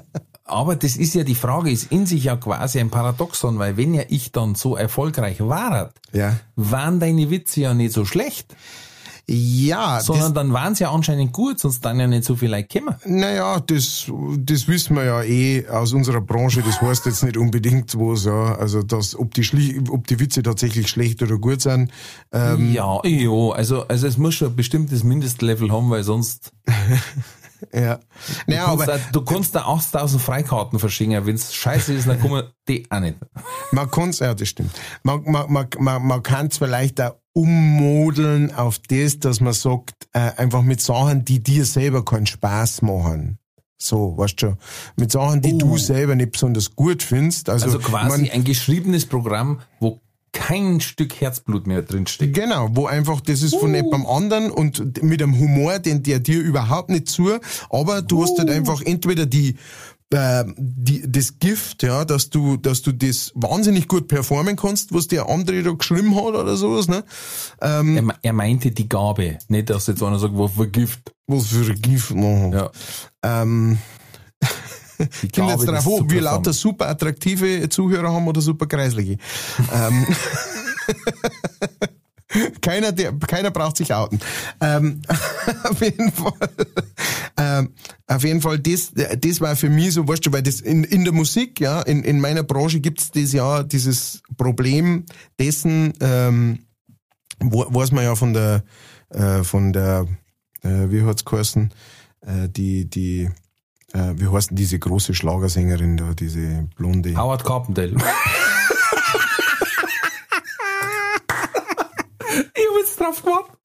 aber 0.44 0.76
das 0.76 0.96
ist 0.96 1.14
ja 1.14 1.24
die 1.24 1.34
Frage, 1.34 1.70
ist 1.72 1.90
in 1.90 2.06
sich 2.06 2.24
ja 2.24 2.36
quasi 2.36 2.78
ein 2.78 2.90
Paradoxon, 2.90 3.58
weil 3.58 3.76
wenn 3.76 3.94
ja 3.94 4.02
ich 4.08 4.30
dann 4.30 4.54
so 4.54 4.76
erfolgreich 4.76 5.40
war, 5.40 5.92
Ja. 6.12 6.38
waren 6.54 7.00
deine 7.00 7.30
Witze 7.30 7.62
ja 7.62 7.74
nicht 7.74 7.92
so 7.92 8.04
schlecht. 8.04 8.54
Ja, 9.28 10.00
sondern 10.00 10.34
dann 10.34 10.52
waren 10.52 10.76
sie 10.76 10.84
ja 10.84 10.92
anscheinend 10.92 11.32
gut, 11.32 11.58
sonst 11.58 11.84
dann 11.84 11.98
ja 11.98 12.06
nicht 12.06 12.22
so 12.22 12.36
viel 12.36 12.48
Leute 12.48 12.78
kommen. 12.78 12.94
Naja, 13.04 13.58
das, 13.58 14.06
das 14.38 14.68
wissen 14.68 14.94
wir 14.94 15.04
ja 15.04 15.22
eh 15.24 15.66
aus 15.68 15.92
unserer 15.92 16.20
Branche. 16.20 16.62
Das 16.62 16.80
heißt 16.80 17.06
jetzt 17.06 17.24
nicht 17.24 17.36
unbedingt 17.36 17.96
was, 17.98 18.24
ja. 18.24 18.54
Also, 18.54 18.82
dass, 18.82 19.18
ob 19.18 19.34
die, 19.34 19.42
schli 19.42 19.82
ob 19.90 20.06
die 20.06 20.20
Witze 20.20 20.44
tatsächlich 20.44 20.86
schlecht 20.86 21.22
oder 21.22 21.38
gut 21.38 21.60
sind. 21.60 21.90
Ähm, 22.30 22.72
Ja, 22.72 23.00
ja, 23.04 23.50
also, 23.52 23.88
also 23.88 24.06
es 24.06 24.16
muss 24.16 24.36
schon 24.36 24.50
ein 24.50 24.56
bestimmtes 24.56 25.02
Mindestlevel 25.02 25.72
haben, 25.72 25.90
weil 25.90 26.04
sonst 26.04 26.52
ja. 27.72 28.00
Naja, 28.46 28.64
kannst 28.64 28.82
aber 28.82 28.86
da, 28.86 28.98
du 29.12 29.20
kannst 29.22 29.54
da 29.54 29.66
8000 29.66 30.22
Freikarten 30.22 30.78
verschicken. 30.78 31.26
Wenn's 31.26 31.54
scheiße 31.54 31.92
ist, 31.94 32.08
dann 32.08 32.20
kommen 32.20 32.44
die 32.68 32.86
auch 32.90 33.00
nicht. 33.00 33.16
man 33.72 33.90
kann's, 33.90 34.18
ja, 34.18 34.34
das 34.34 34.48
stimmt. 34.48 34.72
Man, 35.02 35.22
man, 35.24 35.52
man, 35.52 35.68
man, 35.78 36.06
man 36.06 36.22
kann 36.22 36.46
es 36.46 36.58
vielleicht 36.58 37.00
auch 37.00 37.16
ummodeln 37.32 38.54
auf 38.54 38.78
das, 38.78 39.18
dass 39.18 39.40
man 39.40 39.52
sagt, 39.52 39.94
äh, 40.12 40.32
einfach 40.36 40.62
mit 40.62 40.80
Sachen, 40.80 41.24
die 41.24 41.42
dir 41.42 41.64
selber 41.64 42.04
keinen 42.04 42.26
Spaß 42.26 42.82
machen. 42.82 43.38
So, 43.78 44.16
weißt 44.16 44.40
du 44.40 44.46
schon. 44.46 44.58
Mit 44.96 45.12
Sachen, 45.12 45.42
die 45.42 45.58
du 45.58 45.76
selber 45.76 46.14
nicht 46.14 46.32
besonders 46.32 46.74
gut 46.74 47.02
findest. 47.02 47.50
Also, 47.50 47.66
Also 47.66 47.78
quasi 47.78 48.22
man, 48.22 48.30
ein 48.30 48.44
geschriebenes 48.44 49.04
Programm, 49.04 49.60
wo 49.80 50.00
kein 50.36 50.80
Stück 50.80 51.20
Herzblut 51.20 51.66
mehr 51.66 51.82
drinsteckt. 51.82 52.34
Genau, 52.34 52.68
wo 52.72 52.86
einfach, 52.86 53.20
das 53.20 53.42
ist 53.42 53.56
von 53.56 53.74
jemandem 53.74 54.06
anderen 54.06 54.50
und 54.50 55.02
mit 55.02 55.22
einem 55.22 55.38
Humor, 55.38 55.78
den 55.78 56.02
der 56.02 56.20
dir 56.20 56.40
überhaupt 56.40 56.90
nicht 56.90 57.08
zu, 57.08 57.30
aber 57.70 58.02
du 58.02 58.22
hast 58.22 58.38
halt 58.38 58.50
einfach 58.50 58.82
entweder 58.82 59.24
die, 59.26 59.56
äh, 60.12 60.44
die, 60.56 61.02
das 61.10 61.38
Gift, 61.38 61.82
ja, 61.82 62.04
dass 62.04 62.30
du, 62.30 62.56
dass 62.56 62.82
du 62.82 62.92
das 62.92 63.32
wahnsinnig 63.34 63.88
gut 63.88 64.06
performen 64.08 64.54
kannst, 64.56 64.92
was 64.94 65.08
der 65.08 65.28
andere 65.28 65.62
da 65.62 65.72
geschrieben 65.72 66.14
hat 66.14 66.34
oder 66.34 66.56
sowas, 66.56 66.86
ne? 66.86 67.02
Er, 67.60 67.82
me- 67.82 68.14
er 68.22 68.32
meinte 68.32 68.70
die 68.70 68.88
Gabe, 68.88 69.38
nicht, 69.48 69.70
dass 69.70 69.86
jetzt 69.88 70.02
einer 70.02 70.18
sagt, 70.18 70.34
was 70.36 70.52
für 70.52 70.68
Gift. 70.68 71.12
Was 71.26 71.46
für 71.48 71.74
Gift, 71.74 72.14
ne? 72.14 72.50
Ja, 72.54 72.70
Ähm, 73.42 73.78
die 75.22 75.28
kommt 75.28 75.50
jetzt 75.50 75.66
drauf 75.66 75.86
an, 75.86 75.92
ob 75.92 76.10
wir 76.10 76.20
lauter 76.20 76.52
super 76.52 76.88
attraktive 76.88 77.68
Zuhörer 77.68 78.12
haben 78.12 78.26
oder 78.26 78.40
super 78.40 78.66
kreislige. 78.66 79.18
ähm, 79.72 80.06
keiner, 82.60 82.92
der, 82.92 83.12
keiner 83.12 83.50
braucht 83.50 83.76
sich 83.76 83.92
outen. 83.92 84.20
Ähm, 84.60 85.02
auf 85.64 85.80
jeden 85.80 86.12
Fall, 86.12 86.32
ähm, 87.36 87.74
auf 88.06 88.24
jeden 88.24 88.40
Fall, 88.40 88.58
das, 88.58 88.92
das 88.92 89.40
war 89.40 89.56
für 89.56 89.70
mich 89.70 89.94
so, 89.94 90.06
weißt 90.06 90.26
du, 90.26 90.32
weil 90.32 90.42
das 90.42 90.60
in, 90.60 90.84
in 90.84 91.04
der 91.04 91.12
Musik, 91.12 91.60
ja, 91.60 91.82
in, 91.82 92.02
in 92.02 92.20
meiner 92.20 92.42
Branche 92.42 92.80
gibt's 92.80 93.10
das 93.10 93.32
ja, 93.32 93.62
dieses 93.62 94.22
Problem 94.36 95.04
dessen, 95.38 95.92
ähm, 96.00 96.60
wo, 97.40 97.66
weiß 97.68 97.92
man 97.92 98.04
ja 98.04 98.14
von 98.14 98.32
der, 98.32 98.64
äh, 99.10 99.42
von 99.42 99.72
der, 99.72 100.06
äh, 100.62 100.90
wie 100.90 101.02
hat's 101.02 101.24
geheißen, 101.24 101.72
äh, 102.22 102.48
die, 102.48 102.88
die, 102.88 103.30
äh, 103.96 104.20
wie 104.20 104.28
heißt 104.28 104.50
denn 104.50 104.56
diese 104.56 104.78
große 104.78 105.14
Schlagersängerin 105.14 105.96
da, 105.96 106.12
diese 106.12 106.68
blonde? 106.76 107.16
Howard 107.16 107.44
Carpendale. 107.44 107.94
ich 107.94 108.02
hab 112.36 112.76
jetzt 112.78 113.00
drauf 113.00 113.22
gewartet. 113.22 113.56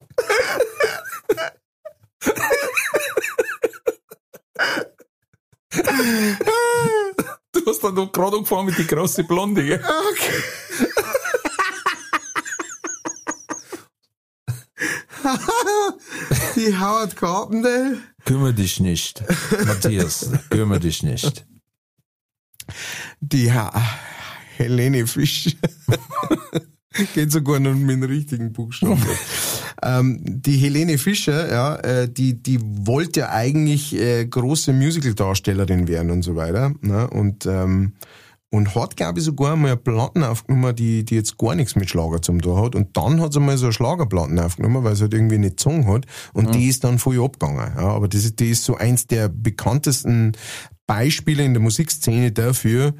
Du 7.52 7.66
hast 7.66 7.84
dann 7.84 7.94
noch 7.94 8.10
gerade 8.10 8.36
angefangen 8.36 8.66
mit 8.66 8.78
die 8.78 8.86
große 8.86 9.24
Blonde, 9.24 9.64
gell? 9.64 9.82
Die 16.62 16.78
Howard 16.78 17.16
Carpendale? 17.16 17.96
Kümmer 18.24 18.52
dich 18.52 18.78
nicht. 18.78 19.24
Matthias, 19.66 20.30
kümmer 20.48 20.78
dich 20.78 21.02
nicht. 21.02 21.44
Die 23.20 23.52
ha 23.52 23.72
Helene 24.58 25.08
Fisch. 25.08 25.56
Geht 27.14 27.32
sogar 27.32 27.58
noch 27.58 27.74
mit 27.74 27.90
dem 27.90 28.02
richtigen 28.04 28.52
Buchstaben. 28.52 29.02
ähm, 29.82 30.20
die 30.24 30.56
Helene 30.56 30.98
Fischer, 30.98 31.50
ja, 31.50 31.76
äh, 31.76 32.08
die, 32.08 32.40
die 32.40 32.60
wollte 32.62 33.20
ja 33.20 33.30
eigentlich 33.30 33.94
äh, 33.94 34.24
große 34.24 34.72
Musical-Darstellerin 34.72 35.88
werden 35.88 36.12
und 36.12 36.22
so 36.22 36.36
weiter. 36.36 36.72
Ne? 36.80 37.10
Und, 37.10 37.44
ähm, 37.46 37.94
und 38.52 38.74
hat, 38.74 38.98
glaube 38.98 39.18
ich, 39.18 39.24
sogar 39.24 39.56
mal 39.56 39.68
eine 39.68 39.76
Platten 39.78 40.22
aufgenommen, 40.22 40.76
die, 40.76 41.04
die 41.06 41.14
jetzt 41.14 41.38
gar 41.38 41.54
nichts 41.54 41.74
mit 41.74 41.88
Schlager 41.88 42.20
zum 42.20 42.42
tun 42.42 42.62
hat. 42.62 42.74
Und 42.74 42.94
dann 42.98 43.18
hat 43.20 43.32
sie 43.32 43.40
mal 43.40 43.56
so 43.56 43.66
eine 43.66 43.72
Schlagerplatten 43.72 44.38
aufgenommen, 44.38 44.84
weil 44.84 44.94
sie 44.94 45.04
halt 45.04 45.14
irgendwie 45.14 45.38
nicht 45.38 45.56
gesungen 45.56 45.86
hat. 45.86 46.04
Und 46.34 46.54
die 46.54 46.68
ist 46.68 46.84
dann 46.84 46.98
voll 46.98 47.18
abgegangen. 47.24 47.72
Ja, 47.76 47.88
aber 47.88 48.08
das 48.08 48.24
ist, 48.24 48.40
die 48.40 48.50
ist 48.50 48.64
so 48.64 48.76
eins 48.76 49.06
der 49.06 49.30
bekanntesten 49.30 50.32
Beispiele 50.86 51.42
in 51.42 51.54
der 51.54 51.62
Musikszene 51.62 52.30
dafür, 52.30 52.92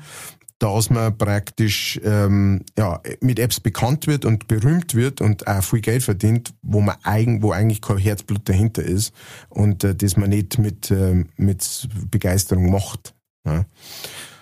dass 0.59 0.89
man 0.89 1.19
praktisch 1.19 2.01
ähm, 2.03 2.65
ja, 2.79 3.03
mit 3.21 3.39
Apps 3.39 3.61
bekannt 3.61 4.07
wird 4.07 4.25
und 4.25 4.49
berühmt 4.49 4.95
wird 4.95 5.21
und 5.21 5.47
auch 5.49 5.63
viel 5.63 5.83
Geld 5.83 6.03
verdient, 6.03 6.55
wo 6.63 6.81
man 6.81 6.97
eigen, 7.03 7.43
wo 7.43 7.53
eigentlich 7.53 7.83
kein 7.83 7.99
Herzblut 7.99 8.49
dahinter 8.49 8.83
ist 8.83 9.13
und 9.51 9.85
äh, 9.85 9.95
das 9.95 10.17
man 10.17 10.31
nicht 10.31 10.59
mit, 10.59 10.91
äh, 10.91 11.25
mit 11.37 11.89
Begeisterung 12.11 12.71
macht. 12.71 13.13
Ja. 13.45 13.67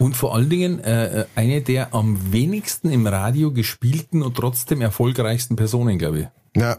Und 0.01 0.17
vor 0.17 0.35
allen 0.35 0.49
Dingen 0.49 0.81
äh, 0.81 1.27
eine 1.35 1.61
der 1.61 1.95
am 1.95 2.33
wenigsten 2.33 2.91
im 2.91 3.07
Radio 3.07 3.53
gespielten 3.53 4.23
und 4.23 4.35
trotzdem 4.35 4.81
erfolgreichsten 4.81 5.57
Personen, 5.57 5.99
glaube 5.99 6.21
ich. 6.21 6.61
Ja. 6.61 6.79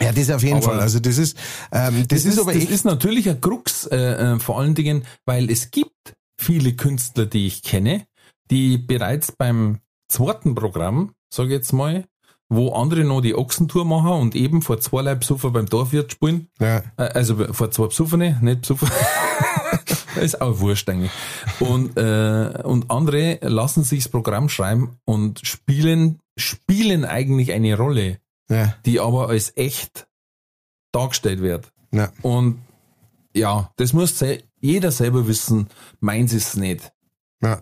Ja, 0.00 0.12
das 0.12 0.30
auf 0.30 0.42
jeden 0.42 0.58
Aber 0.58 0.66
Fall. 0.66 0.80
Also 0.80 1.00
das 1.00 1.16
ist, 1.16 1.38
ähm, 1.72 2.04
das, 2.08 2.26
ist, 2.26 2.38
aber 2.38 2.52
das 2.52 2.64
ist 2.64 2.84
natürlich 2.84 3.30
ein 3.30 3.40
Krux, 3.40 3.86
äh, 3.86 3.96
äh, 3.96 4.38
vor 4.38 4.60
allen 4.60 4.74
Dingen, 4.74 5.04
weil 5.24 5.50
es 5.50 5.70
gibt 5.70 6.14
viele 6.36 6.74
Künstler, 6.74 7.24
die 7.24 7.46
ich 7.46 7.62
kenne, 7.62 8.04
die 8.50 8.76
bereits 8.76 9.32
beim 9.32 9.78
zweiten 10.08 10.54
Programm, 10.54 11.14
sage 11.32 11.50
ich 11.50 11.54
jetzt 11.54 11.72
mal, 11.72 12.04
wo 12.54 12.72
andere 12.74 13.04
noch 13.04 13.22
die 13.22 13.34
Ochsentour 13.34 13.84
machen 13.84 14.12
und 14.12 14.34
eben 14.34 14.62
vor 14.62 14.78
zwei 14.80 15.14
Besucher 15.14 15.50
beim 15.50 15.66
Dorfwirt 15.66 16.12
spielen, 16.12 16.48
ja, 16.60 16.82
äh, 16.96 17.04
also 17.14 17.36
vor 17.52 17.70
zwei 17.70 17.86
Besuffene, 17.86 18.38
nicht 18.42 18.62
Besucher. 18.62 18.88
ist 20.20 20.40
auch 20.40 20.60
wurscht 20.60 20.88
eigentlich. 20.88 21.10
Und, 21.60 21.96
äh, 21.96 22.62
und 22.62 22.90
andere 22.90 23.38
lassen 23.42 23.84
sich 23.84 24.04
das 24.04 24.10
Programm 24.10 24.48
schreiben 24.48 24.98
und 25.04 25.40
spielen, 25.46 26.20
spielen 26.36 27.04
eigentlich 27.04 27.52
eine 27.52 27.76
Rolle, 27.76 28.18
ja, 28.50 28.74
die 28.84 29.00
aber 29.00 29.28
als 29.28 29.56
echt 29.56 30.06
dargestellt 30.92 31.40
wird. 31.40 31.72
ja. 31.92 32.12
Und 32.20 32.60
ja, 33.34 33.70
das 33.76 33.94
muss 33.94 34.22
jeder 34.60 34.90
selber 34.90 35.26
wissen, 35.26 35.68
meins 36.00 36.34
ist 36.34 36.48
es 36.48 36.56
nicht. 36.56 36.92
Ja. 37.42 37.60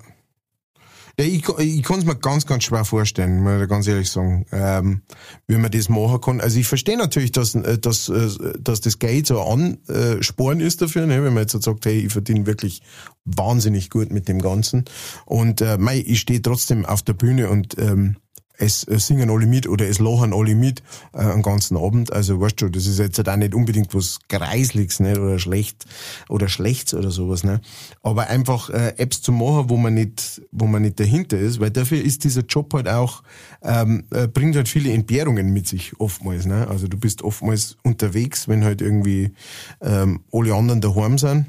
Ja, 1.20 1.26
ich, 1.26 1.46
ich 1.58 1.82
kann 1.82 1.98
es 1.98 2.06
mir 2.06 2.16
ganz, 2.16 2.46
ganz 2.46 2.64
schwer 2.64 2.86
vorstellen, 2.86 3.42
muss 3.42 3.60
ich 3.60 3.68
ganz 3.68 3.86
ehrlich 3.86 4.10
sagen, 4.10 4.46
ähm, 4.52 5.02
wie 5.48 5.58
man 5.58 5.70
das 5.70 5.90
machen 5.90 6.18
kann. 6.18 6.40
Also 6.40 6.58
ich 6.58 6.66
verstehe 6.66 6.96
natürlich, 6.96 7.30
dass, 7.30 7.54
äh, 7.54 7.76
dass, 7.76 8.08
äh, 8.08 8.30
dass 8.58 8.80
das 8.80 8.98
Geld 8.98 9.26
so 9.26 9.42
ansporn 9.42 10.60
ist 10.60 10.80
dafür, 10.80 11.04
ne? 11.04 11.22
wenn 11.22 11.34
man 11.34 11.42
jetzt 11.42 11.62
sagt, 11.62 11.84
hey, 11.84 12.06
ich 12.06 12.12
verdiene 12.14 12.46
wirklich 12.46 12.80
wahnsinnig 13.26 13.90
gut 13.90 14.10
mit 14.10 14.28
dem 14.28 14.40
Ganzen. 14.40 14.86
Und 15.26 15.60
äh, 15.60 15.76
mei, 15.76 16.02
ich 16.06 16.20
stehe 16.20 16.40
trotzdem 16.40 16.86
auf 16.86 17.02
der 17.02 17.12
Bühne 17.12 17.50
und 17.50 17.78
ähm, 17.78 18.16
es 18.60 18.86
äh, 18.86 18.98
singen 18.98 19.30
alle 19.30 19.46
mit 19.46 19.66
oder 19.66 19.88
es 19.88 19.98
lachen 19.98 20.32
alle 20.32 20.54
mit 20.54 20.82
äh, 21.12 21.18
einen 21.18 21.42
ganzen 21.42 21.76
Abend. 21.76 22.12
Also 22.12 22.40
weißt 22.40 22.60
du, 22.60 22.68
das 22.68 22.86
ist 22.86 22.98
jetzt 22.98 23.18
halt 23.18 23.28
auch 23.28 23.36
nicht 23.36 23.54
unbedingt 23.54 23.94
was 23.94 24.18
Greisliges 24.28 25.00
nicht? 25.00 25.18
oder 25.18 25.38
schlecht 25.38 25.86
oder 26.28 26.48
schlechts 26.48 26.94
oder 26.94 27.10
sowas. 27.10 27.42
Ne? 27.42 27.60
Aber 28.02 28.28
einfach 28.28 28.70
äh, 28.70 28.94
Apps 28.98 29.22
zu 29.22 29.32
machen, 29.32 29.70
wo 29.70 29.76
man 29.76 29.94
nicht, 29.94 30.42
wo 30.52 30.66
man 30.66 30.82
nicht 30.82 31.00
dahinter 31.00 31.38
ist, 31.38 31.60
weil 31.60 31.70
dafür 31.70 32.02
ist 32.02 32.24
dieser 32.24 32.42
Job 32.42 32.72
halt 32.74 32.88
auch 32.88 33.22
ähm, 33.62 34.04
äh, 34.10 34.28
bringt 34.28 34.56
halt 34.56 34.68
viele 34.68 34.92
Entbehrungen 34.92 35.52
mit 35.52 35.66
sich 35.66 35.98
oftmals. 35.98 36.46
Ne? 36.46 36.68
Also 36.68 36.86
du 36.86 36.98
bist 36.98 37.22
oftmals 37.22 37.76
unterwegs, 37.82 38.48
wenn 38.48 38.64
halt 38.64 38.82
irgendwie 38.82 39.32
ähm, 39.80 40.20
alle 40.32 40.54
anderen 40.54 40.80
daheim 40.80 41.18
sind 41.18 41.46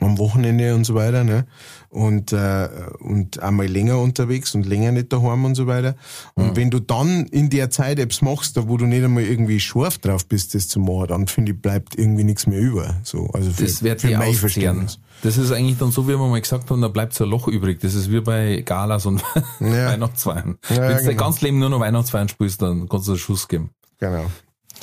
am 0.00 0.18
Wochenende 0.18 0.74
und 0.74 0.84
so 0.84 0.94
weiter, 0.94 1.24
ne? 1.24 1.46
Und, 1.88 2.32
äh, 2.32 2.68
und 2.98 3.40
einmal 3.42 3.66
länger 3.66 3.98
unterwegs 4.00 4.54
und 4.54 4.66
länger 4.66 4.92
nicht 4.92 5.12
daheim 5.12 5.44
und 5.44 5.54
so 5.54 5.66
weiter. 5.66 5.94
Und 6.34 6.56
wenn 6.56 6.70
du 6.70 6.78
dann 6.80 7.24
in 7.26 7.48
der 7.48 7.70
Zeit 7.70 7.98
Apps 7.98 8.20
machst, 8.20 8.56
da 8.56 8.68
wo 8.68 8.76
du 8.76 8.84
nicht 8.86 9.02
einmal 9.02 9.22
irgendwie 9.22 9.60
scharf 9.60 9.98
drauf 9.98 10.26
bist, 10.26 10.54
das 10.54 10.68
zu 10.68 10.78
machen, 10.80 11.06
dann 11.08 11.26
finde 11.26 11.52
ich, 11.52 11.60
bleibt 11.62 11.98
irgendwie 11.98 12.24
nichts 12.24 12.46
mehr 12.46 12.60
über. 12.60 12.96
So, 13.02 13.30
also 13.32 13.50
für, 13.50 13.64
Das 13.64 13.82
wird 13.82 14.00
für 14.02 14.16
mein. 14.18 14.34
Verständnis. 14.34 14.98
Das 15.22 15.38
ist 15.38 15.50
eigentlich 15.52 15.78
dann 15.78 15.90
so, 15.90 16.06
wie 16.06 16.18
wir 16.18 16.18
mal 16.28 16.40
gesagt 16.40 16.70
haben, 16.70 16.82
da 16.82 16.88
bleibt 16.88 17.14
so 17.14 17.24
ein 17.24 17.30
Loch 17.30 17.48
übrig. 17.48 17.80
Das 17.80 17.94
ist 17.94 18.10
wie 18.10 18.20
bei 18.20 18.62
Galas 18.66 19.06
und 19.06 19.22
Ja. 19.60 19.86
Weihnachtsfeiern. 19.92 20.58
Ja, 20.68 20.76
Wenn 20.76 20.82
du 20.88 20.94
dein 20.96 21.04
genau. 21.06 21.22
ganzes 21.24 21.40
Leben 21.42 21.58
nur 21.58 21.70
noch 21.70 21.80
Weihnachtsfeiern 21.80 22.28
spielst, 22.28 22.60
dann 22.60 22.88
kannst 22.88 23.06
du 23.08 23.12
einen 23.12 23.18
Schuss 23.18 23.48
geben. 23.48 23.70
Genau. 23.98 24.26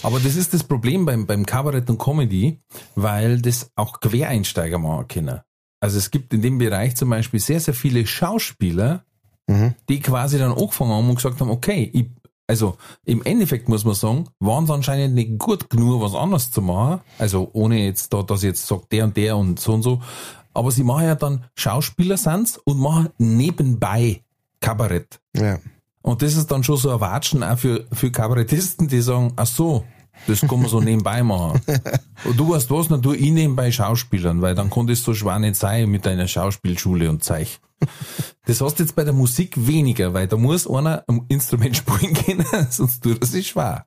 Aber 0.04 0.20
das 0.20 0.36
ist 0.36 0.54
das 0.54 0.64
Problem 0.64 1.06
beim, 1.06 1.26
beim 1.26 1.46
Kabarett 1.46 1.90
und 1.90 1.98
Comedy, 1.98 2.60
weil 2.96 3.42
das 3.42 3.72
auch 3.76 4.00
Quereinsteiger 4.02 4.78
machen 4.78 5.08
können. 5.08 5.40
Also 5.80 5.98
es 5.98 6.12
gibt 6.12 6.34
in 6.34 6.42
dem 6.42 6.58
Bereich 6.58 6.96
zum 6.96 7.10
Beispiel 7.10 7.40
sehr, 7.40 7.60
sehr 7.60 7.74
viele 7.74 8.06
Schauspieler, 8.06 9.04
Mhm. 9.46 9.74
die 9.90 10.00
quasi 10.00 10.38
dann 10.38 10.54
angefangen 10.54 10.92
haben 10.92 11.10
und 11.10 11.16
gesagt 11.16 11.42
haben, 11.42 11.52
okay, 11.52 11.90
ich, 11.94 12.06
also 12.48 12.78
im 13.04 13.22
Endeffekt 13.24 13.68
muss 13.68 13.84
man 13.84 13.94
sagen, 13.94 14.30
waren 14.40 14.66
sie 14.66 14.74
anscheinend 14.74 15.16
nicht 15.16 15.38
gut 15.38 15.70
genug, 15.70 16.02
was 16.02 16.16
anderes 16.16 16.50
zu 16.50 16.62
machen. 16.62 17.02
Also 17.20 17.50
ohne 17.52 17.84
jetzt 17.84 18.14
da, 18.14 18.24
dass 18.24 18.40
ich 18.44 18.48
jetzt 18.48 18.66
sagt, 18.66 18.94
der 18.94 19.04
und 19.04 19.18
der 19.18 19.36
und 19.36 19.60
so 19.60 19.74
und 19.74 19.82
so. 19.82 20.02
Aber 20.54 20.72
sie 20.72 20.86
machen 20.86 21.04
ja 21.08 21.16
dann 21.16 21.44
Schauspieler 21.56 22.16
sind's 22.16 22.58
und 22.64 22.80
machen 22.80 23.10
nebenbei 23.18 24.22
Kabarett. 24.62 25.20
Ja. 25.36 25.60
Und 26.04 26.22
das 26.22 26.36
ist 26.36 26.52
dann 26.52 26.64
schon 26.64 26.78
so 26.78 26.92
ein 26.92 27.00
Watschen 27.00 27.44
auch 27.44 27.58
für, 27.58 27.88
für 27.92 28.12
Kabarettisten, 28.12 28.90
die 28.90 29.02
sagen, 29.02 29.32
ach 29.38 29.48
so, 29.48 29.86
das 30.28 30.42
kann 30.42 30.60
man 30.60 30.70
so 30.70 30.82
nebenbei 30.82 31.24
machen. 31.24 31.62
Und 32.26 32.40
du 32.40 32.50
weißt 32.50 32.70
was, 32.72 32.90
dann 32.90 33.02
tu 33.02 33.14
ich 33.14 33.32
nebenbei 33.32 33.72
Schauspielern, 33.72 34.42
weil 34.42 34.54
dann 34.54 34.70
konnte 34.70 34.94
es 34.94 35.04
so 35.04 35.14
schwer 35.14 35.40
nicht 35.40 35.56
sein 35.56 35.90
mit 35.90 36.06
deiner 36.06 36.28
Schauspielschule 36.28 37.10
und 37.10 37.24
Zeich. 37.24 37.60
Das 38.46 38.62
hast 38.62 38.80
du 38.80 38.84
jetzt 38.84 38.96
bei 38.96 39.04
der 39.04 39.14
Musik 39.14 39.56
weniger, 39.68 40.14
weil 40.14 40.28
da 40.28 40.38
muss 40.38 40.70
einer 40.70 41.04
am 41.08 41.26
Instrument 41.30 41.76
spielen 41.76 42.14
können, 42.26 42.68
sonst 42.70 43.02
tut 43.02 43.24
es 43.24 43.32
sich 43.32 43.48
schwer. 43.48 43.86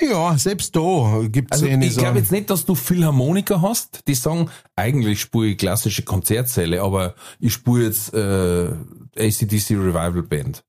Ja, 0.00 0.36
selbst 0.38 0.74
da 0.74 1.20
gibt's 1.28 1.52
Also 1.52 1.66
eine 1.66 1.86
ich 1.86 1.96
glaube 1.96 2.18
jetzt 2.18 2.32
nicht, 2.32 2.50
dass 2.50 2.64
du 2.64 2.74
Philharmoniker 2.74 3.60
hast, 3.60 4.06
die 4.08 4.14
sagen, 4.14 4.50
eigentlich 4.74 5.20
spiele 5.20 5.48
ich 5.48 5.58
klassische 5.58 6.02
Konzertsäle, 6.02 6.82
aber 6.82 7.14
ich 7.38 7.52
spiele 7.52 7.84
jetzt 7.84 8.12
äh, 8.14 8.70
ACDC 9.16 9.70
Revival 9.72 10.22
Band. 10.22 10.64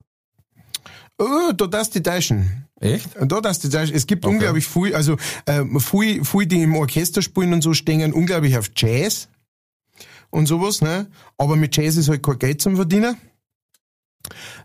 Oh, 1.17 1.51
da 1.55 1.67
darfst 1.67 1.95
du 1.95 1.99
die 1.99 2.09
täuschen. 2.09 2.67
Echt? 2.79 3.09
Da 3.19 3.41
darfst 3.41 3.63
du 3.63 3.67
die 3.67 3.77
täuschen. 3.77 3.95
Es 3.95 4.07
gibt 4.07 4.25
unglaublich 4.25 4.67
viel, 4.67 4.95
also 4.95 5.17
äh, 5.45 5.63
viel, 5.79 6.25
viel, 6.25 6.45
die 6.45 6.63
im 6.63 6.75
Orchester 6.75 7.21
spielen 7.21 7.53
und 7.53 7.61
so, 7.61 7.73
stehen 7.73 8.13
unglaublich 8.13 8.57
auf 8.57 8.71
Jazz 8.75 9.29
und 10.29 10.47
sowas, 10.47 10.81
ne? 10.81 11.07
Aber 11.37 11.55
mit 11.55 11.75
Jazz 11.77 11.95
ist 11.95 12.09
halt 12.09 12.23
kein 12.23 12.39
Geld 12.39 12.61
zum 12.61 12.75
Verdienen. 12.75 13.15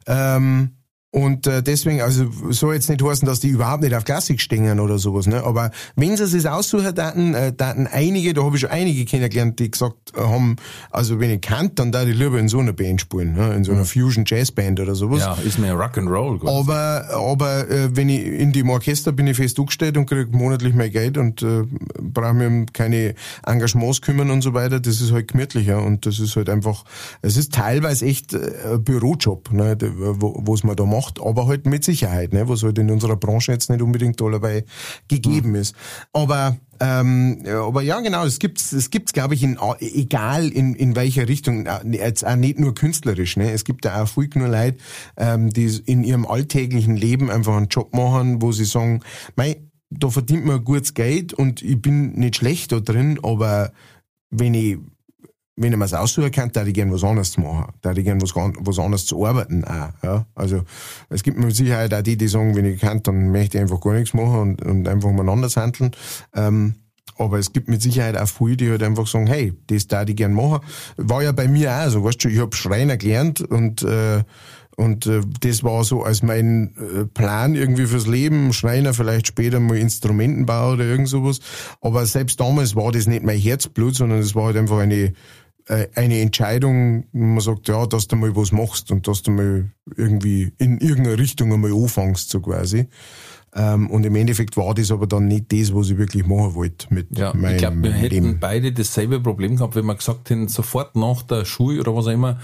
Ähm, 0.06 0.77
und 1.10 1.46
äh, 1.46 1.62
deswegen, 1.62 2.02
also 2.02 2.26
soll 2.50 2.74
jetzt 2.74 2.90
nicht 2.90 3.02
heißen, 3.02 3.26
dass 3.26 3.40
die 3.40 3.48
überhaupt 3.48 3.82
nicht 3.82 3.94
auf 3.94 4.04
Klassik 4.04 4.42
stehen 4.42 4.78
oder 4.78 4.98
sowas, 4.98 5.26
ne? 5.26 5.42
Aber 5.42 5.70
wenn 5.96 6.16
sie 6.16 6.24
es 6.36 6.44
aussuchen, 6.44 6.94
dann, 6.94 7.34
äh, 7.34 7.52
dann 7.56 7.86
einige, 7.86 8.34
da 8.34 8.44
habe 8.44 8.56
ich 8.56 8.60
schon 8.60 8.70
einige 8.70 9.06
kennengelernt, 9.06 9.58
die 9.58 9.70
gesagt 9.70 10.12
haben, 10.14 10.56
also 10.90 11.18
wenn 11.18 11.30
ich 11.30 11.40
kann, 11.40 11.70
dann 11.74 11.92
da 11.92 12.02
ich 12.02 12.14
lieber 12.14 12.38
in 12.38 12.48
so 12.48 12.58
einer 12.58 12.74
Band 12.74 13.00
spielen, 13.00 13.32
ne? 13.32 13.54
in 13.54 13.64
so 13.64 13.72
einer 13.72 13.86
Fusion 13.86 14.24
Jazz 14.26 14.52
Band 14.52 14.80
oder 14.80 14.94
sowas. 14.94 15.20
Ja, 15.20 15.32
ist 15.34 15.58
mir 15.58 15.72
Rock'n'Roll. 15.72 16.46
Aber, 16.46 17.08
aber 17.10 17.70
äh, 17.70 17.96
wenn 17.96 18.10
ich 18.10 18.26
in 18.26 18.52
dem 18.52 18.68
Orchester 18.68 19.12
bin 19.12 19.26
ich 19.26 19.36
fest 19.38 19.58
angestellt 19.58 19.96
und 19.96 20.06
krieg 20.06 20.32
monatlich 20.32 20.74
mein 20.74 20.90
Geld 20.90 21.16
und 21.16 21.42
äh, 21.42 21.62
brauche 22.00 22.46
um 22.46 22.66
keine 22.66 23.14
Engagements 23.46 24.02
kümmern 24.02 24.30
und 24.30 24.42
so 24.42 24.52
weiter. 24.52 24.78
Das 24.78 25.00
ist 25.00 25.12
halt 25.12 25.28
gemütlicher 25.28 25.82
und 25.82 26.04
das 26.04 26.18
ist 26.18 26.36
halt 26.36 26.50
einfach, 26.50 26.84
es 27.22 27.38
ist 27.38 27.54
teilweise 27.54 28.04
echt 28.04 28.34
äh, 28.34 28.74
ein 28.74 28.84
Bürojob, 28.84 29.52
ne, 29.52 29.76
wo, 29.80 30.42
was 30.46 30.64
man 30.64 30.76
da 30.76 30.84
macht, 30.84 30.97
aber 31.20 31.46
halt 31.46 31.66
mit 31.66 31.84
Sicherheit, 31.84 32.32
ne, 32.32 32.48
was 32.48 32.62
halt 32.62 32.78
in 32.78 32.90
unserer 32.90 33.16
Branche 33.16 33.52
jetzt 33.52 33.70
nicht 33.70 33.82
unbedingt 33.82 34.20
dabei 34.20 34.64
gegeben 35.08 35.54
ist. 35.54 35.74
Aber 36.12 36.56
ähm, 36.80 37.42
ja, 37.44 37.64
aber 37.64 37.82
ja, 37.82 38.00
genau, 38.00 38.24
es 38.24 38.38
gibt's, 38.38 38.72
es 38.72 38.90
gibt's, 38.90 39.12
glaube 39.12 39.34
ich, 39.34 39.42
in, 39.42 39.58
egal 39.80 40.48
in, 40.48 40.74
in 40.74 40.94
welcher 40.94 41.28
Richtung, 41.28 41.66
jetzt 41.90 42.24
auch 42.24 42.36
nicht 42.36 42.58
nur 42.58 42.74
künstlerisch, 42.74 43.36
ne? 43.36 43.50
Es 43.50 43.64
gibt 43.64 43.84
da 43.84 44.02
auch 44.02 44.08
viel 44.08 44.28
nur 44.34 44.48
Leute, 44.48 44.78
ähm, 45.16 45.50
die 45.50 45.66
in 45.86 46.04
ihrem 46.04 46.26
alltäglichen 46.26 46.96
Leben 46.96 47.30
einfach 47.30 47.56
einen 47.56 47.68
Job 47.68 47.94
machen, 47.94 48.42
wo 48.42 48.52
sie 48.52 48.64
sagen, 48.64 49.00
mei, 49.34 49.62
da 49.90 50.10
verdient 50.10 50.44
man 50.44 50.64
gutes 50.64 50.94
Geld 50.94 51.32
und 51.32 51.62
ich 51.62 51.80
bin 51.80 52.12
nicht 52.12 52.36
schlecht 52.36 52.72
da 52.72 52.80
drin, 52.80 53.18
aber 53.22 53.72
wenn 54.30 54.54
ich 54.54 54.78
wenn 55.58 55.72
ich 55.72 55.78
mir's 55.78 55.94
aussuchen 55.94 56.30
kann, 56.30 56.50
da 56.52 56.64
ich 56.64 56.74
gern 56.74 56.92
was 56.92 57.04
anderes 57.04 57.36
machen. 57.36 57.72
Da 57.82 57.92
ich 57.92 58.04
gern 58.04 58.22
was, 58.22 58.34
was 58.34 58.78
anderes 58.78 59.06
zu 59.06 59.24
arbeiten 59.26 59.64
auch, 59.64 59.90
ja. 60.02 60.26
Also, 60.34 60.62
es 61.08 61.22
gibt 61.22 61.38
mit 61.38 61.54
Sicherheit 61.54 61.92
auch 61.92 62.02
die, 62.02 62.16
die 62.16 62.28
sagen, 62.28 62.54
wenn 62.56 62.64
ich 62.64 62.80
kann, 62.80 63.02
dann 63.02 63.30
möchte 63.32 63.58
ich 63.58 63.62
einfach 63.62 63.80
gar 63.80 63.94
nichts 63.94 64.14
machen 64.14 64.40
und, 64.40 64.62
und 64.64 64.88
einfach 64.88 65.08
umeinander 65.08 65.48
handeln. 65.48 65.90
Ähm, 66.34 66.74
aber 67.18 67.38
es 67.38 67.52
gibt 67.52 67.68
mit 67.68 67.82
Sicherheit 67.82 68.16
auch 68.16 68.28
viele, 68.28 68.56
die 68.56 68.70
halt 68.70 68.82
einfach 68.82 69.06
sagen, 69.06 69.26
hey, 69.26 69.52
das 69.66 69.88
da 69.88 70.04
ich 70.04 70.14
gern 70.14 70.32
machen. 70.32 70.60
War 70.96 71.22
ja 71.22 71.32
bei 71.32 71.48
mir 71.48 71.72
auch 71.72 71.90
so, 71.90 72.04
weißt 72.04 72.24
du, 72.24 72.28
ich 72.28 72.38
hab 72.38 72.54
Schreiner 72.54 72.96
gelernt 72.96 73.40
und, 73.40 73.82
äh, 73.82 74.22
und 74.76 75.06
äh, 75.06 75.22
das 75.40 75.64
war 75.64 75.82
so 75.82 76.04
als 76.04 76.22
mein 76.22 76.74
äh, 76.76 77.04
Plan 77.06 77.56
irgendwie 77.56 77.86
fürs 77.86 78.06
Leben, 78.06 78.52
Schreiner, 78.52 78.94
vielleicht 78.94 79.26
später 79.26 79.58
mal 79.58 79.76
Instrumentenbau 79.76 80.74
oder 80.74 80.84
irgend 80.84 81.08
sowas. 81.08 81.40
Aber 81.80 82.06
selbst 82.06 82.38
damals 82.38 82.76
war 82.76 82.92
das 82.92 83.08
nicht 83.08 83.24
mein 83.24 83.38
Herzblut, 83.38 83.96
sondern 83.96 84.20
es 84.20 84.36
war 84.36 84.44
halt 84.44 84.56
einfach 84.56 84.78
eine, 84.78 85.12
eine 85.94 86.20
Entscheidung, 86.20 87.04
wo 87.12 87.24
man 87.24 87.40
sagt, 87.40 87.68
ja, 87.68 87.86
dass 87.86 88.08
du 88.08 88.16
mal 88.16 88.34
was 88.34 88.52
machst 88.52 88.90
und 88.90 89.06
dass 89.06 89.22
du 89.22 89.30
mal 89.30 89.70
irgendwie 89.96 90.52
in 90.58 90.78
irgendeiner 90.78 91.18
Richtung 91.18 91.52
einmal 91.52 91.72
anfängst, 91.72 92.30
so 92.30 92.40
quasi. 92.40 92.88
Ähm, 93.54 93.90
und 93.90 94.04
im 94.04 94.14
Endeffekt 94.14 94.56
war 94.56 94.74
das 94.74 94.90
aber 94.90 95.06
dann 95.06 95.26
nicht 95.28 95.52
das, 95.52 95.74
was 95.74 95.90
ich 95.90 95.98
wirklich 95.98 96.26
machen 96.26 96.54
wollte 96.54 96.92
mit 96.92 97.16
ja, 97.18 97.32
meinem 97.34 97.52
Ich 97.54 97.58
glaube, 97.58 97.82
wir 97.82 97.92
hätten 97.92 98.14
Leben. 98.14 98.38
beide 98.40 98.72
dasselbe 98.72 99.20
Problem 99.20 99.56
gehabt, 99.56 99.74
wenn 99.74 99.86
wir 99.86 99.94
gesagt 99.94 100.30
hätten, 100.30 100.48
sofort 100.48 100.96
nach 100.96 101.22
der 101.22 101.44
Schule 101.44 101.80
oder 101.80 101.94
was 101.96 102.06
auch 102.06 102.12
immer, 102.12 102.38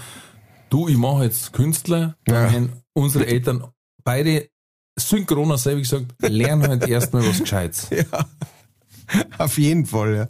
du, 0.69 0.87
ich 0.87 0.97
mache 0.97 1.25
jetzt 1.25 1.53
Künstler, 1.53 2.15
dann 2.25 2.35
Ja. 2.45 2.51
haben 2.51 2.69
unsere 2.93 3.27
Eltern 3.27 3.63
beide 4.03 4.49
synchron 4.97 5.49
dasselbe 5.49 5.81
gesagt, 5.81 6.05
lern 6.21 6.63
halt 6.67 6.87
erstmal 6.87 7.25
was 7.27 7.39
Gescheites. 7.39 7.89
Ja, 8.11 8.25
auf 9.37 9.59
jeden 9.59 9.85
Fall, 9.85 10.15
ja. 10.15 10.27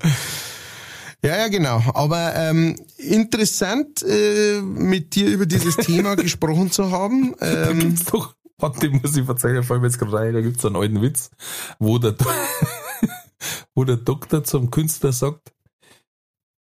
Ja, 1.26 1.38
ja, 1.38 1.48
genau. 1.48 1.82
Aber 1.96 2.36
ähm, 2.36 2.76
interessant, 2.98 4.04
äh, 4.04 4.62
mit 4.62 5.16
dir 5.16 5.28
über 5.28 5.48
dieses 5.48 5.76
Thema 5.78 6.16
gesprochen 6.16 6.70
zu 6.72 6.92
haben. 6.92 7.34
Da 7.40 7.72
Ähm, 7.72 7.80
gibt's 7.80 8.06
doch, 8.06 8.36
warte, 8.60 8.82
den 8.82 9.02
muss 9.02 9.18
ich 9.18 9.26
verzeihen, 9.26 9.64
vor 9.64 9.76
allem 9.76 9.86
jetzt 9.86 9.98
gerade 9.98 10.14
rein, 10.14 10.34
da 10.36 10.42
gibt's 10.42 10.64
einen 10.66 10.76
alten 10.76 11.02
Witz, 11.02 11.32
wo 11.80 11.98
der, 11.98 12.16
wo 13.74 13.86
der 13.86 13.98
Doktor 13.98 14.44
zum 14.44 14.70
Künstler 14.70 15.14
sagt, 15.14 15.52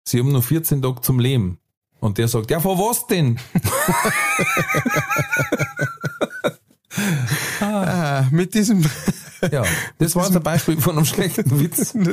sie 0.03 0.19
haben 0.19 0.31
nur 0.31 0.41
14 0.41 0.81
Tage 0.81 1.01
zum 1.01 1.19
Leben. 1.19 1.59
Und 1.99 2.17
der 2.17 2.27
sagt, 2.27 2.49
ja, 2.49 2.59
vor 2.59 2.79
was 2.79 3.05
denn? 3.07 3.39
ah, 7.61 8.27
mit 8.31 8.53
diesem 8.53 8.83
Ja, 9.51 9.63
das 9.97 10.15
war 10.15 10.25
jetzt 10.25 10.35
ein 10.35 10.43
Beispiel 10.43 10.79
von 10.79 10.97
einem 10.97 11.05
schlechten 11.05 11.59
Witz. 11.59 11.93
Nein, 11.93 12.07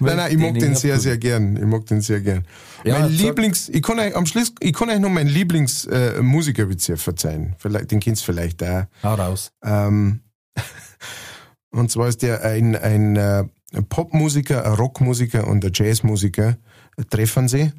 nein, 0.00 0.32
ich 0.32 0.38
mag 0.38 0.54
den 0.54 0.74
sehr, 0.74 0.98
sehr 0.98 1.18
gern. 1.18 1.56
Ich 1.56 1.64
mag 1.64 1.86
den 1.86 2.00
sehr 2.00 2.20
gern. 2.20 2.44
Ja, 2.84 3.00
mein 3.00 3.10
Lieblings, 3.10 3.68
ich 3.68 3.82
kann 3.82 3.98
euch 3.98 4.14
am 4.16 4.26
Schluss, 4.26 4.52
ich 4.60 4.72
kann 4.72 4.90
euch 4.90 4.98
noch 4.98 5.10
meinen 5.10 5.28
Lieblingsmusikerwitz 5.28 6.88
äh, 6.88 6.96
verzeihen. 6.96 7.54
Vielleicht, 7.58 7.90
den 7.90 8.00
kennst 8.00 8.22
du 8.22 8.26
vielleicht 8.26 8.62
auch. 8.62 8.84
Hau 9.02 9.14
raus. 9.14 9.52
Ähm, 9.62 10.20
und 11.70 11.90
zwar 11.90 12.08
ist 12.08 12.22
der 12.22 12.44
ein, 12.44 12.76
ein, 12.76 13.16
äh, 13.16 13.44
ein 13.74 13.88
Popmusiker, 13.88 14.64
ein 14.64 14.74
Rockmusiker 14.74 15.46
und 15.46 15.64
ein 15.64 15.72
Jazzmusiker 15.74 16.56
äh, 16.96 17.04
treffen 17.04 17.48
sie. 17.48 17.72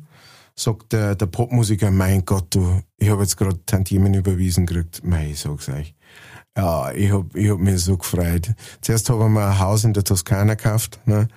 Sagt 0.56 0.92
der, 0.92 1.16
der 1.16 1.28
Popmusiker, 1.28 1.90
mein 1.90 2.26
Gott, 2.26 2.54
du, 2.54 2.82
ich 2.98 3.10
habe 3.10 3.22
jetzt 3.22 3.38
gerade 3.38 3.64
Tantiemen 3.66 4.14
überwiesen 4.14 4.66
gekriegt. 4.66 5.02
Mei, 5.06 5.30
ich 5.32 5.40
sag's 5.40 5.70
euch. 5.70 5.96
Ja, 6.60 6.92
ich 6.92 7.10
hab, 7.10 7.34
ich 7.36 7.50
hab 7.50 7.60
mich 7.60 7.80
so 7.86 7.96
gefreut. 7.96 8.52
Zuerst 8.82 9.10
haben 9.10 9.32
wir 9.32 9.48
ein 9.48 9.60
Haus 9.60 9.86
in 9.86 9.94
der 9.94 10.04
Toskana 10.04 10.56
gekauft, 10.56 11.00
ne? 11.06 11.30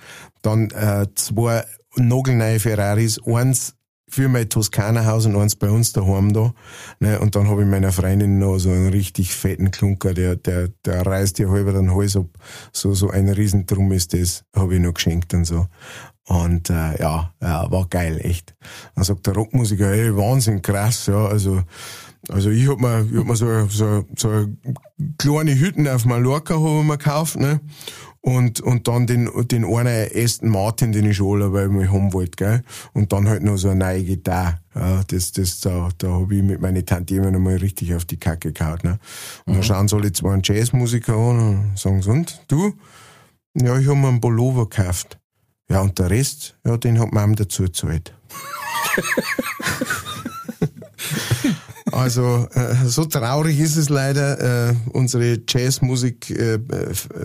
dann 0.43 0.71
äh, 0.71 1.07
zwei 1.15 1.65
nagelneue 1.95 2.59
Ferraris, 2.59 3.21
eins 3.25 3.77
für 4.13 4.29
mein 4.29 4.47
Toskana-Haus 4.47 5.25
und 5.25 5.37
eins 5.37 5.57
bei 5.57 5.71
uns 5.71 5.95
daheim 5.95 6.35
da. 6.35 6.53
Ne? 7.01 7.19
Und 7.19 7.35
dann 7.35 7.49
habe 7.49 7.63
ich 7.63 7.67
meiner 7.69 7.93
Freundin 7.93 8.39
noch 8.39 8.59
so 8.59 8.69
einen 8.69 8.91
richtig 8.91 9.35
fetten 9.35 9.71
Klunker, 9.71 10.13
der, 10.13 10.37
der, 10.37 10.69
der 10.85 11.07
reißt 11.07 11.39
dir 11.39 11.49
halber 11.49 11.73
den 11.73 11.95
Hals 11.95 12.15
ab. 12.17 12.27
So, 12.73 12.93
so 12.93 13.09
ein 13.09 13.31
Riesendrum 13.31 13.91
ist 13.93 14.13
das, 14.13 14.45
habe 14.55 14.75
ich 14.75 14.81
noch 14.81 14.93
geschenkt 14.93 15.33
und 15.33 15.47
so. 15.47 15.67
Und 16.27 16.69
äh, 16.69 17.01
ja, 17.01 17.33
ja, 17.41 17.71
war 17.71 17.87
geil, 17.89 18.21
echt. 18.23 18.55
Dann 18.95 19.05
sagt 19.05 19.27
der 19.27 19.35
Rockmusiker, 19.35 19.91
ey, 19.91 20.15
Wahnsinn, 20.15 20.61
krass, 20.61 21.07
ja, 21.07 21.27
also 21.27 21.63
also 22.29 22.51
ich 22.51 22.69
hab 22.69 22.79
mir, 22.79 23.05
ich 23.11 23.19
hab 23.19 23.27
mir 23.27 23.35
so, 23.35 23.67
so, 23.67 24.05
so 24.17 24.29
eine 24.29 24.57
kleine 25.19 25.59
Hütten 25.59 25.89
auf 25.89 26.05
Mallorca 26.05 26.55
hab 26.55 26.81
ich 26.81 26.87
mir 26.87 26.99
gekauft, 26.99 27.37
ne? 27.37 27.61
Und, 28.25 28.61
und 28.61 28.87
dann 28.87 29.09
den, 29.09 29.29
den 29.49 29.65
einen 29.65 30.09
Aston 30.15 30.49
Martin, 30.49 30.93
den 30.93 31.07
ich 31.07 31.17
schon 31.17 31.43
alle, 31.43 31.53
weil 31.53 31.67
ich 31.67 31.73
mich 31.73 31.91
haben 31.91 32.13
wollte, 32.13 32.37
gell? 32.37 32.63
Und 32.93 33.13
dann 33.13 33.29
halt 33.29 33.43
noch 33.43 33.57
so 33.57 33.69
eine 33.69 33.85
neue 33.85 34.05
Gitarre. 34.05 34.61
Ja, 34.77 35.03
das, 35.05 35.33
das, 35.33 35.59
da, 35.59 35.89
da 35.99 36.09
hab 36.09 36.31
ich 36.31 36.43
mit 36.43 36.61
meinen 36.61 36.87
Tante 36.87 37.17
immer 37.17 37.33
noch 37.33 37.41
mal 37.41 37.57
richtig 37.57 37.93
auf 37.95 38.05
die 38.05 38.19
Kacke 38.19 38.53
gehauen, 38.53 38.79
ne? 38.85 38.99
Und 39.45 39.55
dann 39.55 39.63
schauen 39.65 39.89
sie 39.89 39.97
alle 39.97 40.13
zwei 40.13 40.35
einen 40.35 40.43
Jazzmusiker 40.45 41.15
an 41.15 41.39
und 41.41 41.79
sagen 41.79 42.01
sie, 42.01 42.11
und, 42.11 42.41
du? 42.47 42.73
Ja, 43.55 43.77
ich 43.77 43.89
hab 43.89 43.97
mir 43.97 44.09
einen 44.09 44.21
Pullover 44.21 44.69
gekauft. 44.69 45.19
Ja, 45.69 45.81
und 45.81 45.99
der 45.99 46.11
Rest, 46.11 46.57
ja, 46.65 46.77
den 46.77 47.01
hat 47.01 47.13
Mom 47.13 47.35
dazu 47.35 47.65
gezahlt. 47.65 48.15
Also 51.93 52.49
äh, 52.55 52.87
so 52.87 53.05
traurig 53.05 53.61
ist 53.61 53.77
es 53.77 53.89
leider. 53.89 54.71
Äh, 54.71 54.75
unsere 54.93 55.39
Jazzmusik 55.49 56.31
äh, 56.31 56.55
äh, 56.55 56.61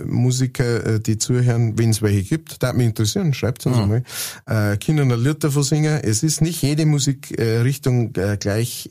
Musiker, 0.06 0.86
äh, 0.86 1.00
die 1.00 1.18
zuhören, 1.18 1.78
wenn 1.78 1.90
es 1.90 2.02
welche 2.02 2.22
gibt, 2.22 2.62
da 2.62 2.72
mich 2.72 2.86
interessieren, 2.86 3.34
schreibt 3.34 3.66
uns 3.66 3.76
einmal. 3.76 4.02
Äh, 4.46 4.76
Kinder 4.76 5.02
ein 5.02 5.10
Lied 5.10 5.42
davon 5.42 5.62
singen. 5.62 6.00
Es 6.02 6.22
ist 6.22 6.40
nicht 6.40 6.62
jede 6.62 6.86
Musikrichtung 6.86 8.14
äh, 8.16 8.34
äh, 8.34 8.36
gleich 8.36 8.90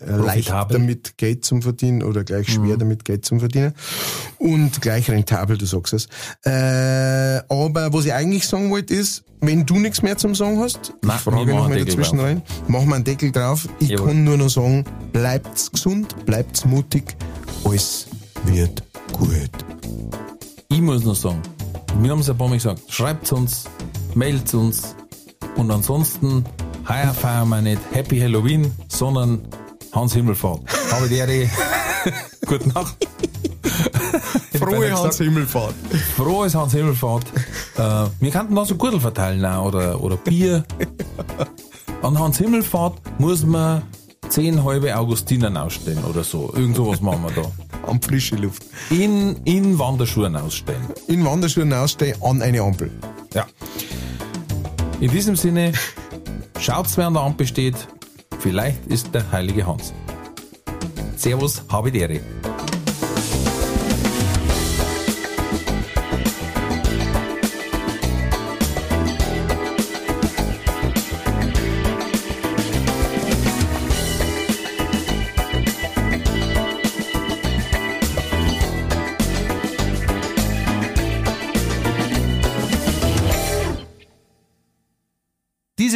äh, 0.00 0.10
leicht 0.10 0.50
damit 0.50 1.18
Geld 1.18 1.44
zum 1.44 1.62
Verdienen 1.62 2.02
oder 2.02 2.24
gleich 2.24 2.50
schwer 2.52 2.76
damit 2.76 3.04
Geld 3.04 3.24
zum 3.24 3.40
Verdienen 3.40 3.74
und 4.38 4.80
gleich 4.80 5.10
rentabel, 5.10 5.58
du 5.58 5.66
sagst 5.66 5.92
es. 5.92 6.06
Äh, 6.44 7.42
aber 7.48 7.92
was 7.92 8.04
ich 8.06 8.12
eigentlich 8.12 8.46
sagen 8.46 8.70
wollte 8.70 8.94
ist, 8.94 9.24
wenn 9.40 9.66
du 9.66 9.78
nichts 9.78 10.02
mehr 10.02 10.16
zum 10.16 10.34
Sagen 10.34 10.60
hast, 10.60 10.94
Na, 11.02 11.16
ich 11.16 11.20
frage 11.20 11.46
wir 11.46 11.54
machen 11.54 11.56
noch 11.56 11.68
mal 11.68 11.74
einen 11.74 11.84
Deckel 11.84 11.96
dazwischen 11.96 12.18
drauf. 12.18 12.26
rein, 12.26 12.42
machen 12.68 12.88
wir 12.88 12.94
einen 12.94 13.04
Deckel 13.04 13.32
drauf. 13.32 13.68
Ich 13.80 13.88
Jawohl. 13.88 14.06
kann 14.06 14.24
nur 14.24 14.36
noch 14.36 14.50
sagen, 14.50 14.84
bleibt's 15.12 15.70
gesund, 15.70 16.24
bleibt's 16.26 16.64
mutig, 16.64 17.16
alles 17.64 18.06
wird 18.44 18.82
gut. 19.12 19.50
Ich 20.68 20.80
muss 20.80 21.04
noch 21.04 21.16
sagen, 21.16 21.42
wir 22.00 22.10
haben 22.12 22.20
es 22.20 22.30
ein 22.30 22.38
paar 22.38 22.48
Mal 22.48 22.54
gesagt, 22.56 22.80
schreibt 22.88 23.30
uns, 23.32 23.64
meldet 24.14 24.54
uns 24.54 24.94
und 25.56 25.70
ansonsten 25.70 26.44
heuer 26.88 27.12
feiern 27.12 27.48
wir 27.48 27.60
nicht 27.60 27.80
Happy 27.92 28.18
Halloween, 28.18 28.70
sondern 28.88 29.42
Hans 29.92 30.14
Himmelfahrt. 30.14 30.60
Habe 30.90 31.08
die 31.08 31.16
Ehre. 31.16 31.48
Gute 32.46 32.68
Nacht. 32.68 32.96
Frohe 34.58 34.92
Hans 34.92 35.18
Himmelfahrt. 35.18 35.74
Frohes 36.16 36.54
Hans 36.54 36.72
Himmelfahrt. 36.72 37.24
Äh, 37.76 38.06
wir 38.20 38.30
könnten 38.30 38.54
da 38.54 38.64
so 38.64 38.76
Gürtel 38.76 39.00
verteilen 39.00 39.44
auch, 39.44 39.66
oder, 39.66 40.00
oder 40.00 40.16
Bier. 40.16 40.64
An 42.02 42.18
Hans 42.18 42.38
Himmelfahrt 42.38 43.00
muss 43.18 43.44
man 43.44 43.82
zehn 44.28 44.64
halbe 44.64 44.96
Augustinen 44.96 45.56
ausstellen 45.56 46.04
oder 46.04 46.24
so. 46.24 46.52
Irgend 46.54 46.76
sowas 46.76 47.00
machen 47.00 47.22
wir 47.22 47.42
da. 47.42 47.50
An 47.86 48.00
frische 48.00 48.36
Luft. 48.36 48.64
In, 48.90 49.36
in 49.44 49.78
Wanderschuhen 49.78 50.36
ausstellen. 50.36 50.86
In 51.06 51.24
Wanderschuhen 51.24 51.72
ausstehen 51.72 52.16
an 52.22 52.40
eine 52.40 52.62
Ampel. 52.62 52.90
Ja. 53.34 53.46
In 55.00 55.10
diesem 55.10 55.36
Sinne, 55.36 55.72
schaut's, 56.60 56.96
wer 56.96 57.08
an 57.08 57.14
der 57.14 57.22
Ampel 57.22 57.46
steht. 57.46 57.88
Vielleicht 58.42 58.84
ist 58.88 59.14
der 59.14 59.30
heilige 59.30 59.64
Hans. 59.64 59.94
Servus, 61.14 61.62
habe 61.68 61.92
die 61.92 62.00
Ehre. 62.00 62.20